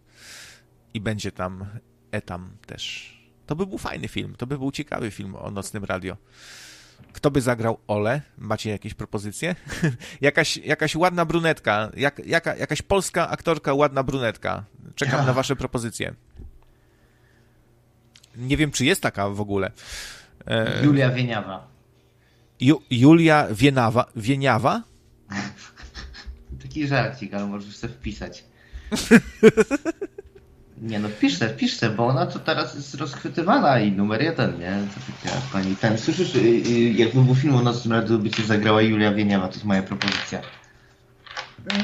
i 0.94 1.02
będzie 1.02 1.32
tam 1.32 1.66
Etam 2.12 2.58
też. 2.66 3.14
To 3.46 3.56
by 3.56 3.68
był 3.68 3.78
fajny 3.78 4.08
film, 4.08 4.36
to 4.38 4.48
by 4.48 4.58
był 4.58 4.72
ciekawy 4.72 5.12
film 5.12 5.36
o 5.36 5.52
nocnym 5.52 5.86
radio. 5.86 6.18
Kto 7.14 7.32
by 7.32 7.42
zagrał 7.42 7.78
Ole? 7.88 8.22
Macie 8.38 8.70
jakieś 8.70 8.94
propozycje? 8.94 9.56
jakaś, 10.22 10.58
jakaś 10.58 10.96
ładna 10.96 11.26
brunetka, 11.26 11.92
jak, 11.98 12.22
jaka, 12.26 12.56
jakaś 12.56 12.82
polska 12.82 13.30
aktorka, 13.30 13.74
ładna 13.74 14.04
brunetka. 14.04 14.64
Czekam 14.96 15.26
na 15.26 15.34
wasze 15.34 15.56
propozycje. 15.56 16.14
Nie 18.38 18.58
wiem, 18.58 18.72
czy 18.72 18.86
jest 18.86 19.02
taka 19.02 19.30
w 19.30 19.42
ogóle. 19.42 19.72
E... 20.48 20.86
Julia 20.86 21.10
Wieniawa. 21.10 21.68
Ju, 22.60 22.82
Julia 22.92 23.48
Wienawa, 23.52 24.06
Wieniawa? 24.16 24.84
Taki 26.62 26.88
żarcik, 26.88 27.34
ale 27.34 27.48
możesz 27.48 27.76
sobie 27.76 27.94
wpisać. 27.94 28.44
Nie 30.82 31.00
no, 31.00 31.10
piszcie, 31.20 31.50
piszcie, 31.50 31.90
bo 31.90 32.08
ona 32.08 32.26
to 32.26 32.40
teraz 32.40 32.76
jest 32.76 32.96
rozchwytywana 32.96 33.80
i 33.80 33.92
numer 33.92 34.22
jeden, 34.22 34.60
nie? 34.60 34.72
To 34.96 35.30
taka 35.30 35.42
pani 35.54 35.76
ten. 35.76 35.98
Słyszysz, 35.98 36.36
y, 36.36 36.40
y, 36.40 36.92
jakby 36.92 37.24
był 37.24 37.36
film 37.36 37.56
o 37.56 37.62
Nocnym 37.62 37.94
Radiu, 37.94 38.20
by 38.20 38.30
cię 38.30 38.44
zagrała 38.44 38.82
Julia 38.82 39.14
Wieniawa, 39.14 39.48
to 39.48 39.54
jest 39.54 39.66
moja 39.66 39.84
propozycja. 39.84 40.42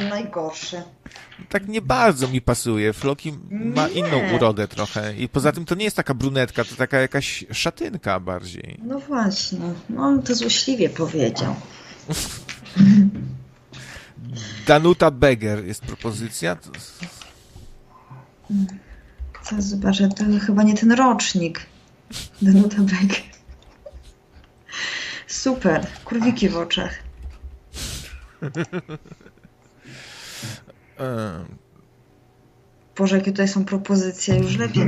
Najgorsze. 0.10 0.84
Tak 1.50 1.68
nie 1.68 1.82
bardzo 1.82 2.28
mi 2.28 2.42
pasuje. 2.42 2.94
Floki 2.94 3.34
ma 3.50 3.88
nie. 3.88 3.94
inną 3.94 4.36
urodę 4.36 4.68
trochę. 4.68 5.16
I 5.16 5.30
poza 5.30 5.52
tym 5.52 5.66
to 5.66 5.76
nie 5.76 5.84
jest 5.84 5.96
taka 5.96 6.14
brunetka, 6.14 6.64
to 6.64 6.76
taka 6.76 7.00
jakaś 7.00 7.46
szatynka 7.52 8.20
bardziej. 8.20 8.80
No 8.84 9.00
właśnie. 9.00 9.60
No, 9.90 10.02
on 10.02 10.22
to 10.22 10.36
złośliwie 10.36 10.90
powiedział. 10.90 11.56
Danuta 14.68 15.12
Beger 15.12 15.66
jest 15.66 15.82
propozycja. 15.82 16.58
Co 19.44 19.62
zobaczę, 19.62 20.10
to 20.10 20.24
chyba 20.46 20.64
nie 20.64 20.74
ten 20.74 20.92
rocznik. 20.92 21.66
Danuta 22.42 22.78
Beck. 22.82 23.22
Super, 25.28 25.88
kurwiki 26.06 26.50
w 26.50 26.58
oczach. 26.58 26.94
Boże, 32.98 33.18
jakie 33.18 33.32
tutaj 33.32 33.48
są 33.48 33.66
propozycje, 33.66 34.38
już 34.38 34.58
lepiej 34.58 34.84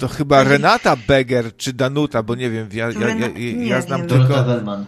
To 0.00 0.08
chyba 0.08 0.44
Renata 0.44 0.96
Beger 0.96 1.56
czy 1.56 1.72
Danuta, 1.72 2.22
bo 2.22 2.34
nie 2.34 2.50
wiem, 2.50 2.68
ja, 2.72 2.90
ja, 2.90 3.08
ja, 3.08 3.28
ja 3.64 3.80
znam 3.80 4.00
wiem. 4.00 4.08
tylko... 4.08 4.24
Donata 4.28 4.44
Wellman. 4.44 4.86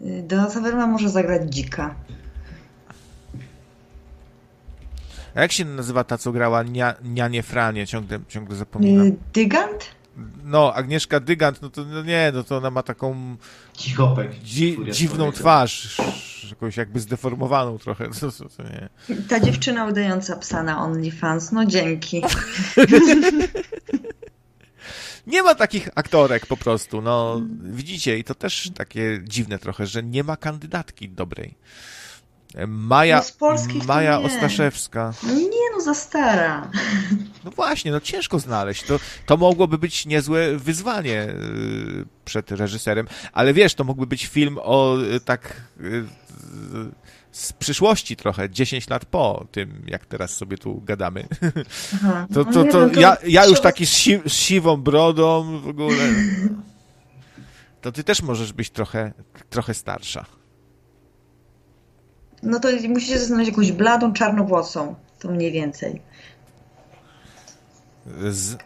Donata 0.00 0.60
Wellman 0.60 0.90
może 0.90 1.10
zagrać 1.10 1.42
dzika. 1.54 1.94
A 5.34 5.40
jak 5.40 5.52
się 5.52 5.64
nazywa 5.64 6.04
ta, 6.04 6.18
co 6.18 6.32
grała 6.32 6.62
nia, 6.62 6.94
Nianie 7.04 7.42
Franie? 7.42 7.86
Ciągle, 7.86 8.20
ciągle 8.28 8.56
zapominam. 8.56 9.06
Y, 9.06 9.16
Dygant? 9.34 9.97
No, 10.44 10.74
Agnieszka 10.74 11.20
Dygant, 11.20 11.62
no 11.62 11.70
to 11.70 11.84
no 11.84 12.02
nie, 12.02 12.32
no 12.34 12.44
to 12.44 12.56
ona 12.56 12.70
ma 12.70 12.82
taką 12.82 13.36
Cichopek. 13.76 14.34
Dzi 14.34 14.78
dziwną 14.90 15.32
twarz, 15.32 15.96
jakąś 16.50 16.76
jakby 16.76 17.00
zdeformowaną 17.00 17.78
trochę. 17.78 18.08
To, 18.20 18.32
to, 18.32 18.48
to 18.48 18.62
nie. 18.62 18.88
Ta 19.28 19.40
dziewczyna 19.40 19.86
udająca 19.86 20.36
psa 20.36 20.62
na 20.62 20.82
OnlyFans, 20.82 21.52
no 21.52 21.66
dzięki. 21.66 22.22
nie 25.26 25.42
ma 25.42 25.54
takich 25.54 25.88
aktorek 25.94 26.46
po 26.46 26.56
prostu, 26.56 27.02
no 27.02 27.42
widzicie 27.62 28.18
i 28.18 28.24
to 28.24 28.34
też 28.34 28.70
takie 28.74 29.20
dziwne 29.24 29.58
trochę, 29.58 29.86
że 29.86 30.02
nie 30.02 30.24
ma 30.24 30.36
kandydatki 30.36 31.08
dobrej. 31.08 31.54
Maja, 32.66 33.16
no 33.16 33.22
z 33.22 33.32
polskich 33.32 33.86
Maja 33.86 34.20
Ostaszewska. 34.20 35.12
No 35.22 35.34
nie, 35.34 35.70
no 35.76 35.80
za 35.80 35.94
stara. 35.94 36.70
No 37.44 37.50
właśnie, 37.50 37.92
no 37.92 38.00
ciężko 38.00 38.38
znaleźć. 38.38 38.82
To, 38.82 39.00
to 39.26 39.36
mogłoby 39.36 39.78
być 39.78 40.06
niezłe 40.06 40.58
wyzwanie 40.58 41.22
y, 41.22 42.06
przed 42.24 42.52
reżyserem, 42.52 43.06
ale 43.32 43.54
wiesz, 43.54 43.74
to 43.74 43.84
mógłby 43.84 44.06
być 44.06 44.26
film 44.26 44.58
o 44.62 44.96
y, 45.02 45.20
tak 45.20 45.62
z 47.32 47.52
przyszłości 47.52 48.16
trochę, 48.16 48.50
10 48.50 48.90
lat 48.90 49.04
po 49.04 49.46
tym, 49.52 49.82
jak 49.86 50.06
teraz 50.06 50.36
sobie 50.36 50.58
tu 50.58 50.80
gadamy. 50.80 51.28
Aha. 51.94 52.26
To, 52.34 52.44
to, 52.54 52.64
to, 52.64 52.78
no 52.86 52.90
to 52.90 53.00
ja, 53.00 53.16
ja 53.26 53.46
już 53.46 53.60
taki 53.60 53.86
z, 53.86 53.90
si 53.90 54.20
z 54.26 54.32
siwą 54.32 54.76
brodą 54.76 55.60
w 55.60 55.68
ogóle. 55.68 56.04
To 57.80 57.92
ty 57.92 58.04
też 58.04 58.22
możesz 58.22 58.52
być 58.52 58.70
trochę, 58.70 59.12
trochę 59.50 59.74
starsza. 59.74 60.26
No 62.42 62.60
to 62.60 62.68
musicie 62.88 63.18
znaleźć 63.18 63.50
jakąś 63.50 63.72
bladą, 63.72 64.12
czarnowłosą. 64.12 64.94
To 65.18 65.28
mniej 65.28 65.52
więcej. 65.52 66.02
Z, 68.30 68.56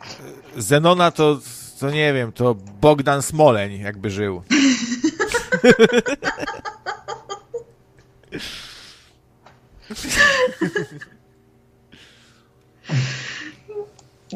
Zenona 0.56 1.10
to, 1.10 1.40
to 1.80 1.90
nie 1.90 2.12
wiem, 2.12 2.32
to 2.32 2.54
Bogdan 2.80 3.22
Smoleń 3.22 3.80
jakby 3.80 4.10
żył. 4.10 4.42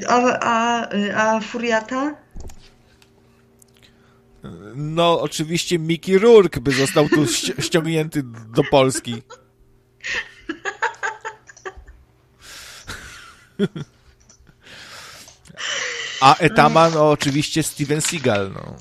A, 0.09 0.39
a, 0.41 0.89
a 1.15 1.41
Furiata? 1.41 2.26
No, 4.75 5.21
oczywiście 5.21 5.79
Mickey 5.79 6.19
Rourke 6.19 6.61
by 6.61 6.73
został 6.73 7.09
tu 7.09 7.27
ściągnięty 7.59 8.23
do 8.55 8.65
Polski. 8.65 9.23
A 16.21 16.37
Etama, 16.37 16.91
no 16.91 17.11
oczywiście 17.11 17.63
Steven 17.63 18.01
Seagal, 18.01 18.53
no. 18.53 18.77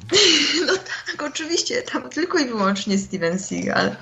No 0.68 0.74
tak, 0.78 1.24
oczywiście, 1.24 1.82
tam 1.82 2.10
tylko 2.10 2.38
i 2.40 2.46
wyłącznie 2.46 2.98
Steven 2.98 3.40
Seagal. 3.40 3.96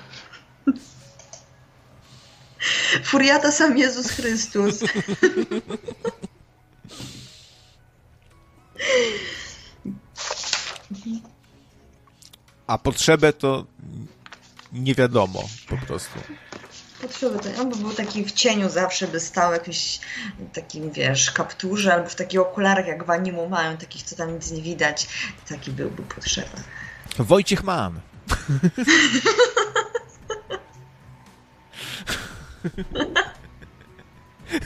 Furiata 3.04 3.52
sam 3.52 3.78
Jezus 3.78 4.10
Chrystus. 4.10 4.80
A 12.66 12.78
potrzebę 12.78 13.32
to 13.32 13.66
nie 14.72 14.94
wiadomo 14.94 15.42
po 15.68 15.76
prostu. 15.76 16.18
Potrzebę 17.00 17.38
to, 17.38 17.60
on 17.60 17.70
by 17.70 17.76
był 17.76 17.90
taki 17.90 18.24
w 18.24 18.32
cieniu 18.32 18.70
zawsze, 18.70 19.08
by 19.08 19.20
stał 19.20 19.52
jakiś 19.52 20.00
takim, 20.52 20.90
wiesz, 20.90 21.30
kapturze 21.30 21.94
albo 21.94 22.08
w 22.08 22.14
takich 22.14 22.40
okularach, 22.40 22.86
jak 22.86 23.04
w 23.04 23.10
animu 23.10 23.48
mają, 23.48 23.76
takich, 23.76 24.02
co 24.02 24.16
tam 24.16 24.34
nic 24.34 24.50
nie 24.50 24.62
widać. 24.62 25.08
Taki 25.48 25.70
byłby 25.70 26.02
potrzeba. 26.02 26.56
Wojciech 27.18 27.64
Mann. 27.64 28.00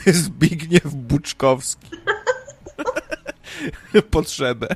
Zbigniew 0.05 0.85
Buczkowski. 0.85 1.89
Potrzebę. 4.11 4.67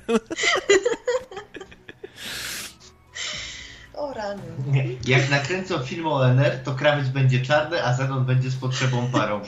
Rany. 4.23 4.97
Jak 5.05 5.29
nakręcą 5.29 5.79
film 5.79 6.07
o 6.07 6.27
NR, 6.27 6.63
to 6.63 6.75
krawiec 6.75 7.07
będzie 7.07 7.41
czarny, 7.41 7.83
a 7.83 7.93
Zenon 7.93 8.25
będzie 8.25 8.49
z 8.49 8.55
potrzebą 8.55 9.11
parą. 9.11 9.41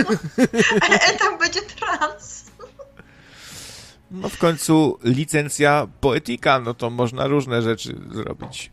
Ale 0.88 0.98
tam 1.18 1.38
będzie 1.38 1.60
trans. 1.62 2.50
No 4.10 4.28
w 4.28 4.38
końcu 4.38 4.98
licencja 5.04 5.86
poetyka, 6.00 6.60
no 6.60 6.74
to 6.74 6.90
można 6.90 7.26
różne 7.26 7.62
rzeczy 7.62 8.00
zrobić. 8.12 8.70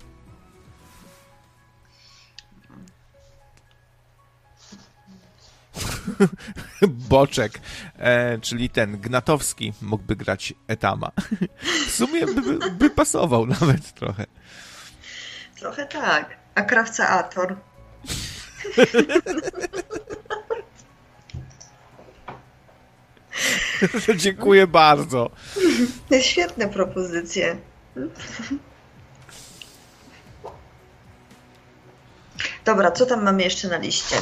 Boczek, 7.09 7.59
e, 7.97 8.39
czyli 8.39 8.69
ten 8.69 8.97
Gnatowski 8.97 9.73
mógłby 9.81 10.15
grać 10.15 10.53
Etama. 10.67 11.11
w 11.87 11.91
sumie 11.91 12.25
by, 12.25 12.41
by, 12.41 12.71
by 12.71 12.89
pasował 12.89 13.45
nawet 13.45 13.93
trochę. 13.93 14.25
Trochę 15.59 15.85
tak. 15.85 16.37
A 16.55 16.61
krawca 16.61 17.09
Ator. 17.09 17.55
Dziękuję 24.17 24.67
bardzo. 24.67 25.29
Świetne 26.21 26.67
propozycje. 26.67 27.57
Dobra, 32.65 32.91
co 32.91 33.05
tam 33.05 33.23
mamy 33.23 33.43
jeszcze 33.43 33.67
na 33.67 33.77
liście? 33.77 34.15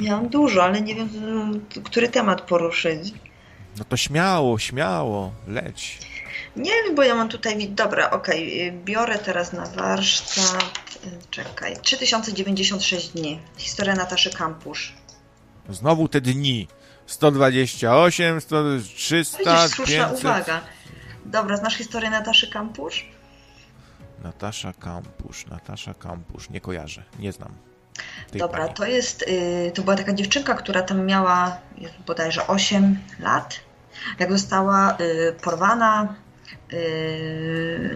Ja 0.00 0.16
mam 0.16 0.28
dużo, 0.28 0.64
ale 0.64 0.80
nie 0.80 0.94
wiem, 0.94 1.08
który 1.84 2.08
temat 2.08 2.40
poruszyć. 2.40 3.12
No 3.78 3.84
to 3.84 3.96
śmiało, 3.96 4.58
śmiało, 4.58 5.32
leć. 5.46 6.07
Nie 6.58 6.72
wiem, 6.84 6.94
bo 6.94 7.02
ja 7.02 7.14
mam 7.14 7.28
tutaj. 7.28 7.68
Dobra, 7.68 8.10
okej, 8.10 8.68
okay. 8.68 8.84
biorę 8.84 9.18
teraz 9.18 9.52
na 9.52 9.66
warsztat. 9.66 10.88
Czekaj. 11.30 11.76
3096 11.82 13.08
dni. 13.08 13.40
Historia 13.56 13.94
Nataszy 13.94 14.30
Kampusz. 14.30 14.94
Znowu 15.68 16.08
te 16.08 16.20
dni. 16.20 16.68
128, 17.06 18.40
100, 18.40 18.64
300, 18.96 19.38
Widzisz, 19.38 19.76
słuszna 19.76 20.08
500. 20.08 20.24
uwaga. 20.24 20.60
Dobra, 21.24 21.56
znasz 21.56 21.76
historię 21.76 22.10
Nataszy 22.10 22.50
Kampusz? 22.50 23.06
Natasza 24.22 24.72
Kampusz, 24.72 25.46
Natasza 25.46 25.94
Kampusz. 25.94 26.50
Nie 26.50 26.60
kojarzę, 26.60 27.02
nie 27.18 27.32
znam. 27.32 27.52
Dobra, 28.32 28.62
pani. 28.64 28.74
to 28.74 28.86
jest, 28.86 29.22
y, 29.22 29.72
to 29.74 29.82
była 29.82 29.96
taka 29.96 30.12
dziewczynka, 30.12 30.54
która 30.54 30.82
tam 30.82 31.06
miała 31.06 31.58
bodajże 32.06 32.46
8 32.46 32.98
lat, 33.18 33.60
jak 34.18 34.32
została 34.32 34.96
y, 35.00 35.34
porwana, 35.42 36.14
y, 36.24 36.27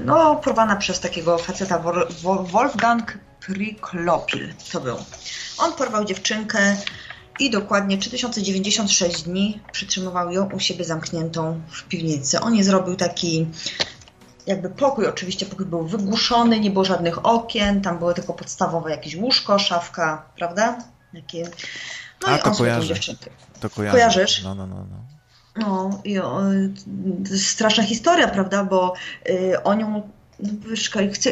no 0.04 0.36
porwana 0.36 0.76
przez 0.76 1.00
takiego 1.00 1.38
faceta 1.38 1.82
Wolfgang 2.42 3.18
Priklopil 3.40 4.54
to 4.72 4.80
był. 4.80 4.96
On 5.58 5.72
porwał 5.72 6.04
dziewczynkę 6.04 6.76
i 7.38 7.50
dokładnie 7.50 7.98
3096 7.98 9.22
dni 9.22 9.60
przytrzymywał 9.72 10.30
ją 10.30 10.50
u 10.50 10.60
siebie 10.60 10.84
zamkniętą 10.84 11.60
w 11.70 11.82
piwnicy. 11.82 12.40
On 12.40 12.52
nie 12.52 12.64
zrobił 12.64 12.96
taki 12.96 13.46
jakby 14.46 14.70
pokój, 14.70 15.06
oczywiście 15.06 15.46
pokój 15.46 15.66
był 15.66 15.86
wygłuszony, 15.86 16.60
nie 16.60 16.70
było 16.70 16.84
żadnych 16.84 17.26
okien, 17.26 17.82
tam 17.82 17.98
było 17.98 18.14
tylko 18.14 18.32
podstawowe 18.32 18.90
jakieś 18.90 19.16
łóżko, 19.16 19.58
szafka, 19.58 20.24
prawda? 20.36 20.78
Takie... 21.14 21.44
No 22.22 22.28
A, 22.28 22.36
i 22.36 22.42
to 22.42 22.50
on 22.50 22.56
kojarzę. 22.56 22.94
To 23.60 23.70
kojarzę. 23.70 23.96
Kojarzysz? 23.98 24.42
No, 24.42 24.54
no, 24.54 24.66
no. 24.66 24.76
no. 24.90 25.11
No, 25.56 26.00
i 26.04 26.18
o, 26.18 26.40
straszna 27.36 27.84
historia, 27.84 28.28
prawda, 28.28 28.64
bo 28.64 28.94
y, 29.30 29.62
o 29.62 29.74
nią 29.74 29.92
no, 29.92 30.02
chcę, 31.12 31.30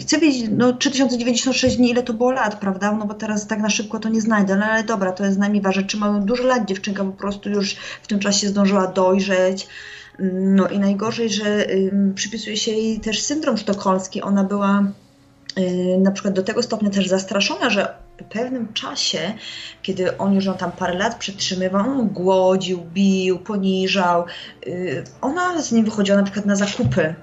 chcę 0.00 0.18
wiedzieć, 0.18 0.50
no 0.50 0.72
3096 0.72 1.76
dni, 1.76 1.90
ile 1.90 2.02
to 2.02 2.14
było 2.14 2.30
lat, 2.30 2.60
prawda? 2.60 2.92
No 2.92 3.06
bo 3.06 3.14
teraz 3.14 3.46
tak 3.46 3.58
na 3.58 3.70
szybko 3.70 3.98
to 3.98 4.08
nie 4.08 4.20
znajdę, 4.20 4.56
no 4.56 4.64
ale 4.64 4.84
dobra, 4.84 5.12
to 5.12 5.24
jest 5.24 5.38
najmniej 5.38 5.62
ważne. 5.62 5.82
Czy 5.82 5.96
ma 5.96 6.20
dużo 6.20 6.44
lat 6.44 6.64
dziewczynka 6.64 7.04
po 7.04 7.12
prostu 7.12 7.50
już 7.50 7.74
w 8.02 8.06
tym 8.06 8.18
czasie 8.18 8.48
zdążyła 8.48 8.86
dojrzeć, 8.86 9.68
no 10.32 10.68
i 10.68 10.78
najgorzej, 10.78 11.30
że 11.30 11.66
przypisuje 12.14 12.56
się 12.56 12.70
jej 12.70 13.00
też 13.00 13.22
syndrom 13.22 13.56
sztokholmski. 13.56 14.22
Ona 14.22 14.44
była 14.44 14.84
y, 15.58 15.98
na 15.98 16.10
przykład 16.10 16.34
do 16.34 16.42
tego 16.42 16.62
stopnia 16.62 16.90
też 16.90 17.08
zastraszona, 17.08 17.70
że 17.70 17.94
pewnym 18.24 18.72
czasie, 18.72 19.32
kiedy 19.82 20.18
on 20.18 20.34
już 20.34 20.44
ją 20.44 20.54
tam 20.54 20.72
parę 20.72 20.94
lat 20.94 21.14
przetrzymywał, 21.18 21.80
on 21.80 22.08
głodził, 22.08 22.80
bił, 22.94 23.38
poniżał, 23.38 24.24
y, 24.66 25.04
ona 25.20 25.62
z 25.62 25.72
nim 25.72 25.84
wychodziła 25.84 26.18
na 26.18 26.24
przykład 26.24 26.46
na 26.46 26.56
zakupy 26.56 27.14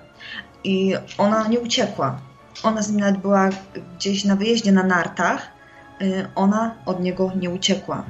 i 0.64 0.96
ona 1.18 1.48
nie 1.48 1.60
uciekła. 1.60 2.22
Ona 2.64 2.82
z 2.82 2.90
nim 2.90 3.00
nawet 3.00 3.18
była 3.18 3.50
gdzieś 3.96 4.24
na 4.26 4.36
wyjeździe 4.36 4.72
na 4.72 4.84
nartach, 4.84 5.48
y, 6.02 6.28
ona 6.36 6.76
od 6.86 7.00
niego 7.00 7.32
nie 7.36 7.50
uciekła. 7.50 8.06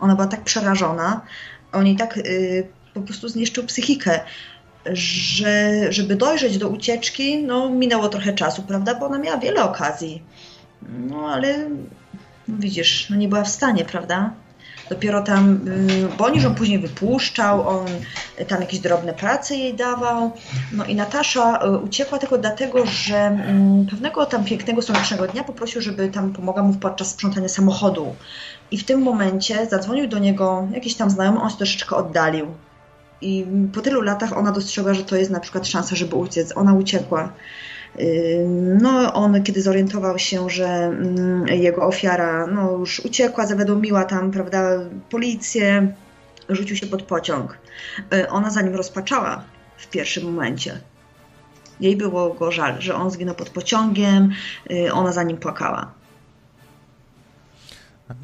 Ona 0.00 0.14
była 0.14 0.26
tak 0.26 0.44
przerażona, 0.44 1.20
oni 1.72 1.96
tak 1.96 2.18
po 2.94 3.00
prostu 3.00 3.28
zniszczył 3.28 3.64
psychikę. 3.64 4.20
Że, 4.92 5.72
żeby 5.92 6.16
dojrzeć 6.16 6.58
do 6.58 6.68
ucieczki, 6.68 7.42
no 7.42 7.70
minęło 7.70 8.08
trochę 8.08 8.32
czasu, 8.32 8.62
prawda? 8.62 8.94
Bo 8.94 9.06
ona 9.06 9.18
miała 9.18 9.38
wiele 9.38 9.64
okazji. 9.64 10.22
No 10.82 11.28
ale 11.28 11.70
widzisz, 12.48 13.10
no 13.10 13.16
nie 13.16 13.28
była 13.28 13.44
w 13.44 13.48
stanie, 13.48 13.84
prawda? 13.84 14.32
Dopiero 14.90 15.22
tam, 15.22 15.60
y, 15.68 16.08
bo 16.18 16.24
on 16.24 16.34
już 16.34 16.44
ją 16.44 16.54
później 16.54 16.78
wypuszczał, 16.78 17.68
on 17.68 17.86
tam 18.48 18.60
jakieś 18.60 18.80
drobne 18.80 19.12
prace 19.12 19.56
jej 19.56 19.74
dawał. 19.74 20.32
No 20.72 20.84
i 20.84 20.94
Natasza 20.94 21.64
y, 21.64 21.78
uciekła 21.78 22.18
tylko 22.18 22.38
dlatego, 22.38 22.86
że 22.86 23.16
mm, 23.16 23.86
pewnego 23.86 24.26
tam 24.26 24.44
pięknego, 24.44 24.82
słonecznego 24.82 25.26
dnia 25.26 25.44
poprosił, 25.44 25.80
żeby 25.80 26.08
tam 26.08 26.32
pomogła 26.32 26.62
mu 26.62 26.74
podczas 26.74 27.10
sprzątania 27.10 27.48
samochodu. 27.48 28.14
I 28.70 28.78
w 28.78 28.84
tym 28.84 29.02
momencie 29.02 29.66
zadzwonił 29.66 30.08
do 30.08 30.18
niego 30.18 30.68
jakiś 30.72 30.94
tam 30.94 31.10
znajomy, 31.10 31.40
on 31.40 31.50
się 31.50 31.56
troszeczkę 31.56 31.96
oddalił. 31.96 32.46
I 33.20 33.46
po 33.74 33.80
tylu 33.80 34.00
latach 34.00 34.38
ona 34.38 34.52
dostrzegła, 34.52 34.94
że 34.94 35.04
to 35.04 35.16
jest 35.16 35.30
na 35.30 35.40
przykład 35.40 35.66
szansa, 35.66 35.96
żeby 35.96 36.16
uciec. 36.16 36.56
Ona 36.56 36.74
uciekła. 36.74 37.32
No, 38.80 39.14
on 39.14 39.42
kiedy 39.42 39.62
zorientował 39.62 40.18
się, 40.18 40.50
że 40.50 40.66
mm, 40.66 41.46
jego 41.48 41.86
ofiara 41.86 42.46
no, 42.46 42.72
już 42.72 43.00
uciekła, 43.00 43.46
zawiadomiła 43.46 44.04
tam, 44.04 44.30
prawda, 44.30 44.78
policję, 45.10 45.92
rzucił 46.48 46.76
się 46.76 46.86
pod 46.86 47.02
pociąg. 47.02 47.58
Y, 48.14 48.30
ona 48.30 48.50
za 48.50 48.62
nim 48.62 48.74
rozpaczała 48.74 49.44
w 49.76 49.86
pierwszym 49.86 50.24
momencie. 50.24 50.80
Jej 51.80 51.96
było 51.96 52.34
go 52.34 52.52
żal, 52.52 52.80
że 52.80 52.94
on 52.94 53.10
zginął 53.10 53.34
pod 53.34 53.50
pociągiem, 53.50 54.32
y, 54.70 54.92
ona 54.92 55.12
za 55.12 55.22
nim 55.22 55.36
płakała. 55.36 55.92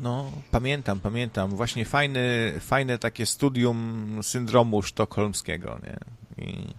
No, 0.02 0.32
pamiętam, 0.50 1.00
pamiętam. 1.00 1.50
Właśnie 1.50 1.84
fajny, 1.84 2.52
fajne 2.60 2.98
takie 2.98 3.26
studium 3.26 4.18
syndromu 4.22 4.82
sztokholmskiego, 4.82 5.78
nie? 5.82 5.96
I, 6.44 6.74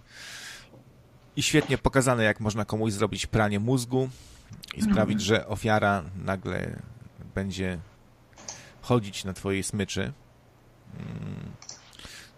I, 1.36 1.42
świetnie 1.42 1.78
pokazane, 1.78 2.24
jak 2.24 2.40
można 2.40 2.64
komuś 2.64 2.92
zrobić 2.92 3.26
pranie 3.26 3.60
mózgu 3.60 4.08
i 4.74 4.82
sprawić, 4.82 5.20
że 5.20 5.46
ofiara 5.46 6.04
nagle 6.24 6.82
będzie 7.34 7.78
chodzić 8.82 9.24
na 9.24 9.32
twojej 9.32 9.62
smyczy. 9.62 10.12
Mm. 10.98 11.52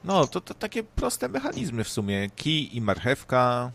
No, 0.05 0.27
to, 0.27 0.41
to 0.41 0.55
takie 0.55 0.83
proste 0.83 1.29
mechanizmy 1.29 1.85
w 1.85 1.89
sumie. 1.89 2.31
Kij 2.37 2.77
i 2.77 2.81
marchewka, 2.81 3.73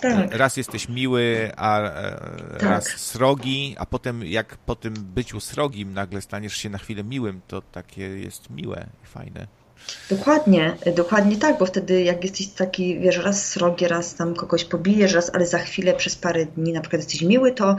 tak. 0.00 0.34
Raz 0.34 0.56
jesteś 0.56 0.88
miły, 0.88 1.52
a 1.56 1.80
e, 1.80 2.20
tak. 2.50 2.62
raz 2.62 2.86
srogi, 2.86 3.76
a 3.78 3.86
potem 3.86 4.24
jak 4.24 4.56
po 4.56 4.76
tym 4.76 4.94
byciu 4.94 5.40
srogim 5.40 5.94
nagle 5.94 6.22
staniesz 6.22 6.56
się 6.56 6.70
na 6.70 6.78
chwilę 6.78 7.04
miłym, 7.04 7.40
to 7.48 7.62
takie 7.62 8.02
jest 8.02 8.50
miłe 8.50 8.86
i 9.04 9.06
fajne. 9.06 9.46
Dokładnie, 10.10 10.76
dokładnie 10.96 11.36
tak, 11.36 11.58
bo 11.58 11.66
wtedy 11.66 12.02
jak 12.02 12.24
jesteś 12.24 12.46
taki, 12.46 13.00
wiesz, 13.00 13.16
raz 13.16 13.48
srogi, 13.48 13.88
raz 13.88 14.14
tam 14.14 14.34
kogoś 14.34 14.64
pobijesz, 14.64 15.12
raz, 15.12 15.30
ale 15.34 15.46
za 15.46 15.58
chwilę 15.58 15.94
przez 15.94 16.16
parę 16.16 16.46
dni 16.46 16.72
na 16.72 16.80
przykład 16.80 17.02
jesteś 17.02 17.22
miły, 17.22 17.52
to, 17.52 17.76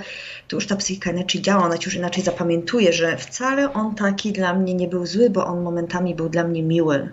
to 0.48 0.56
już 0.56 0.68
ta 0.68 0.76
psychika 0.76 1.12
inaczej 1.12 1.42
działa, 1.42 1.66
ona 1.66 1.78
ci 1.78 1.86
już 1.86 1.96
inaczej 1.96 2.24
zapamiętuje, 2.24 2.94
że 2.94 3.18
wcale 3.18 3.74
on 3.74 3.96
taki 3.96 4.32
dla 4.32 4.54
mnie 4.54 4.74
nie 4.74 4.88
był 4.88 5.06
zły, 5.06 5.30
bo 5.30 5.46
on 5.46 5.62
momentami 5.62 6.16
był 6.16 6.30
dla 6.30 6.44
mnie 6.44 6.64
miły 6.64 7.10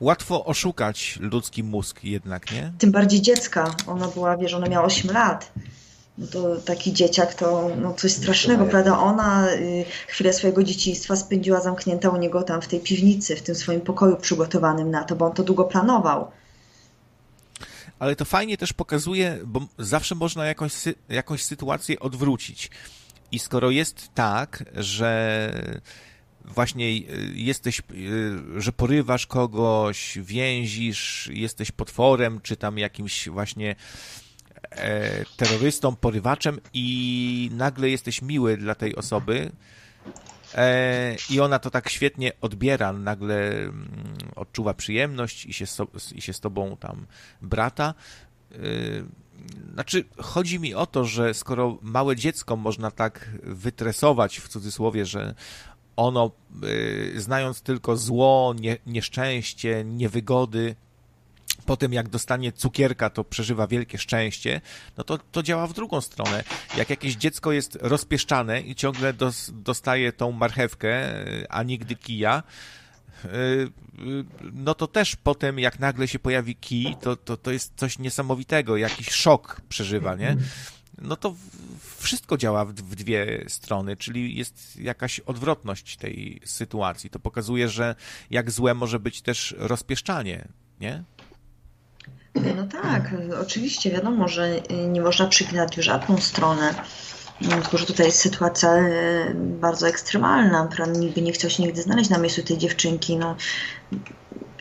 łatwo 0.00 0.44
oszukać 0.44 1.18
ludzki 1.20 1.62
mózg 1.62 2.04
jednak, 2.04 2.52
nie? 2.52 2.72
Tym 2.78 2.92
bardziej 2.92 3.22
dziecka. 3.22 3.74
Ona 3.86 4.08
była, 4.08 4.36
wiesz, 4.36 4.54
ona 4.54 4.66
miała 4.66 4.86
8 4.86 5.10
lat. 5.10 5.52
No 6.18 6.26
to 6.26 6.56
taki 6.56 6.92
dzieciak 6.92 7.34
to 7.34 7.70
no, 7.76 7.94
coś 7.94 8.12
strasznego, 8.12 8.64
no 8.64 8.70
prawda? 8.70 8.98
Ona 8.98 9.52
y, 9.52 9.84
chwilę 10.06 10.32
swojego 10.32 10.62
dzieciństwa 10.64 11.16
spędziła 11.16 11.60
zamknięta 11.60 12.10
u 12.10 12.16
niego 12.16 12.42
tam 12.42 12.62
w 12.62 12.68
tej 12.68 12.80
piwnicy, 12.80 13.36
w 13.36 13.42
tym 13.42 13.54
swoim 13.54 13.80
pokoju 13.80 14.16
przygotowanym 14.16 14.90
na 14.90 15.04
to, 15.04 15.16
bo 15.16 15.26
on 15.26 15.32
to 15.32 15.42
długo 15.42 15.64
planował. 15.64 16.30
Ale 17.98 18.16
to 18.16 18.24
fajnie 18.24 18.56
też 18.56 18.72
pokazuje, 18.72 19.38
bo 19.44 19.60
zawsze 19.78 20.14
można 20.14 20.46
jakąś, 20.46 20.72
jakąś 21.08 21.42
sytuację 21.44 22.00
odwrócić. 22.00 22.70
I 23.32 23.38
skoro 23.38 23.70
jest 23.70 24.08
tak, 24.14 24.64
że 24.74 25.52
właśnie 26.44 26.84
y, 26.84 27.32
jesteś, 27.34 27.82
y, 27.90 28.60
że 28.60 28.72
porywasz 28.72 29.26
kogoś, 29.26 30.18
więzisz, 30.22 31.30
jesteś 31.32 31.70
potworem, 31.72 32.40
czy 32.40 32.56
tam 32.56 32.78
jakimś 32.78 33.28
właśnie 33.28 33.76
e, 34.76 35.24
terrorystą, 35.36 35.96
porywaczem 35.96 36.60
i 36.72 37.50
nagle 37.52 37.90
jesteś 37.90 38.22
miły 38.22 38.56
dla 38.56 38.74
tej 38.74 38.96
osoby 38.96 39.50
e, 40.54 41.16
i 41.30 41.40
ona 41.40 41.58
to 41.58 41.70
tak 41.70 41.88
świetnie 41.88 42.32
odbiera, 42.40 42.92
nagle 42.92 43.50
mm, 43.50 43.88
odczuwa 44.36 44.74
przyjemność 44.74 45.46
i 45.46 45.52
się, 45.52 45.64
i 46.14 46.22
się 46.22 46.32
z 46.32 46.40
tobą 46.40 46.76
tam 46.76 47.06
brata. 47.42 47.94
E, 48.52 48.56
znaczy, 49.72 50.04
chodzi 50.18 50.60
mi 50.60 50.74
o 50.74 50.86
to, 50.86 51.04
że 51.04 51.34
skoro 51.34 51.78
małe 51.82 52.16
dziecko 52.16 52.56
można 52.56 52.90
tak 52.90 53.30
wytresować 53.42 54.38
w 54.38 54.48
cudzysłowie, 54.48 55.06
że 55.06 55.34
ono, 55.96 56.30
y, 56.64 57.20
znając 57.20 57.62
tylko 57.62 57.96
zło, 57.96 58.54
nie, 58.60 58.76
nieszczęście, 58.86 59.84
niewygody, 59.84 60.76
potem 61.66 61.92
jak 61.92 62.08
dostanie 62.08 62.52
cukierka, 62.52 63.10
to 63.10 63.24
przeżywa 63.24 63.66
wielkie 63.66 63.98
szczęście, 63.98 64.60
no 64.96 65.04
to, 65.04 65.18
to 65.18 65.42
działa 65.42 65.66
w 65.66 65.72
drugą 65.72 66.00
stronę. 66.00 66.44
Jak 66.76 66.90
jakieś 66.90 67.16
dziecko 67.16 67.52
jest 67.52 67.78
rozpieszczane 67.80 68.60
i 68.60 68.74
ciągle 68.74 69.12
dos, 69.12 69.50
dostaje 69.54 70.12
tą 70.12 70.32
marchewkę, 70.32 71.04
a 71.48 71.62
nigdy 71.62 71.96
kija, 71.96 72.42
y, 73.24 73.28
y, 73.28 73.70
no 74.52 74.74
to 74.74 74.86
też 74.86 75.16
potem, 75.16 75.58
jak 75.58 75.78
nagle 75.78 76.08
się 76.08 76.18
pojawi 76.18 76.56
kij, 76.56 76.96
to, 77.00 77.16
to, 77.16 77.36
to 77.36 77.50
jest 77.50 77.72
coś 77.76 77.98
niesamowitego, 77.98 78.76
jakiś 78.76 79.10
szok 79.10 79.60
przeżywa, 79.68 80.14
nie? 80.14 80.36
No 80.98 81.16
to 81.16 81.34
wszystko 81.98 82.36
działa 82.36 82.64
w, 82.64 82.72
w 82.72 82.94
dwie 82.94 83.44
strony, 83.48 83.96
czyli 83.96 84.36
jest 84.36 84.76
jakaś 84.76 85.20
odwrotność 85.20 85.96
tej 85.96 86.40
sytuacji. 86.44 87.10
To 87.10 87.18
pokazuje, 87.18 87.68
że 87.68 87.94
jak 88.30 88.50
złe 88.50 88.74
może 88.74 89.00
być 89.00 89.22
też 89.22 89.54
rozpieszczanie, 89.58 90.48
nie? 90.80 91.04
No 92.56 92.66
tak, 92.82 93.10
oczywiście 93.42 93.90
wiadomo, 93.90 94.28
że 94.28 94.50
nie 94.88 95.00
można 95.00 95.26
przyklinać 95.26 95.76
w 95.76 95.80
żadną 95.80 96.18
stronę. 96.18 96.74
Tylko, 97.40 97.78
że 97.78 97.86
tutaj 97.86 98.06
jest 98.06 98.18
sytuacja 98.18 98.70
e, 98.70 99.34
bardzo 99.34 99.88
ekstremalna. 99.88 100.68
By 101.14 101.22
nie 101.22 101.32
chciał 101.32 101.50
się 101.50 101.62
nigdy 101.62 101.82
znaleźć 101.82 102.10
na 102.10 102.18
miejscu 102.18 102.42
tej 102.42 102.58
dziewczynki. 102.58 103.16
No, 103.16 103.36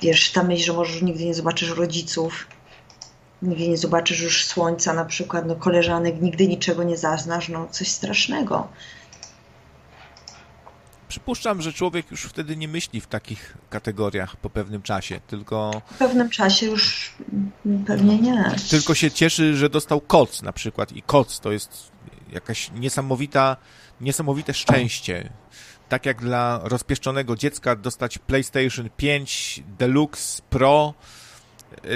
wiesz, 0.02 0.32
ta 0.32 0.44
myśl, 0.44 0.66
że 0.66 0.74
może 0.74 1.02
nigdy 1.02 1.26
nie 1.26 1.34
zobaczysz 1.34 1.70
rodziców, 1.70 2.48
nigdy 3.42 3.68
nie 3.68 3.78
zobaczysz 3.78 4.22
już 4.22 4.46
słońca 4.46 4.94
na 4.94 5.06
przykład, 5.06 5.46
no 5.46 5.56
koleżanek, 5.56 6.22
nigdy 6.22 6.48
niczego 6.48 6.84
nie 6.84 6.98
zaznasz, 6.98 7.50
no 7.50 7.68
coś 7.72 7.88
strasznego. 7.88 8.68
Przypuszczam, 11.16 11.62
że 11.62 11.74
człowiek 11.74 12.12
już 12.12 12.24
wtedy 12.24 12.58
nie 12.58 12.68
myśli 12.68 13.02
w 13.02 13.08
takich 13.08 13.58
kategoriach 13.70 14.36
po 14.36 14.50
pewnym 14.50 14.82
czasie, 14.82 15.20
tylko... 15.28 15.82
Po 15.90 15.96
pewnym 15.96 16.30
czasie 16.30 16.66
już 16.66 17.14
pewnie 17.88 18.18
nie. 18.22 18.56
Tylko 18.70 18.96
się 18.96 19.12
cieszy, 19.12 19.56
że 19.58 19.70
dostał 19.70 20.02
koc 20.02 20.42
na 20.42 20.54
przykład 20.54 20.92
i 20.92 21.02
koc 21.02 21.40
to 21.40 21.52
jest 21.52 21.92
jakaś 22.32 22.72
niesamowita, 22.72 23.58
niesamowite 24.02 24.54
szczęście. 24.54 25.30
Tak 25.90 26.06
jak 26.06 26.22
dla 26.22 26.60
rozpieszczonego 26.64 27.36
dziecka 27.36 27.76
dostać 27.76 28.18
PlayStation 28.18 28.90
5 28.98 29.64
Deluxe 29.80 30.42
Pro 30.50 30.94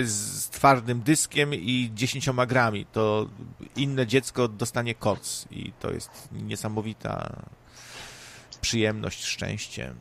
z 0.03 0.49
twardym 0.49 1.01
dyskiem 1.01 1.53
i 1.53 1.91
10 1.93 2.29
grami, 2.47 2.85
to 2.85 3.29
inne 3.75 4.07
dziecko 4.07 4.47
dostanie 4.47 4.95
koc 4.95 5.45
i 5.51 5.73
to 5.79 5.91
jest 5.91 6.29
niesamowita 6.31 7.41
przyjemność, 8.61 9.25
szczęście. 9.25 9.93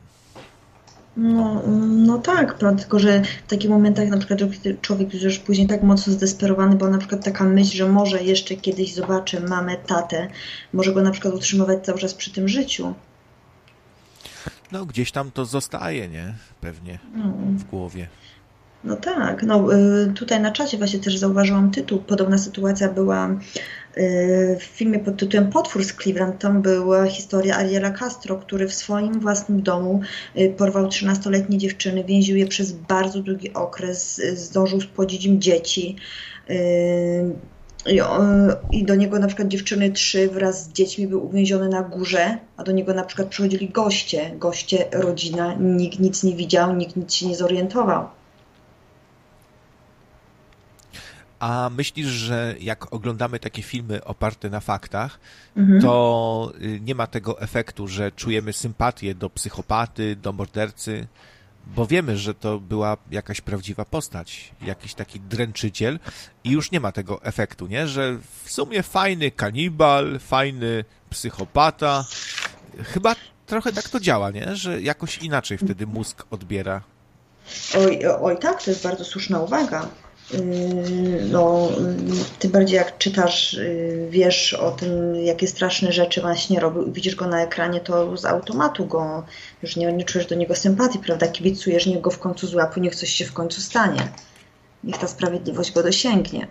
No, 1.17 1.63
no 1.89 2.19
tak, 2.19 2.59
tylko 2.79 2.99
że 2.99 3.23
w 3.23 3.51
takich 3.51 3.71
momentach 3.71 4.09
na 4.09 4.19
przykład 4.19 4.41
człowiek 4.81 5.13
jest 5.13 5.25
już 5.25 5.39
później 5.39 5.67
tak 5.67 5.83
mocno 5.83 6.13
zdesperowany, 6.13 6.77
bo 6.77 6.89
na 6.89 6.99
przykład 6.99 7.25
taka 7.25 7.45
myśl, 7.45 7.77
że 7.77 7.89
może 7.89 8.23
jeszcze 8.23 8.57
kiedyś 8.57 8.95
zobaczę 8.95 9.41
mamę, 9.41 9.77
tatę, 9.77 10.29
może 10.73 10.93
go 10.93 11.03
na 11.03 11.11
przykład 11.11 11.35
utrzymywać 11.35 11.85
cały 11.85 11.99
czas 11.99 12.15
przy 12.15 12.33
tym 12.33 12.49
życiu. 12.49 12.95
No 14.73 14.87
gdzieś 14.87 15.13
tam 15.13 15.31
to 15.31 15.45
zostaje, 15.45 16.09
nie? 16.09 16.35
Pewnie 16.61 16.99
no. 17.15 17.33
w 17.57 17.65
głowie. 17.65 18.09
No 18.85 18.97
tak, 18.97 19.43
no 19.43 19.75
y, 19.75 20.13
tutaj 20.15 20.41
na 20.41 20.53
czacie 20.53 20.79
właśnie 20.79 20.99
też 20.99 21.17
zauważyłam 21.19 21.71
tytuł. 21.71 21.99
Podobna 21.99 22.39
sytuacja 22.39 22.89
była 22.89 23.31
w 24.59 24.63
filmie 24.63 24.99
pod 24.99 25.17
tytułem 25.17 25.51
Potwór 25.51 25.85
z 25.85 25.93
Cleveland. 25.93 26.41
Tam 26.41 26.63
była 26.63 27.07
historia 27.07 27.57
Ariela 27.57 27.91
Castro, 27.91 28.37
który 28.37 28.69
w 28.69 28.75
swoim 28.75 29.21
własnym 29.21 29.63
domu 29.63 30.01
y, 30.39 30.55
porwał 30.57 30.87
13-letnie 30.87 31.59
dziewczyny, 31.59 32.05
więził 32.05 32.37
je 32.37 32.47
przez 32.47 32.73
bardzo 32.73 33.23
długi 33.23 33.53
okres, 33.55 34.21
zdążył 34.35 34.81
spłodzić 34.81 35.25
im 35.25 35.41
dzieci. 35.41 35.97
I 38.73 38.85
do 38.85 38.95
niego 38.95 39.19
na 39.19 39.27
przykład 39.27 39.49
dziewczyny 39.49 39.93
trzy 39.93 40.29
wraz 40.29 40.65
z 40.65 40.73
dziećmi 40.73 41.07
były 41.07 41.23
uwięzione 41.23 41.69
na 41.69 41.83
górze, 41.83 42.39
a 42.57 42.65
do 42.65 42.73
niego 42.73 42.95
na 42.95 43.05
przykład 43.05 43.29
przychodzili 43.29 43.69
goście, 43.69 44.31
goście, 44.37 44.85
rodzina, 44.93 45.55
nikt 45.61 46.01
nic 46.01 46.23
nie 46.23 46.35
widział, 46.35 46.77
nikt 46.77 46.97
nic 46.97 47.15
się 47.15 47.27
nie 47.27 47.37
zorientował. 47.37 48.18
A 51.39 51.71
myślisz, 51.77 52.07
że 52.07 52.55
jak 52.61 52.93
oglądamy 52.93 53.39
takie 53.39 53.63
filmy 53.63 54.05
oparte 54.05 54.51
na 54.51 54.61
faktach, 54.61 55.21
mhm. 55.57 55.81
to 55.81 56.53
y, 56.63 56.81
nie 56.81 56.95
ma 56.95 57.07
tego 57.07 57.41
efektu, 57.41 57.89
że 57.89 58.13
czujemy 58.13 58.53
sympatię 58.53 59.15
do 59.15 59.31
psychopaty, 59.31 60.17
do 60.17 60.33
mordercy, 60.33 61.07
bo 61.67 61.87
wiemy, 61.87 62.17
że 62.17 62.35
to 62.35 62.61
była 62.61 62.97
jakaś 63.11 63.41
prawdziwa 63.41 63.85
postać, 63.85 64.53
jakiś 64.63 64.95
taki 64.95 65.21
dręczyciel 65.21 65.99
i 66.45 66.51
już 66.51 66.71
nie 66.71 66.81
ma 66.81 66.93
tego 66.93 67.23
efektu, 67.23 67.67
nie? 67.67 67.87
Że 67.87 68.19
w 68.45 68.51
sumie 68.51 68.83
fajny 68.83 69.31
kanibal, 69.31 70.19
fajny 70.19 70.85
psychopata. 71.11 72.05
Chyba 72.85 73.15
trochę 73.47 73.73
tak 73.73 73.89
to 73.89 74.01
działa, 74.01 74.31
nie? 74.31 74.57
Że 74.57 74.83
jakoś 74.83 75.19
inaczej 75.19 75.59
wtedy 75.59 75.87
mózg 75.87 76.27
odbiera. 76.31 76.83
Oj, 77.79 78.01
oj 78.21 78.39
tak, 78.39 78.63
to 78.63 78.71
jest 78.71 78.83
bardzo 78.83 79.05
słuszna 79.05 79.41
uwaga. 79.41 79.89
Yy, 80.33 81.25
no, 81.31 81.69
tym 82.39 82.51
bardziej 82.51 82.77
jak 82.77 82.99
czytasz, 82.99 83.53
yy, 83.53 84.09
wiesz 84.11 84.55
o 84.55 84.71
tym, 84.71 85.15
jakie 85.15 85.47
straszne 85.47 85.93
rzeczy 85.93 86.21
właśnie 86.21 86.61
robił 86.61 86.87
i 86.87 86.93
widzisz 86.93 87.15
go 87.15 87.27
na 87.27 87.43
ekranie, 87.43 87.81
to 87.81 88.17
z 88.17 88.25
automatu 88.25 88.87
go, 88.87 89.25
już 89.63 89.77
nie, 89.77 89.93
nie 89.93 90.05
czujesz 90.05 90.27
do 90.27 90.35
niego 90.35 90.57
sympatii, 90.57 90.99
prawda? 90.99 91.29
Kibicujesz, 91.29 91.87
niech 91.87 92.01
go 92.01 92.11
w 92.11 92.19
końcu 92.19 92.47
złapie, 92.47 92.81
niech 92.81 92.97
coś 92.97 93.11
się 93.11 93.25
w 93.25 93.33
końcu 93.33 93.61
stanie. 93.61 94.09
Niech 94.85 94.99
ta 94.99 95.09
sprawiedliwość 95.09 95.73
go 95.73 95.83
dosięgnie. 95.83 96.47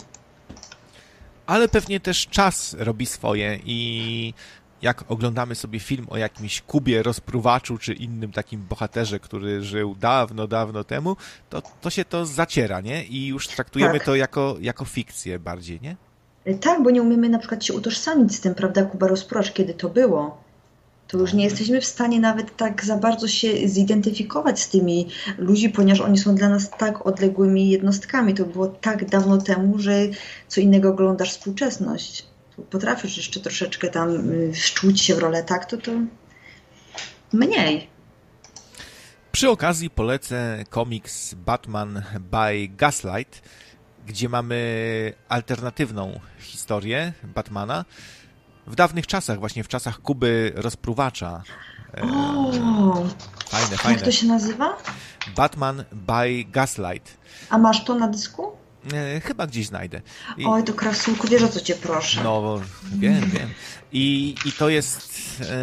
Ale 1.46 1.68
pewnie 1.68 2.00
też 2.00 2.28
czas 2.28 2.76
robi 2.80 3.06
swoje 3.06 3.60
i 3.66 4.34
jak 4.82 5.04
oglądamy 5.08 5.56
sobie 5.56 5.80
film 5.80 6.06
o 6.10 6.18
jakimś 6.18 6.62
Kubie 6.62 7.04
rozpruwaczu 7.04 7.78
czy 7.78 7.94
innym 7.94 8.32
takim 8.32 8.62
bohaterze, 8.70 9.20
który 9.20 9.64
żył 9.64 9.96
dawno, 9.96 10.48
dawno 10.48 10.84
temu, 10.84 11.16
to, 11.50 11.62
to 11.82 11.90
się 11.90 12.06
to 12.06 12.26
zaciera, 12.26 12.82
nie? 12.82 13.06
I 13.06 13.28
już 13.28 13.48
traktujemy 13.48 13.94
tak. 13.94 14.06
to 14.06 14.16
jako, 14.16 14.56
jako 14.62 14.86
fikcję 14.86 15.40
bardziej, 15.40 15.80
nie? 15.82 15.96
Tak, 16.56 16.84
bo 16.84 16.90
nie 16.90 17.02
umiemy 17.02 17.30
na 17.30 17.40
przykład 17.40 17.66
się 17.66 17.74
utożsamić 17.74 18.36
z 18.36 18.40
tym, 18.40 18.56
prawda, 18.56 18.86
Kuba 18.86 19.08
rozprowacz, 19.08 19.54
kiedy 19.54 19.74
to 19.74 19.90
było. 19.90 20.48
To 21.08 21.18
już 21.18 21.34
nie 21.34 21.44
jesteśmy 21.44 21.82
w 21.82 21.86
stanie 21.86 22.20
nawet 22.20 22.58
tak 22.58 22.86
za 22.86 22.98
bardzo 22.98 23.28
się 23.28 23.68
zidentyfikować 23.70 24.60
z 24.60 24.70
tymi 24.70 25.08
ludźmi, 25.38 25.70
ponieważ 25.70 26.02
oni 26.02 26.18
są 26.18 26.36
dla 26.36 26.50
nas 26.50 26.70
tak 26.70 27.06
odległymi 27.06 27.70
jednostkami. 27.70 28.34
To 28.34 28.46
było 28.46 28.68
tak 28.68 29.10
dawno 29.10 29.38
temu, 29.38 29.80
że 29.80 30.00
co 30.48 30.62
innego 30.62 30.90
oglądasz 30.90 31.32
współczesność 31.32 32.26
potrafisz 32.70 33.18
jeszcze 33.18 33.40
troszeczkę 33.40 33.90
tam 33.90 34.32
y, 34.32 34.54
wczuć 34.54 35.02
się 35.02 35.16
w 35.16 35.20
rolę, 35.20 35.44
tak, 35.44 35.66
to 35.66 35.78
to 35.78 35.92
mniej. 37.34 37.88
Przy 39.32 39.50
okazji 39.50 39.90
polecę 39.90 40.64
komiks 40.70 41.34
Batman 41.34 42.04
by 42.20 42.68
Gaslight, 42.68 43.42
gdzie 44.06 44.30
mamy 44.30 45.14
alternatywną 45.30 46.20
historię 46.40 47.14
Batmana 47.24 47.86
w 48.68 48.76
dawnych 48.76 49.08
czasach, 49.08 49.40
właśnie 49.40 49.64
w 49.64 49.68
czasach 49.68 50.02
Kuby 50.02 50.52
Rozpruwacza. 50.56 51.44
O, 52.02 52.52
fajne, 53.46 53.78
fajne. 53.78 53.98
Jak 53.98 54.02
to 54.02 54.12
się 54.12 54.28
nazywa? 54.28 54.78
Batman 55.36 55.84
by 55.92 56.44
Gaslight. 56.44 57.18
A 57.50 57.58
masz 57.58 57.84
to 57.84 57.96
na 57.96 58.08
dysku? 58.08 58.57
E, 58.94 59.22
chyba 59.22 59.48
gdzieś 59.48 59.68
znajdę. 59.68 60.02
I... 60.38 60.46
Oj, 60.46 60.64
to 60.64 60.74
krasulku, 60.74 61.28
wiesz 61.28 61.44
o 61.44 61.48
co 61.48 61.62
cię 61.62 61.76
proszę. 61.76 62.24
No, 62.24 62.62
wiem, 63.00 63.30
wiem. 63.30 63.50
I, 63.94 64.36
i 64.46 64.52
to 64.52 64.70
jest 64.70 65.12
e, 65.42 65.54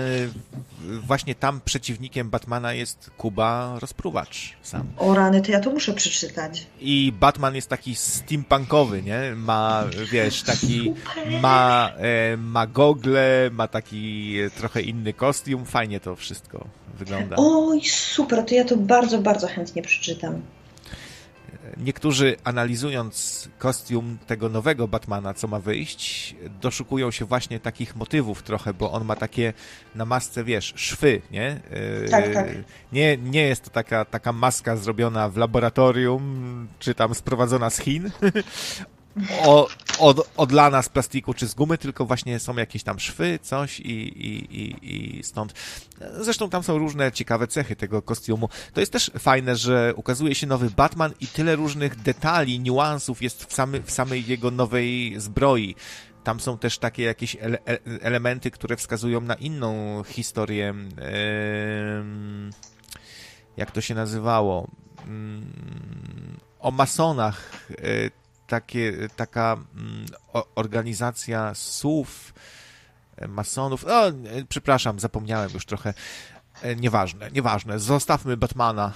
właśnie 1.01 1.35
tam 1.35 1.61
przeciwnikiem 1.65 2.31
Batmana 2.31 2.73
jest 2.73 3.11
Kuba 3.17 3.77
Rozpruwacz 3.81 4.57
sam. 4.63 4.87
O 4.97 5.15
rany, 5.15 5.43
to 5.43 5.53
ja 5.53 5.61
to 5.61 5.71
muszę 5.71 5.95
przeczytać. 5.95 6.67
I 6.81 7.13
Batman 7.21 7.55
jest 7.55 7.69
taki 7.69 7.95
steampunkowy, 7.95 9.03
nie? 9.03 9.21
Ma, 9.37 9.85
wiesz, 10.13 10.43
taki, 10.43 10.95
ma, 11.41 11.91
e, 11.97 12.37
ma 12.37 12.67
gogle, 12.67 13.51
ma 13.53 13.69
taki 13.69 14.37
trochę 14.57 14.81
inny 14.83 15.13
kostium, 15.13 15.65
fajnie 15.65 16.01
to 16.01 16.17
wszystko 16.17 16.67
wygląda. 16.99 17.37
Oj, 17.39 17.81
super, 17.85 18.45
to 18.45 18.55
ja 18.55 18.65
to 18.65 18.77
bardzo, 18.77 19.19
bardzo 19.19 19.47
chętnie 19.47 19.83
przeczytam 19.83 20.43
niektórzy 21.77 22.37
analizując 22.45 23.49
kostium 23.59 24.19
tego 24.27 24.49
nowego 24.49 24.89
Batmana, 24.89 25.35
co 25.35 25.49
ma 25.49 25.61
wyjść, 25.61 26.37
doszukują 26.61 27.11
się 27.11 27.25
właśnie 27.25 27.61
takich 27.61 27.97
motywów 27.97 28.43
trochę, 28.43 28.75
bo 28.75 28.93
on 28.93 29.05
ma 29.05 29.17
takie 29.17 29.53
na 29.95 30.05
masce, 30.05 30.45
wiesz, 30.45 30.73
szwy, 30.77 31.23
nie? 31.31 31.61
Tak, 32.11 32.35
tak. 32.35 32.49
Nie, 32.93 33.17
nie 33.17 33.43
jest 33.43 33.65
to 33.65 33.71
taka, 33.71 34.05
taka 34.05 34.33
maska 34.33 34.77
zrobiona 34.77 35.29
w 35.29 35.37
laboratorium, 35.37 36.69
czy 36.79 36.95
tam 36.95 37.15
sprowadzona 37.15 37.71
z 37.71 37.79
Chin, 37.79 38.11
o, 39.43 39.69
od, 39.99 40.31
odlana 40.37 40.83
z 40.83 40.89
plastiku 40.89 41.35
czy 41.35 41.49
z 41.49 41.55
gumy, 41.55 41.79
tylko 41.79 42.07
właśnie 42.07 42.39
są 42.39 42.57
jakieś 42.57 42.83
tam 42.83 43.01
szwy, 43.01 43.39
coś 43.43 43.81
i, 43.81 43.93
i, 44.27 44.57
i, 44.63 45.19
i 45.19 45.23
stąd. 45.23 45.55
Zresztą 46.21 46.51
tam 46.51 46.63
są 46.63 46.79
różne 46.79 47.13
ciekawe 47.13 47.47
cechy 47.47 47.77
tego 47.77 48.03
kostiumu. 48.03 48.49
To 48.73 48.81
jest 48.81 48.93
też 48.93 49.11
fajne, 49.19 49.57
że 49.57 49.93
ukazuje 49.97 50.35
się 50.35 50.47
nowy 50.47 50.71
Batman 50.71 51.13
i 51.21 51.27
tyle 51.27 51.57
różnych 51.57 51.97
detali, 51.97 52.61
niuansów 52.61 53.23
jest 53.23 53.45
w, 53.45 53.55
samy, 53.55 53.83
w 53.83 53.91
samej 53.91 54.27
jego 54.27 54.51
nowej 54.51 55.15
zbroi. 55.21 55.75
Tam 56.25 56.41
są 56.41 56.59
też 56.59 56.79
takie 56.79 57.03
jakieś 57.03 57.37
ele 57.41 57.59
elementy, 58.01 58.51
które 58.51 58.77
wskazują 58.77 59.21
na 59.21 59.35
inną 59.35 60.03
historię. 60.07 60.75
Jak 63.57 63.71
to 63.71 63.81
się 63.81 63.95
nazywało? 63.95 64.71
Mm, 65.07 65.47
o 66.61 66.71
masonach. 66.71 67.51
E, 67.71 68.24
takie, 68.55 69.09
taka 69.17 69.57
mm, 69.77 70.07
organizacja 70.55 71.55
słów, 71.55 72.35
e, 73.17 73.29
masonów. 73.29 73.85
O, 73.85 74.13
przepraszam, 74.49 75.01
zapomniałem 75.01 75.51
już 75.55 75.67
trochę. 75.67 75.95
E, 76.63 76.77
nieważne, 76.77 77.31
nieważne. 77.31 77.79
Zostawmy 77.79 78.37
Batmana. 78.37 78.93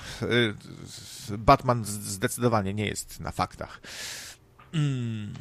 Batman 1.38 1.84
zdecydowanie 1.84 2.74
nie 2.74 2.86
jest 2.86 3.20
na 3.20 3.30
faktach. 3.32 3.80
Mm. 4.74 5.34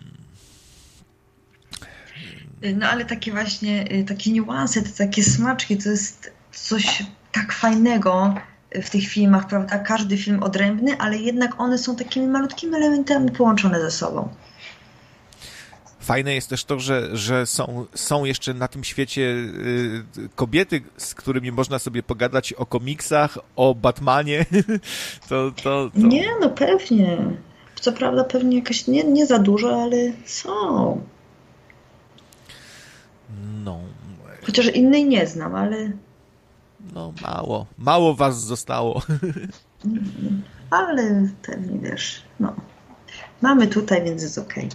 No 2.75 2.89
ale 2.89 3.05
takie 3.05 3.31
właśnie, 3.31 4.03
takie 4.07 4.31
niuanse, 4.31 4.81
te 4.81 4.89
takie 4.89 5.23
smaczki, 5.23 5.77
to 5.77 5.89
jest 5.89 6.31
coś 6.51 7.03
tak 7.31 7.53
fajnego 7.53 8.35
w 8.71 8.89
tych 8.89 9.07
filmach, 9.07 9.47
prawda? 9.47 9.79
Każdy 9.79 10.17
film 10.17 10.43
odrębny, 10.43 10.97
ale 10.97 11.17
jednak 11.17 11.61
one 11.61 11.77
są 11.77 11.95
takimi 11.95 12.27
malutkimi 12.27 12.75
elementami 12.75 13.31
połączone 13.31 13.81
ze 13.81 13.91
sobą. 13.91 14.29
Fajne 15.99 16.35
jest 16.35 16.49
też 16.49 16.65
to, 16.65 16.79
że, 16.79 17.17
że 17.17 17.45
są, 17.45 17.85
są 17.95 18.25
jeszcze 18.25 18.53
na 18.53 18.67
tym 18.67 18.83
świecie 18.83 19.21
y, 19.21 20.29
kobiety, 20.35 20.81
z 20.97 21.15
którymi 21.15 21.51
można 21.51 21.79
sobie 21.79 22.03
pogadać 22.03 22.53
o 22.53 22.65
komiksach, 22.65 23.37
o 23.55 23.75
Batmanie. 23.75 24.45
to, 25.29 25.51
to, 25.51 25.51
to... 25.63 25.91
Nie, 25.95 26.27
no 26.41 26.49
pewnie. 26.49 27.17
Co 27.81 27.91
prawda 27.91 28.23
pewnie 28.23 28.57
jakaś 28.57 28.87
nie, 28.87 29.03
nie 29.03 29.25
za 29.25 29.39
dużo, 29.39 29.83
ale 29.83 29.97
są. 30.25 31.01
No. 33.63 33.79
Chociaż 34.45 34.65
innej 34.65 35.05
nie 35.05 35.27
znam, 35.27 35.55
ale. 35.55 35.91
No, 36.93 37.13
mało. 37.21 37.65
Mało 37.77 38.15
was 38.15 38.43
zostało. 38.43 39.01
Ale 40.69 41.27
pewnie 41.41 41.89
wiesz, 41.89 42.21
no. 42.39 42.55
Mamy 43.41 43.67
tutaj, 43.67 44.03
więc 44.03 44.21
jest. 44.23 44.37
Okay. 44.37 44.69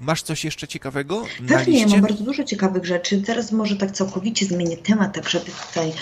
Masz 0.00 0.22
coś 0.22 0.44
jeszcze 0.44 0.68
ciekawego? 0.68 1.22
Na 1.40 1.58
Pewnie, 1.58 1.72
liście? 1.72 1.88
mam 1.88 2.00
bardzo 2.00 2.24
dużo 2.24 2.44
ciekawych 2.44 2.84
rzeczy. 2.84 3.22
Teraz 3.22 3.52
może 3.52 3.76
tak 3.76 3.90
całkowicie 3.90 4.46
zmienię 4.46 4.76
temat, 4.76 5.14
tak 5.14 5.28
żeby 5.28 5.50
tutaj 5.66 5.92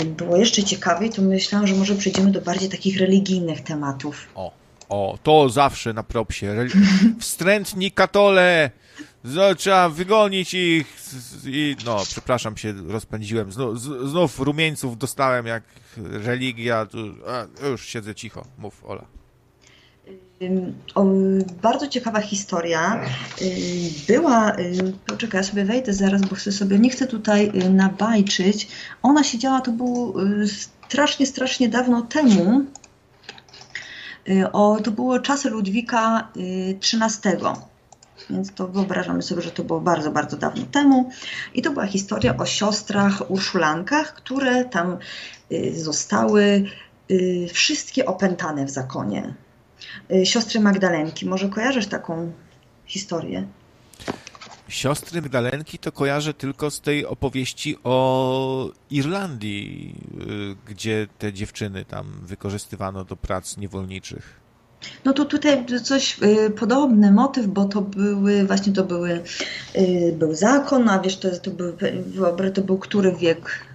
y, 0.00 0.04
było 0.04 0.36
jeszcze 0.36 0.62
ciekawiej, 0.62 1.10
to 1.10 1.22
myślałam, 1.22 1.66
że 1.66 1.74
może 1.74 1.94
przejdziemy 1.94 2.32
do 2.32 2.40
bardziej 2.40 2.68
takich 2.68 3.00
religijnych 3.00 3.60
tematów. 3.60 4.26
O, 4.34 4.52
o, 4.88 5.18
to 5.22 5.48
zawsze 5.48 5.92
na 5.92 6.02
propsie. 6.02 6.46
Wstrętni 7.20 7.92
katole! 7.92 8.70
Trzeba 9.56 9.88
wygonić 9.88 10.54
ich 10.54 10.96
i 11.46 11.76
no, 11.84 12.02
przepraszam 12.04 12.56
się, 12.56 12.72
rozpędziłem. 12.88 13.52
Znów, 13.52 13.80
znów 14.10 14.40
rumieńców 14.40 14.98
dostałem 14.98 15.46
jak 15.46 15.62
religia. 15.96 16.86
A, 17.60 17.66
już 17.66 17.86
siedzę 17.86 18.14
cicho. 18.14 18.44
Mów, 18.58 18.84
Ola. 18.84 19.04
O, 20.94 21.04
bardzo 21.62 21.88
ciekawa 21.88 22.20
historia. 22.20 23.04
Była, 24.08 24.52
poczekaj, 25.06 25.40
ja 25.40 25.44
sobie 25.44 25.64
wejdę 25.64 25.92
zaraz, 25.92 26.22
bo 26.22 26.36
chcę 26.36 26.52
sobie, 26.52 26.78
nie 26.78 26.90
chcę 26.90 27.06
tutaj 27.06 27.52
nabajczyć. 27.70 28.68
Ona 29.02 29.24
siedziała, 29.24 29.60
to 29.60 29.72
było 29.72 30.14
strasznie, 30.88 31.26
strasznie 31.26 31.68
dawno 31.68 32.02
temu. 32.02 32.64
Y, 34.28 34.52
o, 34.52 34.78
to 34.84 34.90
było 34.90 35.18
czasy 35.20 35.50
Ludwika 35.50 36.28
XIII. 36.82 37.75
Y, 38.30 38.32
Więc 38.32 38.54
to 38.54 38.68
wyobrażamy 38.68 39.22
sobie, 39.22 39.42
że 39.42 39.50
to 39.50 39.64
było 39.64 39.80
bardzo, 39.80 40.10
bardzo 40.10 40.36
dawno 40.36 40.66
temu. 40.66 41.10
I 41.54 41.62
to 41.62 41.70
była 41.70 41.86
historia 41.86 42.36
o 42.36 42.46
siostrach 42.46 43.30
Urszulankach, 43.30 44.14
które 44.14 44.64
tam 44.64 44.98
y, 45.52 45.80
zostały 45.80 46.64
wszystkie 47.52 48.06
opętane 48.06 48.64
w 48.64 48.70
zakonie. 48.70 49.34
Siostry 50.24 50.60
Magdalenki. 50.60 51.26
Może 51.26 51.48
kojarzysz 51.48 51.86
taką 51.86 52.32
historię? 52.86 53.46
Siostry 54.68 55.22
Magdalenki 55.22 55.78
to 55.78 55.92
kojarzę 55.92 56.34
tylko 56.34 56.70
z 56.70 56.80
tej 56.80 57.06
opowieści 57.06 57.76
o 57.84 58.70
Irlandii, 58.90 59.94
y, 60.20 60.72
gdzie 60.72 61.06
te 61.18 61.32
dziewczyny 61.32 61.84
tam 61.84 62.06
wykorzystywano 62.22 63.04
do 63.04 63.16
prac 63.16 63.56
niewolniczych. 63.56 64.45
No 65.04 65.12
to 65.12 65.24
tutaj 65.24 65.66
coś 65.82 66.18
y, 66.22 66.50
podobny 66.50 67.12
motyw, 67.12 67.46
bo 67.46 67.64
to 67.64 67.80
były, 67.80 68.46
właśnie 68.46 68.72
to 68.72 68.84
były, 68.84 69.22
y, 69.76 70.14
był 70.18 70.34
zakon, 70.34 70.88
a 70.88 70.98
wiesz, 70.98 71.16
to, 71.16 71.38
to, 71.38 71.50
był, 71.50 71.72
wyobraź, 72.06 72.52
to 72.54 72.62
był 72.62 72.78
który 72.78 73.12
wiek? 73.12 73.66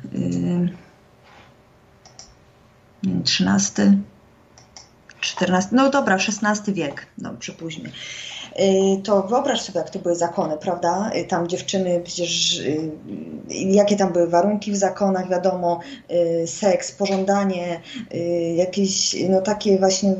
XIII, 3.03 3.97
XIV, 5.21 5.67
no 5.71 5.89
dobra, 5.89 6.15
XVI 6.15 6.73
wiek, 6.73 7.07
no 7.17 7.33
przypuśćmy. 7.39 7.91
Y, 8.59 9.01
to 9.03 9.23
wyobraź 9.23 9.61
sobie, 9.61 9.79
jak 9.79 9.89
to 9.89 9.99
były 9.99 10.15
zakony, 10.15 10.57
prawda? 10.57 11.11
Y, 11.15 11.25
tam 11.25 11.47
dziewczyny 11.47 12.01
przecież, 12.03 12.59
y, 12.59 12.91
jakie 13.49 13.95
tam 13.95 14.13
były 14.13 14.27
warunki 14.27 14.71
w 14.71 14.75
zakonach, 14.75 15.29
wiadomo, 15.29 15.79
seks, 16.45 16.91
pożądanie, 16.91 17.81
jakieś 18.55 19.15
no 19.29 19.41
takie 19.41 19.77
właśnie 19.77 20.15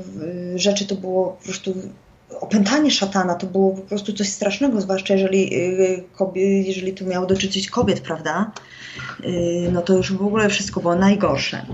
rzeczy 0.56 0.88
to 0.88 0.96
było 0.96 1.28
po 1.28 1.44
prostu 1.44 1.74
opętanie 2.42 2.92
szatana 2.92 3.36
to 3.36 3.48
było 3.48 3.72
po 3.72 3.82
prostu 3.82 4.14
coś 4.14 4.30
strasznego, 4.30 4.82
zwłaszcza 4.82 5.14
jeżeli, 5.14 5.52
jeżeli 6.66 6.94
tu 6.94 7.06
miało 7.06 7.26
dotyczyć 7.26 7.70
kobiet, 7.70 8.00
prawda? 8.00 8.52
No 9.72 9.82
to 9.82 9.94
już 9.94 10.14
w 10.14 10.22
ogóle 10.22 10.50
wszystko 10.50 10.82
było 10.82 10.96
najgorsze. 10.96 11.66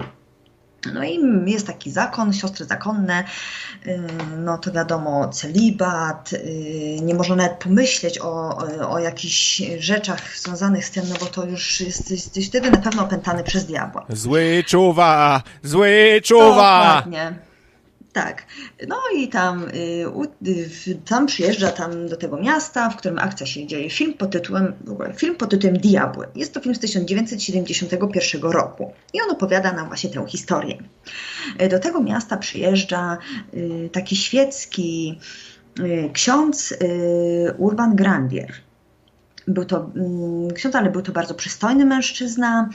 No 0.94 1.04
i 1.04 1.20
jest 1.46 1.68
taki 1.68 1.92
zakon, 1.92 2.34
siostry 2.34 2.66
zakonne, 2.66 3.24
y, 3.88 4.00
no 4.38 4.58
to 4.58 4.72
wiadomo, 4.72 5.30
celibat, 5.30 6.34
y, 6.34 6.98
nie 7.02 7.16
można 7.16 7.36
nawet 7.36 7.58
pomyśleć 7.58 8.20
o, 8.20 8.58
o 8.90 9.00
jakichś 9.00 9.62
rzeczach 9.80 10.38
związanych 10.38 10.86
z 10.86 10.92
tym, 10.92 11.04
no 11.10 11.16
bo 11.20 11.26
to 11.26 11.46
już 11.46 11.82
jesteś, 11.82 12.12
jesteś 12.12 12.48
wtedy 12.48 12.72
na 12.72 12.78
pewno 12.78 13.04
opętany 13.04 13.44
przez 13.44 13.66
diabła. 13.66 14.06
Zły 14.10 14.64
czuwa! 14.68 15.44
Zły 15.64 16.22
czuwa! 16.24 16.96
Dokładnie. 16.96 17.47
Tak. 18.14 18.46
No 18.88 18.98
i 19.16 19.28
tam, 19.28 19.66
y, 20.48 20.98
tam 21.06 21.26
przyjeżdża 21.26 21.72
tam 21.72 22.08
do 22.08 22.18
tego 22.18 22.38
miasta, 22.38 22.90
w 22.90 22.96
którym 22.96 23.20
akcja 23.20 23.46
się 23.46 23.68
dzieje. 23.68 23.90
Film 23.90 24.14
pod 24.14 24.32
tytułem, 24.32 24.74
w 24.86 24.92
ogóle 24.92 25.14
film 25.14 25.36
pod 25.36 25.50
tytułem 25.50 25.78
Diabły. 25.78 26.28
Jest 26.36 26.54
to 26.54 26.60
film 26.60 26.76
z 26.76 26.80
1971 26.80 28.42
roku 28.42 28.94
i 29.14 29.22
on 29.22 29.32
opowiada 29.32 29.74
nam 29.74 29.88
właśnie 29.88 30.10
tę 30.10 30.26
historię. 30.28 30.78
Y, 31.62 31.68
do 31.68 31.80
tego 31.80 32.02
miasta 32.04 32.38
przyjeżdża 32.38 33.18
y, 33.54 33.90
taki 33.92 34.16
świecki 34.16 35.20
ksiądz 36.14 36.74
Urban 37.58 37.96
Grandier 37.96 38.54
był 39.48 39.66
to 39.66 39.92
mm, 39.96 40.52
ksiądz, 40.52 40.76
ale 40.76 40.92
był 40.92 41.02
to 41.02 41.12
bardzo 41.12 41.34
przystojny 41.34 41.86
mężczyzna. 41.86 42.70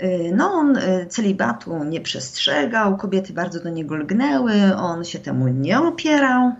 Y, 0.00 0.32
no, 0.36 0.52
on 0.52 0.76
y, 0.76 1.06
celibatu 1.08 1.84
nie 1.84 2.00
przestrzegał, 2.00 2.96
kobiety 2.96 3.32
bardzo 3.32 3.60
do 3.60 3.70
niego 3.70 3.96
lgnęły, 3.96 4.52
on 4.76 5.04
się 5.04 5.18
temu 5.18 5.48
nie 5.48 5.80
opierał. 5.80 6.52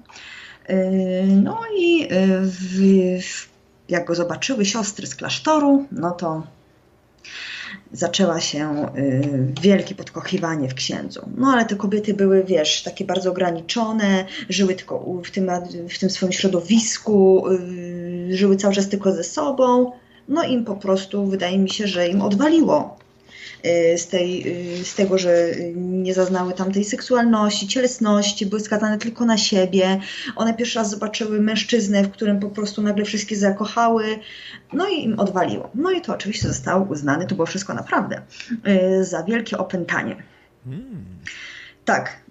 Y, 0.71 1.25
no 1.43 1.61
i 1.79 2.09
w, 2.43 3.49
jak 3.89 4.07
go 4.07 4.15
zobaczyły 4.15 4.65
siostry 4.65 5.07
z 5.07 5.15
klasztoru, 5.15 5.87
no 5.93 6.11
to 6.11 6.43
zaczęła 7.93 8.41
się 8.41 8.87
wielkie 9.63 9.95
podkochiwanie 9.95 10.69
w 10.69 10.75
księdzu. 10.75 11.29
No 11.37 11.53
ale 11.53 11.65
te 11.65 11.77
kobiety 11.77 12.15
były, 12.15 12.45
wiesz, 12.45 12.83
takie 12.83 13.05
bardzo 13.05 13.31
ograniczone, 13.31 14.25
żyły 14.49 14.75
tylko 14.75 15.21
w 15.25 15.31
tym, 15.31 15.51
w 15.91 15.99
tym 15.99 16.11
swoim 16.11 16.33
środowisku, 16.33 17.45
żyły 18.37 18.57
cały 18.57 18.75
czas 18.75 18.89
tylko 18.89 19.13
ze 19.13 19.25
sobą, 19.25 19.93
no 20.29 20.45
im 20.45 20.65
po 20.65 20.77
prostu 20.77 21.27
wydaje 21.27 21.59
mi 21.59 21.71
się, 21.71 21.87
że 21.87 22.09
im 22.09 22.23
odwaliło 22.23 22.99
y, 23.67 23.99
z, 23.99 24.07
tej, 24.07 24.49
y, 24.81 24.85
z 24.85 24.95
tego, 24.95 25.19
że 25.19 25.47
nie 25.75 26.15
zaznały 26.15 26.53
tamtej 26.53 26.85
seksualności, 26.85 27.69
cielesności, 27.69 28.47
były 28.47 28.61
skazane 28.61 28.99
tylko 28.99 29.25
na 29.25 29.39
siebie. 29.39 30.01
One 30.37 30.55
pierwszy 30.55 30.79
raz 30.79 30.91
zobaczyły 30.91 31.41
mężczyznę, 31.41 32.03
w 32.03 32.11
którym 32.11 32.41
po 32.41 32.51
prostu 32.51 32.83
nagle 32.83 33.05
wszystkie 33.05 33.37
zakochały, 33.37 34.19
no 34.73 34.89
i 34.89 35.05
im 35.05 35.21
odwaliło. 35.21 35.71
No 35.75 35.91
i 35.91 36.01
to 36.01 36.15
oczywiście 36.15 36.49
zostało 36.49 36.85
uznane, 36.85 37.27
to 37.27 37.35
było 37.35 37.47
wszystko 37.47 37.75
naprawdę, 37.75 38.23
y, 39.01 39.05
za 39.05 39.23
wielkie 39.23 39.59
opętanie. 39.59 40.17
Hmm. 40.65 41.05
Tak, 41.85 42.23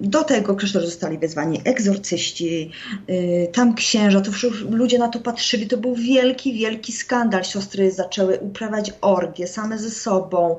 do 0.00 0.24
tego 0.24 0.56
klasztoru 0.56 0.86
zostali 0.86 1.18
wezwani 1.18 1.60
egzorcyści, 1.64 2.70
tam 3.52 3.74
księża, 3.74 4.20
to 4.20 4.30
ludzie 4.70 4.98
na 4.98 5.08
to 5.08 5.20
patrzyli, 5.20 5.66
to 5.66 5.76
był 5.76 5.94
wielki, 5.94 6.52
wielki 6.52 6.92
skandal. 6.92 7.44
Siostry 7.44 7.90
zaczęły 7.90 8.38
uprawiać 8.38 8.92
orgie 9.00 9.46
same 9.46 9.78
ze 9.78 9.90
sobą 9.90 10.56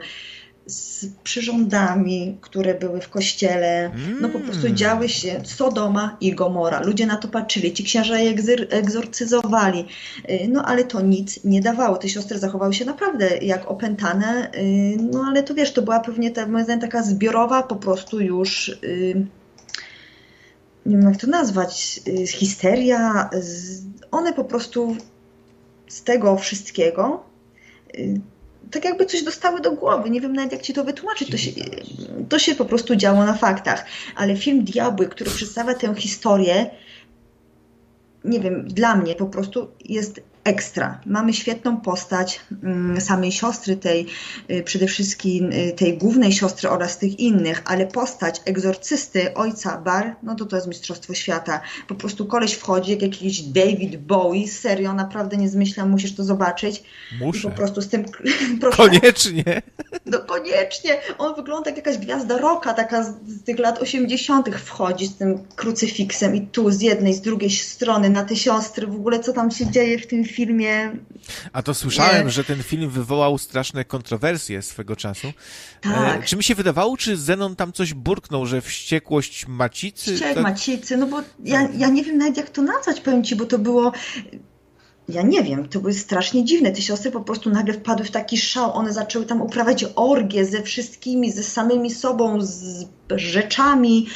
z 0.65 1.05
przyrządami, 1.23 2.37
które 2.41 2.75
były 2.75 3.01
w 3.01 3.09
kościele. 3.09 3.91
No 4.21 4.29
po 4.29 4.39
prostu 4.39 4.65
mm. 4.65 4.77
działy 4.77 5.09
się 5.09 5.41
Sodoma 5.43 6.17
i 6.21 6.35
Gomora. 6.35 6.81
Ludzie 6.81 7.05
na 7.05 7.17
to 7.17 7.27
patrzyli, 7.27 7.73
ci 7.73 7.83
księża 7.83 8.19
je 8.19 8.35
egzorcyzowali. 8.69 9.85
Y, 10.29 10.47
no 10.49 10.65
ale 10.65 10.83
to 10.83 11.01
nic 11.01 11.43
nie 11.43 11.61
dawało. 11.61 11.97
Te 11.97 12.09
siostry 12.09 12.39
zachowały 12.39 12.73
się 12.73 12.85
naprawdę 12.85 13.37
jak 13.37 13.71
opętane. 13.71 14.51
Y, 14.55 14.97
no 15.11 15.25
ale 15.27 15.43
to 15.43 15.53
wiesz, 15.53 15.73
to 15.73 15.81
była 15.81 15.99
pewnie 15.99 16.31
ta, 16.31 16.47
moim 16.47 16.63
zdaniem 16.63 16.81
taka 16.81 17.03
zbiorowa 17.03 17.63
po 17.63 17.75
prostu 17.75 18.21
już 18.21 18.67
y, 18.67 19.25
nie 20.85 20.97
wiem 20.97 21.09
jak 21.09 21.17
to 21.17 21.27
nazwać, 21.27 22.01
histeria. 22.27 23.29
One 24.11 24.33
po 24.33 24.43
prostu 24.43 24.95
z 25.87 26.03
tego 26.03 26.37
wszystkiego 26.37 27.23
tak 28.71 28.85
jakby 28.85 29.05
coś 29.05 29.23
dostały 29.23 29.61
do 29.61 29.71
głowy. 29.71 30.09
Nie 30.09 30.21
wiem 30.21 30.33
nawet 30.33 30.51
jak 30.51 30.61
ci 30.61 30.73
to 30.73 30.83
wytłumaczyć. 30.83 31.31
To 31.31 31.37
się, 31.37 31.51
to 32.29 32.39
się 32.39 32.55
po 32.55 32.65
prostu 32.65 32.95
działo 32.95 33.25
na 33.25 33.33
faktach. 33.33 33.85
Ale 34.15 34.35
film 34.35 34.63
Diabły, 34.63 35.07
który 35.07 35.31
przedstawia 35.31 35.73
tę 35.73 35.95
historię, 35.95 36.71
nie 38.23 38.39
wiem, 38.39 38.67
dla 38.67 38.95
mnie 38.95 39.15
po 39.15 39.25
prostu 39.25 39.67
jest 39.85 40.21
ekstra. 40.45 40.99
Mamy 41.05 41.33
świetną 41.33 41.77
postać 41.77 42.39
mm, 42.63 43.01
samej 43.01 43.31
siostry 43.31 43.75
tej, 43.77 44.07
y, 44.51 44.63
przede 44.63 44.87
wszystkim 44.87 45.51
y, 45.51 45.73
tej 45.77 45.97
głównej 45.97 46.31
siostry 46.33 46.69
oraz 46.69 46.97
tych 46.97 47.19
innych, 47.19 47.61
ale 47.65 47.87
postać 47.87 48.41
egzorcysty 48.45 49.33
ojca 49.33 49.77
Bar, 49.77 50.15
no 50.23 50.35
to 50.35 50.45
to 50.45 50.55
jest 50.55 50.67
mistrzostwo 50.67 51.13
świata. 51.13 51.61
Po 51.87 51.95
prostu 51.95 52.25
koleś 52.25 52.53
wchodzi 52.53 52.91
jak 52.91 53.01
jakiś 53.01 53.41
David 53.41 53.97
Bowie, 53.97 54.47
serio, 54.47 54.93
naprawdę 54.93 55.37
nie 55.37 55.49
zmyślam, 55.49 55.89
musisz 55.89 56.15
to 56.15 56.23
zobaczyć. 56.23 56.83
Muszę. 57.19 57.39
I 57.39 57.41
po 57.41 57.57
prostu 57.57 57.81
z 57.81 57.87
tym... 57.87 58.05
Proszę, 58.61 58.77
koniecznie. 58.77 59.61
No 60.05 60.19
koniecznie. 60.19 60.97
On 61.17 61.35
wygląda 61.35 61.69
jak 61.69 61.77
jakaś 61.77 61.97
gwiazda 61.97 62.37
roka, 62.37 62.73
taka 62.73 63.03
z, 63.03 63.13
z 63.27 63.43
tych 63.43 63.59
lat 63.59 63.81
80. 63.81 64.49
wchodzi 64.55 65.07
z 65.07 65.15
tym 65.15 65.43
krucyfiksem 65.55 66.35
i 66.35 66.41
tu 66.41 66.71
z 66.71 66.81
jednej, 66.81 67.13
z 67.13 67.21
drugiej 67.21 67.51
strony 67.51 68.09
na 68.09 68.23
te 68.23 68.35
siostry, 68.35 68.87
w 68.87 68.95
ogóle 68.95 69.19
co 69.19 69.33
tam 69.33 69.51
się 69.51 69.71
dzieje 69.71 69.99
w 69.99 70.07
tym 70.07 70.23
filmie. 70.23 70.34
A 71.53 71.63
to 71.63 71.73
słyszałem, 71.73 72.25
nie. 72.25 72.31
że 72.31 72.43
ten 72.43 72.63
film 72.63 72.89
wywołał 72.89 73.37
straszne 73.37 73.85
kontrowersje 73.85 74.61
swego 74.61 74.95
czasu. 74.95 75.33
Tak. 75.81 76.23
E, 76.23 76.25
czy 76.25 76.37
mi 76.37 76.43
się 76.43 76.55
wydawało, 76.55 76.97
czy 76.97 77.17
Zenon 77.17 77.55
tam 77.55 77.73
coś 77.73 77.93
burknął, 77.93 78.45
że 78.45 78.61
wściekłość 78.61 79.47
macicy? 79.47 80.15
Wściek 80.15 80.33
tak... 80.33 80.43
macicy, 80.43 80.97
no 80.97 81.07
bo 81.07 81.21
ja, 81.43 81.69
ja 81.77 81.87
nie 81.87 82.03
wiem 82.03 82.17
nawet 82.17 82.37
jak 82.37 82.49
to 82.49 82.61
nazwać, 82.61 83.01
powiem 83.01 83.23
ci, 83.23 83.35
bo 83.35 83.45
to 83.45 83.59
było 83.59 83.91
ja 85.09 85.21
nie 85.21 85.43
wiem, 85.43 85.69
to 85.69 85.79
były 85.79 85.93
strasznie 85.93 86.45
dziwne. 86.45 86.71
Te 86.71 86.81
siostry 86.81 87.11
po 87.11 87.21
prostu 87.21 87.49
nagle 87.49 87.73
wpadły 87.73 88.05
w 88.05 88.11
taki 88.11 88.37
szał. 88.37 88.73
One 88.73 88.93
zaczęły 88.93 89.25
tam 89.25 89.41
uprawiać 89.41 89.85
orgie 89.95 90.45
ze 90.45 90.61
wszystkimi, 90.61 91.31
ze 91.31 91.43
samymi 91.43 91.91
sobą, 91.91 92.41
z 92.41 92.85
rzeczami. 93.15 94.07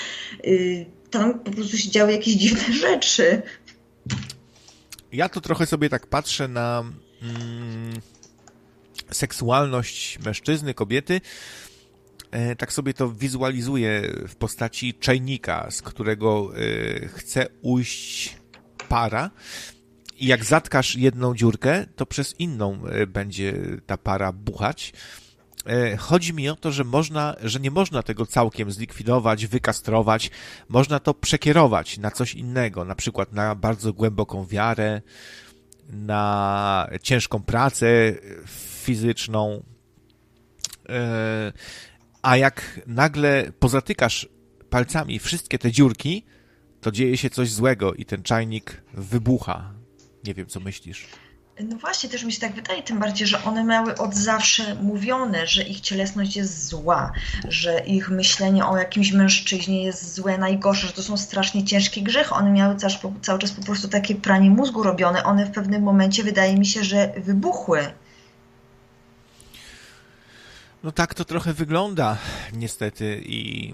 Y, 0.46 0.86
tam 1.10 1.40
po 1.40 1.52
prostu 1.52 1.78
się 1.78 1.90
działy 1.90 2.12
jakieś 2.12 2.34
dziwne 2.34 2.74
rzeczy 2.74 3.42
ja 5.12 5.30
to 5.30 5.42
trochę 5.42 5.66
sobie 5.66 5.90
tak 5.90 6.08
patrzę 6.08 6.48
na 6.48 6.84
mm, 7.22 8.02
seksualność 9.12 10.20
mężczyzny, 10.20 10.74
kobiety. 10.74 11.22
E, 12.32 12.56
tak 12.56 12.74
sobie 12.74 12.94
to 12.94 13.12
wizualizuję 13.12 14.02
w 14.28 14.36
postaci 14.36 14.94
czajnika, 14.94 15.72
z 15.72 15.82
którego 15.82 16.52
e, 16.56 17.08
chce 17.08 17.48
ujść 17.62 18.38
para. 18.90 19.32
I 20.18 20.26
jak 20.26 20.46
zatkasz 20.46 20.96
jedną 20.96 21.36
dziurkę, 21.36 21.86
to 21.96 22.06
przez 22.06 22.40
inną 22.40 22.86
e, 22.86 23.08
będzie 23.08 23.54
ta 23.86 23.98
para 23.98 24.32
buchać. 24.32 24.94
E, 25.66 25.98
chodzi 25.98 26.34
mi 26.34 26.50
o 26.50 26.56
to, 26.56 26.72
że 26.72 26.84
można, 26.84 27.36
że 27.44 27.60
nie 27.60 27.72
można 27.72 28.04
tego 28.04 28.26
całkiem 28.26 28.72
zlikwidować, 28.72 29.48
wykastrować. 29.48 30.32
Można 30.70 31.00
to 31.00 31.14
przekierować 31.14 31.98
na 31.98 32.12
coś 32.12 32.34
innego, 32.34 32.86
na 32.86 32.96
przykład 32.96 33.34
na 33.34 33.56
bardzo 33.56 33.94
głęboką 33.94 34.46
wiarę, 34.46 35.02
na 35.90 36.90
ciężką 37.02 37.44
pracę 37.44 37.88
fizyczną. 38.84 39.64
E, 40.90 41.54
a 42.22 42.38
jak 42.38 42.82
nagle 42.88 43.52
pozatykasz 43.60 44.30
palcami 44.70 45.20
wszystkie 45.20 45.60
te 45.60 45.72
dziurki, 45.72 46.26
to 46.82 46.92
dzieje 46.92 47.18
się 47.18 47.30
coś 47.30 47.52
złego 47.52 47.94
i 47.94 48.06
ten 48.06 48.24
czajnik 48.24 48.84
wybucha. 48.94 49.74
Nie 50.24 50.34
wiem, 50.34 50.48
co 50.48 50.60
myślisz. 50.60 51.08
No 51.64 51.78
właśnie, 51.78 52.10
też 52.10 52.24
mi 52.24 52.32
się 52.32 52.40
tak 52.40 52.56
wydaje, 52.56 52.84
tym 52.84 53.00
bardziej, 53.00 53.28
że 53.28 53.44
one 53.44 53.64
miały 53.64 53.98
od 53.98 54.16
zawsze 54.16 54.76
mówione, 54.76 55.48
że 55.48 55.64
ich 55.64 55.82
cielesność 55.82 56.36
jest 56.36 56.68
zła, 56.68 57.12
że 57.48 57.80
ich 57.80 58.10
myślenie 58.10 58.66
o 58.66 58.78
jakimś 58.78 59.12
mężczyźnie 59.12 59.84
jest 59.84 60.14
złe, 60.14 60.38
najgorsze, 60.38 60.88
że 60.88 60.94
to 60.94 61.04
są 61.04 61.18
strasznie 61.18 61.66
ciężkie 61.66 62.02
grzechy. 62.02 62.34
One 62.34 62.52
miały 62.52 62.76
cały, 62.76 62.94
cały 63.22 63.40
czas 63.40 63.52
po 63.52 63.64
prostu 63.64 63.88
takie 63.88 64.16
pranie 64.16 64.50
mózgu 64.50 64.84
robione. 64.84 65.24
One 65.24 65.46
w 65.46 65.52
pewnym 65.52 65.84
momencie, 65.84 66.24
wydaje 66.24 66.58
mi 66.58 66.66
się, 66.66 66.84
że 66.84 67.14
wybuchły. 67.18 67.88
No 70.84 70.92
tak 70.92 71.14
to 71.14 71.26
trochę 71.26 71.54
wygląda, 71.54 72.18
niestety, 72.54 73.22
i 73.26 73.74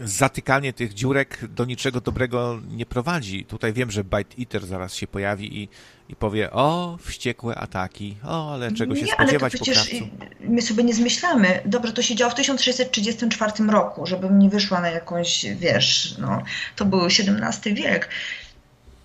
zatykanie 0.00 0.72
tych 0.72 0.94
dziurek 0.94 1.38
do 1.48 1.64
niczego 1.64 2.00
dobrego 2.00 2.60
nie 2.70 2.86
prowadzi. 2.86 3.44
Tutaj 3.44 3.72
wiem, 3.72 3.90
że 3.90 4.04
Bite 4.04 4.36
Eater 4.40 4.66
zaraz 4.66 4.94
się 4.94 5.06
pojawi 5.06 5.62
i, 5.62 5.68
i 6.08 6.16
powie, 6.16 6.50
o, 6.50 6.98
wściekłe 7.00 7.54
ataki, 7.54 8.16
o, 8.24 8.52
ale 8.52 8.72
czego 8.72 8.96
się 8.96 9.02
nie, 9.02 9.12
spodziewać 9.12 9.54
ale 9.54 9.58
to 9.58 9.64
przecież 9.64 10.00
po 10.00 10.06
My 10.40 10.62
sobie 10.62 10.84
nie 10.84 10.94
zmyślamy. 10.94 11.60
Dobrze, 11.64 11.92
to 11.92 12.02
się 12.02 12.14
działo 12.14 12.30
w 12.30 12.34
1634 12.34 13.52
roku, 13.70 14.06
żebym 14.06 14.38
nie 14.38 14.50
wyszła 14.50 14.80
na 14.80 14.90
jakąś, 14.90 15.46
wiesz, 15.56 16.14
no, 16.18 16.42
to 16.76 16.84
był 16.84 17.06
XVII 17.06 17.74
wiek. 17.74 18.08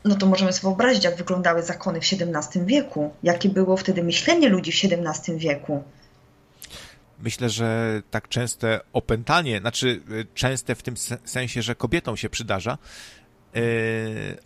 No 0.05 0.15
to 0.15 0.26
możemy 0.26 0.53
sobie 0.53 0.61
wyobrazić, 0.61 1.03
jak 1.03 1.18
wyglądały 1.18 1.64
zakony 1.64 2.01
w 2.01 2.03
XVII 2.03 2.65
wieku, 2.65 3.14
jakie 3.23 3.49
było 3.49 3.77
wtedy 3.77 4.03
myślenie 4.03 4.49
ludzi 4.49 4.72
w 4.72 4.76
XVII 4.76 5.38
wieku 5.38 5.84
myślę, 7.23 7.49
że 7.49 8.02
tak 8.11 8.27
częste 8.27 8.80
opętanie, 8.94 9.60
znaczy 9.60 10.02
y, 10.11 10.26
częste 10.34 10.76
w 10.76 10.84
tym 10.84 10.95
sensie, 11.26 11.61
że 11.61 11.76
kobietom 11.76 12.18
się 12.18 12.30
przydarza, 12.30 12.77
yy, 13.53 13.61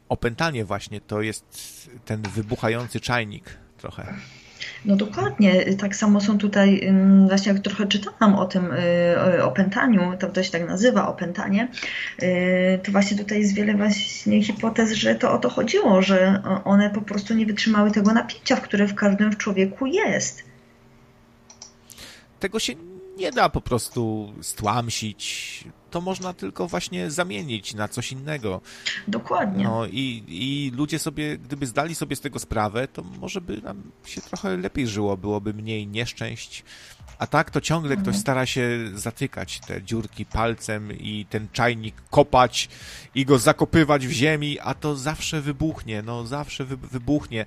opętanie 0.10 0.66
właśnie 0.66 1.02
to 1.02 1.22
jest 1.22 1.46
ten 2.06 2.22
wybuchający 2.22 3.00
czajnik 3.00 3.58
trochę. 3.78 4.14
No 4.86 4.96
dokładnie, 4.96 5.76
tak 5.76 5.96
samo 5.96 6.22
są 6.22 6.38
tutaj, 6.38 6.94
właśnie 7.28 7.54
jak 7.54 7.62
trochę 7.62 7.88
czytałam 7.88 8.36
o 8.36 8.46
tym 8.46 8.70
y, 9.36 9.44
opętaniu, 9.44 10.14
to, 10.20 10.28
to 10.28 10.44
się 10.44 10.52
tak 10.52 10.68
nazywa 10.68 11.08
opętanie, 11.08 11.68
y, 12.24 12.80
to 12.84 12.92
właśnie 12.92 13.18
tutaj 13.18 13.40
jest 13.40 13.56
wiele 13.56 13.74
właśnie 13.74 14.44
hipotez, 14.44 14.92
że 14.92 15.16
to 15.16 15.34
o 15.34 15.38
to 15.38 15.50
chodziło, 15.50 16.02
że 16.02 16.42
one 16.64 16.90
po 16.90 17.02
prostu 17.02 17.34
nie 17.34 17.46
wytrzymały 17.46 17.92
tego 17.92 18.14
napięcia, 18.14 18.56
które 18.56 18.88
w 18.88 18.96
każdym 18.96 19.36
człowieku 19.36 19.86
jest 19.86 20.51
tego 22.42 22.60
się 22.60 22.74
nie 23.18 23.32
da 23.32 23.50
po 23.50 23.62
prostu 23.62 24.34
stłamsić. 24.42 25.64
To 25.90 26.02
można 26.02 26.34
tylko 26.34 26.68
właśnie 26.68 27.12
zamienić 27.12 27.74
na 27.74 27.88
coś 27.88 28.12
innego. 28.12 28.62
Dokładnie. 29.08 29.64
No 29.64 29.86
i, 29.86 30.24
i 30.28 30.72
ludzie 30.76 31.00
sobie, 31.00 31.38
gdyby 31.38 31.68
zdali 31.68 31.96
sobie 31.96 32.16
z 32.16 32.22
tego 32.22 32.40
sprawę, 32.40 32.88
to 32.88 33.04
może 33.04 33.42
by 33.42 33.62
nam 33.62 33.92
się 34.06 34.22
trochę 34.22 34.58
lepiej 34.58 34.88
żyło, 34.88 35.18
byłoby 35.18 35.54
mniej 35.54 35.88
nieszczęść. 35.88 36.64
A 37.20 37.28
tak 37.28 37.52
to 37.52 37.62
ciągle 37.62 37.96
ktoś 37.96 38.08
mhm. 38.08 38.22
stara 38.22 38.46
się 38.46 38.70
zatykać 38.94 39.60
te 39.60 39.84
dziurki 39.84 40.26
palcem 40.26 40.92
i 40.92 41.26
ten 41.30 41.48
czajnik 41.52 41.96
kopać 42.10 42.70
i 43.16 43.26
go 43.26 43.38
zakopywać 43.38 44.08
w 44.08 44.12
ziemi, 44.12 44.60
a 44.60 44.74
to 44.74 44.96
zawsze 44.96 45.42
wybuchnie, 45.42 46.02
no 46.02 46.26
zawsze 46.26 46.66
wybuchnie 46.66 47.46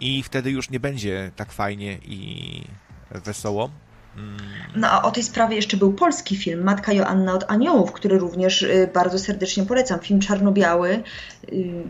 i 0.00 0.22
wtedy 0.22 0.50
już 0.50 0.70
nie 0.70 0.80
będzie 0.80 1.30
tak 1.36 1.52
fajnie 1.52 1.98
i 2.02 2.62
wesoło. 3.10 3.70
No 4.76 4.90
a 4.90 5.02
o 5.02 5.10
tej 5.10 5.22
sprawie 5.22 5.56
jeszcze 5.56 5.76
był 5.76 5.92
polski 5.92 6.36
film 6.36 6.62
Matka 6.62 6.92
Joanna 6.92 7.34
od 7.34 7.44
Aniołów, 7.50 7.92
który 7.92 8.18
również 8.18 8.62
y, 8.62 8.90
bardzo 8.94 9.18
serdecznie 9.18 9.62
polecam. 9.62 10.00
Film 10.00 10.20
czarno-biały 10.20 11.02
y, 11.52 11.82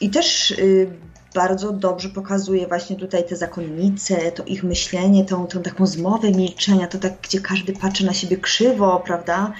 i 0.00 0.10
też 0.10 0.50
y, 0.50 0.90
bardzo 1.34 1.72
dobrze 1.72 2.08
pokazuje 2.08 2.66
właśnie 2.66 2.96
tutaj 2.96 3.24
te 3.24 3.36
zakonnice, 3.36 4.32
to 4.32 4.44
ich 4.44 4.64
myślenie, 4.64 5.24
tą, 5.24 5.46
tą 5.46 5.62
taką 5.62 5.86
zmowę 5.86 6.30
milczenia, 6.30 6.86
to 6.86 6.98
tak, 6.98 7.12
gdzie 7.22 7.40
każdy 7.40 7.72
patrzy 7.72 8.06
na 8.06 8.12
siebie 8.12 8.36
krzywo, 8.36 9.02
prawda? 9.06 9.52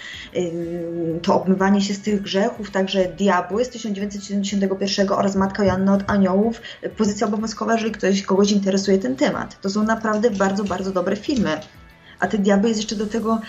To 1.22 1.34
obmywanie 1.34 1.80
się 1.80 1.94
z 1.94 2.00
tych 2.00 2.22
grzechów, 2.22 2.70
także 2.70 3.04
Diabły 3.04 3.64
z 3.64 3.68
1971 3.68 5.12
oraz 5.12 5.36
Matka 5.36 5.64
Joanna 5.64 5.94
od 5.94 6.10
Aniołów, 6.10 6.60
pozycja 6.96 7.26
obowiązkowa, 7.26 7.72
jeżeli 7.72 7.92
ktoś 7.92 8.22
kogoś 8.22 8.50
interesuje 8.52 8.98
ten 8.98 9.16
temat. 9.16 9.60
To 9.60 9.70
są 9.70 9.82
naprawdę 9.82 10.30
bardzo, 10.30 10.64
bardzo 10.64 10.92
dobre 10.92 11.16
filmy. 11.16 11.60
A 12.20 12.26
te 12.26 12.38
diabeł 12.38 12.68
jest 12.68 12.80
jeszcze 12.80 12.96
do 12.96 13.06
tego 13.06 13.40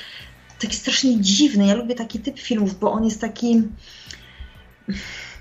taki 0.59 0.75
strasznie 0.75 1.21
dziwny. 1.21 1.67
Ja 1.67 1.75
lubię 1.75 1.95
taki 1.95 2.19
typ 2.19 2.39
filmów, 2.39 2.79
bo 2.79 2.91
on 2.91 3.05
jest 3.05 3.21
taki 3.21 3.63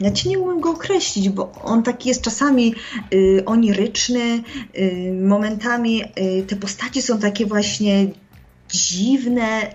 ja 0.01 0.11
ci 0.11 0.29
nie 0.29 0.39
umiem 0.39 0.61
go 0.61 0.71
określić, 0.71 1.29
bo 1.29 1.53
on 1.53 1.83
taki 1.83 2.09
jest 2.09 2.23
czasami 2.23 2.75
y, 3.15 3.43
oniryczny, 3.47 4.43
y, 4.79 5.13
momentami 5.23 6.03
y, 6.05 6.45
te 6.47 6.57
postaci 6.57 7.03
są 7.03 7.19
takie 7.19 7.47
właśnie 7.47 8.07
dziwne, 8.69 9.75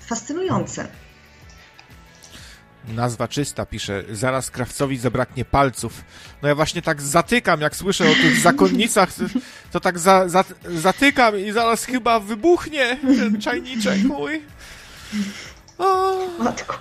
fascynujące. 0.00 0.88
Nazwa 2.88 3.28
czysta, 3.28 3.66
pisze. 3.66 4.04
Zaraz 4.10 4.50
krawcowi 4.50 4.98
zabraknie 4.98 5.44
palców. 5.44 6.04
No 6.42 6.48
ja 6.48 6.54
właśnie 6.54 6.82
tak 6.82 7.02
zatykam, 7.02 7.60
jak 7.60 7.76
słyszę 7.76 8.04
o 8.10 8.14
tych 8.14 8.36
zakonnicach, 8.40 9.10
to 9.72 9.80
tak 9.80 9.98
za, 9.98 10.28
za, 10.28 10.44
zatykam 10.64 11.38
i 11.38 11.52
zaraz 11.52 11.84
chyba 11.84 12.20
wybuchnie 12.20 12.98
ten 13.02 13.40
czajniczek 13.40 14.02
mój. 14.02 14.42
O. 15.78 16.16
Matko. 16.38 16.78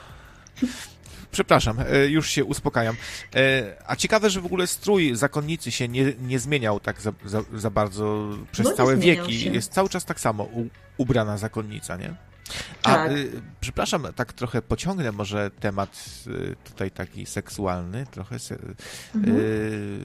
Przepraszam, 1.32 1.78
e, 1.80 2.08
już 2.08 2.30
się 2.30 2.46
uspokajam. 2.46 2.96
E, 3.36 3.64
a 3.88 3.96
ciekawe, 3.96 4.30
że 4.30 4.42
w 4.42 4.46
ogóle 4.46 4.68
strój 4.68 5.16
zakonnicy 5.16 5.72
się 5.72 5.88
nie, 5.88 6.14
nie 6.22 6.40
zmieniał 6.40 6.80
tak 6.80 7.02
za, 7.02 7.12
za, 7.26 7.42
za 7.54 7.70
bardzo 7.70 8.30
przez 8.52 8.66
no 8.66 8.74
całe 8.74 8.98
wieki. 8.98 9.40
Się. 9.40 9.50
Jest 9.50 9.74
cały 9.74 9.90
czas 9.90 10.06
tak 10.06 10.20
samo 10.20 10.44
u, 10.44 10.66
ubrana 10.98 11.38
zakonnica, 11.38 11.98
nie? 11.98 12.14
A 12.84 12.94
tak. 12.94 13.12
y, 13.12 13.42
przepraszam, 13.60 14.08
tak 14.16 14.34
trochę 14.34 14.62
pociągnę 14.62 15.12
może 15.12 15.52
temat 15.52 16.06
y, 16.28 16.56
tutaj 16.64 16.92
taki 16.92 17.26
seksualny, 17.26 18.06
trochę. 18.12 18.40
Se, 18.40 18.58
mhm. 19.16 19.38
y, 19.38 20.00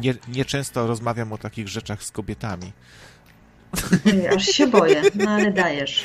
nie, 0.00 0.14
nieczęsto 0.28 0.86
rozmawiam 0.86 1.32
o 1.32 1.38
takich 1.38 1.68
rzeczach 1.68 2.02
z 2.02 2.10
kobietami. 2.10 2.72
Aż 4.36 4.46
się 4.46 4.66
boję, 4.66 5.02
no 5.14 5.30
ale 5.30 5.52
dajesz. 5.52 6.04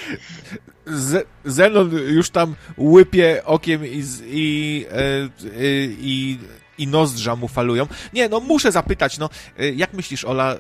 Z, 0.86 1.28
Zenon 1.46 1.92
już 1.92 2.30
tam 2.30 2.56
łypie 2.78 3.46
okiem 3.46 3.86
i, 3.86 4.04
i, 4.26 4.86
e, 4.92 5.30
i, 6.00 6.40
i 6.78 6.88
nozdrza 6.88 7.36
mu 7.36 7.48
falują. 7.48 7.88
Nie, 8.14 8.30
no 8.30 8.40
muszę 8.40 8.72
zapytać, 8.72 9.18
no 9.18 9.30
e, 9.60 9.70
jak 9.70 9.94
myślisz, 9.94 10.26
Ola, 10.26 10.56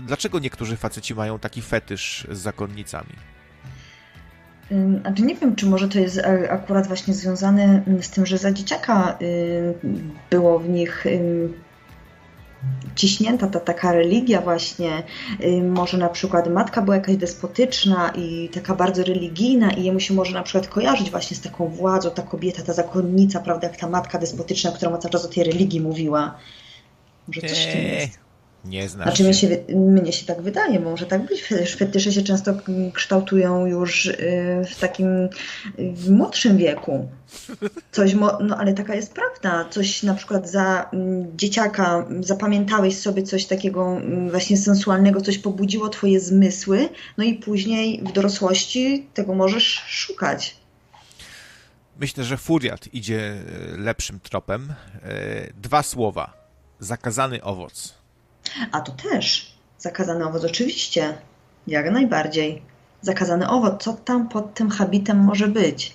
dlaczego 0.00 0.38
niektórzy 0.38 0.76
faceci 0.76 1.14
mają 1.14 1.38
taki 1.38 1.62
fetysz 1.62 2.26
z 2.30 2.38
zakonnicami? 2.38 3.33
Znaczy 5.00 5.22
nie 5.22 5.34
wiem, 5.34 5.56
czy 5.56 5.66
może 5.66 5.88
to 5.88 5.98
jest 5.98 6.20
akurat 6.50 6.86
właśnie 6.86 7.14
związane 7.14 7.82
z 8.00 8.10
tym, 8.10 8.26
że 8.26 8.38
za 8.38 8.52
dzieciaka 8.52 9.18
było 10.30 10.58
w 10.58 10.68
nich 10.68 11.06
ciśnięta 12.94 13.46
ta 13.46 13.60
taka 13.60 13.92
religia 13.92 14.40
właśnie, 14.40 15.02
y, 15.44 15.62
może 15.62 15.98
na 15.98 16.08
przykład 16.08 16.50
matka 16.50 16.82
była 16.82 16.96
jakaś 16.96 17.16
despotyczna 17.16 18.12
i 18.16 18.48
taka 18.54 18.74
bardzo 18.74 19.04
religijna 19.04 19.70
i 19.70 19.84
jemu 19.84 20.00
się 20.00 20.14
może 20.14 20.32
na 20.32 20.42
przykład 20.42 20.68
kojarzyć 20.68 21.10
właśnie 21.10 21.36
z 21.36 21.40
taką 21.40 21.68
władzą, 21.68 22.10
ta 22.10 22.22
kobieta, 22.22 22.62
ta 22.62 22.72
zakonnica, 22.72 23.40
prawda, 23.40 23.68
jak 23.68 23.76
ta 23.76 23.88
matka 23.88 24.18
despotyczna, 24.18 24.72
która 24.72 24.98
cały 24.98 25.12
czas 25.12 25.24
o 25.24 25.28
tej 25.28 25.44
religii 25.44 25.80
mówiła. 25.80 26.38
Może 27.28 27.40
coś 27.40 27.66
w 27.66 27.72
tym 27.72 27.82
jest. 27.84 28.23
Nie 28.64 28.88
znam. 28.88 29.08
Znaczy 29.08 29.24
mnie 29.24 29.34
się, 29.34 29.48
mnie 29.74 30.12
się 30.12 30.26
tak 30.26 30.42
wydaje, 30.42 30.80
może 30.80 31.06
tak 31.06 31.26
być. 31.26 31.44
Fetysze 31.76 32.12
się 32.12 32.22
często 32.22 32.54
kształtują 32.92 33.66
już 33.66 34.06
y, 34.06 34.16
w 34.70 34.80
takim 34.80 35.28
w 35.78 36.10
młodszym 36.10 36.56
wieku. 36.56 37.08
Coś, 37.92 38.14
no 38.14 38.56
ale 38.58 38.74
taka 38.74 38.94
jest 38.94 39.14
prawda. 39.14 39.70
Coś 39.70 40.02
na 40.02 40.14
przykład 40.14 40.50
za 40.50 40.90
mm, 40.92 41.36
dzieciaka 41.36 42.06
zapamiętałeś 42.20 42.98
sobie 42.98 43.22
coś 43.22 43.46
takiego 43.46 43.96
mm, 43.96 44.30
właśnie 44.30 44.56
sensualnego, 44.56 45.20
coś 45.20 45.38
pobudziło 45.38 45.88
twoje 45.88 46.20
zmysły, 46.20 46.88
no 47.18 47.24
i 47.24 47.34
później 47.34 48.02
w 48.02 48.12
dorosłości 48.12 49.06
tego 49.14 49.34
możesz 49.34 49.84
szukać. 49.88 50.56
Myślę, 52.00 52.24
że 52.24 52.36
Furiat 52.36 52.94
idzie 52.94 53.20
e, 53.20 53.76
lepszym 53.76 54.20
tropem. 54.20 54.74
E, 55.02 55.52
dwa 55.62 55.82
słowa. 55.82 56.32
Zakazany 56.78 57.42
owoc. 57.42 58.03
A 58.72 58.80
to 58.80 58.92
też. 58.92 59.54
Zakazany 59.78 60.26
owoc, 60.26 60.44
oczywiście. 60.44 61.18
Jak 61.66 61.90
najbardziej. 61.90 62.62
Zakazany 63.02 63.48
owoc, 63.48 63.82
co 63.82 63.92
tam 63.92 64.28
pod 64.28 64.54
tym 64.54 64.70
habitem 64.70 65.18
może 65.18 65.48
być? 65.48 65.94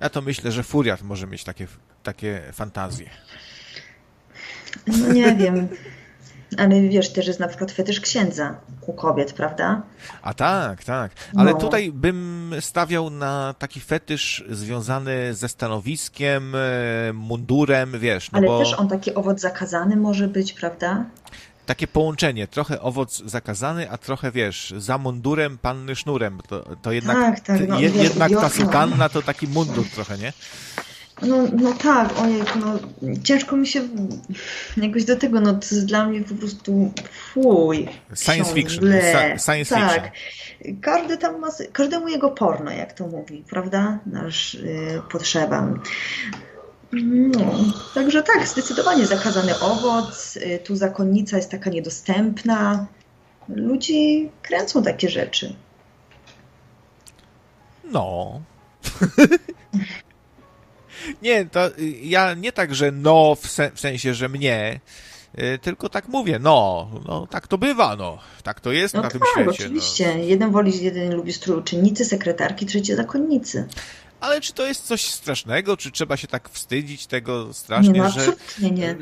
Ja 0.00 0.10
to 0.10 0.22
myślę, 0.22 0.52
że 0.52 0.62
Furiat 0.62 1.02
może 1.02 1.26
mieć 1.26 1.44
takie, 1.44 1.66
takie 2.02 2.42
fantazje. 2.52 3.10
No 4.86 5.12
nie 5.12 5.34
wiem. 5.36 5.68
Ale 6.58 6.80
wiesz, 6.80 7.12
też 7.12 7.26
jest 7.26 7.40
na 7.40 7.48
przykład 7.48 7.72
fetysz 7.72 8.00
księdza 8.00 8.54
u 8.86 8.92
kobiet, 8.92 9.32
prawda? 9.32 9.82
A 10.22 10.34
tak, 10.34 10.84
tak. 10.84 11.12
Ale 11.36 11.52
no. 11.52 11.58
tutaj 11.58 11.92
bym 11.92 12.54
stawiał 12.60 13.10
na 13.10 13.54
taki 13.58 13.80
fetysz 13.80 14.44
związany 14.50 15.34
ze 15.34 15.48
stanowiskiem, 15.48 16.54
e, 16.54 17.12
mundurem, 17.12 17.98
wiesz. 17.98 18.32
No 18.32 18.38
Ale 18.38 18.46
bo... 18.46 18.58
też 18.58 18.74
on 18.74 18.88
taki 18.88 19.14
owoc 19.14 19.40
zakazany 19.40 19.96
może 19.96 20.28
być, 20.28 20.52
prawda? 20.52 21.04
Takie 21.66 21.86
połączenie, 21.86 22.46
trochę 22.46 22.80
owoc 22.80 23.22
zakazany, 23.26 23.90
a 23.90 23.98
trochę, 23.98 24.30
wiesz, 24.30 24.74
za 24.78 24.98
mundurem 24.98 25.58
panny 25.58 25.96
sznurem. 25.96 26.40
To, 26.48 26.76
to 26.82 26.92
jednak, 26.92 27.16
tak, 27.16 27.40
tak, 27.40 27.68
no, 27.68 27.80
je, 27.80 27.88
jednak 27.88 28.32
ta 28.32 28.48
sutanna 28.48 29.08
to 29.08 29.22
taki 29.22 29.48
mundur 29.48 29.84
trochę, 29.94 30.18
nie? 30.18 30.32
No, 31.22 31.36
no 31.52 31.72
tak, 31.72 32.18
ojej, 32.18 32.42
no 32.60 32.78
ciężko 33.22 33.56
mi 33.56 33.66
się 33.66 33.80
jakoś 34.76 35.04
do 35.04 35.16
tego, 35.16 35.40
no 35.40 35.52
to 35.52 35.60
jest 35.60 35.86
dla 35.86 36.06
mnie 36.06 36.20
po 36.20 36.34
prostu 36.34 36.92
fuj. 37.32 37.88
Science 38.14 38.54
fiction. 38.54 38.84
Science 39.44 39.74
tak. 39.74 39.92
fiction. 39.92 40.80
Każdy 40.80 41.16
tam 41.16 41.38
ma, 41.38 41.48
każdemu 41.72 42.08
jego 42.08 42.30
porno, 42.30 42.70
jak 42.70 42.92
to 42.92 43.06
mówi, 43.06 43.44
prawda? 43.50 43.98
Nasz 44.06 44.54
y, 44.54 45.02
potrzeba. 45.10 45.68
No, 46.92 47.54
także 47.94 48.22
tak, 48.22 48.48
zdecydowanie 48.48 49.06
zakazany 49.06 49.60
owoc, 49.60 50.36
y, 50.36 50.58
tu 50.64 50.76
zakonnica 50.76 51.36
jest 51.36 51.50
taka 51.50 51.70
niedostępna. 51.70 52.86
Ludzi 53.48 54.30
kręcą 54.42 54.82
takie 54.82 55.08
rzeczy. 55.08 55.54
No. 57.84 58.40
Nie, 61.22 61.46
to 61.46 61.70
ja 62.02 62.34
nie 62.34 62.52
tak, 62.52 62.74
że 62.74 62.92
no 62.92 63.34
w, 63.34 63.46
se, 63.46 63.70
w 63.74 63.80
sensie, 63.80 64.14
że 64.14 64.28
mnie, 64.28 64.80
y, 65.38 65.58
tylko 65.58 65.88
tak 65.88 66.08
mówię, 66.08 66.38
no, 66.38 66.90
no 67.08 67.26
tak 67.26 67.48
to 67.48 67.58
bywa, 67.58 67.96
no, 67.96 68.18
tak 68.42 68.60
to 68.60 68.72
jest 68.72 68.94
no 68.94 69.02
na 69.02 69.08
tak, 69.08 69.12
tym 69.12 69.22
świecie. 69.32 69.46
No. 69.46 69.52
oczywiście. 69.52 70.14
No. 70.14 70.22
Jeden 70.24 70.50
woli, 70.50 70.84
jeden 70.84 71.14
lubi 71.14 71.32
strójczynicy, 71.32 72.04
sekretarki, 72.04 72.66
trzeci 72.66 72.94
zakonnicy. 72.94 73.68
Ale 74.20 74.40
czy 74.40 74.52
to 74.52 74.66
jest 74.66 74.86
coś 74.86 75.04
strasznego? 75.04 75.76
Czy 75.76 75.90
trzeba 75.90 76.16
się 76.16 76.26
tak 76.28 76.48
wstydzić 76.48 77.06
tego 77.06 77.54
strasznie, 77.54 77.92
nie, 77.92 78.02
no, 78.02 78.10
że 78.10 78.70
nie. 78.70 78.90
Y, 78.90 78.94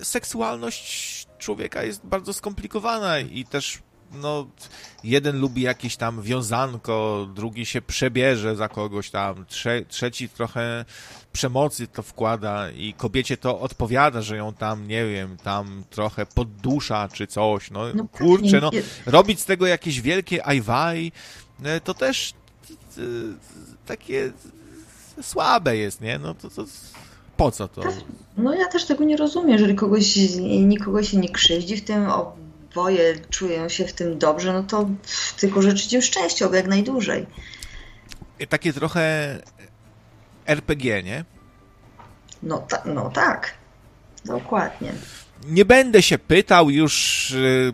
y, 0.00 0.04
seksualność 0.04 1.26
człowieka 1.38 1.82
jest 1.82 2.06
bardzo 2.06 2.32
skomplikowana 2.32 3.18
i 3.18 3.44
też 3.44 3.78
no, 4.12 4.46
jeden 5.04 5.40
lubi 5.40 5.62
jakieś 5.62 5.96
tam 5.96 6.22
wiązanko, 6.22 7.26
drugi 7.34 7.66
się 7.66 7.82
przebierze 7.82 8.56
za 8.56 8.68
kogoś 8.68 9.10
tam, 9.10 9.46
trze 9.46 9.82
trzeci 9.88 10.28
trochę 10.28 10.84
przemocy 11.32 11.86
to 11.86 12.02
wkłada 12.02 12.70
i 12.70 12.94
kobiecie 12.94 13.36
to 13.36 13.60
odpowiada, 13.60 14.22
że 14.22 14.36
ją 14.36 14.52
tam, 14.52 14.88
nie 14.88 15.06
wiem, 15.06 15.36
tam 15.36 15.84
trochę 15.90 16.26
poddusza 16.26 17.08
czy 17.12 17.26
coś, 17.26 17.70
no, 17.70 17.80
no 17.94 18.08
kurczę, 18.08 18.60
no, 18.60 18.70
robić 19.06 19.40
z 19.40 19.44
tego 19.44 19.66
jakieś 19.66 20.00
wielkie 20.00 20.46
ajwaj, 20.46 21.12
e, 21.62 21.80
to 21.80 21.94
też 21.94 22.34
e, 22.98 23.00
takie 23.86 24.32
słabe 25.22 25.76
jest, 25.76 26.00
nie? 26.00 26.18
No 26.18 26.34
to, 26.34 26.50
to 26.50 26.64
po 27.36 27.50
co 27.50 27.68
to? 27.68 27.82
No 28.36 28.54
ja 28.54 28.68
też 28.68 28.84
tego 28.84 29.04
nie 29.04 29.16
rozumiem, 29.16 29.50
jeżeli 29.50 29.74
kogoś, 29.74 30.16
nikogo 30.40 31.02
się 31.02 31.16
nie 31.16 31.28
krzywdzi 31.28 31.76
w 31.76 31.84
tym, 31.84 32.06
oboje 32.70 33.14
czują 33.30 33.68
się 33.68 33.84
w 33.84 33.92
tym 33.92 34.18
dobrze, 34.18 34.52
no 34.52 34.62
to 34.62 34.88
tylko 35.36 35.62
życzyć 35.62 35.92
im 35.92 36.02
szczęścia, 36.02 36.48
jak 36.52 36.66
najdłużej. 36.66 37.26
Takie 38.48 38.72
trochę 38.72 39.38
RPG, 40.46 41.02
nie? 41.02 41.24
No, 42.42 42.58
ta, 42.58 42.82
no 42.84 43.10
tak, 43.10 43.54
dokładnie. 44.24 44.92
Nie 45.46 45.64
będę 45.64 46.02
się 46.02 46.18
pytał 46.18 46.70
już 46.70 47.30
y, 47.30 47.72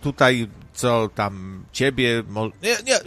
tutaj 0.00 0.48
co 0.72 1.08
tam 1.14 1.64
ciebie. 1.72 2.22
Nie, 2.62 2.76
nie, 2.86 2.98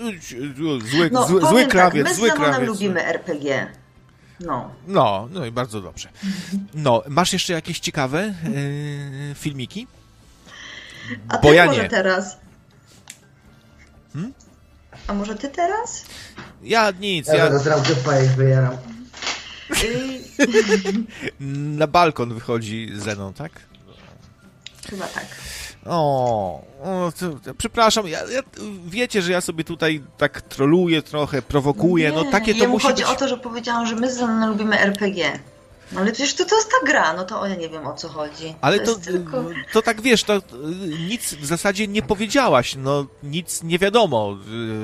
zły, 0.91 1.09
no, 1.11 1.27
zły, 1.27 1.41
zły 1.41 1.65
krawiec, 1.65 2.03
tak, 2.03 2.13
my 2.13 2.19
zły 2.19 2.31
krawiec. 2.31 2.69
lubimy 2.69 3.05
RPG. 3.05 3.67
No. 4.39 4.71
No, 4.87 5.27
no 5.31 5.45
i 5.45 5.51
bardzo 5.51 5.81
dobrze. 5.81 6.09
No, 6.73 7.03
masz 7.09 7.33
jeszcze 7.33 7.53
jakieś 7.53 7.79
ciekawe 7.79 8.33
yy, 9.29 9.35
filmiki? 9.35 9.87
A 11.29 11.37
Bo 11.37 11.49
ty 11.49 11.55
ja 11.55 11.65
może 11.65 11.83
nie. 11.83 11.89
teraz? 11.89 12.37
Hmm? 14.13 14.33
A 15.07 15.13
może 15.13 15.35
ty 15.35 15.49
teraz? 15.49 16.05
Ja 16.63 16.91
nic. 16.91 17.27
Ja, 17.27 17.35
ja... 17.35 17.45
zaraz 17.45 17.65
ramkę 17.65 17.95
pajek 17.95 18.29
wyjaram. 18.29 18.77
Na 21.79 21.87
balkon 21.87 22.33
wychodzi 22.33 22.91
Zenon, 22.95 23.33
tak? 23.33 23.51
Chyba 24.89 25.07
tak. 25.07 25.25
O, 25.85 26.63
o 26.83 27.11
to, 27.19 27.53
przepraszam, 27.57 28.07
ja, 28.07 28.19
ja, 28.19 28.41
wiecie, 28.85 29.21
że 29.21 29.31
ja 29.31 29.41
sobie 29.41 29.63
tutaj 29.63 30.03
tak 30.17 30.41
troluję 30.41 31.01
trochę, 31.01 31.41
prowokuję, 31.41 32.11
no 32.11 32.19
nie, 32.19 32.25
no 32.25 32.31
takie 32.31 32.55
to 32.55 32.67
musi 32.67 32.87
chodzi 32.87 33.03
być... 33.03 33.11
o 33.11 33.15
to, 33.15 33.27
że 33.27 33.37
powiedziałam, 33.37 33.87
że 33.87 33.95
my 33.95 34.13
z 34.13 34.19
lubimy 34.47 34.79
RPG. 34.79 35.39
No 35.91 36.01
ale 36.01 36.11
przecież 36.11 36.33
to, 36.33 36.45
to 36.45 36.55
jest 36.55 36.71
ta 36.71 36.85
gra, 36.85 37.13
no 37.13 37.23
to 37.23 37.47
ja 37.47 37.55
nie 37.55 37.69
wiem 37.69 37.87
o 37.87 37.93
co 37.93 38.09
chodzi. 38.09 38.55
Ale 38.61 38.79
to, 38.79 38.95
to, 38.95 39.01
tylko... 39.01 39.45
to, 39.73 39.81
tak 39.81 40.01
wiesz, 40.01 40.23
to 40.23 40.41
nic 41.09 41.33
w 41.33 41.45
zasadzie 41.45 41.87
nie 41.87 42.01
powiedziałaś, 42.01 42.75
no 42.77 43.05
nic 43.23 43.63
nie 43.63 43.79
wiadomo 43.79 44.37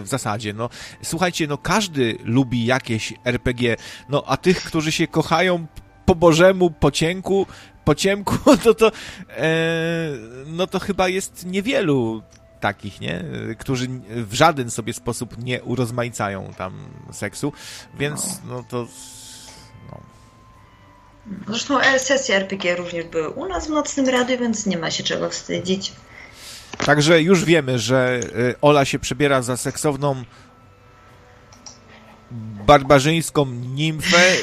w 0.04 0.08
zasadzie, 0.08 0.54
no 0.54 0.70
słuchajcie, 1.04 1.48
no 1.48 1.58
każdy 1.58 2.18
lubi 2.24 2.66
jakieś 2.66 3.14
RPG, 3.26 3.76
no 4.10 4.24
a 4.26 4.38
tych, 4.38 4.64
którzy 4.64 4.92
się 4.92 5.08
kochają 5.08 5.68
po 6.06 6.16
bożemu, 6.16 6.72
po 6.72 6.92
cienku, 6.92 7.48
po 7.86 7.96
ciemku, 7.96 8.58
to 8.64 8.74
to, 8.82 8.92
e, 9.30 9.54
no 10.46 10.68
to 10.68 10.80
chyba 10.80 11.08
jest 11.08 11.46
niewielu 11.46 12.24
takich, 12.60 13.02
nie? 13.02 13.24
Którzy 13.60 13.88
w 14.10 14.34
żaden 14.34 14.72
sobie 14.72 14.94
sposób 14.94 15.38
nie 15.38 15.64
urozmaicają 15.64 16.54
tam 16.58 16.90
seksu, 17.12 17.54
więc 18.00 18.42
no, 18.44 18.56
no 18.56 18.64
to 18.70 18.78
no. 18.78 19.17
Zresztą 21.48 21.80
sesje 21.98 22.36
RPG 22.36 22.76
również 22.76 23.06
były 23.06 23.30
u 23.30 23.48
nas 23.48 23.68
w 23.68 23.70
Nocnym 23.70 24.10
Radiu, 24.10 24.38
więc 24.38 24.66
nie 24.66 24.78
ma 24.78 24.92
się 24.92 25.04
czego 25.04 25.30
wstydzić. 25.30 25.92
Także 26.86 27.22
już 27.22 27.46
wiemy, 27.46 27.80
że 27.80 28.20
e, 28.50 28.56
Ola 28.62 28.86
się 28.86 29.00
przebiera 29.00 29.42
za 29.42 29.58
seksowną 29.58 30.24
barbarzyńską 32.68 33.46
nimfę, 33.46 34.36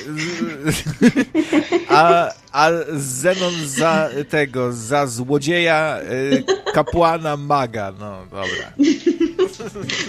a, 1.88 2.30
a 2.52 2.70
Zenon 2.92 3.54
za 3.66 4.10
tego, 4.28 4.72
za 4.72 5.06
złodzieja 5.06 6.00
y, 6.00 6.44
kapłana 6.72 7.36
maga. 7.36 7.92
No, 7.98 8.24
dobra. 8.24 8.72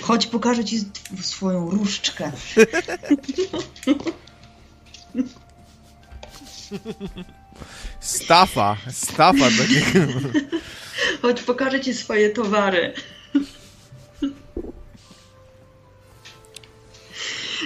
Chodź, 0.01 0.27
pokażę 0.27 0.65
ci 0.65 0.83
swoją 1.21 1.69
różdżkę. 1.69 2.31
Stafa, 7.99 8.77
stafa 8.91 9.45
takiego. 9.57 10.13
Chodź, 11.21 11.41
pokażę 11.41 11.81
ci 11.81 11.93
swoje 11.93 12.29
towary. 12.29 12.93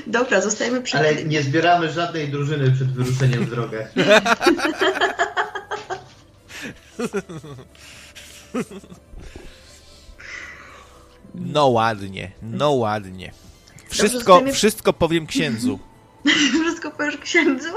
Dobra, 0.07 0.41
zostajemy 0.41 0.81
przy... 0.81 0.98
Ale 0.98 1.23
nie 1.23 1.44
zbieramy 1.44 1.91
żadnej 1.91 2.30
drużyny 2.30 2.72
przed 2.72 2.91
wyruszeniem 2.91 3.45
w 3.45 3.49
drogę. 3.49 3.88
No 11.36 11.68
ładnie, 11.68 12.31
no 12.41 12.72
ładnie. 12.72 13.31
Wszystko, 13.90 14.40
Dobrze, 14.40 14.53
wszystko 14.53 14.94
powiem 14.94 15.27
księdzu. 15.27 15.80
wszystko 16.61 16.91
powiesz 16.91 17.18
księdzu? 17.18 17.69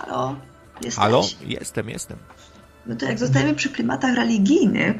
Halo? 0.00 0.36
Jesteś? 0.82 0.94
Halo? 0.94 1.22
Jestem, 1.46 1.88
jestem. 1.88 2.18
No 2.86 2.96
to 2.96 3.06
jak 3.06 3.18
zostajemy 3.18 3.54
przy 3.54 3.70
klimatach 3.70 4.16
religijnych, 4.16 4.96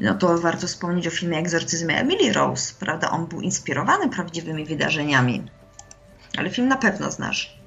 no 0.00 0.14
to 0.14 0.38
warto 0.38 0.66
wspomnieć 0.66 1.06
o 1.06 1.10
filmie 1.10 1.38
Egzorcyzmie 1.38 1.96
Emily 1.98 2.32
Rose, 2.32 2.74
prawda? 2.78 3.10
On 3.10 3.26
był 3.26 3.40
inspirowany 3.40 4.08
prawdziwymi 4.08 4.64
wydarzeniami. 4.64 5.42
Ale 6.38 6.50
film 6.50 6.68
na 6.68 6.76
pewno 6.76 7.10
znasz. 7.10 7.58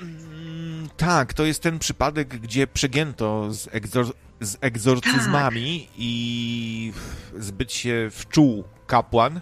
Mm, 0.00 0.88
tak, 0.96 1.34
to 1.34 1.44
jest 1.44 1.62
ten 1.62 1.78
przypadek, 1.78 2.28
gdzie 2.28 2.66
przegięto 2.66 3.52
z, 3.52 3.68
egzor 3.72 4.06
z 4.40 4.56
egzorcyzmami 4.60 5.80
tak. 5.80 5.94
i 5.98 6.92
zbyt 7.38 7.72
się 7.72 8.08
wczuł 8.12 8.64
kapłan. 8.86 9.40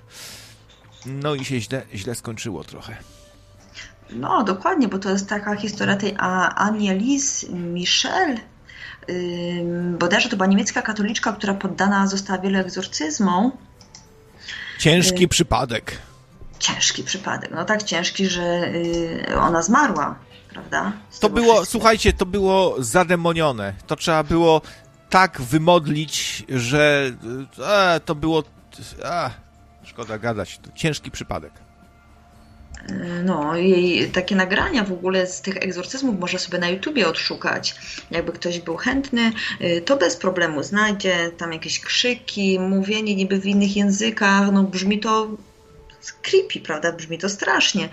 No 1.07 1.35
i 1.35 1.45
się 1.45 1.61
źle, 1.61 1.83
źle 1.95 2.15
skończyło 2.15 2.65
trochę. 2.65 2.97
No, 4.11 4.45
dokładnie, 4.45 4.89
bo 4.89 4.99
to 4.99 5.11
jest 5.11 5.29
taka 5.29 5.57
historia 5.57 5.97
tej 5.97 6.15
Annelies 6.57 7.47
Michel, 7.51 8.39
bodajże 9.99 10.29
to 10.29 10.37
była 10.37 10.47
niemiecka 10.47 10.83
katoliczka, 10.83 11.33
która 11.33 11.55
poddana 11.55 12.07
została 12.07 12.39
wielu 12.39 12.59
egzorcyzmom. 12.59 13.53
Ciężki 14.79 15.25
y 15.25 15.29
przypadek. 15.29 15.99
Ciężki 16.59 17.05
przypadek. 17.05 17.51
No 17.55 17.65
tak 17.65 17.83
ciężki, 17.83 18.27
że 18.27 18.43
y 18.75 19.39
ona 19.41 19.63
zmarła, 19.63 20.19
prawda? 20.51 20.93
Z 21.11 21.19
to 21.19 21.29
było, 21.29 21.65
słuchajcie, 21.65 22.13
to 22.13 22.27
było 22.27 22.77
zademonione. 22.79 23.75
To 23.87 23.97
trzeba 23.97 24.23
było 24.23 24.63
tak 25.11 25.41
wymodlić, 25.41 26.45
że 26.49 27.13
e, 27.69 28.01
to 28.05 28.15
było. 28.15 28.43
A, 29.05 29.31
szkoda 29.85 30.19
gadać. 30.19 30.59
To 30.59 30.71
ciężki 30.75 31.11
przypadek. 31.11 31.68
No, 33.25 33.57
jej 33.57 34.11
takie 34.11 34.37
nagrania 34.37 34.85
w 34.85 34.93
ogóle 34.93 35.27
z 35.27 35.41
tych 35.41 35.57
egzorcyzmów 35.57 36.21
można 36.21 36.39
sobie 36.39 36.59
na 36.59 36.69
YouTubie 36.69 37.09
odszukać. 37.09 37.75
Jakby 38.11 38.33
ktoś 38.33 38.61
był 38.61 38.77
chętny, 38.77 39.33
y, 39.61 39.83
to 39.85 39.97
bez 39.97 40.17
problemu 40.17 40.63
znajdzie 40.63 41.31
tam 41.37 41.53
jakieś 41.53 41.81
krzyki, 41.81 42.61
mówienie 42.61 43.15
niby 43.15 43.41
w 43.41 43.47
innych 43.47 43.77
językach. 43.77 44.53
No, 44.53 44.63
brzmi 44.63 45.01
to 45.01 45.29
creepy, 46.23 46.61
prawda? 46.61 46.93
Brzmi 46.93 47.19
to 47.19 47.29
strasznie. 47.29 47.89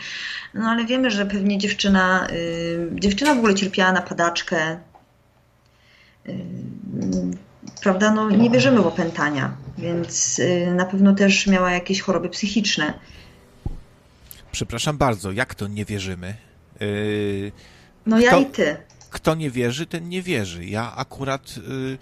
No 0.54 0.70
ale 0.70 0.86
wiemy, 0.86 1.12
że 1.12 1.26
pewnie 1.26 1.58
dziewczyna, 1.58 2.28
yy, 2.32 2.90
dziewczyna 3.00 3.36
w 3.36 3.38
ogóle 3.38 3.56
cierpiała 3.56 3.92
na 3.92 4.02
padaczkę. 4.02 4.80
Yy, 6.26 6.36
prawda? 7.82 8.12
No 8.12 8.30
nie 8.30 8.50
wierzymy 8.50 8.82
w 8.82 8.88
opętania, 8.88 9.58
więc 9.78 10.38
yy, 10.38 10.74
na 10.74 10.86
pewno 10.86 11.16
też 11.16 11.48
miała 11.48 11.72
jakieś 11.72 12.02
choroby 12.02 12.30
psychiczne. 12.30 12.94
Przepraszam 14.56 14.98
bardzo, 14.98 15.32
jak 15.32 15.56
to 15.56 15.68
nie 15.68 15.86
wierzymy? 15.86 16.36
Yy, 16.80 17.52
no 18.06 18.18
kto, 18.18 18.26
ja 18.26 18.38
i 18.38 18.46
ty. 18.46 18.78
Kto 19.10 19.36
nie 19.36 19.52
wierzy, 19.52 19.86
ten 19.86 20.10
nie 20.10 20.22
wierzy. 20.22 20.66
Ja 20.66 20.96
akurat 20.96 21.58
yy, 21.58 21.98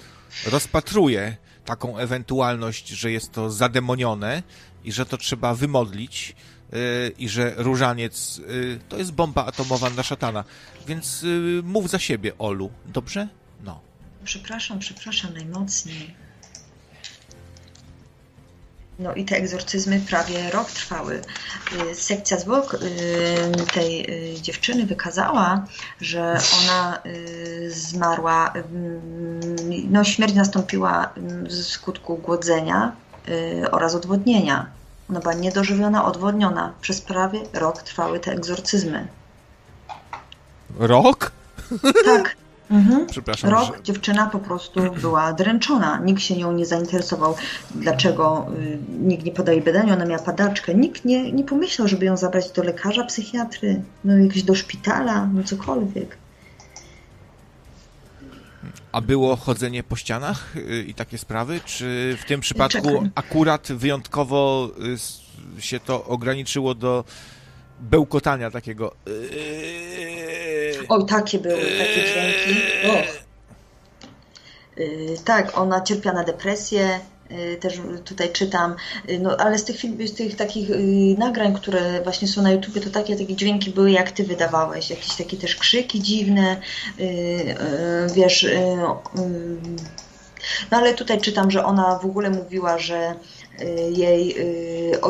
rozpatruję 0.52 1.38
taką 1.66 1.98
ewentualność, 1.98 2.88
że 2.88 3.12
jest 3.12 3.32
to 3.32 3.52
zademonione 3.52 4.44
i 4.84 4.92
że 4.92 5.06
to 5.06 5.18
trzeba 5.18 5.56
wymodlić 5.56 6.36
yy, 6.72 6.80
i 7.18 7.30
że 7.30 7.54
różaniec 7.58 8.38
yy, 8.38 8.80
to 8.90 8.98
jest 8.98 9.12
bomba 9.12 9.46
atomowa 9.46 9.90
na 9.90 10.04
szatana. 10.04 10.44
Więc 10.88 11.22
yy, 11.22 11.62
mów 11.64 11.90
za 11.90 12.00
siebie, 12.00 12.38
Olu. 12.38 12.72
Dobrze? 12.86 13.28
No. 13.64 13.80
Przepraszam, 14.24 14.80
przepraszam 14.80 15.34
najmocniej. 15.34 16.16
No 18.99 19.14
i 19.14 19.26
te 19.26 19.36
egzorcyzmy 19.36 19.99
prawie 20.10 20.49
rok 20.52 20.72
trwały. 20.72 21.22
Y, 21.91 21.95
sekcja 21.95 22.40
zwłok 22.40 22.74
y, 22.74 22.78
tej 23.74 24.11
y, 24.36 24.41
dziewczyny 24.41 24.86
wykazała, 24.86 25.65
że 26.02 26.38
ona 26.64 26.99
zmarła, 27.68 28.53
no 29.90 30.03
śmierć 30.03 30.34
nastąpiła 30.34 31.10
z 31.48 31.68
skutku 31.68 32.18
głodzenia 32.18 32.91
oraz 33.72 33.95
odwodnienia. 33.95 34.65
Ona 35.10 35.20
była 35.20 35.34
niedożywiona, 35.34 36.06
odwodniona. 36.06 36.74
Przez 36.82 37.02
prawie 37.02 37.40
rok 37.53 37.82
trwały 37.82 38.20
te 38.20 38.32
egzorcyzmy. 38.32 39.07
Rok? 40.80 41.32
Tak. 42.06 42.43
Mhm. 42.74 43.08
Przepraszam. 43.08 43.50
Rok 43.50 43.78
że... 43.78 43.84
dziewczyna 43.84 44.28
po 44.28 44.40
prostu 44.40 44.82
była 45.02 45.34
dręczona. 45.34 46.00
Nikt 46.00 46.22
się 46.22 46.38
nią 46.38 46.52
nie 46.52 46.66
zainteresował, 46.66 47.36
dlaczego 47.76 48.48
y, 48.58 48.78
nikt 49.00 49.26
nie 49.26 49.32
podaje 49.32 49.62
badania, 49.62 49.94
ona 49.94 50.06
miała 50.06 50.24
padaczkę. 50.24 50.74
Nikt 50.74 51.06
nie, 51.06 51.32
nie 51.32 51.44
pomyślał, 51.44 51.88
żeby 51.88 52.06
ją 52.06 52.18
zabrać 52.18 52.52
do 52.52 52.64
lekarza, 52.64 53.04
psychiatry, 53.04 53.82
no 54.04 54.18
jakieś 54.18 54.44
do 54.44 54.56
szpitala, 54.56 55.30
no 55.34 55.44
cokolwiek. 55.44 56.18
A 58.91 59.02
było 59.02 59.36
chodzenie 59.36 59.84
po 59.84 59.95
ścianach 59.95 60.58
y, 60.58 60.86
i 60.88 60.94
takie 60.94 61.18
sprawy? 61.18 61.60
Czy 61.66 62.18
w 62.22 62.26
tym 62.26 62.41
przypadku 62.41 62.82
Czekaj. 62.82 63.12
akurat 63.16 63.68
wyjątkowo 63.72 64.70
y, 65.58 65.62
się 65.62 65.80
to 65.80 66.06
ograniczyło 66.06 66.76
do 66.76 67.04
bełkotania 67.80 68.52
takiego. 68.52 68.95
Oj, 70.90 71.06
takie 71.06 71.40
były, 71.40 71.62
takie 71.62 72.02
dźwięki. 72.08 72.62
Och. 72.90 73.24
Yy, 74.78 75.18
tak, 75.26 75.58
ona 75.58 75.82
cierpiała 75.82 76.16
na 76.16 76.24
depresję, 76.24 77.00
yy, 77.30 77.58
też 77.58 77.82
tutaj 78.06 78.32
czytam, 78.32 78.76
no 79.20 79.38
ale 79.38 79.58
z 79.58 79.64
tych, 79.64 79.78
film, 79.78 80.08
z 80.08 80.14
tych 80.14 80.36
takich 80.36 80.70
nagrań, 81.18 81.56
które 81.56 82.02
właśnie 82.04 82.28
są 82.28 82.42
na 82.42 82.52
YouTubie, 82.52 82.82
to 82.82 82.90
takie, 82.90 83.16
takie 83.16 83.36
dźwięki 83.36 83.72
były, 83.72 83.92
jak 83.92 84.12
ty 84.12 84.24
wydawałeś, 84.24 84.90
jakieś 84.90 85.16
takie 85.16 85.38
też 85.38 85.56
krzyki 85.56 86.02
dziwne, 86.02 86.62
wiesz, 88.16 88.46
no 90.72 90.78
ale 90.78 90.94
tutaj 90.94 91.22
czytam, 91.22 91.52
że 91.52 91.66
ona 91.66 92.00
w 92.00 92.06
ogóle 92.06 92.30
mówiła, 92.30 92.78
że 92.78 93.16
jej 93.96 94.36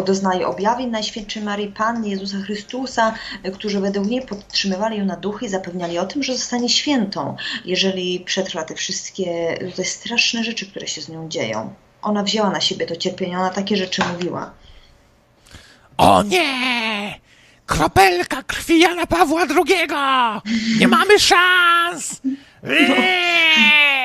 doznaje 0.05 0.47
objawień 0.47 0.89
Najświętszej 0.89 1.43
Marii 1.43 1.67
Panny 1.67 2.09
Jezusa 2.09 2.37
Chrystusa, 2.37 3.13
którzy 3.53 3.79
według 3.79 4.07
niej 4.07 4.21
podtrzymywali 4.21 4.97
ją 4.97 5.05
na 5.05 5.15
duchy 5.15 5.45
i 5.45 5.49
zapewniali 5.49 5.99
o 5.99 6.05
tym, 6.05 6.23
że 6.23 6.35
zostanie 6.35 6.69
świętą, 6.69 7.35
jeżeli 7.65 8.19
przetrwa 8.19 8.63
te 8.63 8.75
wszystkie 8.75 9.57
te 9.75 9.85
straszne 9.85 10.43
rzeczy, 10.43 10.65
które 10.65 10.87
się 10.87 11.01
z 11.01 11.09
nią 11.09 11.29
dzieją. 11.29 11.73
Ona 12.01 12.23
wzięła 12.23 12.49
na 12.49 12.61
siebie 12.61 12.85
to 12.85 12.95
cierpienie, 12.95 13.39
ona 13.39 13.49
takie 13.49 13.77
rzeczy 13.77 14.03
mówiła. 14.13 14.51
O 15.97 16.23
nie! 16.23 17.19
Kropelka 17.65 18.43
krwi 18.43 18.79
Jana 18.79 19.07
Pawła 19.07 19.41
II! 19.41 19.87
Nie 20.79 20.87
mamy 20.87 21.19
szans! 21.19 22.21
Eee! 22.63 24.02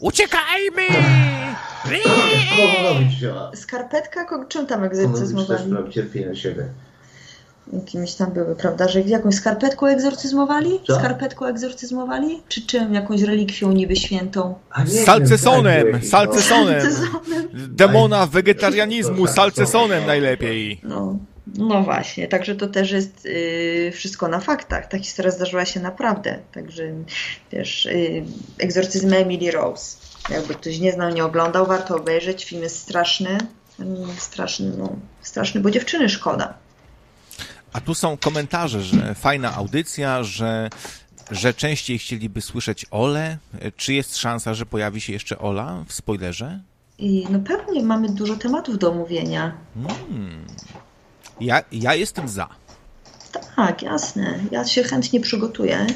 Uciekajmy! 0.00 0.82
Skarpetka, 3.54 4.26
czym 4.48 4.66
tam 4.66 4.84
egzorcyzmowali? 4.84 5.72
cierpienia 5.90 6.34
siebie. 6.34 6.68
Jakimiś 7.72 8.14
tam 8.14 8.32
były, 8.32 8.56
prawda, 8.56 8.88
że 8.88 9.00
jakąś 9.00 9.34
skarpetką 9.34 9.86
egzorcyzmowali? 9.86 10.80
Co? 10.86 10.98
Skarpetką 10.98 11.46
egzorcyzmowali? 11.46 12.42
Czy 12.48 12.66
czym? 12.66 12.94
Jakąś 12.94 13.22
relikwią 13.22 13.72
niby 13.72 13.96
świętą? 13.96 14.54
Salcesonem! 15.04 16.02
Salcesonem! 16.02 16.82
Demona 17.52 18.26
wegetarianizmu, 18.26 19.26
salcesonem 19.26 20.06
najlepiej. 20.06 20.80
No. 20.82 21.18
No 21.54 21.82
właśnie, 21.82 22.28
także 22.28 22.54
to 22.54 22.66
też 22.66 22.90
jest 22.90 23.26
y, 23.26 23.92
wszystko 23.94 24.28
na 24.28 24.40
faktach. 24.40 24.88
Ta 24.88 24.98
historia 24.98 25.30
zdarzyła 25.30 25.64
się 25.64 25.80
naprawdę. 25.80 26.38
Także 26.52 26.82
wiesz, 27.52 27.86
y, 27.86 28.24
egzorcyzm 28.58 29.12
Emily 29.14 29.50
Rose. 29.50 29.96
Jakby 30.30 30.54
ktoś 30.54 30.78
nie 30.78 30.92
znał, 30.92 31.10
nie 31.10 31.24
oglądał, 31.24 31.66
warto 31.66 31.96
obejrzeć. 31.96 32.44
Film 32.44 32.62
jest 32.62 32.78
straszny. 32.78 33.38
Straszny, 34.18 34.72
no, 34.78 34.96
straszny, 35.20 35.60
bo 35.60 35.70
dziewczyny 35.70 36.08
szkoda. 36.08 36.54
A 37.72 37.80
tu 37.80 37.94
są 37.94 38.16
komentarze, 38.16 38.82
że 38.82 39.14
fajna 39.14 39.54
audycja, 39.54 40.24
że, 40.24 40.70
że 41.30 41.54
częściej 41.54 41.98
chcieliby 41.98 42.40
słyszeć 42.40 42.86
Ole. 42.90 43.38
Czy 43.76 43.94
jest 43.94 44.16
szansa, 44.16 44.54
że 44.54 44.66
pojawi 44.66 45.00
się 45.00 45.12
jeszcze 45.12 45.38
Ola 45.38 45.84
w 45.86 45.92
spoilerze? 45.92 46.60
I 46.98 47.26
no 47.30 47.38
pewnie 47.38 47.82
mamy 47.82 48.08
dużo 48.08 48.36
tematów 48.36 48.78
do 48.78 48.90
omówienia. 48.90 49.56
Hmm. 49.74 50.46
Ja, 51.40 51.62
ja 51.72 51.94
jestem 51.94 52.28
za. 52.28 52.48
Tak, 53.56 53.82
jasne. 53.82 54.38
Ja 54.50 54.64
się 54.64 54.82
chętnie 54.82 55.20
przygotuję. 55.20 55.86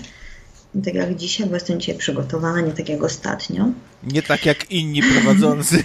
Tak 0.85 0.95
jak 0.95 1.17
dzisiaj, 1.17 1.47
bo 1.47 1.55
jestem 1.55 1.81
dzisiaj 1.81 1.99
przygotowana, 1.99 2.61
nie 2.61 2.73
tak 2.73 2.89
jak 2.89 3.03
ostatnio. 3.03 3.69
Nie 4.03 4.23
tak 4.23 4.47
jak 4.47 4.71
inni 4.71 5.03
prowadzący. 5.03 5.85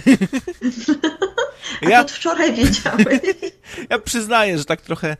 A 1.86 1.88
ja 1.88 2.00
od 2.00 2.10
wczoraj 2.10 2.54
wiedziałem. 2.54 3.06
Ja 3.90 3.98
przyznaję, 3.98 4.58
że 4.58 4.64
tak 4.64 4.80
trochę 4.80 5.16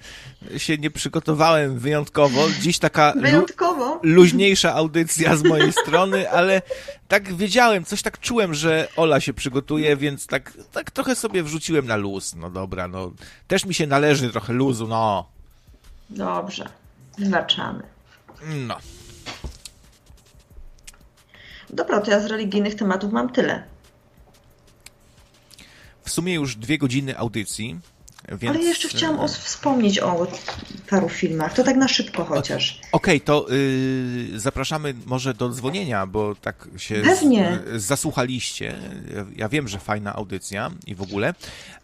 się 0.56 0.78
nie 0.78 0.90
przygotowałem 0.90 1.78
wyjątkowo. 1.78 2.48
Dziś 2.60 2.78
taka 2.78 3.12
wyjątkowo? 3.16 4.00
Lu 4.02 4.14
luźniejsza 4.14 4.74
audycja 4.74 5.36
z 5.36 5.42
mojej 5.42 5.72
strony, 5.72 6.30
ale 6.30 6.62
tak 7.08 7.34
wiedziałem, 7.34 7.84
coś 7.84 8.02
tak 8.02 8.20
czułem, 8.20 8.54
że 8.54 8.88
Ola 8.96 9.20
się 9.20 9.34
przygotuje, 9.34 9.96
więc 9.96 10.26
tak, 10.26 10.52
tak 10.72 10.90
trochę 10.90 11.16
sobie 11.16 11.42
wrzuciłem 11.42 11.86
na 11.86 11.96
luz. 11.96 12.34
No 12.34 12.50
dobra, 12.50 12.88
no 12.88 13.12
też 13.48 13.64
mi 13.64 13.74
się 13.74 13.86
należy 13.86 14.30
trochę 14.30 14.52
luzu, 14.52 14.88
no. 14.88 15.28
Dobrze, 16.10 16.68
wybaczamy. 17.18 17.82
No. 18.66 18.76
Dobra, 21.72 22.00
to 22.00 22.10
ja 22.10 22.20
z 22.20 22.26
religijnych 22.26 22.74
tematów 22.74 23.12
mam 23.12 23.32
tyle. 23.32 23.62
W 26.04 26.10
sumie 26.10 26.34
już 26.34 26.56
dwie 26.56 26.78
godziny 26.78 27.18
audycji. 27.18 27.80
Więc... 28.28 28.56
Ale 28.56 28.64
jeszcze 28.64 28.88
chciałam 28.88 29.20
o, 29.20 29.28
wspomnieć 29.28 29.98
o 29.98 30.26
paru 30.90 31.08
filmach. 31.08 31.54
To 31.54 31.64
tak 31.64 31.76
na 31.76 31.88
szybko 31.88 32.24
chociaż. 32.24 32.80
Okej, 32.92 33.16
okay, 33.16 33.20
to 33.20 33.46
yy, 33.48 34.40
zapraszamy 34.40 34.94
może 35.06 35.34
do 35.34 35.48
dzwonienia, 35.48 36.06
bo 36.06 36.34
tak 36.34 36.68
się 36.76 37.02
z, 37.16 37.82
zasłuchaliście. 37.82 38.74
Ja 39.36 39.48
wiem, 39.48 39.68
że 39.68 39.78
fajna 39.78 40.14
audycja 40.14 40.70
i 40.86 40.94
w 40.94 41.02
ogóle, 41.02 41.34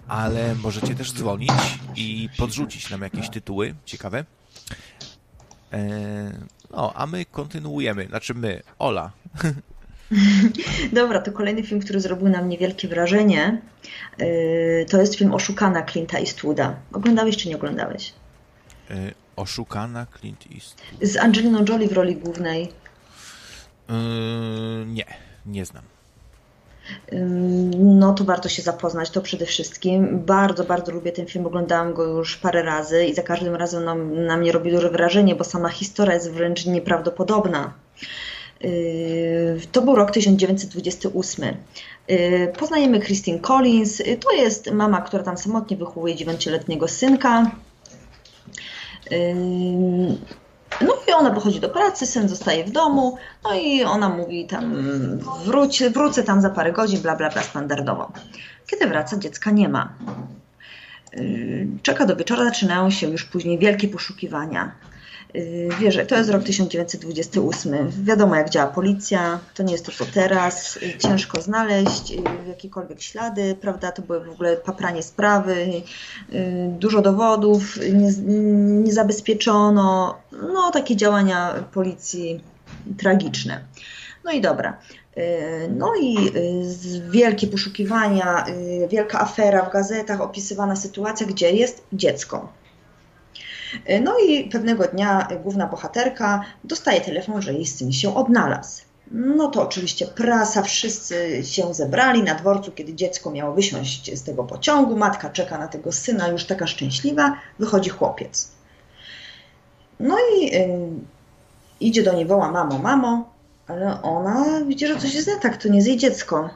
ale 0.08 0.54
możecie 0.54 0.94
też 0.94 1.12
dzwonić 1.12 1.50
i 1.96 2.28
podrzucić 2.38 2.90
nam 2.90 3.02
jakieś 3.02 3.30
tytuły 3.30 3.74
ciekawe. 3.84 4.24
E, 5.72 5.78
no, 6.70 6.92
a 6.94 7.06
my 7.06 7.24
kontynuujemy. 7.24 8.06
Znaczy 8.06 8.34
my, 8.34 8.62
Ola. 8.78 9.10
Dobra, 10.92 11.20
to 11.20 11.32
kolejny 11.32 11.62
film, 11.62 11.80
który 11.80 12.00
zrobił 12.00 12.28
na 12.28 12.42
mnie 12.42 12.58
wielkie 12.58 12.88
wrażenie. 12.88 13.60
Yy, 14.18 14.86
to 14.90 15.00
jest 15.00 15.14
film 15.14 15.34
Oszukana 15.34 15.82
Clint'a 15.82 16.16
Eastwooda. 16.16 16.74
Oglądałeś 16.92 17.36
czy 17.36 17.48
nie 17.48 17.56
oglądałeś? 17.56 18.12
Yy, 18.90 19.14
oszukana 19.36 20.06
Clint 20.20 20.44
Eastwood. 20.54 21.10
Z 21.10 21.16
Angeliną 21.16 21.64
Jolie 21.68 21.88
w 21.88 21.92
roli 21.92 22.16
głównej. 22.16 22.72
Yy, 23.88 24.86
nie, 24.86 25.04
nie 25.46 25.64
znam. 25.64 25.82
No 27.78 28.12
to 28.12 28.24
warto 28.24 28.48
się 28.48 28.62
zapoznać, 28.62 29.10
to 29.10 29.22
przede 29.22 29.46
wszystkim. 29.46 30.24
Bardzo, 30.24 30.64
bardzo 30.64 30.92
lubię 30.92 31.12
ten 31.12 31.26
film, 31.26 31.46
oglądałam 31.46 31.94
go 31.94 32.04
już 32.04 32.36
parę 32.36 32.62
razy 32.62 33.06
i 33.06 33.14
za 33.14 33.22
każdym 33.22 33.54
razem 33.54 33.84
na, 33.84 33.94
na 33.94 34.36
mnie 34.36 34.52
robi 34.52 34.72
duże 34.72 34.90
wrażenie, 34.90 35.36
bo 35.36 35.44
sama 35.44 35.68
historia 35.68 36.14
jest 36.14 36.30
wręcz 36.30 36.66
nieprawdopodobna. 36.66 37.72
Yy, 38.60 39.60
to 39.72 39.82
był 39.82 39.94
rok 39.94 40.10
1928. 40.10 41.56
Yy, 42.08 42.52
poznajemy 42.58 43.00
Christine 43.00 43.38
Collins. 43.38 43.98
Yy, 43.98 44.16
to 44.16 44.32
jest 44.32 44.70
mama, 44.70 45.00
która 45.00 45.22
tam 45.22 45.38
samotnie 45.38 45.76
wychowuje 45.76 46.14
dziewięcioletniego 46.14 46.88
synka. 46.88 47.50
No 50.80 50.94
i 51.08 51.12
ona 51.12 51.30
wychodzi 51.30 51.60
do 51.60 51.68
pracy, 51.68 52.06
syn 52.06 52.28
zostaje 52.28 52.64
w 52.64 52.70
domu, 52.70 53.18
no 53.44 53.54
i 53.54 53.84
ona 53.84 54.08
mówi 54.08 54.46
tam 54.46 54.74
wróć, 55.44 55.82
wrócę 55.82 56.22
tam 56.22 56.40
za 56.40 56.50
parę 56.50 56.72
godzin, 56.72 57.00
bla 57.00 57.16
bla 57.16 57.30
bla 57.30 57.42
standardowo. 57.42 58.12
Kiedy 58.66 58.86
wraca, 58.86 59.18
dziecka 59.18 59.50
nie 59.50 59.68
ma. 59.68 59.94
Czeka 61.82 62.06
do 62.06 62.16
wieczora, 62.16 62.44
zaczynają 62.44 62.90
się 62.90 63.10
już 63.10 63.24
później 63.24 63.58
wielkie 63.58 63.88
poszukiwania. 63.88 64.72
Y, 65.36 65.68
wiesz, 65.80 65.98
to 66.08 66.16
jest 66.16 66.30
rok 66.30 66.42
1928. 66.44 67.90
Wiadomo, 68.04 68.36
jak 68.36 68.50
działa 68.50 68.66
policja. 68.66 69.38
To 69.54 69.62
nie 69.62 69.72
jest 69.72 69.86
to, 69.86 69.92
co 69.92 70.04
teraz. 70.14 70.76
Y, 70.76 70.98
ciężko 70.98 71.40
znaleźć 71.40 72.12
y, 72.12 72.48
jakiekolwiek 72.48 73.02
ślady, 73.02 73.56
prawda? 73.60 73.92
To 73.92 74.02
były 74.02 74.24
w 74.24 74.30
ogóle 74.30 74.56
papranie 74.56 75.02
sprawy, 75.02 75.66
dużo 76.68 77.02
dowodów 77.02 77.78
nie, 77.92 78.12
nie 78.82 78.92
zabezpieczono. 78.92 80.18
No, 80.32 80.70
takie 80.70 80.96
działania 80.96 81.64
policji 81.72 82.40
tragiczne. 82.98 83.64
No 84.24 84.32
i 84.32 84.40
dobra. 84.40 84.78
No 85.70 85.92
i 86.00 86.16
wielkie 87.10 87.46
poszukiwania, 87.46 88.44
wielka 88.88 89.20
afera 89.20 89.62
w 89.62 89.72
gazetach, 89.72 90.20
opisywana 90.20 90.76
sytuacja, 90.76 91.26
gdzie 91.26 91.50
jest 91.50 91.84
dziecko. 91.92 92.52
No 94.00 94.18
i 94.18 94.44
pewnego 94.44 94.84
dnia 94.84 95.28
główna 95.42 95.66
bohaterka 95.66 96.44
dostaje 96.64 97.00
telefon, 97.00 97.42
że 97.42 97.52
jej 97.52 97.66
syn 97.66 97.92
się 97.92 98.16
odnalazł. 98.16 98.82
No 99.10 99.48
to 99.48 99.62
oczywiście 99.62 100.06
prasa, 100.06 100.62
wszyscy 100.62 101.42
się 101.44 101.74
zebrali 101.74 102.22
na 102.22 102.34
dworcu, 102.34 102.72
kiedy 102.72 102.94
dziecko 102.94 103.30
miało 103.30 103.54
wysiąść 103.54 104.18
z 104.18 104.22
tego 104.22 104.44
pociągu. 104.44 104.96
Matka 104.96 105.30
czeka 105.30 105.58
na 105.58 105.68
tego 105.68 105.92
syna, 105.92 106.28
już 106.28 106.44
taka 106.44 106.66
szczęśliwa. 106.66 107.36
Wychodzi 107.58 107.90
chłopiec. 107.90 108.48
No 110.00 110.16
i 110.18 110.54
y, 110.56 110.88
idzie 111.80 112.02
do 112.02 112.12
niej, 112.12 112.26
woła 112.26 112.52
mamo, 112.52 112.78
mamo, 112.78 113.32
ale 113.66 114.02
ona 114.02 114.44
widzi, 114.66 114.86
że 114.86 114.96
coś 114.96 115.14
jest 115.14 115.28
nie 115.28 115.36
tak, 115.36 115.56
to 115.56 115.68
nie 115.68 115.76
jest 115.76 115.88
jej 115.88 115.96
dziecko. 115.96 116.50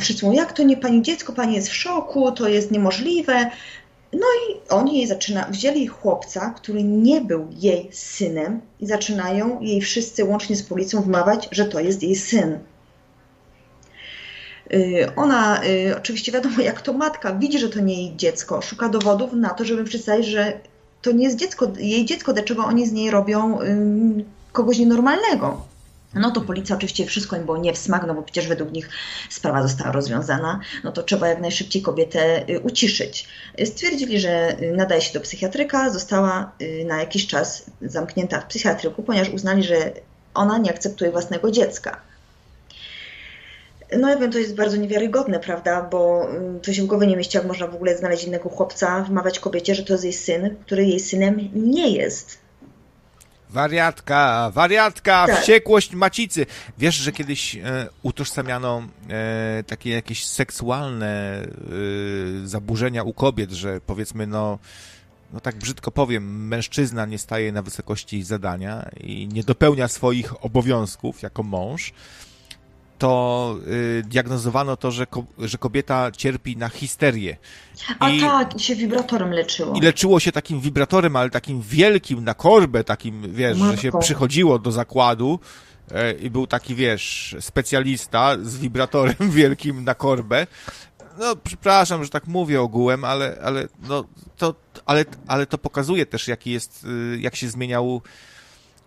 Wszyscy 0.00 0.26
mówią, 0.26 0.38
jak 0.38 0.52
to 0.52 0.62
nie 0.62 0.76
pani 0.76 1.02
dziecko, 1.02 1.32
pani 1.32 1.54
jest 1.54 1.68
w 1.68 1.74
szoku, 1.74 2.32
to 2.32 2.48
jest 2.48 2.70
niemożliwe. 2.70 3.50
No 4.12 4.26
i 4.48 4.60
oni 4.68 5.06
zaczyna, 5.06 5.46
wzięli 5.50 5.86
chłopca, 5.86 6.54
który 6.56 6.82
nie 6.82 7.20
był 7.20 7.48
jej 7.50 7.88
synem 7.92 8.60
i 8.80 8.86
zaczynają 8.86 9.60
jej 9.60 9.80
wszyscy 9.80 10.24
łącznie 10.24 10.56
z 10.56 10.62
policją 10.62 11.02
wmawiać, 11.02 11.48
że 11.52 11.64
to 11.64 11.80
jest 11.80 12.02
jej 12.02 12.16
syn. 12.16 12.58
Y, 14.74 15.08
ona, 15.16 15.64
y, 15.64 15.96
oczywiście 15.96 16.32
wiadomo, 16.32 16.60
jak 16.60 16.82
to 16.82 16.92
matka 16.92 17.32
widzi, 17.34 17.58
że 17.58 17.68
to 17.68 17.80
nie 17.80 18.02
jej 18.02 18.16
dziecko, 18.16 18.62
szuka 18.62 18.88
dowodów 18.88 19.32
na 19.32 19.50
to, 19.50 19.64
żeby 19.64 19.84
przedstawić, 19.84 20.26
że 20.26 20.60
to 21.02 21.12
nie 21.12 21.24
jest 21.24 21.36
dziecko, 21.36 21.72
jej 21.78 22.04
dziecko, 22.04 22.32
dlaczego 22.32 22.64
oni 22.64 22.86
z 22.86 22.92
niej 22.92 23.10
robią 23.10 23.58
kogoś 24.52 24.78
nienormalnego. 24.78 25.71
No 26.14 26.30
to 26.30 26.40
policja 26.40 26.76
oczywiście 26.76 27.06
wszystko 27.06 27.36
im 27.36 27.44
było 27.44 27.56
nie 27.56 27.72
w 27.72 27.78
smak, 27.78 28.06
no 28.06 28.14
bo 28.14 28.22
przecież 28.22 28.48
według 28.48 28.72
nich 28.72 28.88
sprawa 29.30 29.62
została 29.62 29.92
rozwiązana, 29.92 30.60
no 30.84 30.92
to 30.92 31.02
trzeba 31.02 31.28
jak 31.28 31.40
najszybciej 31.40 31.82
kobietę 31.82 32.48
y, 32.50 32.60
uciszyć. 32.60 33.28
Stwierdzili, 33.64 34.20
że 34.20 34.62
y, 34.62 34.72
nadaje 34.76 35.00
się 35.00 35.12
do 35.12 35.20
psychiatryka, 35.20 35.90
została 35.90 36.52
y, 36.62 36.84
na 36.88 37.00
jakiś 37.00 37.26
czas 37.26 37.64
zamknięta 37.82 38.40
w 38.40 38.46
psychiatryku, 38.46 39.02
ponieważ 39.02 39.28
uznali, 39.28 39.64
że 39.64 39.92
ona 40.34 40.58
nie 40.58 40.70
akceptuje 40.70 41.10
własnego 41.10 41.50
dziecka. 41.50 42.00
No 43.98 44.08
ja 44.08 44.16
wiem, 44.16 44.32
to 44.32 44.38
jest 44.38 44.54
bardzo 44.54 44.76
niewiarygodne, 44.76 45.40
prawda, 45.40 45.82
bo 45.82 46.28
to 46.62 46.72
się 46.72 46.82
w 46.82 46.86
głowie 46.86 47.06
nie 47.06 47.16
mieści, 47.16 47.36
jak 47.36 47.46
można 47.46 47.66
w 47.66 47.74
ogóle 47.74 47.96
znaleźć 47.96 48.24
innego 48.24 48.48
chłopca, 48.48 49.02
wmawiać 49.02 49.40
kobiecie, 49.40 49.74
że 49.74 49.82
to 49.82 49.92
jest 49.92 50.04
jej 50.04 50.12
syn, 50.12 50.56
który 50.66 50.84
jej 50.84 51.00
synem 51.00 51.50
nie 51.54 51.90
jest. 51.90 52.41
Wariatka, 53.52 54.50
wariatka, 54.54 55.26
tak. 55.26 55.40
wściekłość 55.40 55.94
macicy. 55.94 56.46
Wiesz, 56.78 56.94
że 56.94 57.12
kiedyś 57.12 57.56
e, 57.56 57.88
utożsamiano 58.02 58.82
e, 59.08 59.64
takie 59.66 59.90
jakieś 59.90 60.26
seksualne 60.26 61.42
e, 61.42 62.48
zaburzenia 62.48 63.02
u 63.02 63.12
kobiet, 63.12 63.52
że 63.52 63.80
powiedzmy, 63.80 64.26
no, 64.26 64.58
no 65.32 65.40
tak 65.40 65.56
brzydko 65.56 65.90
powiem, 65.90 66.48
mężczyzna 66.48 67.06
nie 67.06 67.18
staje 67.18 67.52
na 67.52 67.62
wysokości 67.62 68.22
zadania 68.22 68.90
i 69.00 69.28
nie 69.28 69.42
dopełnia 69.42 69.88
swoich 69.88 70.44
obowiązków 70.44 71.22
jako 71.22 71.42
mąż, 71.42 71.92
to 73.02 73.56
y, 73.66 74.02
diagnozowano 74.06 74.76
to, 74.76 74.90
że, 74.90 75.06
ko 75.06 75.24
że 75.38 75.58
kobieta 75.58 76.10
cierpi 76.10 76.56
na 76.56 76.68
histerię. 76.68 77.36
A 77.98 78.10
I, 78.10 78.20
tak, 78.20 78.60
się 78.60 78.74
wibratorem 78.74 79.30
leczyło. 79.30 79.74
I 79.74 79.80
leczyło 79.80 80.20
się 80.20 80.32
takim 80.32 80.60
wibratorem, 80.60 81.16
ale 81.16 81.30
takim 81.30 81.62
wielkim, 81.62 82.24
na 82.24 82.34
korbę, 82.34 82.84
takim, 82.84 83.32
wiesz, 83.34 83.58
Matko. 83.58 83.76
że 83.76 83.82
się 83.82 83.92
przychodziło 84.00 84.58
do 84.58 84.72
zakładu 84.72 85.38
e, 85.90 86.12
i 86.12 86.30
był 86.30 86.46
taki, 86.46 86.74
wiesz, 86.74 87.36
specjalista 87.40 88.36
z 88.42 88.56
wibratorem 88.56 89.30
wielkim 89.40 89.84
na 89.84 89.94
korbę. 89.94 90.46
No, 91.18 91.36
przepraszam, 91.36 92.04
że 92.04 92.10
tak 92.10 92.26
mówię 92.26 92.60
ogółem, 92.60 93.04
ale, 93.04 93.38
ale, 93.44 93.68
no, 93.88 94.04
to, 94.36 94.54
ale, 94.86 95.04
ale 95.26 95.46
to 95.46 95.58
pokazuje 95.58 96.06
też, 96.06 96.28
jaki 96.28 96.50
jest, 96.50 96.84
y, 96.84 97.18
jak 97.20 97.36
się 97.36 97.48
zmieniał 97.48 98.02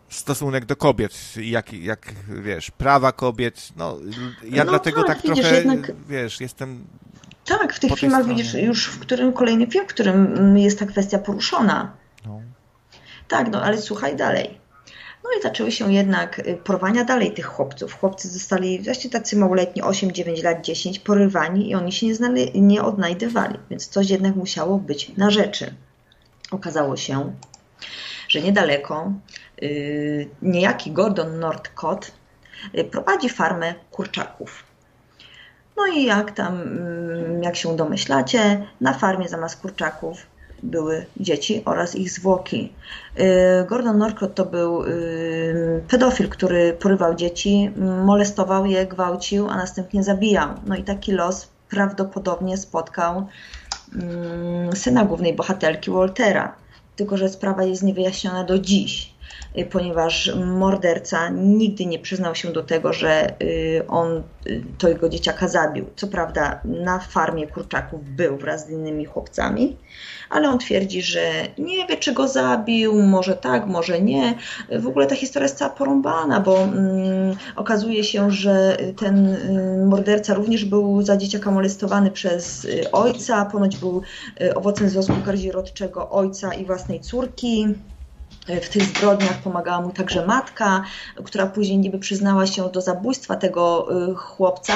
stosunek 0.09 0.65
do 0.65 0.75
kobiet, 0.75 1.13
jak, 1.37 1.73
jak 1.73 2.13
wiesz, 2.43 2.71
prawa 2.71 3.11
kobiet, 3.11 3.69
no 3.75 3.97
ja 4.49 4.63
no 4.63 4.69
dlatego 4.69 5.03
tak, 5.03 5.21
tak 5.21 5.29
widzisz, 5.29 5.45
trochę, 5.45 5.57
jednak... 5.57 5.91
wiesz, 6.07 6.41
jestem... 6.41 6.87
Tak, 7.45 7.73
w 7.73 7.79
tych 7.79 7.99
filmach 7.99 8.21
stronie. 8.21 8.43
widzisz 8.43 8.53
już 8.53 8.87
w 8.87 8.99
którym 8.99 9.33
kolejny 9.33 9.67
film, 9.67 9.85
w 9.85 9.93
którym 9.93 10.57
jest 10.57 10.79
ta 10.79 10.85
kwestia 10.85 11.19
poruszona. 11.19 11.91
No. 12.25 12.41
Tak, 13.27 13.51
no 13.51 13.61
ale 13.61 13.81
słuchaj 13.81 14.15
dalej. 14.15 14.65
No 15.25 15.29
i 15.39 15.41
zaczęły 15.41 15.71
się 15.71 15.93
jednak 15.93 16.39
y, 16.39 16.57
porwania 16.63 17.03
dalej 17.03 17.31
tych 17.31 17.45
chłopców. 17.45 17.93
Chłopcy 17.93 18.29
zostali 18.29 18.81
właśnie 18.83 19.09
tacy 19.09 19.37
małoletni, 19.37 19.81
8, 19.81 20.11
9 20.11 20.43
lat, 20.43 20.65
10, 20.65 20.99
porywani 20.99 21.69
i 21.69 21.75
oni 21.75 21.91
się 21.91 22.05
nie, 22.05 22.15
znali, 22.15 22.61
nie 22.61 22.83
odnajdywali, 22.83 23.59
więc 23.69 23.87
coś 23.87 24.09
jednak 24.09 24.35
musiało 24.35 24.77
być 24.77 25.11
na 25.17 25.31
rzeczy. 25.31 25.75
Okazało 26.51 26.97
się, 26.97 27.33
że 28.27 28.41
niedaleko 28.41 29.11
niejaki 30.41 30.91
Gordon 30.91 31.39
Northcott 31.39 32.11
y, 32.77 32.83
prowadzi 32.83 33.29
farmę 33.29 33.73
kurczaków. 33.91 34.63
No 35.77 35.87
i 35.87 36.05
jak 36.05 36.31
tam, 36.31 36.61
mm, 36.61 37.43
jak 37.43 37.55
się 37.55 37.75
domyślacie, 37.75 38.67
na 38.81 38.93
farmie 38.93 39.29
zamiast 39.29 39.61
kurczaków 39.61 40.17
były 40.63 41.05
dzieci 41.17 41.61
oraz 41.65 41.95
ich 41.95 42.11
zwłoki. 42.11 42.73
Y, 43.19 43.23
Gordon 43.67 43.97
Northcott 43.97 44.35
to 44.35 44.45
był 44.45 44.83
pedofil, 45.87 46.29
który 46.29 46.73
porywał 46.73 47.15
dzieci, 47.15 47.71
molestował 48.05 48.65
je, 48.65 48.85
gwałcił, 48.85 49.49
a 49.49 49.55
następnie 49.55 50.03
zabijał. 50.03 50.49
No 50.65 50.75
i 50.75 50.83
taki 50.83 51.11
los 51.11 51.47
prawdopodobnie 51.69 52.57
spotkał 52.57 53.27
mm, 53.95 54.75
syna 54.75 55.05
głównej 55.05 55.33
bohaterki 55.33 55.91
Waltera. 55.91 56.55
Tylko, 56.95 57.17
że 57.17 57.29
sprawa 57.29 57.63
jest 57.63 57.83
niewyjaśniona 57.83 58.43
do 58.43 58.59
dziś. 58.59 59.14
Y, 59.57 59.65
ponieważ 59.65 60.31
morderca 60.35 61.29
nigdy 61.29 61.85
nie 61.85 61.99
przyznał 61.99 62.35
się 62.35 62.51
do 62.51 62.63
tego, 62.63 62.93
że 62.93 63.41
y, 63.41 63.83
on 63.87 64.23
y, 64.47 64.63
to 64.77 64.89
jego 64.89 65.09
dzieciaka 65.09 65.47
zabił. 65.47 65.85
Co 65.95 66.07
prawda 66.07 66.61
na 66.65 66.99
farmie 66.99 67.47
kurczaków 67.47 68.09
był 68.09 68.37
wraz 68.37 68.67
z 68.67 68.69
innymi 68.69 69.05
chłopcami, 69.05 69.77
ale 70.29 70.49
on 70.49 70.59
twierdzi, 70.59 71.01
że 71.01 71.31
nie 71.57 71.87
wie, 71.87 71.97
czy 71.97 72.13
go 72.13 72.27
zabił, 72.27 73.01
może 73.01 73.35
tak, 73.35 73.67
może 73.67 74.01
nie. 74.01 74.35
W 74.79 74.87
ogóle 74.87 75.07
ta 75.07 75.15
historia 75.15 75.45
jest 75.45 75.57
cała 75.57 75.71
porąbana, 75.71 76.39
bo 76.39 76.57
mm, 76.57 77.35
okazuje 77.55 78.03
się, 78.03 78.31
że 78.31 78.77
ten 78.97 79.37
morderca 79.87 80.33
również 80.33 80.65
był 80.65 81.01
za 81.01 81.17
dzieciaka 81.17 81.51
molestowany 81.51 82.11
przez 82.11 82.67
ojca, 82.91 83.45
ponoć 83.45 83.77
był 83.77 84.01
owocem 84.55 84.89
związku 84.89 85.13
kazirodczego 85.25 86.09
ojca 86.09 86.53
i 86.53 86.65
własnej 86.65 86.99
córki. 86.99 87.67
W 88.47 88.69
tych 88.69 88.83
zbrodniach 88.83 89.37
pomagała 89.37 89.81
mu 89.81 89.91
także 89.91 90.25
matka, 90.25 90.83
która 91.23 91.47
później 91.47 91.77
niby 91.77 91.99
przyznała 91.99 92.47
się 92.47 92.69
do 92.69 92.81
zabójstwa 92.81 93.35
tego 93.35 93.87
y, 94.11 94.15
chłopca, 94.15 94.73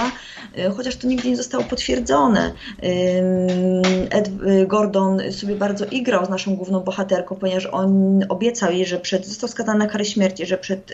y, 0.58 0.72
chociaż 0.78 0.96
to 0.96 1.08
nigdy 1.08 1.30
nie 1.30 1.38
zostało 1.38 1.64
potwierdzone. 1.64 2.52
Ed 4.10 4.28
y, 4.28 4.68
Gordon 4.68 5.22
sobie 5.32 5.56
bardzo 5.56 5.86
igrał 5.86 6.26
z 6.26 6.30
naszą 6.30 6.56
główną 6.56 6.80
bohaterką, 6.80 7.36
ponieważ 7.36 7.66
on 7.66 8.20
obiecał 8.30 8.72
jej, 8.72 8.86
że 8.86 9.00
przed, 9.00 9.28
został 9.28 9.50
skazany 9.50 9.80
na 9.80 9.88
karę 9.88 10.06
śmierci, 10.06 10.46
że 10.46 10.58
przed 10.58 10.94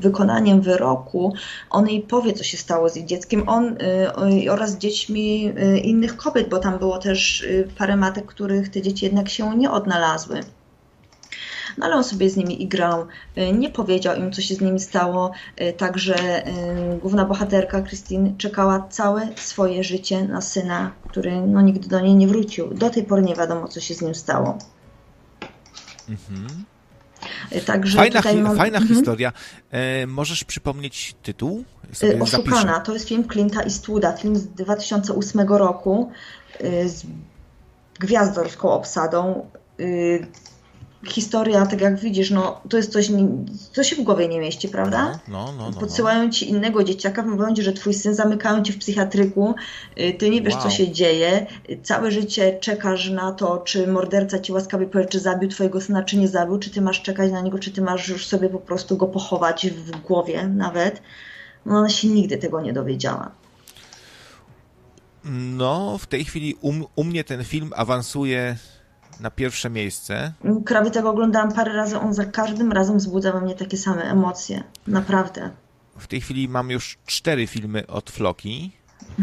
wykonaniem 0.00 0.60
wyroku 0.60 1.32
on 1.70 1.88
jej 1.88 2.00
powie, 2.00 2.32
co 2.32 2.44
się 2.44 2.56
stało 2.56 2.88
z 2.88 2.96
jej 2.96 3.06
dzieckiem, 3.06 3.48
on 3.48 3.76
oraz 4.50 4.78
dziećmi 4.78 5.52
innych 5.82 6.16
kobiet, 6.16 6.48
bo 6.48 6.58
tam 6.58 6.78
było 6.78 6.98
też 6.98 7.46
parę 7.78 7.96
matek, 7.96 8.26
których 8.26 8.68
te 8.68 8.82
dzieci 8.82 9.04
jednak 9.04 9.28
się 9.28 9.58
nie 9.58 9.70
odnalazły 9.70 10.40
no 11.78 11.86
ale 11.86 11.96
on 11.96 12.04
sobie 12.04 12.30
z 12.30 12.36
nimi 12.36 12.62
igrał, 12.62 13.06
y, 13.38 13.52
nie 13.52 13.70
powiedział 13.70 14.16
im, 14.16 14.32
co 14.32 14.42
się 14.42 14.54
z 14.54 14.60
nimi 14.60 14.80
stało, 14.80 15.30
y, 15.60 15.72
także 15.72 16.46
y, 16.48 16.98
główna 17.02 17.24
bohaterka 17.24 17.82
Christine 17.82 18.34
czekała 18.38 18.88
całe 18.90 19.28
swoje 19.36 19.84
życie 19.84 20.24
na 20.24 20.40
syna, 20.40 20.92
który 21.08 21.40
no, 21.40 21.60
nigdy 21.60 21.88
do 21.88 22.00
niej 22.00 22.14
nie 22.14 22.28
wrócił. 22.28 22.74
Do 22.74 22.90
tej 22.90 23.04
pory 23.04 23.22
nie 23.22 23.34
wiadomo, 23.34 23.68
co 23.68 23.80
się 23.80 23.94
z 23.94 24.02
nim 24.02 24.14
stało. 24.14 24.58
Mhm. 26.08 26.64
Także 27.66 27.98
fajna, 27.98 28.22
hi 28.22 28.36
mam... 28.36 28.56
fajna 28.56 28.78
mhm. 28.78 28.94
historia. 28.94 29.32
E, 29.70 30.06
możesz 30.06 30.44
przypomnieć 30.44 31.14
tytuł? 31.22 31.64
Sobie 31.92 32.22
Oszukana. 32.22 32.56
Zapiszę. 32.56 32.80
To 32.84 32.92
jest 32.92 33.08
film 33.08 33.24
Clint'a 33.24 33.62
Eastwooda, 33.64 34.12
film 34.12 34.36
z 34.36 34.46
2008 34.46 35.40
roku 35.48 36.10
z 36.86 37.02
gwiazdorską 38.00 38.70
obsadą 38.70 39.46
historia, 41.10 41.66
tak 41.66 41.80
jak 41.80 41.98
widzisz, 41.98 42.30
no 42.30 42.60
to 42.68 42.76
jest 42.76 42.92
coś, 42.92 43.10
co 43.72 43.84
się 43.84 43.96
w 43.96 44.00
głowie 44.00 44.28
nie 44.28 44.40
mieści, 44.40 44.68
prawda? 44.68 45.20
No, 45.28 45.46
no, 45.46 45.52
no, 45.58 45.70
no 45.70 45.80
Podsyłają 45.80 46.24
no. 46.24 46.30
ci 46.30 46.50
innego 46.50 46.84
dzieciaka, 46.84 47.22
mówią 47.22 47.54
ci, 47.54 47.62
że 47.62 47.72
twój 47.72 47.94
syn 47.94 48.14
zamykają 48.14 48.62
cię 48.62 48.72
w 48.72 48.78
psychiatryku, 48.78 49.54
y, 50.00 50.12
ty 50.18 50.30
nie 50.30 50.42
wiesz, 50.42 50.54
wow. 50.54 50.62
co 50.62 50.70
się 50.70 50.92
dzieje, 50.92 51.46
całe 51.82 52.10
życie 52.10 52.58
czekasz 52.60 53.10
na 53.10 53.32
to, 53.32 53.58
czy 53.58 53.86
morderca 53.86 54.38
ci 54.38 54.52
łaskawie 54.52 54.86
powie, 54.86 55.06
czy 55.06 55.20
zabił 55.20 55.48
twojego 55.48 55.80
syna, 55.80 56.02
czy 56.02 56.16
nie 56.16 56.28
zabił, 56.28 56.58
czy 56.58 56.70
ty 56.70 56.80
masz 56.80 57.02
czekać 57.02 57.32
na 57.32 57.40
niego, 57.40 57.58
czy 57.58 57.70
ty 57.70 57.82
masz 57.82 58.08
już 58.08 58.26
sobie 58.26 58.48
po 58.48 58.58
prostu 58.58 58.96
go 58.96 59.06
pochować 59.06 59.66
w 59.70 59.90
głowie 59.90 60.48
nawet. 60.48 61.02
No 61.66 61.78
ona 61.78 61.88
się 61.88 62.08
nigdy 62.08 62.38
tego 62.38 62.60
nie 62.60 62.72
dowiedziała. 62.72 63.30
No, 65.30 65.98
w 65.98 66.06
tej 66.06 66.24
chwili 66.24 66.56
u, 66.60 66.72
u 66.96 67.04
mnie 67.04 67.24
ten 67.24 67.44
film 67.44 67.70
awansuje 67.76 68.56
na 69.20 69.30
pierwsze 69.30 69.70
miejsce. 69.70 70.32
Prawie 70.66 70.90
tego 70.90 71.10
oglądałam 71.10 71.52
parę 71.52 71.72
razy, 71.72 71.98
on 71.98 72.14
za 72.14 72.24
każdym 72.24 72.72
razem 72.72 72.98
wzbudza 72.98 73.32
we 73.32 73.40
mnie 73.40 73.54
takie 73.54 73.76
same 73.76 74.02
emocje. 74.02 74.64
Naprawdę. 74.86 75.50
W 75.98 76.06
tej 76.06 76.20
chwili 76.20 76.48
mam 76.48 76.70
już 76.70 76.98
cztery 77.06 77.46
filmy 77.46 77.86
od 77.86 78.10
Floki 78.10 78.72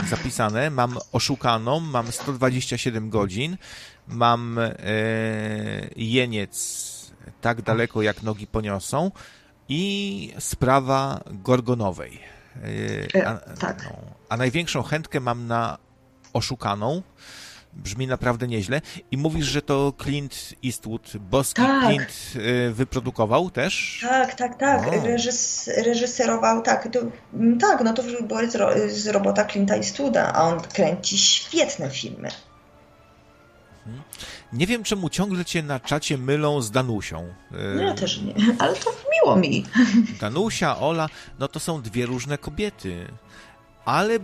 zapisane. 0.10 0.70
Mam 0.70 0.98
Oszukaną, 1.11 1.80
mam 1.80 2.11
127 2.11 3.10
godzin, 3.10 3.57
mam 4.07 4.60
e, 4.60 4.72
Jeniec 5.95 6.84
tak 7.41 7.61
daleko 7.61 8.02
jak 8.02 8.24
nogi 8.24 8.48
poniosą 8.48 9.11
i 9.70 10.34
sprawa 10.40 11.24
Gorgonowej. 11.32 12.20
E, 13.14 13.28
a, 13.28 13.38
tak. 13.38 13.84
No, 13.84 13.98
a 14.30 14.38
największą 14.38 14.84
chętkę 14.84 15.20
mam 15.20 15.48
na 15.48 15.78
Oszukaną, 16.34 17.02
brzmi 17.76 18.08
naprawdę 18.08 18.48
nieźle. 18.48 18.82
I 19.12 19.18
mówisz, 19.18 19.45
że 19.45 19.62
to 19.62 19.94
Clint 20.04 20.54
Eastwood, 20.66 21.18
boski 21.18 21.62
tak. 21.62 21.86
Clint 21.86 22.34
y, 22.36 22.74
wyprodukował 22.74 23.50
też? 23.50 24.00
Tak, 24.02 24.36
tak, 24.36 24.58
tak. 24.58 25.04
Reżys, 25.04 25.70
reżyserował, 25.86 26.62
tak. 26.62 26.90
To, 26.91 27.00
mm, 27.34 27.58
tak, 27.58 27.84
no 27.84 27.94
to 27.94 28.04
była 28.28 28.48
z, 28.48 28.94
z 28.94 29.08
robota 29.08 29.45
Clint'a 29.45 29.74
Eastwooda, 29.74 30.34
a 30.34 30.44
on 30.44 30.60
kręci 30.62 31.18
świetne 31.18 31.90
filmy. 31.90 32.30
Mhm. 33.88 34.04
Nie 34.54 34.68
wiem, 34.68 34.84
czemu 34.84 35.10
ciągle 35.10 35.45
cię 35.45 35.64
na 35.64 35.80
czacie 35.80 36.18
mylą 36.18 36.62
z 36.62 36.72
Danusią. 36.72 37.34
No 37.76 37.82
ja 37.82 37.94
też 37.94 38.22
nie, 38.22 38.34
ale 38.60 38.76
to 38.76 38.94
miło 39.12 39.36
mi. 39.36 39.66
Danusia, 40.22 40.80
Ola, 40.80 41.10
no 41.40 41.48
to 41.48 41.60
są 41.60 41.82
dwie 41.82 42.06
różne 42.06 42.38
kobiety. 42.38 43.08
Ale 43.86 44.20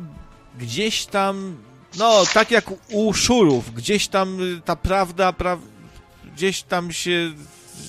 gdzieś 0.58 1.06
tam 1.06 1.58
no, 1.98 2.24
tak 2.34 2.52
jak 2.52 2.66
u 2.92 3.14
szurów, 3.14 3.74
gdzieś 3.74 4.08
tam 4.08 4.42
y, 4.42 4.62
ta 4.66 4.76
prawda, 4.76 5.34
pra... 5.34 5.58
gdzieś 6.36 6.62
tam 6.64 6.92
się 6.92 7.32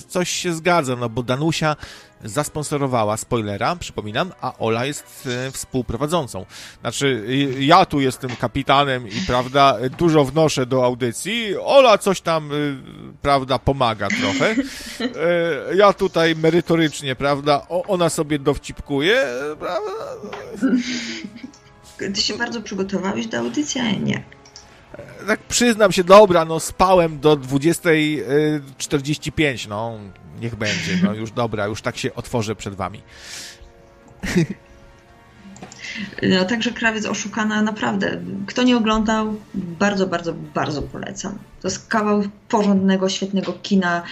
coś 0.07 0.29
się 0.29 0.53
zgadza, 0.53 0.95
no 0.95 1.09
bo 1.09 1.23
Danusia 1.23 1.75
zasponsorowała 2.23 3.17
spoilera, 3.17 3.75
przypominam, 3.75 4.31
a 4.41 4.57
Ola 4.57 4.85
jest 4.85 5.29
e, 5.47 5.51
współprowadzącą. 5.51 6.45
Znaczy, 6.81 7.25
ja 7.59 7.85
tu 7.85 8.01
jestem 8.01 8.35
kapitanem 8.35 9.07
i, 9.07 9.21
prawda, 9.27 9.77
dużo 9.97 10.25
wnoszę 10.25 10.65
do 10.65 10.85
audycji. 10.85 11.57
Ola 11.57 11.97
coś 11.97 12.21
tam, 12.21 12.51
y, 12.51 12.77
prawda, 13.21 13.59
pomaga 13.59 14.07
trochę. 14.07 14.55
E, 15.01 15.75
ja 15.75 15.93
tutaj 15.93 16.35
merytorycznie, 16.35 17.15
prawda, 17.15 17.65
ona 17.69 18.09
sobie 18.09 18.39
dowcipkuje, 18.39 19.25
prawda. 19.59 19.91
Ty 22.13 22.21
się 22.21 22.37
bardzo 22.37 22.61
przygotowałeś 22.61 23.27
do 23.27 23.37
audycji, 23.37 23.81
a 23.81 23.91
nie 23.91 24.23
tak 25.27 25.39
przyznam 25.39 25.91
się, 25.91 26.03
dobra, 26.03 26.45
no 26.45 26.59
spałem 26.59 27.19
do 27.19 27.37
20.45, 27.37 29.67
no 29.67 29.99
niech 30.39 30.55
będzie, 30.55 30.97
no 31.03 31.13
już 31.13 31.31
dobra, 31.31 31.67
już 31.67 31.81
tak 31.81 31.97
się 31.97 32.15
otworzę 32.15 32.55
przed 32.55 32.75
wami. 32.75 33.01
No, 36.21 36.45
także 36.45 36.71
Krawiec 36.71 37.05
Oszukana 37.05 37.61
naprawdę, 37.61 38.21
kto 38.47 38.63
nie 38.63 38.77
oglądał, 38.77 39.35
bardzo, 39.53 40.07
bardzo, 40.07 40.33
bardzo 40.33 40.81
polecam. 40.81 41.37
To 41.61 41.67
jest 41.67 41.87
kawał 41.87 42.23
porządnego, 42.49 43.09
świetnego 43.09 43.53
kina, 43.53 44.03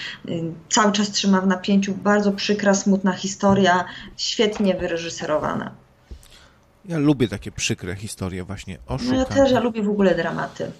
cały 0.70 0.91
czas 0.91 1.11
trzyma 1.11 1.41
w 1.41 1.48
napięciu, 1.48 1.94
bardzo 1.94 2.32
przykra, 2.32 2.74
smutna 2.74 3.14
historia, 3.14 3.86
świetnie 4.18 4.76
wyreżyserowana. 4.76 5.72
Ja 6.86 6.98
lubię 6.98 7.28
takie 7.28 7.52
przykre 7.52 7.96
historie 7.96 8.44
właśnie. 8.44 8.78
Oszukana. 8.88 9.14
No 9.14 9.20
ja 9.20 9.26
też, 9.26 9.52
ja 9.52 9.60
lubię 9.60 9.84
w 9.84 9.90
ogóle 9.90 10.16
dramaty. 10.16 10.72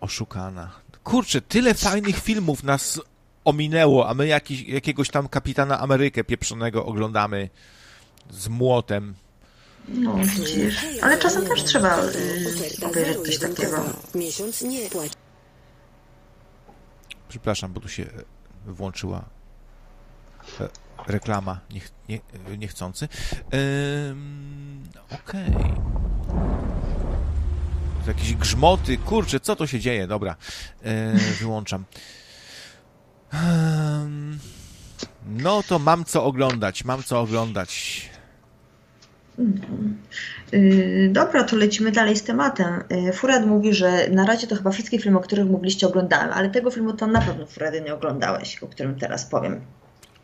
Oszukana. 0.00 0.70
Kurczę, 1.04 1.40
tyle 1.40 1.74
fajnych 1.74 2.18
filmów 2.18 2.62
nas 2.62 3.00
ominęło, 3.44 4.08
a 4.08 4.14
my 4.14 4.26
jakiś, 4.26 4.62
jakiegoś 4.62 5.10
tam 5.10 5.28
Kapitana 5.28 5.80
Amerykę 5.80 6.24
pieprzonego 6.24 6.86
oglądamy 6.86 7.50
z 8.30 8.48
młotem. 8.48 9.14
No, 9.88 10.14
widzisz. 10.14 10.86
Ale 11.02 11.18
czasem 11.18 11.46
też 11.46 11.64
trzeba 11.64 11.96
yy, 12.02 12.86
obejrzeć 12.86 13.18
coś 13.18 13.38
takiego. 13.38 13.84
Miesiąc 14.14 14.62
nie 14.62 14.90
płaci. 14.90 15.14
Przepraszam, 17.28 17.72
bo 17.72 17.80
tu 17.80 17.88
się 17.88 18.06
włączyła 18.66 19.24
e, 20.60 20.68
reklama 21.06 21.60
niech, 21.70 21.90
nie, 22.08 22.20
niechcący. 22.58 23.08
Yy, 23.52 23.58
Okej. 25.10 25.54
Okay. 25.54 25.86
Jakieś 28.06 28.34
grzmoty, 28.34 28.98
kurczę, 28.98 29.40
co 29.40 29.56
to 29.56 29.66
się 29.66 29.80
dzieje? 29.80 30.06
Dobra, 30.06 30.36
yy, 30.82 30.92
wyłączam. 31.40 31.84
No 35.26 35.62
to 35.62 35.78
mam 35.78 36.04
co 36.04 36.24
oglądać, 36.24 36.84
mam 36.84 37.02
co 37.02 37.20
oglądać. 37.20 38.02
Yy, 40.52 41.08
dobra, 41.12 41.44
to 41.44 41.56
lecimy 41.56 41.92
dalej 41.92 42.16
z 42.16 42.22
tematem. 42.22 42.84
Yy, 42.90 43.12
Furad 43.12 43.46
mówi, 43.46 43.74
że 43.74 44.08
na 44.10 44.26
razie 44.26 44.46
to 44.46 44.56
chyba 44.56 44.70
wszystkie 44.70 44.98
filmy, 44.98 45.18
o 45.18 45.20
których 45.20 45.46
mówiliście, 45.46 45.86
oglądałem, 45.86 46.32
ale 46.32 46.50
tego 46.50 46.70
filmu 46.70 46.92
to 46.92 47.06
na 47.06 47.20
pewno 47.20 47.46
Furady 47.46 47.80
nie 47.80 47.94
oglądałeś, 47.94 48.62
o 48.62 48.66
którym 48.66 48.98
teraz 48.98 49.24
powiem. 49.24 49.60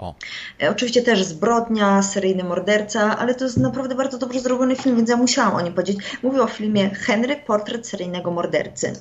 O. 0.03 0.15
E, 0.62 0.70
oczywiście 0.70 1.03
też 1.03 1.24
zbrodnia, 1.24 2.03
seryjny 2.03 2.45
morderca, 2.45 3.19
ale 3.19 3.35
to 3.35 3.45
jest 3.45 3.57
naprawdę 3.57 3.95
bardzo 3.95 4.19
dobrze 4.19 4.41
zrobiony 4.41 4.77
film, 4.77 4.97
więc 4.97 5.11
ja 5.11 5.16
musiałam 5.16 5.55
o 5.55 5.61
nim 5.61 5.74
powiedzieć. 5.74 5.99
Mówię 6.23 6.43
o 6.43 6.47
filmie 6.47 6.91
Henry, 6.91 7.37
portret 7.37 7.87
seryjnego 7.87 8.31
mordercy. 8.31 8.93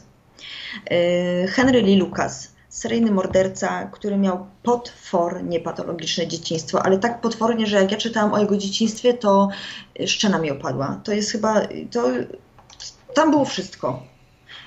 E, 0.91 1.47
Henry 1.47 1.81
Lee 1.81 1.95
Lucas, 1.99 2.51
seryjny 2.69 3.11
morderca, 3.11 3.85
który 3.91 4.17
miał 4.17 4.47
potwornie 4.63 5.59
patologiczne 5.59 6.27
dzieciństwo, 6.27 6.85
ale 6.85 6.97
tak 6.97 7.21
potwornie, 7.21 7.67
że 7.67 7.81
jak 7.81 7.91
ja 7.91 7.97
czytałam 7.97 8.33
o 8.33 8.39
jego 8.39 8.57
dzieciństwie, 8.57 9.13
to 9.13 9.47
szczena 10.05 10.39
mi 10.39 10.51
opadła. 10.51 11.01
To 11.03 11.11
jest 11.11 11.31
chyba, 11.31 11.61
to, 11.91 12.03
tam 13.13 13.31
było 13.31 13.45
wszystko. 13.45 14.03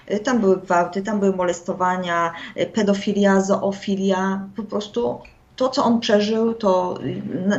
E, 0.07 0.21
tam 0.21 0.41
były 0.41 0.57
gwałty, 0.57 1.03
tam 1.03 1.21
były 1.21 1.37
molestowania, 1.37 2.33
pedofilia, 2.73 3.41
zoofilia, 3.41 4.49
po 4.57 4.63
prostu 4.63 5.21
to, 5.57 5.69
co 5.69 5.85
on 5.85 6.01
przeżył, 6.01 6.55
to 6.55 6.99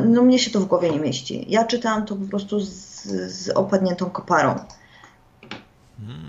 no, 0.04 0.22
mnie 0.22 0.38
się 0.38 0.50
to 0.50 0.60
w 0.60 0.66
głowie 0.66 0.90
nie 0.90 1.00
mieści. 1.00 1.46
Ja 1.48 1.64
czytałam 1.64 2.06
to 2.06 2.16
po 2.16 2.26
prostu 2.26 2.60
z, 2.60 3.02
z 3.32 3.48
opadniętą 3.48 4.10
koparą. 4.10 4.54
Hmm. 5.98 6.25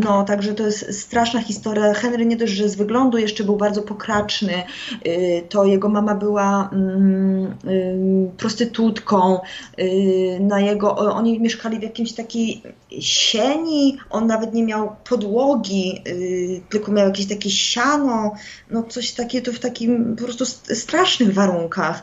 No, 0.00 0.24
także 0.24 0.54
to 0.54 0.62
jest 0.62 1.00
straszna 1.00 1.42
historia. 1.42 1.94
Henry 1.94 2.26
nie 2.26 2.36
dość, 2.36 2.52
że 2.52 2.68
z 2.68 2.76
wyglądu 2.76 3.18
jeszcze 3.18 3.44
był 3.44 3.56
bardzo 3.56 3.82
pokraczny, 3.82 4.62
y, 5.06 5.42
to 5.48 5.64
jego 5.64 5.88
mama 5.88 6.14
była 6.14 6.70
mm, 6.72 7.54
y, 7.64 8.30
prostytutką. 8.36 9.40
Y, 9.78 10.38
na 10.40 10.60
jego, 10.60 10.96
oni 10.96 11.40
mieszkali 11.40 11.78
w 11.78 11.82
jakimś 11.82 12.12
takiej 12.12 12.62
sieni, 13.00 13.98
on 14.10 14.26
nawet 14.26 14.54
nie 14.54 14.64
miał 14.64 14.96
podłogi, 15.08 16.02
tylko 16.68 16.92
miał 16.92 17.06
jakieś 17.06 17.26
takie 17.28 17.50
siano, 17.50 18.32
no 18.70 18.82
coś 18.82 19.12
takiego 19.12 19.52
w 19.52 19.58
takim 19.58 20.16
po 20.16 20.24
prostu 20.24 20.44
strasznych 20.74 21.34
warunkach. 21.34 22.02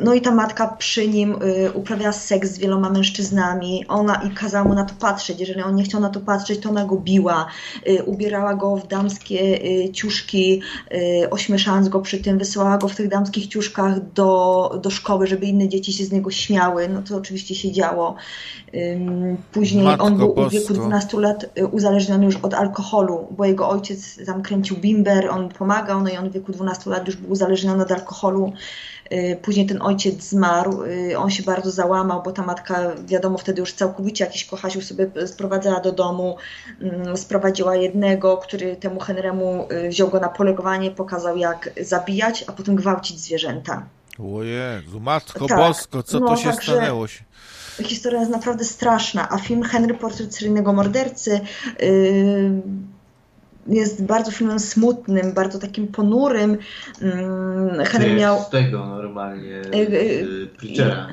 No 0.00 0.14
i 0.14 0.20
ta 0.20 0.34
matka 0.34 0.68
przy 0.68 1.08
nim 1.08 1.36
y, 1.42 1.72
uprawiała 1.72 2.12
seks 2.12 2.50
z 2.50 2.58
wieloma 2.58 2.90
mężczyznami, 2.90 3.84
ona 3.88 4.14
i 4.14 4.30
kazała 4.30 4.64
mu 4.64 4.74
na 4.74 4.84
to 4.84 4.94
patrzeć. 4.94 5.40
Jeżeli 5.40 5.62
on 5.62 5.74
nie 5.74 5.82
chciał 5.82 6.00
na 6.00 6.08
to 6.08 6.20
patrzeć, 6.20 6.60
to 6.60 6.70
ona 6.70 6.84
go 6.84 6.96
biła, 6.96 7.46
y, 7.88 8.02
ubierała 8.04 8.54
go 8.54 8.76
w 8.76 8.86
damskie 8.86 9.40
y, 9.64 9.92
ciuszki, 9.92 10.60
y, 10.92 11.30
ośmieszając 11.30 11.88
go 11.88 12.00
przy 12.00 12.18
tym, 12.18 12.38
wysyłała 12.38 12.78
go 12.78 12.88
w 12.88 12.96
tych 12.96 13.08
damskich 13.08 13.46
ciuszkach 13.46 14.12
do, 14.12 14.70
do 14.82 14.90
szkoły, 14.90 15.26
żeby 15.26 15.46
inne 15.46 15.68
dzieci 15.68 15.92
się 15.92 16.04
z 16.04 16.12
niego 16.12 16.30
śmiały. 16.30 16.88
No 16.88 17.02
to 17.02 17.16
oczywiście 17.16 17.54
się 17.54 17.72
działo. 17.72 18.14
Później 19.52 19.84
Matko 19.84 20.04
on 20.04 20.16
był 20.16 20.34
w 20.34 20.50
wieku 20.50 20.74
12 20.74 21.20
lat 21.20 21.46
uzależniony 21.70 22.24
już 22.24 22.36
od 22.36 22.54
alkoholu, 22.54 23.26
bo 23.30 23.44
jego 23.44 23.68
ojciec 23.68 24.26
tam 24.26 24.42
kręcił 24.42 24.76
bimber, 24.76 25.30
on 25.30 25.48
pomagał, 25.48 26.02
no 26.02 26.10
i 26.10 26.16
on 26.16 26.30
w 26.30 26.32
wieku 26.32 26.52
12 26.52 26.90
lat 26.90 27.06
już 27.06 27.16
był 27.16 27.30
uzależniony 27.30 27.82
od 27.82 27.92
alkoholu. 27.92 28.52
Y, 29.14 29.38
później 29.42 29.66
ten 29.66 29.82
ojciec 29.82 30.22
zmarł, 30.22 30.82
y, 30.84 31.18
on 31.18 31.30
się 31.30 31.42
bardzo 31.42 31.70
załamał, 31.70 32.22
bo 32.22 32.32
ta 32.32 32.42
matka, 32.42 32.94
wiadomo, 33.06 33.38
wtedy 33.38 33.60
już 33.60 33.72
całkowicie 33.72 34.24
jakiś 34.24 34.44
kochasił 34.44 34.82
sobie 34.82 35.10
sprowadzała 35.26 35.80
do 35.80 35.92
domu, 35.92 36.36
mm, 36.80 37.16
sprowadziła 37.16 37.76
jednego, 37.76 38.36
który 38.36 38.76
temu 38.76 39.00
Henrymu 39.00 39.68
y, 39.72 39.88
wziął 39.88 40.08
go 40.08 40.20
na 40.20 40.28
polowanie, 40.28 40.90
pokazał 40.90 41.36
jak 41.36 41.70
zabijać, 41.80 42.44
a 42.46 42.52
potem 42.52 42.74
gwałcić 42.76 43.20
zwierzęta. 43.20 43.86
Ojezu, 44.34 45.00
Matko 45.00 45.46
tak, 45.46 45.58
Bosko, 45.58 46.02
co 46.02 46.20
no, 46.20 46.28
to 46.28 46.36
się 46.36 46.52
stanęło? 46.52 47.06
Historia 47.82 48.20
jest 48.20 48.32
naprawdę 48.32 48.64
straszna, 48.64 49.28
a 49.30 49.38
film 49.38 49.62
Henry 49.62 49.94
Portret 49.94 50.34
seryjnego 50.34 50.72
mordercy 50.72 51.40
yy, 51.80 52.62
jest 53.66 54.04
bardzo 54.04 54.30
filmem 54.30 54.60
smutnym, 54.60 55.32
bardzo 55.32 55.58
takim 55.58 55.88
ponurym. 55.88 56.58
Mm, 57.02 57.84
Henry 57.84 58.14
miał... 58.14 58.42
z 58.42 58.48
tego 58.48 58.86
normalnie, 58.86 59.56
y, 59.56 59.74
y, 59.74 60.48
Preachera. 60.58 61.08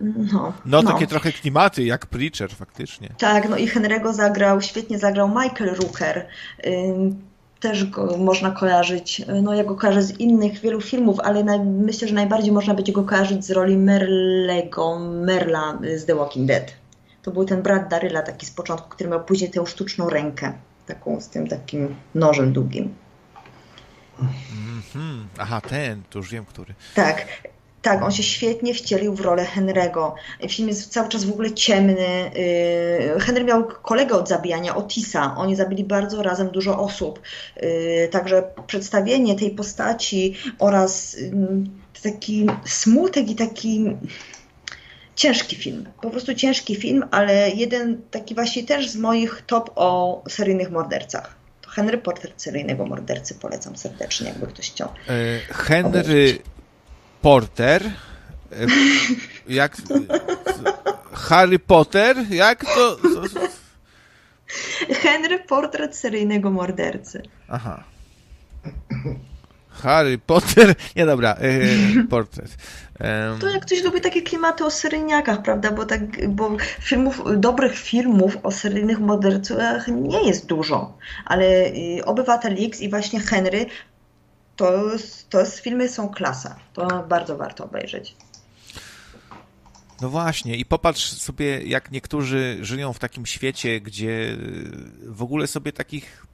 No, 0.00 0.52
no, 0.66 0.82
no, 0.82 0.92
takie 0.92 1.06
trochę 1.06 1.32
klimaty, 1.32 1.84
jak 1.84 2.06
Preacher 2.06 2.50
faktycznie. 2.50 3.14
Tak, 3.18 3.48
no 3.48 3.56
i 3.56 3.68
Henry'ego 3.68 4.12
zagrał, 4.12 4.60
świetnie 4.60 4.98
zagrał 4.98 5.28
Michael 5.28 5.74
Rooker. 5.74 6.26
Też 7.60 7.90
go 7.90 8.16
można 8.18 8.50
kojarzyć, 8.50 9.22
no 9.42 9.54
ja 9.54 9.64
go 9.64 9.74
kojarzę 9.74 10.02
z 10.02 10.20
innych 10.20 10.60
wielu 10.60 10.80
filmów, 10.80 11.20
ale 11.20 11.44
naj, 11.44 11.60
myślę, 11.60 12.08
że 12.08 12.14
najbardziej 12.14 12.52
można 12.52 12.74
będzie 12.74 12.92
go 12.92 13.04
kojarzyć 13.04 13.44
z 13.44 13.50
roli 13.50 13.76
Merlego, 13.76 14.98
Merla 14.98 15.78
z 15.96 16.04
The 16.04 16.14
Walking 16.14 16.48
Dead. 16.48 16.72
To 17.22 17.30
był 17.30 17.44
ten 17.44 17.62
brat 17.62 17.88
Daryla 17.88 18.22
taki 18.22 18.46
z 18.46 18.50
początku, 18.50 18.88
który 18.88 19.10
miał 19.10 19.24
później 19.24 19.50
tę 19.50 19.66
sztuczną 19.66 20.10
rękę 20.10 20.52
taką 20.86 21.20
z 21.20 21.28
tym 21.28 21.48
takim 21.48 21.96
nożem 22.14 22.52
długim. 22.52 22.94
Mm 24.20 24.32
-hmm. 24.94 25.24
Aha, 25.38 25.60
ten, 25.60 26.02
to 26.10 26.18
już 26.18 26.30
wiem, 26.30 26.44
który. 26.44 26.74
Tak, 26.94 27.26
tak, 27.86 28.02
on 28.02 28.12
się 28.12 28.22
świetnie 28.22 28.74
wcielił 28.74 29.14
w 29.14 29.20
rolę 29.20 29.46
Henry'ego. 29.56 30.12
Film 30.48 30.68
jest 30.68 30.92
cały 30.92 31.08
czas 31.08 31.24
w 31.24 31.32
ogóle 31.32 31.52
ciemny. 31.52 32.30
Y, 33.16 33.20
Henry 33.20 33.44
miał 33.44 33.64
kolegę 33.64 34.14
od 34.14 34.28
zabijania, 34.28 34.76
Otisa. 34.76 35.34
Oni 35.36 35.56
zabili 35.56 35.84
bardzo 35.84 36.22
razem 36.22 36.48
dużo 36.48 36.78
osób. 36.78 37.20
Y, 37.62 38.08
także 38.12 38.42
przedstawienie 38.66 39.36
tej 39.36 39.50
postaci 39.50 40.34
oraz 40.58 41.14
y, 41.14 41.32
taki 42.02 42.46
smutek 42.64 43.30
i 43.30 43.34
taki 43.34 43.96
ciężki 45.16 45.56
film. 45.56 45.88
Po 46.00 46.10
prostu 46.10 46.34
ciężki 46.34 46.76
film, 46.76 47.04
ale 47.10 47.50
jeden 47.50 48.02
taki 48.10 48.34
właśnie 48.34 48.64
też 48.64 48.88
z 48.90 48.96
moich 48.96 49.42
top 49.46 49.70
o 49.74 50.22
seryjnych 50.28 50.70
mordercach. 50.70 51.34
To 51.60 51.70
Henry 51.70 51.98
Portret 51.98 52.42
seryjnego 52.42 52.86
mordercy 52.86 53.34
polecam 53.34 53.76
serdecznie, 53.76 54.28
jakby 54.28 54.46
ktoś 54.46 54.70
chciał. 54.70 54.88
E, 54.88 55.38
Henry 55.54 56.00
obejrzeć. 56.00 56.40
Porter 57.22 57.82
e, 57.86 57.90
jak 59.48 59.76
Harry 61.12 61.58
Potter? 61.58 62.16
Jak 62.30 62.64
to? 62.64 62.96
Henry 65.02 65.38
Portret 65.38 65.96
seryjnego 65.96 66.50
mordercy. 66.50 67.22
Aha. 67.48 67.84
Harry 69.76 70.18
Potter. 70.18 70.74
Nie 70.96 71.06
dobra, 71.06 71.36
yy, 71.40 72.04
portret. 72.10 72.56
Um... 73.00 73.40
To 73.40 73.48
jak 73.48 73.66
ktoś 73.66 73.82
lubi 73.82 74.00
takie 74.00 74.22
klimaty 74.22 74.64
o 74.64 74.70
seryjniakach, 74.70 75.42
prawda? 75.42 75.70
Bo 75.70 75.84
tak, 75.84 76.28
bo 76.28 76.56
filmów, 76.80 77.22
dobrych 77.36 77.78
filmów 77.78 78.36
o 78.42 78.52
seryjnych 78.52 78.98
mordercach 78.98 79.88
nie 79.88 80.28
jest 80.28 80.46
dużo. 80.46 80.98
Ale 81.24 81.46
y, 81.66 82.04
Obywatel 82.04 82.56
X 82.64 82.80
i 82.80 82.90
właśnie 82.90 83.20
Henry 83.20 83.66
to, 84.56 84.82
to 85.30 85.46
z 85.46 85.60
filmy 85.60 85.88
są 85.88 86.08
klasa. 86.08 86.56
To 86.72 87.04
bardzo 87.08 87.36
warto 87.36 87.64
obejrzeć. 87.64 88.16
No 90.00 90.10
właśnie, 90.10 90.56
i 90.56 90.64
popatrz 90.64 91.12
sobie, 91.12 91.62
jak 91.62 91.90
niektórzy 91.90 92.58
żyją 92.60 92.92
w 92.92 92.98
takim 92.98 93.26
świecie, 93.26 93.80
gdzie 93.80 94.36
w 95.02 95.22
ogóle 95.22 95.46
sobie 95.46 95.72
takich 95.72 96.26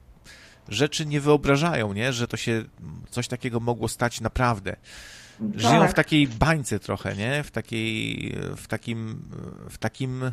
rzeczy 0.69 1.05
nie 1.05 1.21
wyobrażają, 1.21 1.93
nie? 1.93 2.13
że 2.13 2.27
to 2.27 2.37
się 2.37 2.63
coś 3.09 3.27
takiego 3.27 3.59
mogło 3.59 3.87
stać 3.87 4.21
naprawdę. 4.21 4.75
Tak. 5.39 5.59
Żyją 5.59 5.87
w 5.87 5.93
takiej 5.93 6.27
bańce 6.27 6.79
trochę, 6.79 7.15
nie? 7.15 7.43
W 7.43 7.51
takiej, 7.51 8.35
w 8.57 8.67
takim, 8.67 9.29
w 9.69 9.77
takim 9.77 10.31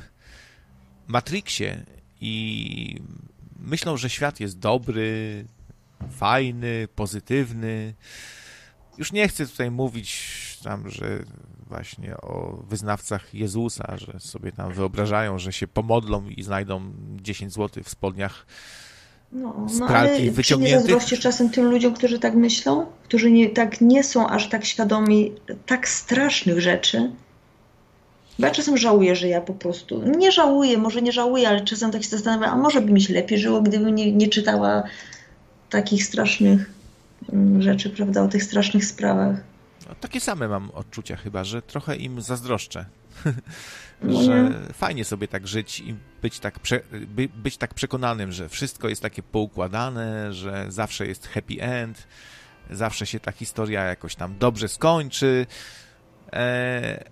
Matrixie 1.06 1.84
i 2.20 3.00
myślą, 3.58 3.96
że 3.96 4.10
świat 4.10 4.40
jest 4.40 4.58
dobry, 4.58 5.44
fajny, 6.10 6.88
pozytywny. 6.94 7.94
Już 8.98 9.12
nie 9.12 9.28
chcę 9.28 9.46
tutaj 9.46 9.70
mówić 9.70 10.58
tam, 10.62 10.90
że 10.90 11.24
właśnie 11.66 12.16
o 12.16 12.62
wyznawcach 12.68 13.34
Jezusa, 13.34 13.96
że 13.96 14.20
sobie 14.20 14.52
tam 14.52 14.72
wyobrażają, 14.72 15.38
że 15.38 15.52
się 15.52 15.66
pomodlą 15.66 16.28
i 16.28 16.42
znajdą 16.42 16.92
10 17.16 17.52
zł 17.52 17.84
w 17.84 17.88
spodniach 17.88 18.46
no, 19.32 19.66
no 19.78 19.86
wyciągniętych. 20.32 20.46
Czy 20.46 20.58
nie 20.58 20.78
zazdrościsz 20.78 21.20
czasem 21.20 21.50
tym 21.50 21.64
ludziom, 21.64 21.94
którzy 21.94 22.18
tak 22.18 22.34
myślą? 22.34 22.86
Którzy 23.04 23.30
nie, 23.30 23.50
tak 23.50 23.80
nie 23.80 24.04
są 24.04 24.28
aż 24.28 24.48
tak 24.48 24.64
świadomi 24.64 25.32
tak 25.66 25.88
strasznych 25.88 26.60
rzeczy? 26.60 27.10
Bo 28.38 28.46
ja 28.46 28.52
czasem 28.52 28.76
żałuję, 28.76 29.16
że 29.16 29.28
ja 29.28 29.40
po 29.40 29.54
prostu, 29.54 30.02
nie 30.18 30.32
żałuję, 30.32 30.78
może 30.78 31.02
nie 31.02 31.12
żałuję, 31.12 31.48
ale 31.48 31.64
czasem 31.64 31.90
tak 31.90 32.02
się 32.02 32.08
zastanawiam, 32.08 32.58
a 32.58 32.62
może 32.62 32.80
by 32.80 32.92
mi 32.92 33.00
się 33.00 33.14
lepiej 33.14 33.38
żyło, 33.38 33.62
gdybym 33.62 33.94
nie, 33.94 34.12
nie 34.12 34.28
czytała 34.28 34.82
takich 35.70 36.04
strasznych 36.04 36.70
mm, 37.32 37.62
rzeczy, 37.62 37.90
prawda, 37.90 38.22
o 38.22 38.28
tych 38.28 38.44
strasznych 38.44 38.84
sprawach. 38.84 39.36
No, 39.88 39.94
takie 40.00 40.20
same 40.20 40.48
mam 40.48 40.70
odczucia 40.70 41.16
chyba, 41.16 41.44
że 41.44 41.62
trochę 41.62 41.96
im 41.96 42.20
zazdroszczę. 42.20 42.84
No 44.02 44.22
że 44.22 44.50
fajnie 44.72 45.04
sobie 45.04 45.28
tak 45.28 45.48
żyć 45.48 45.80
i 45.80 45.94
być 46.22 46.40
tak, 46.40 46.58
prze, 46.58 46.80
by, 47.06 47.28
być 47.28 47.56
tak 47.56 47.74
przekonanym, 47.74 48.32
że 48.32 48.48
wszystko 48.48 48.88
jest 48.88 49.02
takie 49.02 49.22
poukładane, 49.22 50.32
że 50.32 50.66
zawsze 50.68 51.06
jest 51.06 51.28
happy 51.28 51.62
end, 51.62 52.06
zawsze 52.70 53.06
się 53.06 53.20
ta 53.20 53.32
historia 53.32 53.84
jakoś 53.84 54.14
tam 54.14 54.38
dobrze 54.38 54.68
skończy. 54.68 55.46
E, 56.32 57.04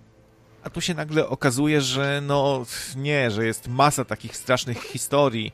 a 0.63 0.69
tu 0.69 0.81
się 0.81 0.93
nagle 0.93 1.27
okazuje, 1.27 1.81
że 1.81 2.21
no 2.21 2.65
nie, 2.95 3.31
że 3.31 3.45
jest 3.45 3.67
masa 3.67 4.05
takich 4.05 4.37
strasznych 4.37 4.83
historii 4.83 5.53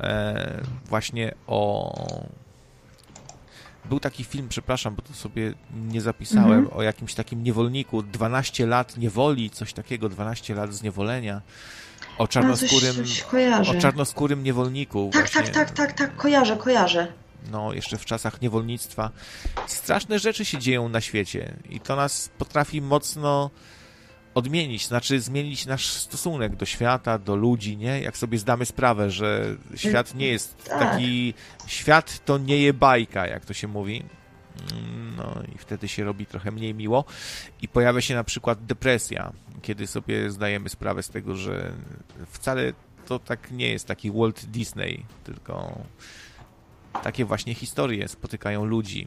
e, 0.00 0.60
właśnie 0.88 1.34
o 1.46 2.30
był 3.84 4.00
taki 4.00 4.24
film, 4.24 4.48
przepraszam, 4.48 4.94
bo 4.94 5.02
to 5.02 5.14
sobie 5.14 5.54
nie 5.74 6.00
zapisałem, 6.00 6.58
mhm. 6.58 6.78
o 6.78 6.82
jakimś 6.82 7.14
takim 7.14 7.42
niewolniku, 7.42 8.02
12 8.02 8.66
lat 8.66 8.96
niewoli, 8.96 9.50
coś 9.50 9.72
takiego, 9.72 10.08
12 10.08 10.54
lat 10.54 10.74
zniewolenia. 10.74 11.42
O 12.20 12.28
czarnoskórym, 12.28 12.96
coś, 12.96 13.22
coś 13.22 13.68
o 13.68 13.80
czarnoskórym 13.80 14.42
niewolniku. 14.42 15.10
Tak, 15.12 15.30
właśnie. 15.30 15.52
tak, 15.52 15.70
tak, 15.70 15.70
tak, 15.70 15.92
tak, 15.92 16.16
kojarzę, 16.16 16.56
kojarzę. 16.56 17.06
No, 17.50 17.72
jeszcze 17.72 17.98
w 17.98 18.04
czasach 18.04 18.40
niewolnictwa. 18.42 19.10
Straszne 19.66 20.18
rzeczy 20.18 20.44
się 20.44 20.58
dzieją 20.58 20.88
na 20.88 21.00
świecie 21.00 21.54
i 21.70 21.80
to 21.80 21.96
nas 21.96 22.30
potrafi 22.38 22.82
mocno 22.82 23.50
odmienić, 24.34 24.86
znaczy 24.86 25.20
zmienić 25.20 25.66
nasz 25.66 25.86
stosunek 25.86 26.56
do 26.56 26.66
świata, 26.66 27.18
do 27.18 27.36
ludzi, 27.36 27.76
nie? 27.76 28.00
Jak 28.00 28.16
sobie 28.16 28.38
zdamy 28.38 28.66
sprawę, 28.66 29.10
że 29.10 29.56
świat 29.76 30.14
nie 30.14 30.28
jest 30.28 30.64
tak. 30.64 30.78
taki... 30.78 31.34
Świat 31.66 32.24
to 32.24 32.38
nie 32.38 32.58
je 32.58 32.72
bajka, 32.72 33.26
jak 33.26 33.44
to 33.44 33.54
się 33.54 33.68
mówi. 33.68 34.04
No 35.16 35.42
i 35.54 35.58
wtedy 35.58 35.88
się 35.88 36.04
robi 36.04 36.26
trochę 36.26 36.50
mniej 36.50 36.74
miło 36.74 37.04
i 37.62 37.68
pojawia 37.68 38.00
się 38.00 38.14
na 38.14 38.24
przykład 38.24 38.64
depresja, 38.66 39.32
kiedy 39.62 39.86
sobie 39.86 40.30
zdajemy 40.30 40.68
sprawę 40.68 41.02
z 41.02 41.08
tego, 41.08 41.36
że 41.36 41.72
wcale 42.26 42.72
to 43.06 43.18
tak 43.18 43.50
nie 43.50 43.68
jest 43.68 43.86
taki 43.86 44.10
Walt 44.10 44.44
Disney, 44.44 45.04
tylko 45.24 45.78
takie 47.02 47.24
właśnie 47.24 47.54
historie 47.54 48.08
spotykają 48.08 48.64
ludzi. 48.64 49.06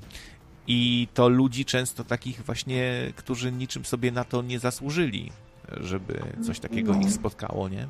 I 0.67 1.07
to 1.13 1.29
ludzi 1.29 1.65
często 1.65 2.03
takich 2.03 2.41
właśnie, 2.41 3.13
którzy 3.15 3.51
niczym 3.51 3.85
sobie 3.85 4.11
na 4.11 4.23
to 4.23 4.41
nie 4.41 4.59
zasłużyli, 4.59 5.31
żeby 5.69 6.23
coś 6.45 6.59
takiego 6.59 6.93
no. 6.93 7.01
ich 7.01 7.11
spotkało, 7.11 7.69
nie? 7.69 7.87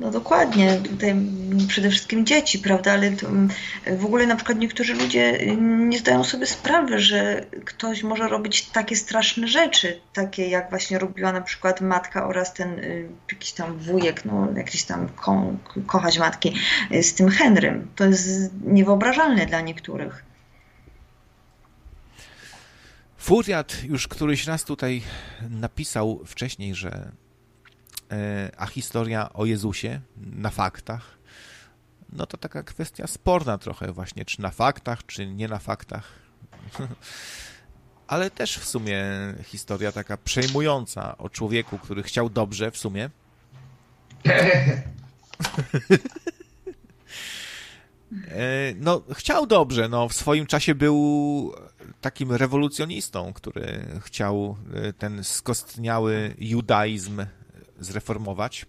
No 0.00 0.10
dokładnie, 0.10 0.76
tutaj 0.76 1.14
przede 1.68 1.90
wszystkim 1.90 2.26
dzieci, 2.26 2.58
prawda, 2.58 2.92
ale 2.92 3.06
mm, 3.06 3.48
w 3.98 4.04
ogóle 4.04 4.26
na 4.26 4.36
przykład 4.36 4.58
niektórzy 4.58 4.94
ludzie 4.94 5.38
nie 5.60 5.98
zdają 5.98 6.24
sobie 6.24 6.46
sprawy, 6.46 6.98
że 6.98 7.46
ktoś 7.64 8.02
może 8.02 8.28
robić 8.28 8.62
takie 8.62 8.96
straszne 8.96 9.48
rzeczy, 9.48 10.00
takie 10.12 10.48
jak 10.48 10.70
właśnie 10.70 10.98
robiła 10.98 11.32
na 11.32 11.40
przykład 11.40 11.80
matka 11.80 12.26
oraz 12.26 12.54
ten 12.54 12.78
y, 12.78 13.08
jakiś 13.32 13.52
tam 13.52 13.78
wujek, 13.78 14.24
no 14.24 14.48
jakiś 14.56 14.84
tam 14.84 15.08
ko 15.08 15.52
kochać 15.86 16.18
matki 16.18 16.54
y, 16.92 17.02
z 17.02 17.14
tym 17.14 17.28
Henrym. 17.28 17.88
To 17.96 18.04
jest 18.04 18.50
niewyobrażalne 18.64 19.46
dla 19.46 19.60
niektórych. 19.60 20.24
Furiat 23.16 23.84
już 23.84 24.08
któryś 24.08 24.46
raz 24.46 24.64
tutaj 24.64 25.02
napisał 25.50 26.20
wcześniej, 26.26 26.74
że 26.74 27.12
a 28.56 28.66
historia 28.66 29.32
o 29.32 29.46
Jezusie 29.46 30.00
na 30.16 30.50
faktach, 30.50 31.18
no 32.12 32.26
to 32.26 32.36
taka 32.36 32.62
kwestia 32.62 33.06
sporna 33.06 33.58
trochę 33.58 33.92
właśnie, 33.92 34.24
czy 34.24 34.40
na 34.40 34.50
faktach, 34.50 35.06
czy 35.06 35.26
nie 35.26 35.48
na 35.48 35.58
faktach. 35.58 36.12
Ale 38.06 38.30
też 38.30 38.58
w 38.58 38.64
sumie 38.64 39.04
historia 39.44 39.92
taka 39.92 40.16
przejmująca 40.16 41.18
o 41.18 41.28
człowieku, 41.28 41.78
który 41.78 42.02
chciał 42.02 42.30
dobrze 42.30 42.70
w 42.70 42.78
sumie. 42.78 43.10
E, 48.28 48.74
no, 48.76 49.02
chciał 49.14 49.46
dobrze, 49.46 49.88
no, 49.88 50.08
w 50.08 50.14
swoim 50.14 50.46
czasie 50.46 50.74
był 50.74 51.54
takim 52.00 52.32
rewolucjonistą, 52.32 53.32
który 53.32 53.86
chciał 54.00 54.56
e, 54.74 54.92
ten 54.92 55.24
skostniały 55.24 56.34
judaizm 56.38 57.22
zreformować. 57.80 58.66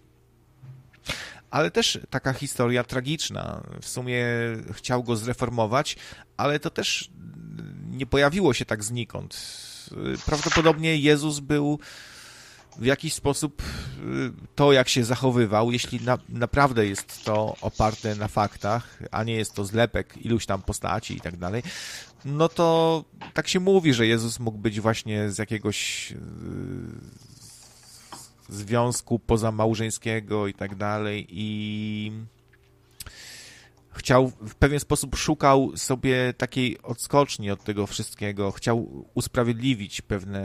Ale 1.50 1.70
też 1.70 1.98
taka 2.10 2.32
historia 2.32 2.84
tragiczna. 2.84 3.62
W 3.80 3.88
sumie 3.88 4.24
chciał 4.72 5.02
go 5.02 5.16
zreformować, 5.16 5.96
ale 6.36 6.60
to 6.60 6.70
też 6.70 7.10
nie 7.90 8.06
pojawiło 8.06 8.54
się 8.54 8.64
tak 8.64 8.84
znikąd. 8.84 9.36
Prawdopodobnie 10.26 10.96
Jezus 10.96 11.40
był 11.40 11.78
w 12.78 12.84
jakiś 12.84 13.14
sposób 13.14 13.62
y, 13.62 13.64
to, 14.54 14.72
jak 14.72 14.88
się 14.88 15.04
zachowywał, 15.04 15.72
jeśli 15.72 16.00
na, 16.00 16.18
naprawdę 16.28 16.86
jest 16.86 17.24
to 17.24 17.56
oparte 17.60 18.14
na 18.14 18.28
faktach, 18.28 18.98
a 19.10 19.24
nie 19.24 19.34
jest 19.34 19.54
to 19.54 19.64
zlepek 19.64 20.16
iluś 20.24 20.46
tam 20.46 20.62
postaci 20.62 21.16
i 21.16 21.20
tak 21.20 21.36
dalej, 21.36 21.62
no 22.24 22.48
to 22.48 23.04
tak 23.34 23.48
się 23.48 23.60
mówi, 23.60 23.94
że 23.94 24.06
Jezus 24.06 24.40
mógł 24.40 24.58
być 24.58 24.80
właśnie 24.80 25.30
z 25.30 25.38
jakiegoś 25.38 26.10
yy, 26.10 26.18
związku 28.48 29.18
pozamałżeńskiego 29.18 30.46
i 30.46 30.54
tak 30.54 30.74
dalej 30.74 31.26
i 31.30 32.12
chciał, 33.92 34.28
w 34.28 34.54
pewien 34.54 34.80
sposób 34.80 35.16
szukał 35.16 35.76
sobie 35.76 36.34
takiej 36.34 36.82
odskoczni 36.82 37.50
od 37.50 37.64
tego 37.64 37.86
wszystkiego, 37.86 38.50
chciał 38.50 39.06
usprawiedliwić 39.14 40.00
pewne 40.00 40.42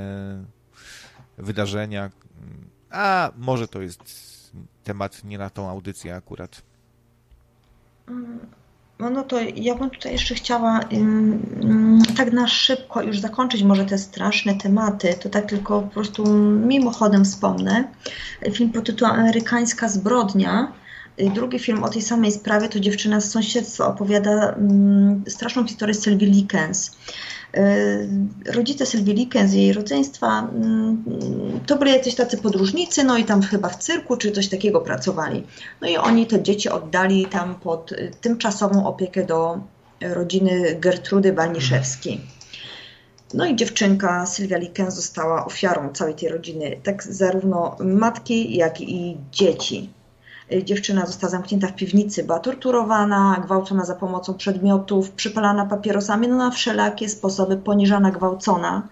wydarzenia. 1.37 2.11
A 2.89 3.31
może 3.37 3.67
to 3.67 3.81
jest 3.81 4.01
temat 4.83 5.23
nie 5.23 5.37
na 5.37 5.49
tą 5.49 5.69
audycję 5.69 6.15
akurat. 6.15 6.61
No, 8.99 9.09
no 9.09 9.23
to 9.23 9.39
ja 9.55 9.75
bym 9.75 9.89
tutaj 9.89 10.11
jeszcze 10.11 10.35
chciała 10.35 10.79
tak 12.17 12.33
na 12.33 12.47
szybko 12.47 13.01
już 13.01 13.19
zakończyć 13.19 13.63
może 13.63 13.85
te 13.85 13.97
straszne 13.97 14.55
tematy, 14.55 15.13
to 15.21 15.29
tak 15.29 15.45
tylko 15.45 15.81
po 15.81 15.87
prostu 15.87 16.27
mimochodem 16.67 17.25
wspomnę. 17.25 17.83
Film 18.53 18.71
pod 18.71 18.85
tytułem 18.85 19.13
Amerykańska 19.19 19.89
zbrodnia. 19.89 20.71
Drugi 21.35 21.59
film 21.59 21.83
o 21.83 21.89
tej 21.89 22.01
samej 22.01 22.31
sprawie 22.31 22.69
to 22.69 22.79
dziewczyna 22.79 23.21
z 23.21 23.31
sąsiedztwa 23.31 23.87
opowiada 23.87 24.55
straszną 25.27 25.67
historię 25.67 25.93
Sylwii 25.93 26.31
Likens. 26.31 26.97
Y, 27.55 28.51
rodzice 28.51 28.85
Sylwii 28.85 29.13
Liken 29.15 29.47
z 29.47 29.53
jej 29.53 29.73
rodzeństwa 29.73 30.39
mm, 30.39 31.03
to 31.65 31.75
byli 31.75 31.91
jacyś 31.91 32.15
tacy 32.15 32.37
podróżnicy, 32.37 33.03
no 33.03 33.17
i 33.17 33.23
tam 33.23 33.41
chyba 33.41 33.69
w 33.69 33.75
cyrku 33.75 34.17
czy 34.17 34.31
coś 34.31 34.49
takiego 34.49 34.81
pracowali. 34.81 35.43
No 35.81 35.87
i 35.87 35.97
oni 35.97 36.27
te 36.27 36.43
dzieci 36.43 36.69
oddali 36.69 37.25
tam 37.25 37.55
pod 37.55 37.93
tymczasową 38.21 38.87
opiekę 38.87 39.25
do 39.25 39.59
rodziny 40.01 40.75
Gertrudy 40.79 41.33
Balniszewskiej. 41.33 42.21
No 43.33 43.45
i 43.45 43.55
dziewczynka 43.55 44.25
Sylwia 44.25 44.57
Liken 44.57 44.91
została 44.91 45.45
ofiarą 45.45 45.89
całej 45.93 46.15
tej 46.15 46.29
rodziny, 46.29 46.79
tak 46.83 47.03
zarówno 47.03 47.75
matki, 47.79 48.57
jak 48.57 48.81
i 48.81 49.17
dzieci. 49.31 49.89
Dziewczyna 50.63 51.05
została 51.05 51.31
zamknięta 51.31 51.67
w 51.67 51.75
piwnicy, 51.75 52.23
była 52.23 52.39
torturowana, 52.39 53.41
gwałcona 53.45 53.85
za 53.85 53.95
pomocą 53.95 54.33
przedmiotów, 54.33 55.11
przypalana 55.11 55.65
papierosami, 55.65 56.27
no 56.27 56.37
na 56.37 56.51
wszelakie 56.51 57.09
sposoby, 57.09 57.57
poniżana, 57.57 58.11
gwałcona. 58.11 58.87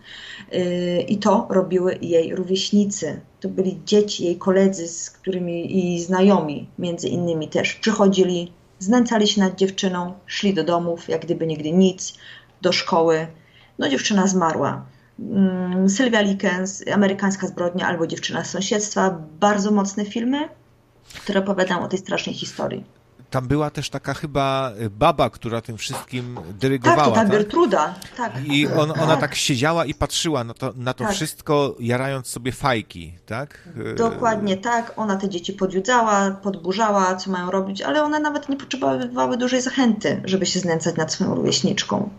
Yy, 0.51 1.01
I 1.01 1.17
to 1.17 1.48
robiły 1.50 1.98
jej 2.01 2.35
rówieśnicy. 2.35 3.22
To 3.40 3.50
byli 3.50 3.80
dzieci, 3.85 4.25
jej 4.25 4.38
koledzy, 4.38 4.88
z 4.88 5.09
którymi 5.09 5.95
i 5.95 6.01
znajomi, 6.03 6.69
między 6.80 7.08
innymi 7.08 7.48
też, 7.48 7.74
przychodzili, 7.74 8.51
znęcali 8.80 9.27
się 9.27 9.42
nad 9.42 9.56
dziewczyną, 9.56 10.14
szli 10.25 10.53
do 10.53 10.64
domów, 10.64 11.09
jak 11.09 11.22
gdyby 11.22 11.48
nigdy 11.48 11.72
nic, 11.72 12.17
do 12.61 12.72
szkoły. 12.72 13.27
No 13.80 13.90
dziewczyna 13.90 14.27
zmarła. 14.27 14.85
Mm, 15.19 15.90
Sylwia 15.90 16.22
Likens, 16.22 16.84
Amerykańska 16.93 17.48
zbrodnia 17.48 17.88
albo 17.88 18.08
Dziewczyna 18.08 18.43
z 18.43 18.50
sąsiedztwa. 18.50 19.19
Bardzo 19.40 19.72
mocne 19.72 20.06
filmy, 20.06 20.50
które 21.14 21.40
opowiadają 21.40 21.84
o 21.84 21.88
tej 21.88 22.00
strasznej 22.00 22.35
historii. 22.35 22.84
Tam 23.30 23.48
była 23.48 23.69
też 23.69 23.90
taka 23.90 24.14
chyba 24.14 24.72
baba, 24.92 25.30
która 25.30 25.61
tym 25.61 25.77
wszystkim 25.77 26.40
dyrygowała. 26.59 27.03
Tak, 27.03 27.08
to 27.08 27.16
ta 27.16 27.25
Gertruda. 27.25 27.93
Tak? 28.17 28.34
I 28.45 28.67
on, 28.67 28.92
ona 28.92 29.08
tak. 29.08 29.19
tak 29.19 29.35
siedziała 29.35 29.85
i 29.85 29.93
patrzyła 29.93 30.43
na 30.43 30.53
to, 30.53 30.74
na 30.75 30.93
to 30.93 31.03
tak. 31.03 31.14
wszystko, 31.14 31.75
jarając 31.80 32.27
sobie 32.27 32.51
fajki, 32.51 33.17
tak? 33.25 33.69
Dokładnie 33.98 34.58
tak. 34.58 34.93
Ona 34.95 35.16
te 35.16 35.30
dzieci 35.30 35.53
podjudzała, 35.53 36.32
podburzała, 36.32 37.16
co 37.16 37.32
mają 37.32 37.51
robić, 37.51 37.82
ale 37.82 38.03
one 38.03 38.19
nawet 38.19 38.50
nie 38.50 38.58
potrzebowały 38.58 39.38
dużej 39.38 39.61
zachęty, 39.61 40.22
żeby 40.25 40.45
się 40.45 40.59
znęcać 40.59 40.95
nad 40.95 41.14
swoją 41.14 41.35
rówieśniczką. 41.35 42.09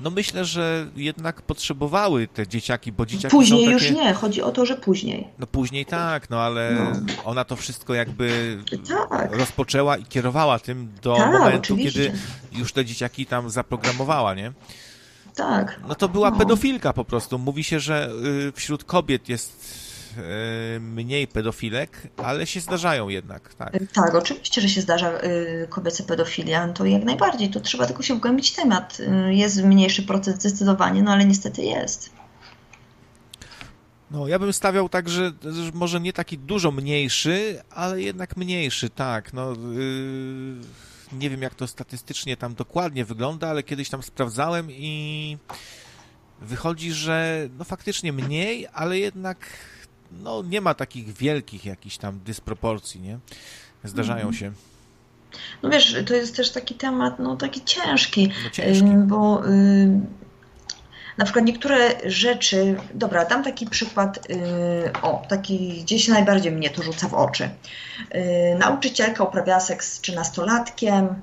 No 0.00 0.10
myślę, 0.10 0.44
że 0.44 0.86
jednak 0.96 1.42
potrzebowały 1.42 2.28
te 2.28 2.46
dzieciaki, 2.46 2.92
bo 2.92 3.06
dzieciaki 3.06 3.30
Później 3.36 3.64
takie... 3.64 3.72
już 3.72 3.90
nie, 3.90 4.14
chodzi 4.14 4.42
o 4.42 4.52
to, 4.52 4.66
że 4.66 4.76
później. 4.76 5.28
No 5.38 5.46
później 5.46 5.86
tak, 5.86 6.30
no 6.30 6.40
ale 6.40 6.70
no. 6.72 7.14
ona 7.24 7.44
to 7.44 7.56
wszystko 7.56 7.94
jakby 7.94 8.58
tak. 9.10 9.36
rozpoczęła 9.36 9.96
i 9.96 10.04
kierowała 10.04 10.58
tym 10.58 10.88
do 11.02 11.16
tak, 11.16 11.32
momentu, 11.32 11.58
oczywiście. 11.58 12.04
kiedy 12.04 12.18
już 12.52 12.72
te 12.72 12.84
dzieciaki 12.84 13.26
tam 13.26 13.50
zaprogramowała, 13.50 14.34
nie? 14.34 14.52
Tak. 15.36 15.80
No 15.88 15.94
to 15.94 16.08
była 16.08 16.30
no. 16.30 16.36
pedofilka 16.36 16.92
po 16.92 17.04
prostu. 17.04 17.38
Mówi 17.38 17.64
się, 17.64 17.80
że 17.80 18.10
y, 18.48 18.52
wśród 18.52 18.84
kobiet 18.84 19.28
jest 19.28 19.79
mniej 20.80 21.28
pedofilek, 21.28 22.08
ale 22.16 22.46
się 22.46 22.60
zdarzają 22.60 23.08
jednak, 23.08 23.54
tak? 23.54 23.72
Tak, 23.92 24.14
oczywiście, 24.14 24.60
że 24.60 24.68
się 24.68 24.80
zdarza 24.80 25.10
e, 25.10 25.66
kobieca 25.66 26.04
pedofilia, 26.04 26.68
to 26.68 26.84
jak 26.84 27.04
najbardziej, 27.04 27.50
to 27.50 27.60
trzeba 27.60 27.86
tylko 27.86 28.02
się 28.02 28.14
wgłębić 28.14 28.52
temat. 28.52 28.98
E, 29.00 29.34
jest 29.34 29.62
mniejszy 29.62 30.02
proces 30.02 30.34
zdecydowanie, 30.34 31.02
no 31.02 31.12
ale 31.12 31.24
niestety 31.24 31.62
jest. 31.62 32.10
No, 34.10 34.28
ja 34.28 34.38
bym 34.38 34.52
stawiał 34.52 34.88
tak, 34.88 35.08
że, 35.08 35.32
że 35.42 35.70
może 35.74 36.00
nie 36.00 36.12
taki 36.12 36.38
dużo 36.38 36.70
mniejszy, 36.70 37.62
ale 37.70 38.02
jednak 38.02 38.36
mniejszy, 38.36 38.90
tak. 38.90 39.32
No, 39.32 39.52
yy, 39.52 41.18
nie 41.18 41.30
wiem, 41.30 41.42
jak 41.42 41.54
to 41.54 41.66
statystycznie 41.66 42.36
tam 42.36 42.54
dokładnie 42.54 43.04
wygląda, 43.04 43.48
ale 43.48 43.62
kiedyś 43.62 43.88
tam 43.90 44.02
sprawdzałem 44.02 44.70
i 44.70 45.36
wychodzi, 46.40 46.92
że 46.92 47.48
no 47.58 47.64
faktycznie 47.64 48.12
mniej, 48.12 48.66
ale 48.72 48.98
jednak 48.98 49.38
no, 50.12 50.42
nie 50.42 50.60
ma 50.60 50.74
takich 50.74 51.12
wielkich 51.12 51.64
jakichś 51.64 51.96
tam 51.96 52.20
dysproporcji, 52.24 53.00
nie? 53.00 53.18
Zdarzają 53.84 54.22
mm. 54.22 54.34
się. 54.34 54.52
No 55.62 55.70
wiesz, 55.70 55.96
to 56.06 56.14
jest 56.14 56.36
też 56.36 56.50
taki 56.50 56.74
temat, 56.74 57.18
no 57.18 57.36
taki 57.36 57.64
ciężki, 57.64 58.32
no 58.44 58.50
ciężki. 58.50 58.86
bo 59.06 59.46
y, 59.46 60.00
na 61.18 61.24
przykład 61.24 61.44
niektóre 61.44 62.10
rzeczy, 62.10 62.76
dobra, 62.94 63.24
dam 63.24 63.44
taki 63.44 63.66
przykład, 63.66 64.30
y, 64.30 64.92
o, 65.02 65.22
taki 65.28 65.82
gdzieś 65.82 66.08
najbardziej 66.08 66.52
mnie 66.52 66.70
to 66.70 66.82
rzuca 66.82 67.08
w 67.08 67.14
oczy. 67.14 67.50
Y, 68.14 68.56
nauczycielka 68.58 69.24
uprawiała 69.24 69.60
seks 69.60 69.92
z 69.92 70.00
trzynastolatkiem, 70.00 71.14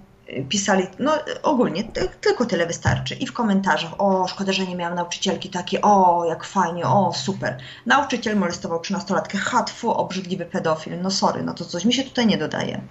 pisali, 0.49 0.83
no 0.99 1.13
ogólnie 1.43 1.83
tylko 2.21 2.45
tyle 2.45 2.65
wystarczy. 2.65 3.15
I 3.15 3.27
w 3.27 3.33
komentarzach, 3.33 3.91
o 3.97 4.27
szkoda, 4.27 4.53
że 4.53 4.67
nie 4.67 4.75
miałam 4.75 4.95
nauczycielki 4.95 5.49
takiej, 5.49 5.79
o 5.81 6.25
jak 6.29 6.43
fajnie, 6.43 6.85
o 6.85 7.13
super. 7.13 7.57
Nauczyciel 7.85 8.37
molestował 8.37 8.79
trzynastolatkę, 8.79 9.37
hatfu, 9.37 9.91
obrzydliwy 9.91 10.45
pedofil. 10.45 11.01
No 11.01 11.11
sorry, 11.11 11.43
no 11.43 11.53
to 11.53 11.65
coś 11.65 11.85
mi 11.85 11.93
się 11.93 12.03
tutaj 12.03 12.27
nie 12.27 12.37
dodaje. 12.37 12.81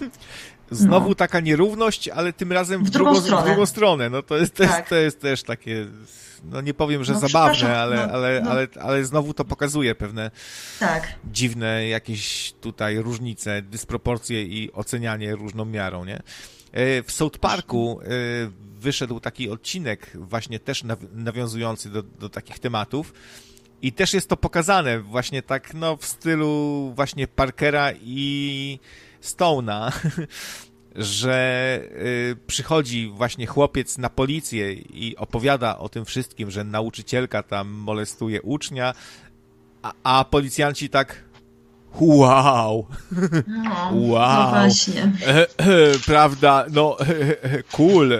Znowu 0.70 1.08
no. 1.08 1.14
taka 1.14 1.40
nierówność, 1.40 2.08
ale 2.08 2.32
tym 2.32 2.52
razem 2.52 2.84
w, 2.84 2.86
w, 2.86 2.90
drugą, 2.90 3.20
stronę. 3.20 3.42
w 3.42 3.46
drugą 3.46 3.66
stronę. 3.66 4.10
No 4.10 4.22
to 4.22 4.36
jest, 4.36 4.54
to, 4.54 4.64
tak. 4.64 4.88
to 4.88 4.94
jest 4.94 5.20
też 5.20 5.42
takie, 5.42 5.86
no 6.44 6.60
nie 6.60 6.74
powiem, 6.74 7.04
że 7.04 7.12
no, 7.12 7.18
zabawne, 7.18 7.78
ale, 7.78 7.96
no, 7.96 8.12
ale, 8.12 8.40
no. 8.40 8.50
ale, 8.50 8.66
ale 8.80 9.04
znowu 9.04 9.34
to 9.34 9.44
pokazuje 9.44 9.94
pewne 9.94 10.30
tak. 10.80 11.12
dziwne 11.32 11.88
jakieś 11.88 12.52
tutaj 12.60 12.98
różnice, 12.98 13.62
dysproporcje 13.62 14.42
i 14.42 14.72
ocenianie 14.72 15.36
różną 15.36 15.64
miarą, 15.64 16.04
nie? 16.04 16.22
E, 16.72 17.02
w 17.02 17.12
South 17.12 17.38
Parku 17.38 18.00
e, 18.00 18.06
wyszedł 18.80 19.20
taki 19.20 19.50
odcinek 19.50 20.10
właśnie 20.14 20.58
też 20.58 20.84
nawiązujący 21.14 21.90
do, 21.90 22.02
do 22.02 22.28
takich 22.28 22.58
tematów. 22.58 23.12
I 23.82 23.92
też 23.92 24.14
jest 24.14 24.28
to 24.28 24.36
pokazane 24.36 25.00
właśnie 25.00 25.42
tak 25.42 25.74
no 25.74 25.96
w 25.96 26.04
stylu 26.04 26.92
właśnie 26.96 27.28
Parkera 27.28 27.92
i 28.02 28.78
Stone'a, 29.22 29.92
że 30.96 31.80
y, 31.82 32.36
przychodzi 32.46 33.08
właśnie 33.08 33.46
chłopiec 33.46 33.98
na 33.98 34.10
policję 34.10 34.72
i 34.72 35.16
opowiada 35.16 35.78
o 35.78 35.88
tym 35.88 36.04
wszystkim, 36.04 36.50
że 36.50 36.64
nauczycielka 36.64 37.42
tam 37.42 37.68
molestuje 37.68 38.42
ucznia, 38.42 38.94
a, 39.82 39.92
a 40.02 40.24
policjanci 40.24 40.88
tak 40.88 41.29
Wow! 42.00 42.86
No, 43.46 43.90
wow! 43.92 44.44
No 44.44 44.50
właśnie. 44.50 45.12
E, 45.26 45.46
e, 45.58 45.98
prawda? 46.06 46.66
No, 46.70 46.96
e, 47.00 47.62
cool. 47.76 48.12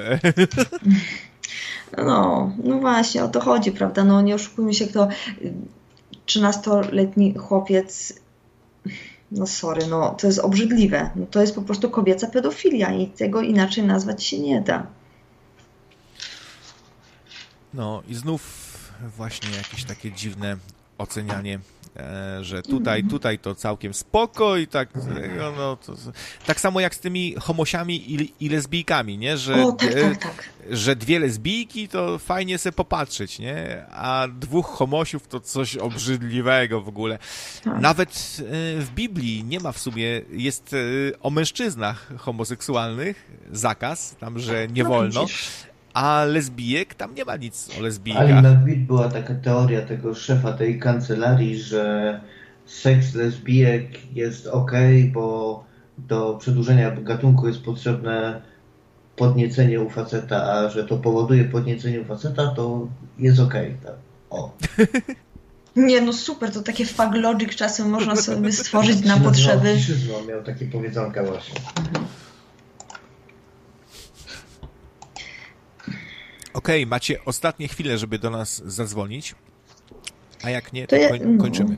No, 1.99 2.53
no 2.65 2.79
właśnie, 2.79 3.25
o 3.25 3.29
to 3.29 3.41
chodzi, 3.41 3.73
prawda? 3.73 4.05
No 4.05 4.23
nie 4.23 4.35
oszukujmy 4.35 4.75
się, 4.75 4.87
kto 4.87 5.09
13-letni 6.27 7.35
chłopiec 7.35 8.21
no 9.33 9.47
sorry, 9.47 9.87
no 9.87 10.15
to 10.15 10.27
jest 10.27 10.39
obrzydliwe. 10.39 11.11
No, 11.17 11.27
to 11.27 11.41
jest 11.41 11.55
po 11.55 11.63
prostu 11.63 11.91
kobieca 11.91 12.27
pedofilia 12.27 12.93
i 12.93 13.07
tego 13.07 13.43
inaczej 13.43 13.85
nazwać 13.85 14.25
się 14.25 14.39
nie 14.39 14.61
da. 14.61 14.87
No 17.75 18.03
i 18.09 18.15
znów 18.15 18.71
właśnie 19.17 19.57
jakieś 19.57 19.85
takie 19.85 20.13
dziwne 20.13 20.57
ocenianie 21.01 21.61
E, 21.97 22.45
że 22.45 22.63
tutaj, 22.63 23.05
tutaj 23.05 23.39
to 23.39 23.55
całkiem 23.55 23.95
spoko 23.95 24.57
i 24.57 24.67
tak, 24.67 24.89
no, 25.39 25.53
no 25.57 25.77
to, 25.77 25.95
tak 26.47 26.61
samo 26.61 26.81
jak 26.81 26.95
z 26.95 26.99
tymi 26.99 27.35
homosiami 27.41 28.13
i, 28.15 28.35
i 28.41 28.49
lesbijkami, 28.49 29.19
nie? 29.19 29.37
Że, 29.37 29.65
o, 29.65 29.73
tak, 29.73 29.95
tak, 29.95 30.17
tak. 30.19 30.51
że 30.71 30.97
dwie 30.97 31.19
lesbijki 31.19 31.89
to 31.89 32.19
fajnie 32.19 32.59
se 32.59 32.73
popatrzeć, 32.73 33.39
nie? 33.39 33.85
A 33.91 34.29
dwóch 34.39 34.67
homosiów 34.67 35.29
to 35.29 35.41
coś 35.41 35.77
obrzydliwego 35.77 36.81
w 36.81 36.89
ogóle. 36.89 37.19
Tak. 37.65 37.81
Nawet 37.81 38.37
e, 38.41 38.43
w 38.81 38.91
Biblii 38.95 39.45
nie 39.45 39.61
ma 39.61 39.73
w 39.73 39.79
sumie, 39.79 40.23
jest 40.31 40.75
e, 40.75 41.21
o 41.21 41.31
mężczyznach 41.31 42.13
homoseksualnych 42.19 43.31
zakaz, 43.53 44.17
tam, 44.21 44.39
że 44.39 44.69
nie 44.69 44.83
no, 44.83 44.89
wolno. 44.89 45.21
Widzisz. 45.21 45.49
A 45.95 46.25
lesbijek? 46.25 46.95
Tam 46.95 47.15
nie 47.15 47.25
ma 47.25 47.37
nic 47.37 47.69
o 47.79 47.83
lesbijkach. 47.83 48.23
Ale 48.23 48.43
na 48.43 48.61
była 48.77 49.09
taka 49.09 49.35
teoria 49.35 49.83
tego 49.83 50.15
szefa 50.15 50.53
tej 50.53 50.79
kancelarii, 50.79 51.59
że 51.59 52.21
seks 52.67 53.15
lesbijek 53.15 54.15
jest 54.15 54.47
ok, 54.47 54.73
bo 55.13 55.65
do 55.99 56.35
przedłużenia 56.35 56.91
gatunku 56.91 57.49
jest 57.49 57.63
potrzebne 57.63 58.43
podniecenie 59.17 59.81
u 59.81 59.91
faceta, 59.91 60.53
a 60.53 60.69
że 60.69 60.85
to 60.85 60.97
powoduje 60.97 61.45
podniecenie 61.45 62.01
u 62.01 62.05
faceta, 62.05 62.47
to 62.47 62.89
jest 63.19 63.41
ok. 63.41 63.55
Tak. 63.85 63.95
O. 64.31 64.53
Nie, 65.77 66.01
no 66.01 66.13
super, 66.13 66.53
to 66.53 66.63
takie 66.63 66.87
fag 66.87 67.15
logic 67.15 67.55
czasem 67.55 67.91
można 67.91 68.17
sobie 68.17 68.53
stworzyć 68.53 69.05
na 69.05 69.17
potrzeby. 69.17 69.77
miał 70.29 70.43
takie 70.43 70.67
powiedzonka 70.67 71.25
właśnie. 71.25 71.61
Okej, 76.61 76.83
okay, 76.83 76.91
macie 76.91 77.25
ostatnie 77.25 77.69
chwile, 77.69 77.99
żeby 77.99 78.19
do 78.19 78.31
nas 78.31 78.63
zadzwonić, 78.67 79.35
a 80.43 80.51
jak 80.51 80.73
nie, 80.73 80.87
to, 80.87 80.97
to 80.97 81.09
koń, 81.09 81.39
kończymy. 81.39 81.77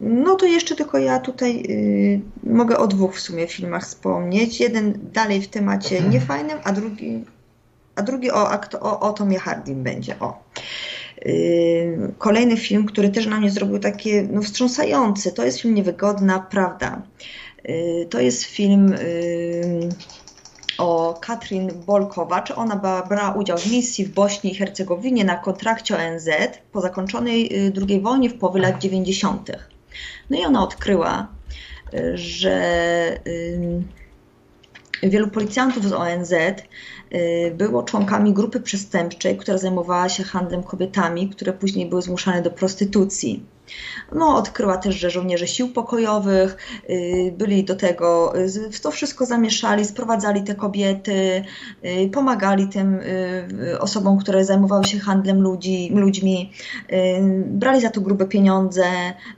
No 0.00 0.34
to 0.34 0.46
jeszcze 0.46 0.76
tylko 0.76 0.98
ja 0.98 1.20
tutaj 1.20 1.62
y, 1.70 2.20
mogę 2.42 2.78
o 2.78 2.86
dwóch 2.86 3.16
w 3.16 3.20
sumie 3.20 3.46
filmach 3.46 3.82
wspomnieć. 3.84 4.60
Jeden 4.60 4.98
dalej 5.12 5.42
w 5.42 5.48
temacie 5.48 5.96
mhm. 5.96 6.14
niefajnym, 6.14 6.58
a 6.64 6.72
drugi, 6.72 7.24
a 7.96 8.02
drugi 8.02 8.30
o, 8.30 8.50
o, 8.80 9.00
o 9.00 9.12
Tomie 9.12 9.38
Hardim 9.38 9.82
będzie. 9.82 10.18
O. 10.18 10.42
Y, 11.26 12.12
kolejny 12.18 12.56
film, 12.56 12.86
który 12.86 13.08
też 13.08 13.26
na 13.26 13.40
mnie 13.40 13.50
zrobił 13.50 13.78
takie 13.78 14.22
no, 14.22 14.42
wstrząsający. 14.42 15.32
To 15.32 15.44
jest 15.44 15.60
film 15.60 15.74
Niewygodna 15.74 16.38
Prawda. 16.38 17.02
Y, 17.68 18.06
to 18.10 18.20
jest 18.20 18.44
film 18.44 18.94
o 20.80 21.18
Katrin 21.20 21.70
Bolkowacz. 21.86 22.50
Ona 22.50 22.76
brała 23.08 23.32
udział 23.32 23.58
w 23.58 23.66
misji 23.66 24.04
w 24.04 24.14
Bośni 24.14 24.52
i 24.52 24.54
Hercegowinie 24.54 25.24
na 25.24 25.36
kontrakcie 25.36 25.96
ONZ 25.96 26.28
po 26.72 26.80
zakończonej 26.80 27.50
II 27.88 28.00
wojnie 28.00 28.30
w 28.30 28.38
połowie 28.38 28.60
lat 28.60 28.78
90. 28.78 29.50
No 30.30 30.40
i 30.40 30.44
ona 30.44 30.62
odkryła, 30.62 31.28
że 32.14 32.60
wielu 35.02 35.28
policjantów 35.28 35.84
z 35.84 35.92
ONZ 35.92 36.34
było 37.52 37.82
członkami 37.82 38.32
grupy 38.32 38.60
przestępczej, 38.60 39.36
która 39.36 39.58
zajmowała 39.58 40.08
się 40.08 40.24
handlem 40.24 40.62
kobietami, 40.62 41.28
które 41.28 41.52
później 41.52 41.88
były 41.88 42.02
zmuszane 42.02 42.42
do 42.42 42.50
prostytucji. 42.50 43.44
No, 44.12 44.36
odkryła 44.36 44.76
też, 44.76 44.94
że 44.94 45.10
żołnierze 45.10 45.46
sił 45.46 45.68
pokojowych 45.68 46.56
y, 46.90 47.34
byli 47.38 47.64
do 47.64 47.76
tego, 47.76 48.32
w 48.72 48.80
to 48.80 48.90
wszystko 48.90 49.26
zamieszali, 49.26 49.84
sprowadzali 49.84 50.42
te 50.42 50.54
kobiety, 50.54 51.44
y, 51.84 52.10
pomagali 52.12 52.68
tym 52.68 52.94
y, 52.94 53.78
osobom, 53.80 54.18
które 54.18 54.44
zajmowały 54.44 54.84
się 54.84 54.98
handlem 54.98 55.42
ludzi, 55.42 55.90
ludźmi, 55.94 56.52
brali 57.46 57.80
za 57.80 57.90
to 57.90 58.00
grube 58.00 58.26
pieniądze, 58.26 58.84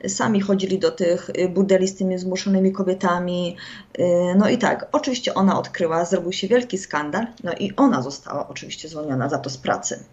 sami 0.07 0.41
chodzili 0.41 0.79
do 0.79 0.91
tych 0.91 1.29
burdeli 1.49 1.87
z 1.87 1.95
tymi 1.95 2.17
zmuszonymi 2.17 2.71
kobietami. 2.71 3.57
No 4.35 4.49
i 4.49 4.57
tak, 4.57 4.87
oczywiście 4.91 5.33
ona 5.33 5.59
odkryła, 5.59 6.05
zrobił 6.05 6.31
się 6.31 6.47
wielki 6.47 6.77
skandal, 6.77 7.27
no 7.43 7.51
i 7.59 7.75
ona 7.75 8.01
została 8.01 8.47
oczywiście 8.47 8.89
zwolniona 8.89 9.29
za 9.29 9.37
to 9.37 9.49
z 9.49 9.57
pracy. 9.57 10.03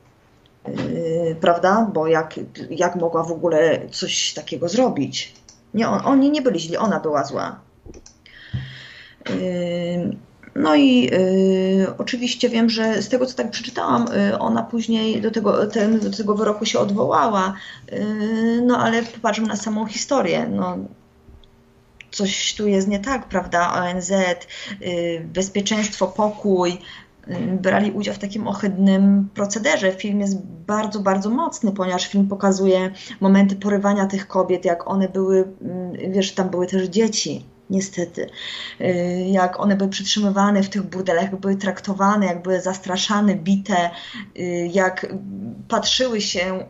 Yy, 0.68 1.36
prawda? 1.40 1.90
Bo 1.94 2.06
jak, 2.06 2.34
jak 2.70 2.96
mogła 2.96 3.22
w 3.22 3.32
ogóle 3.32 3.80
coś 3.90 4.34
takiego 4.34 4.68
zrobić? 4.68 5.34
Nie, 5.74 5.88
on, 5.88 6.00
oni 6.04 6.30
nie 6.30 6.42
byli 6.42 6.60
źli, 6.60 6.76
ona 6.76 7.00
była 7.00 7.24
zła. 7.24 7.60
Yy, 9.28 10.16
no 10.54 10.74
i 10.74 11.10
y, 11.14 11.86
oczywiście 11.98 12.48
wiem, 12.48 12.70
że 12.70 13.02
z 13.02 13.08
tego 13.08 13.26
co 13.26 13.34
tak 13.36 13.50
przeczytałam, 13.50 14.06
y, 14.12 14.38
ona 14.38 14.62
później 14.62 15.20
do 15.20 15.30
tego, 15.30 15.66
ten, 15.66 16.00
do 16.00 16.10
tego 16.10 16.34
wyroku 16.34 16.66
się 16.66 16.78
odwołała, 16.78 17.54
y, 17.92 18.62
no 18.66 18.78
ale 18.78 19.02
popatrzmy 19.02 19.46
na 19.46 19.56
samą 19.56 19.86
historię. 19.86 20.48
No, 20.50 20.78
coś 22.10 22.54
tu 22.54 22.66
jest 22.66 22.88
nie 22.88 22.98
tak, 22.98 23.28
prawda? 23.28 23.72
ONZ, 23.74 24.12
bezpieczeństwo, 25.24 26.06
pokój, 26.06 26.78
brali 27.62 27.92
udział 27.92 28.14
w 28.14 28.18
takim 28.18 28.48
ohydnym 28.48 29.28
procederze. 29.34 29.92
Film 29.92 30.20
jest 30.20 30.38
bardzo, 30.66 31.00
bardzo 31.00 31.30
mocny, 31.30 31.72
ponieważ 31.72 32.08
film 32.08 32.28
pokazuje 32.28 32.90
momenty 33.20 33.56
porywania 33.56 34.06
tych 34.06 34.28
kobiet, 34.28 34.64
jak 34.64 34.88
one 34.88 35.08
były, 35.08 35.44
mm, 35.62 36.12
wiesz, 36.12 36.34
tam 36.34 36.48
były 36.50 36.66
też 36.66 36.88
dzieci, 36.88 37.44
niestety. 37.70 38.30
Y, 38.80 38.84
jak 39.26 39.60
one 39.60 39.76
były 39.76 39.90
przytrzymywane 39.90 40.62
w 40.62 40.68
tych 40.68 40.82
burdelach, 40.82 41.22
jak 41.22 41.40
były 41.40 41.56
traktowane, 41.56 42.26
jak 42.26 42.42
były 42.42 42.60
zastraszane, 42.60 43.34
bite, 43.34 43.90
y, 44.38 44.70
jak 44.72 45.06
patrzyły 45.68 46.20
się 46.20 46.64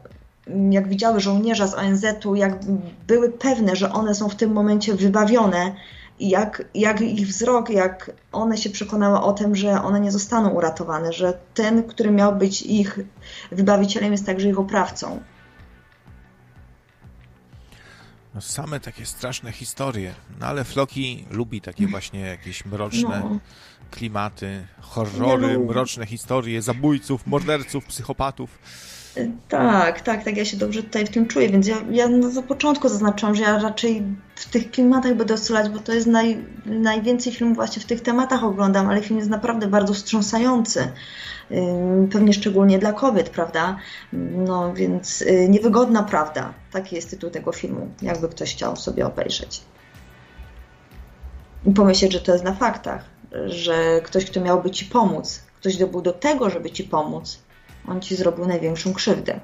jak 0.70 0.88
widziały 0.88 1.20
żołnierza 1.20 1.66
z 1.66 1.74
ONZ-u, 1.74 2.34
jak 2.34 2.58
były 3.06 3.32
pewne, 3.32 3.76
że 3.76 3.92
one 3.92 4.14
są 4.14 4.28
w 4.28 4.34
tym 4.34 4.52
momencie 4.52 4.94
wybawione, 4.94 5.74
jak, 6.20 6.64
jak 6.74 7.00
ich 7.00 7.26
wzrok, 7.26 7.70
jak 7.70 8.10
one 8.32 8.56
się 8.56 8.70
przekonały 8.70 9.20
o 9.20 9.32
tym, 9.32 9.56
że 9.56 9.82
one 9.82 10.00
nie 10.00 10.12
zostaną 10.12 10.48
uratowane, 10.48 11.12
że 11.12 11.38
ten, 11.54 11.82
który 11.82 12.10
miał 12.10 12.36
być 12.36 12.62
ich 12.62 12.98
wybawicielem, 13.52 14.12
jest 14.12 14.26
także 14.26 14.48
ich 14.48 14.58
oprawcą. 14.58 15.20
No 18.34 18.40
same 18.40 18.80
takie 18.80 19.06
straszne 19.06 19.52
historie. 19.52 20.14
No 20.40 20.46
ale 20.46 20.64
Floki 20.64 21.26
lubi 21.30 21.60
takie 21.60 21.86
właśnie 21.86 22.20
jakieś 22.20 22.64
mroczne 22.64 23.20
no. 23.20 23.38
klimaty, 23.90 24.66
horrory, 24.80 25.58
mroczne 25.58 26.06
historie, 26.06 26.62
zabójców, 26.62 27.26
morderców, 27.26 27.84
psychopatów. 27.84 28.58
Tak, 29.48 30.00
tak, 30.00 30.24
tak, 30.24 30.36
ja 30.36 30.44
się 30.44 30.56
dobrze 30.56 30.82
tutaj 30.82 31.06
w 31.06 31.10
tym 31.10 31.26
czuję, 31.26 31.48
więc 31.48 31.66
ja, 31.66 31.76
ja 31.90 32.08
na 32.08 32.42
początku 32.42 32.88
zaznaczam, 32.88 33.34
że 33.34 33.42
ja 33.42 33.58
raczej 33.58 34.02
w 34.34 34.50
tych 34.50 34.70
klimatach 34.70 35.14
będę 35.14 35.34
oscylać, 35.34 35.68
bo 35.68 35.78
to 35.78 35.92
jest 35.92 36.06
naj, 36.06 36.44
najwięcej 36.66 37.32
filmów 37.32 37.56
właśnie 37.56 37.82
w 37.82 37.86
tych 37.86 38.00
tematach 38.00 38.44
oglądam, 38.44 38.88
ale 38.88 39.02
film 39.02 39.18
jest 39.18 39.30
naprawdę 39.30 39.66
bardzo 39.66 39.94
wstrząsający. 39.94 40.88
Pewnie 42.12 42.32
szczególnie 42.32 42.78
dla 42.78 42.92
kobiet, 42.92 43.30
prawda? 43.30 43.76
No 44.12 44.74
więc 44.74 45.22
y, 45.22 45.48
niewygodna 45.48 46.02
prawda. 46.02 46.54
Taki 46.72 46.96
jest 46.96 47.10
tytuł 47.10 47.30
tego 47.30 47.52
filmu, 47.52 47.88
jakby 48.02 48.28
ktoś 48.28 48.54
chciał 48.54 48.76
sobie 48.76 49.06
obejrzeć. 49.06 49.60
I 51.66 51.70
pomyśleć, 51.70 52.12
że 52.12 52.20
to 52.20 52.32
jest 52.32 52.44
na 52.44 52.54
faktach, 52.54 53.04
że 53.46 54.00
ktoś, 54.04 54.24
kto 54.24 54.40
miałby 54.40 54.70
ci 54.70 54.84
pomóc, 54.84 55.42
ktoś 55.60 55.76
dobył 55.76 56.02
do 56.02 56.12
tego, 56.12 56.50
żeby 56.50 56.70
ci 56.70 56.84
pomóc, 56.84 57.38
on 57.86 58.00
ci 58.00 58.16
zrobił 58.16 58.46
największą 58.46 58.94
krzywdę. 58.94 59.40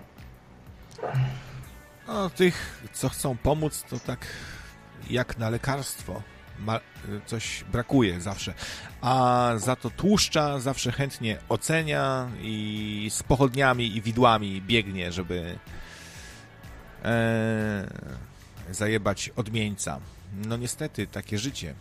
No, 2.09 2.31
tych, 2.31 2.83
co 2.93 3.09
chcą 3.09 3.37
pomóc, 3.37 3.85
to 3.91 3.99
tak 3.99 4.27
jak 5.11 5.39
na 5.39 5.51
lekarstwo. 5.51 6.23
Ma, 6.59 6.81
coś 7.27 7.65
brakuje 7.73 8.21
zawsze. 8.21 8.55
A 9.01 9.53
za 9.57 9.77
to 9.77 9.91
tłuszcza 9.91 10.61
zawsze 10.61 10.93
chętnie 10.93 11.39
ocenia 11.49 12.31
i 12.41 13.09
z 13.11 13.23
pochodniami 13.23 13.97
i 13.97 14.03
widłami 14.03 14.63
biegnie, 14.63 15.13
żeby 15.13 15.59
e, 17.05 17.87
zajebać 18.71 19.31
odmieńca. 19.37 20.01
No 20.47 20.57
niestety, 20.57 21.07
takie 21.07 21.39
życie. 21.39 21.75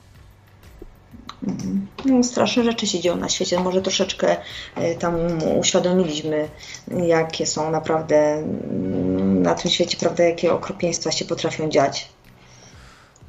No, 2.05 2.23
straszne 2.23 2.63
rzeczy 2.63 2.87
się 2.87 2.99
dzieją 2.99 3.15
na 3.15 3.29
świecie. 3.29 3.59
Może 3.59 3.81
troszeczkę 3.81 4.37
e, 4.75 4.95
tam 4.95 5.15
uświadomiliśmy, 5.59 6.49
jakie 6.87 7.45
są 7.45 7.71
naprawdę 7.71 8.33
mm, 8.33 9.41
na 9.41 9.55
tym 9.55 9.71
świecie, 9.71 9.97
prawda, 9.97 10.23
jakie 10.23 10.53
okropieństwa 10.53 11.11
się 11.11 11.25
potrafią 11.25 11.69
dziać. 11.69 12.09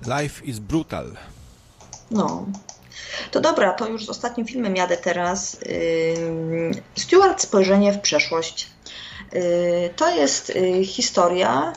Life 0.07 0.44
is 0.44 0.58
brutal. 0.58 1.16
No. 2.10 2.47
To 3.31 3.41
dobra, 3.41 3.73
to 3.73 3.89
już 3.89 4.07
z 4.07 4.10
ostatnim 4.10 4.47
filmem 4.47 4.76
jadę 4.76 4.97
teraz. 4.97 5.60
Stuart 6.94 7.42
Spojrzenie 7.42 7.92
w 7.92 8.00
przeszłość. 8.00 8.70
To 9.97 10.16
jest 10.16 10.50
y, 10.50 10.84
historia 10.84 11.73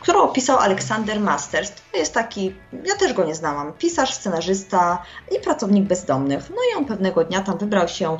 którą 0.00 0.22
opisał 0.22 0.58
Aleksander 0.58 1.20
Masters. 1.20 1.72
To 1.92 1.98
jest 1.98 2.14
taki, 2.14 2.54
ja 2.84 2.96
też 2.96 3.12
go 3.12 3.24
nie 3.24 3.34
znałam, 3.34 3.72
pisarz, 3.72 4.14
scenarzysta 4.14 5.02
i 5.36 5.40
pracownik 5.40 5.84
bezdomnych. 5.84 6.50
No 6.50 6.56
i 6.72 6.78
on 6.78 6.84
pewnego 6.84 7.24
dnia 7.24 7.40
tam 7.40 7.58
wybrał 7.58 7.88
się 7.88 8.18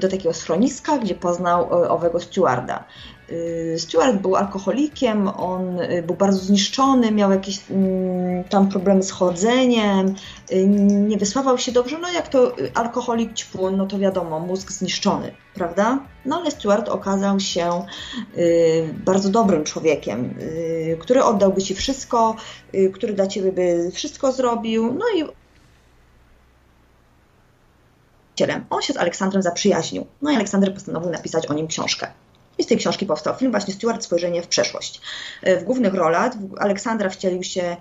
do 0.00 0.08
takiego 0.08 0.34
schroniska, 0.34 0.98
gdzie 0.98 1.14
poznał 1.14 1.84
e, 1.84 1.90
owego 1.90 2.20
stewarda. 2.20 2.84
Y, 3.30 3.76
Stuart 3.78 4.16
był 4.16 4.36
alkoholikiem, 4.36 5.28
on 5.28 5.80
y, 5.80 6.02
był 6.02 6.16
bardzo 6.16 6.38
zniszczony, 6.38 7.12
miał 7.12 7.30
jakieś 7.30 7.60
mm, 7.70 8.44
tam 8.44 8.68
problemy 8.68 9.02
z 9.02 9.10
chodzeniem, 9.10 10.14
y, 10.52 10.66
nie 10.88 11.16
wysławał 11.16 11.58
się 11.58 11.72
dobrze. 11.72 11.98
No 11.98 12.12
jak 12.12 12.28
to 12.28 12.56
alkoholik 12.74 13.34
ćpun, 13.34 13.76
no 13.76 13.86
to 13.86 13.98
wiadomo, 13.98 14.40
mózg 14.40 14.72
zniszczony, 14.72 15.34
prawda? 15.54 15.98
No 16.24 16.36
ale 16.40 16.50
Stuart 16.50 16.88
okazał 16.88 17.40
się 17.40 17.86
bardzo 19.04 19.28
dobrym 19.28 19.64
człowiekiem, 19.64 20.34
który 20.98 21.24
oddałby 21.24 21.62
Ci 21.62 21.74
wszystko, 21.74 22.36
który 22.94 23.12
dla 23.12 23.26
Ciebie 23.26 23.52
by 23.52 23.90
wszystko 23.90 24.32
zrobił. 24.32 24.94
No 24.94 25.04
i 25.16 25.24
on 28.70 28.82
się 28.82 28.92
z 28.92 28.96
Aleksandrem 28.96 29.42
zaprzyjaźnił. 29.42 30.06
No 30.22 30.30
i 30.30 30.34
Aleksander 30.34 30.74
postanowił 30.74 31.10
napisać 31.10 31.46
o 31.46 31.54
nim 31.54 31.66
książkę. 31.66 32.08
I 32.58 32.62
z 32.62 32.66
tej 32.66 32.76
książki 32.76 33.06
powstał 33.06 33.34
film 33.34 33.50
właśnie 33.50 33.74
Stuart 33.74 34.04
Spojrzenie 34.04 34.42
w 34.42 34.48
przeszłość. 34.48 35.00
E, 35.42 35.60
w 35.60 35.64
głównych 35.64 35.94
rolach 35.94 36.32
Aleksandra 36.58 37.10
wcielił 37.10 37.42
się 37.42 37.76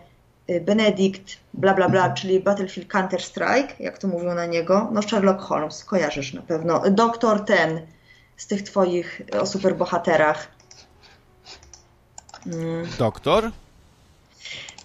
e, 0.48 0.62
Benedict, 0.62 1.38
bla 1.54 1.74
bla 1.74 1.90
bla, 1.90 2.10
czyli 2.10 2.40
Battlefield 2.40 2.90
Counter-Strike, 2.90 3.68
jak 3.80 3.98
to 3.98 4.08
mówią 4.08 4.36
na 4.36 4.46
niego. 4.46 4.90
No 4.92 5.02
Sherlock 5.02 5.42
Holmes, 5.42 5.84
kojarzysz 5.84 6.34
na 6.34 6.42
pewno. 6.42 6.82
Doktor 6.92 7.46
ten 7.46 7.82
z 8.38 8.48
tych 8.48 8.64
twoich 8.64 9.22
e, 9.36 9.42
o 9.42 9.46
superbohaterach. 9.46 10.48
Mm. 12.46 12.88
Doktor? 12.98 13.52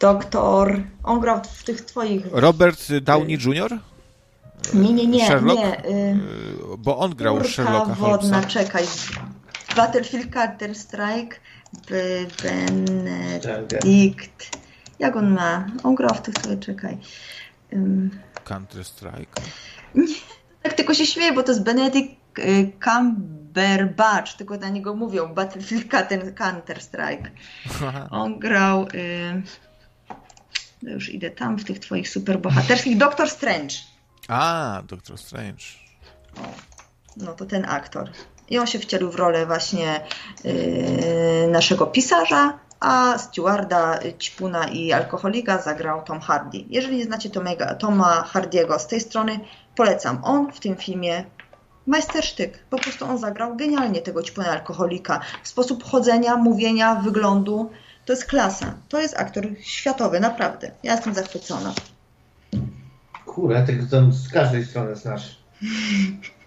Doktor. 0.01 0.83
On 1.03 1.21
grał 1.21 1.41
w 1.53 1.65
tych 1.65 1.81
twoich... 1.81 2.27
Robert 2.33 2.93
Downey 2.93 3.39
Jr.? 3.47 3.79
Nie, 4.75 4.93
nie, 4.93 5.07
nie. 5.07 5.27
Sherlock? 5.27 5.61
nie. 5.61 6.19
Bo 6.79 6.99
on 6.99 7.15
grał 7.15 7.35
Kurka 7.35 7.51
Sherlocka 7.51 7.95
Holmesa. 7.95 8.23
wodna, 8.23 8.43
czekaj. 8.43 8.85
Battlefield 9.81 10.31
Counter-Strike, 10.31 11.37
Benedict. 13.33 14.59
Jak 14.99 15.17
on 15.17 15.31
ma? 15.31 15.67
On 15.83 15.95
grał 15.95 16.15
w 16.15 16.21
tych, 16.21 16.35
czekaj. 16.61 16.99
Um, 17.73 18.11
Counter-Strike? 18.45 19.41
Nie, 19.95 20.15
tak 20.63 20.73
tylko 20.73 20.95
się 20.95 21.07
śmieję, 21.07 21.33
bo 21.33 21.43
to 21.43 21.53
jest 21.53 21.65
Benedict 21.65 22.39
y, 22.39 22.73
Cumberbatch, 22.85 24.33
tylko 24.33 24.57
na 24.57 24.69
niego 24.69 24.95
mówią 24.95 25.35
Battlefield 25.35 25.87
Counter-Strike. 26.35 27.31
On 28.11 28.39
grał... 28.39 28.87
Y, 28.95 29.43
już 30.83 31.09
idę 31.09 31.31
tam 31.31 31.59
w 31.59 31.65
tych 31.65 31.79
twoich 31.79 32.09
superbohaterskich. 32.09 32.99
Doctor 32.99 33.31
Strange. 33.31 33.75
A, 34.29 34.83
Doctor 34.87 35.19
Strange. 35.19 35.65
No 37.17 37.33
to 37.33 37.47
ten 37.47 37.65
aktor. 37.65 38.11
I 38.51 38.59
on 38.59 38.67
się 38.67 38.79
wcielił 38.79 39.11
w 39.11 39.15
rolę 39.15 39.47
właśnie 39.47 40.01
yy, 40.45 41.49
naszego 41.51 41.87
pisarza, 41.87 42.59
a 42.81 43.19
stewarda, 43.19 43.99
ćpuna 44.19 44.69
i 44.69 44.93
alkoholika 44.93 45.63
zagrał 45.63 46.03
Tom 46.03 46.21
Hardy. 46.21 46.65
Jeżeli 46.69 46.97
nie 46.97 47.05
znacie 47.05 47.31
Tomega, 47.31 47.75
Toma 47.75 48.23
Hardiego 48.23 48.79
z 48.79 48.87
tej 48.87 49.01
strony, 49.01 49.41
polecam. 49.77 50.25
On 50.25 50.53
w 50.53 50.61
tym 50.61 50.77
filmie 50.77 51.25
majstersztyk. 51.87 52.59
Po 52.71 52.79
prostu 52.79 53.05
on 53.05 53.19
zagrał 53.19 53.57
genialnie 53.57 54.01
tego 54.01 54.23
ćpuna 54.23 54.47
alkoholika. 54.47 55.21
Sposób 55.43 55.85
chodzenia, 55.85 56.37
mówienia, 56.37 56.95
wyglądu. 56.95 57.71
To 58.05 58.13
jest 58.13 58.25
klasa. 58.25 58.75
To 58.89 59.01
jest 59.01 59.17
aktor 59.17 59.47
światowy, 59.61 60.21
naprawdę. 60.21 60.71
Ja 60.83 60.93
jestem 60.93 61.15
zachwycona. 61.15 61.73
Kurde, 63.27 63.67
tak 63.67 64.13
z 64.13 64.33
każdej 64.33 64.65
strony 64.65 64.97
znasz. 64.97 65.39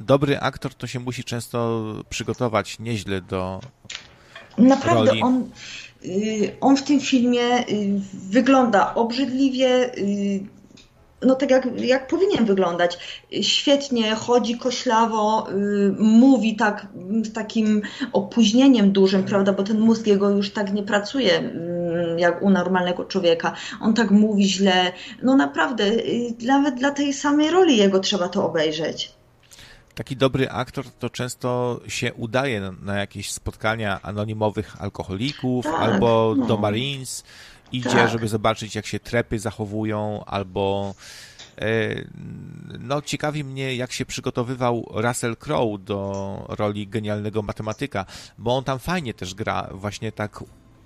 Dobry 0.00 0.38
aktor 0.38 0.74
to 0.74 0.86
się 0.86 1.00
musi 1.00 1.24
często 1.24 1.82
przygotować 2.08 2.78
nieźle 2.78 3.20
do 3.20 3.60
Naprawdę, 4.58 5.10
roli. 5.10 5.22
On, 5.22 5.50
y, 6.04 6.56
on 6.60 6.76
w 6.76 6.82
tym 6.82 7.00
filmie 7.00 7.68
y, 7.68 8.00
wygląda 8.30 8.94
obrzydliwie, 8.94 9.94
y, 9.98 10.40
no 11.22 11.34
tak 11.34 11.50
jak, 11.50 11.80
jak 11.80 12.08
powinien 12.08 12.44
wyglądać. 12.44 12.98
Świetnie, 13.42 14.14
chodzi 14.14 14.58
koślawo, 14.58 15.46
mówi 15.98 16.56
tak 16.56 16.86
z 17.24 17.32
takim 17.32 17.82
opóźnieniem 18.12 18.92
dużym, 18.92 19.24
prawda, 19.24 19.52
bo 19.52 19.62
ten 19.62 19.80
mózg 19.80 20.06
jego 20.06 20.30
już 20.30 20.50
tak 20.50 20.72
nie 20.72 20.82
pracuje 20.82 21.52
jak 22.16 22.42
u 22.42 22.50
normalnego 22.50 23.04
człowieka. 23.04 23.52
On 23.80 23.94
tak 23.94 24.10
mówi 24.10 24.48
źle. 24.48 24.92
No 25.22 25.36
naprawdę, 25.36 25.84
nawet 26.44 26.74
dla 26.74 26.90
tej 26.90 27.12
samej 27.12 27.50
roli 27.50 27.76
jego 27.76 27.98
trzeba 27.98 28.28
to 28.28 28.46
obejrzeć 28.46 29.19
taki 29.94 30.16
dobry 30.16 30.50
aktor 30.50 30.84
to 30.98 31.10
często 31.10 31.80
się 31.88 32.14
udaje 32.14 32.60
na, 32.60 32.72
na 32.72 32.98
jakieś 32.98 33.32
spotkania 33.32 34.02
anonimowych 34.02 34.82
alkoholików 34.82 35.64
tak, 35.64 35.74
albo 35.74 36.34
no. 36.36 36.46
do 36.46 36.56
Marines, 36.56 37.24
idzie, 37.72 37.90
tak. 37.90 38.10
żeby 38.10 38.28
zobaczyć, 38.28 38.74
jak 38.74 38.86
się 38.86 39.00
trepy 39.00 39.38
zachowują, 39.38 40.24
albo 40.24 40.94
e, 41.58 41.64
no, 42.78 43.02
ciekawi 43.02 43.44
mnie, 43.44 43.76
jak 43.76 43.92
się 43.92 44.06
przygotowywał 44.06 44.86
Russell 44.90 45.36
Crowe 45.36 45.78
do 45.78 46.46
roli 46.48 46.88
genialnego 46.88 47.42
matematyka, 47.42 48.06
bo 48.38 48.56
on 48.56 48.64
tam 48.64 48.78
fajnie 48.78 49.14
też 49.14 49.34
gra, 49.34 49.68
właśnie 49.72 50.12
tak 50.12 50.44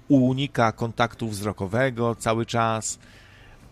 unika 0.08 0.73
kontaktu 0.73 1.28
wzrokowego 1.28 2.15
cały 2.15 2.47
czas. 2.47 2.99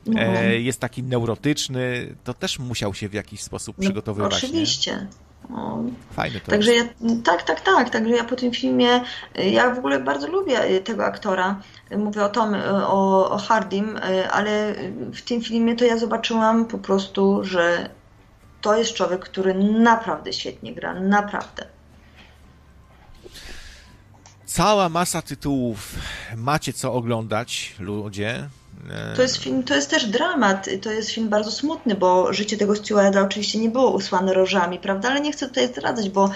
No. 0.06 0.20
E, 0.20 0.60
jest 0.60 0.80
taki 0.80 1.02
neurotyczny, 1.02 2.14
to 2.24 2.34
też 2.34 2.58
musiał 2.58 2.94
się 2.94 3.08
w 3.08 3.14
jakiś 3.14 3.42
sposób 3.42 3.78
no, 3.78 3.82
przygotowywać. 3.82 4.34
Oczywiście. 4.34 4.92
Nie? 4.92 5.06
No. 5.50 5.84
Fajny 6.10 6.40
to 6.40 6.50
Także 6.50 6.72
jest. 6.72 6.90
ja, 7.00 7.10
tak, 7.24 7.42
tak, 7.42 7.60
tak. 7.60 7.90
Także 7.90 8.14
ja 8.14 8.24
po 8.24 8.36
tym 8.36 8.52
filmie, 8.52 9.00
ja 9.52 9.74
w 9.74 9.78
ogóle 9.78 10.00
bardzo 10.00 10.28
lubię 10.28 10.80
tego 10.80 11.04
aktora. 11.04 11.60
Mówię 11.96 12.24
o 12.24 12.28
Tom, 12.28 12.54
o, 12.86 13.30
o 13.30 13.38
Hardim, 13.38 13.98
ale 14.30 14.74
w 15.14 15.22
tym 15.22 15.42
filmie 15.42 15.76
to 15.76 15.84
ja 15.84 15.98
zobaczyłam 15.98 16.64
po 16.64 16.78
prostu, 16.78 17.44
że 17.44 17.90
to 18.60 18.76
jest 18.76 18.94
człowiek, 18.94 19.20
który 19.20 19.54
naprawdę 19.54 20.32
świetnie 20.32 20.74
gra, 20.74 20.94
naprawdę. 20.94 21.66
Cała 24.44 24.88
masa 24.88 25.22
tytułów 25.22 25.94
macie 26.36 26.72
co 26.72 26.92
oglądać, 26.92 27.74
ludzie. 27.78 28.48
To 29.16 29.22
jest 29.22 29.36
film, 29.36 29.62
to 29.62 29.74
jest 29.74 29.90
też 29.90 30.06
dramat, 30.06 30.68
to 30.82 30.90
jest 30.90 31.10
film 31.10 31.28
bardzo 31.28 31.50
smutny, 31.50 31.94
bo 31.94 32.32
życie 32.32 32.56
tego 32.56 32.76
Stewarda 32.76 33.22
oczywiście 33.22 33.58
nie 33.58 33.68
było 33.68 33.90
usłane 33.90 34.34
rożami, 34.34 34.78
prawda, 34.78 35.10
ale 35.10 35.20
nie 35.20 35.32
chcę 35.32 35.48
tutaj 35.48 35.68
zdradzać, 35.68 36.10
bo, 36.10 36.30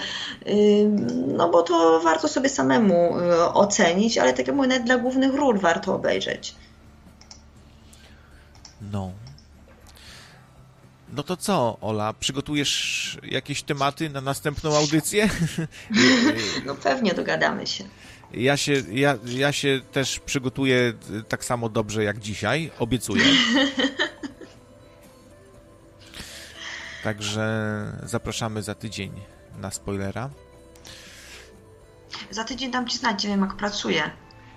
no 1.27 1.49
bo 1.49 1.63
to 1.63 1.99
warto 2.03 2.27
sobie 2.27 2.49
samemu 2.49 3.19
y, 3.19 3.53
ocenić, 3.53 4.17
ale 4.17 4.33
tak 4.33 4.47
jak 4.47 4.55
mówię, 4.55 4.69
nawet 4.69 4.83
dla 4.83 4.97
głównych 4.97 5.33
ról 5.33 5.59
warto 5.59 5.95
obejrzeć. 5.95 6.55
No. 8.91 9.11
No 11.13 11.23
to 11.23 11.37
co, 11.37 11.77
Ola, 11.81 12.13
przygotujesz 12.13 13.17
jakieś 13.23 13.63
tematy 13.63 14.09
na 14.09 14.21
następną 14.21 14.77
audycję? 14.77 15.29
No 16.65 16.75
pewnie 16.75 17.13
dogadamy 17.13 17.67
się. 17.67 17.83
Ja 18.31 18.57
się, 18.57 18.73
ja, 18.91 19.17
ja 19.25 19.51
się 19.51 19.81
też 19.91 20.19
przygotuję 20.19 20.93
tak 21.29 21.45
samo 21.45 21.69
dobrze 21.69 22.03
jak 22.03 22.19
dzisiaj, 22.19 22.71
obiecuję. 22.79 23.23
Także 27.03 27.93
zapraszamy 28.03 28.63
za 28.63 28.75
tydzień 28.75 29.11
na 29.57 29.71
spoilera. 29.71 30.29
Za 32.31 32.43
tydzień 32.43 32.71
dam 32.71 32.87
Ci 32.87 32.97
znać, 32.97 33.23
nie 33.23 33.29
wiem 33.29 33.41
jak 33.41 33.55
pracuję, 33.55 34.11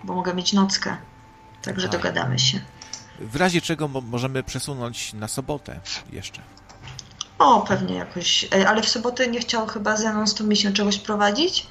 bo 0.04 0.14
mogę 0.14 0.34
mieć 0.34 0.52
nockę. 0.52 0.96
Także 1.62 1.88
tak. 1.88 2.00
dogadamy 2.00 2.38
się. 2.38 2.60
W 3.20 3.36
razie 3.36 3.60
czego 3.60 3.88
możemy 3.88 4.42
przesunąć 4.42 5.12
na 5.12 5.28
sobotę 5.28 5.80
jeszcze. 6.12 6.42
O, 7.38 7.60
pewnie 7.60 7.94
jakoś. 7.94 8.44
E, 8.54 8.68
ale 8.68 8.82
w 8.82 8.88
sobotę 8.88 9.28
nie 9.28 9.40
chciał 9.40 9.66
chyba 9.66 9.96
ze 9.96 10.12
mną 10.12 10.26
z 10.26 10.34
tą 10.34 10.44
misją 10.44 10.72
czegoś 10.72 10.98
prowadzić? 10.98 11.66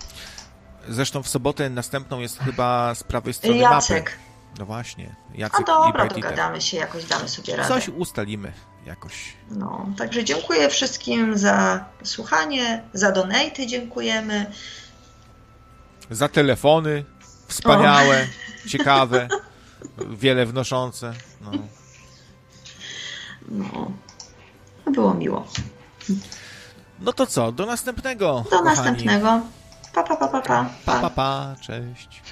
Zresztą 0.88 1.24
w 1.24 1.28
sobotę 1.28 1.70
następną 1.70 2.20
jest 2.20 2.40
chyba 2.40 2.96
z 2.96 3.04
prawej 3.04 3.34
strony 3.34 3.58
Jacek. 3.58 4.06
mapy. 4.06 4.30
No 4.60 4.66
właśnie, 4.66 5.16
Jacek 5.34 5.60
A 5.60 5.64
dobra, 5.64 6.06
i 6.06 6.10
dogadamy 6.10 6.62
się, 6.62 6.78
jakoś 6.78 7.06
damy 7.06 7.30
sobie 7.30 7.56
radę. 7.56 7.70
Coś 7.70 7.90
ustalimy 7.90 8.54
jakoś. 8.86 9.34
No, 9.52 9.90
także 9.98 10.24
dziękuję 10.24 10.70
wszystkim 10.70 11.38
za 11.38 11.86
słuchanie, 12.04 12.84
za 12.94 13.12
donaty 13.12 13.68
dziękujemy. 13.68 14.52
Za 16.10 16.30
telefony 16.30 17.06
wspaniałe, 17.48 18.28
o. 18.66 18.70
ciekawe, 18.70 19.28
wiele 20.10 20.46
wnoszące. 20.46 21.14
No. 21.42 21.52
no, 23.48 23.92
było 24.92 25.14
miło. 25.14 25.48
No 27.00 27.14
to 27.14 27.28
co, 27.28 27.52
do 27.52 27.66
następnego. 27.66 28.44
Do 28.44 28.50
kochani. 28.50 28.66
następnego. 28.66 29.42
Pa, 30.00 30.04
pa, 30.04 30.16
pa, 30.16 30.28
pa, 30.28 30.40
pa. 30.40 30.60
Pa, 30.86 31.00
pa, 31.02 31.10
pa. 31.10 31.56
Cześć. 31.60 32.24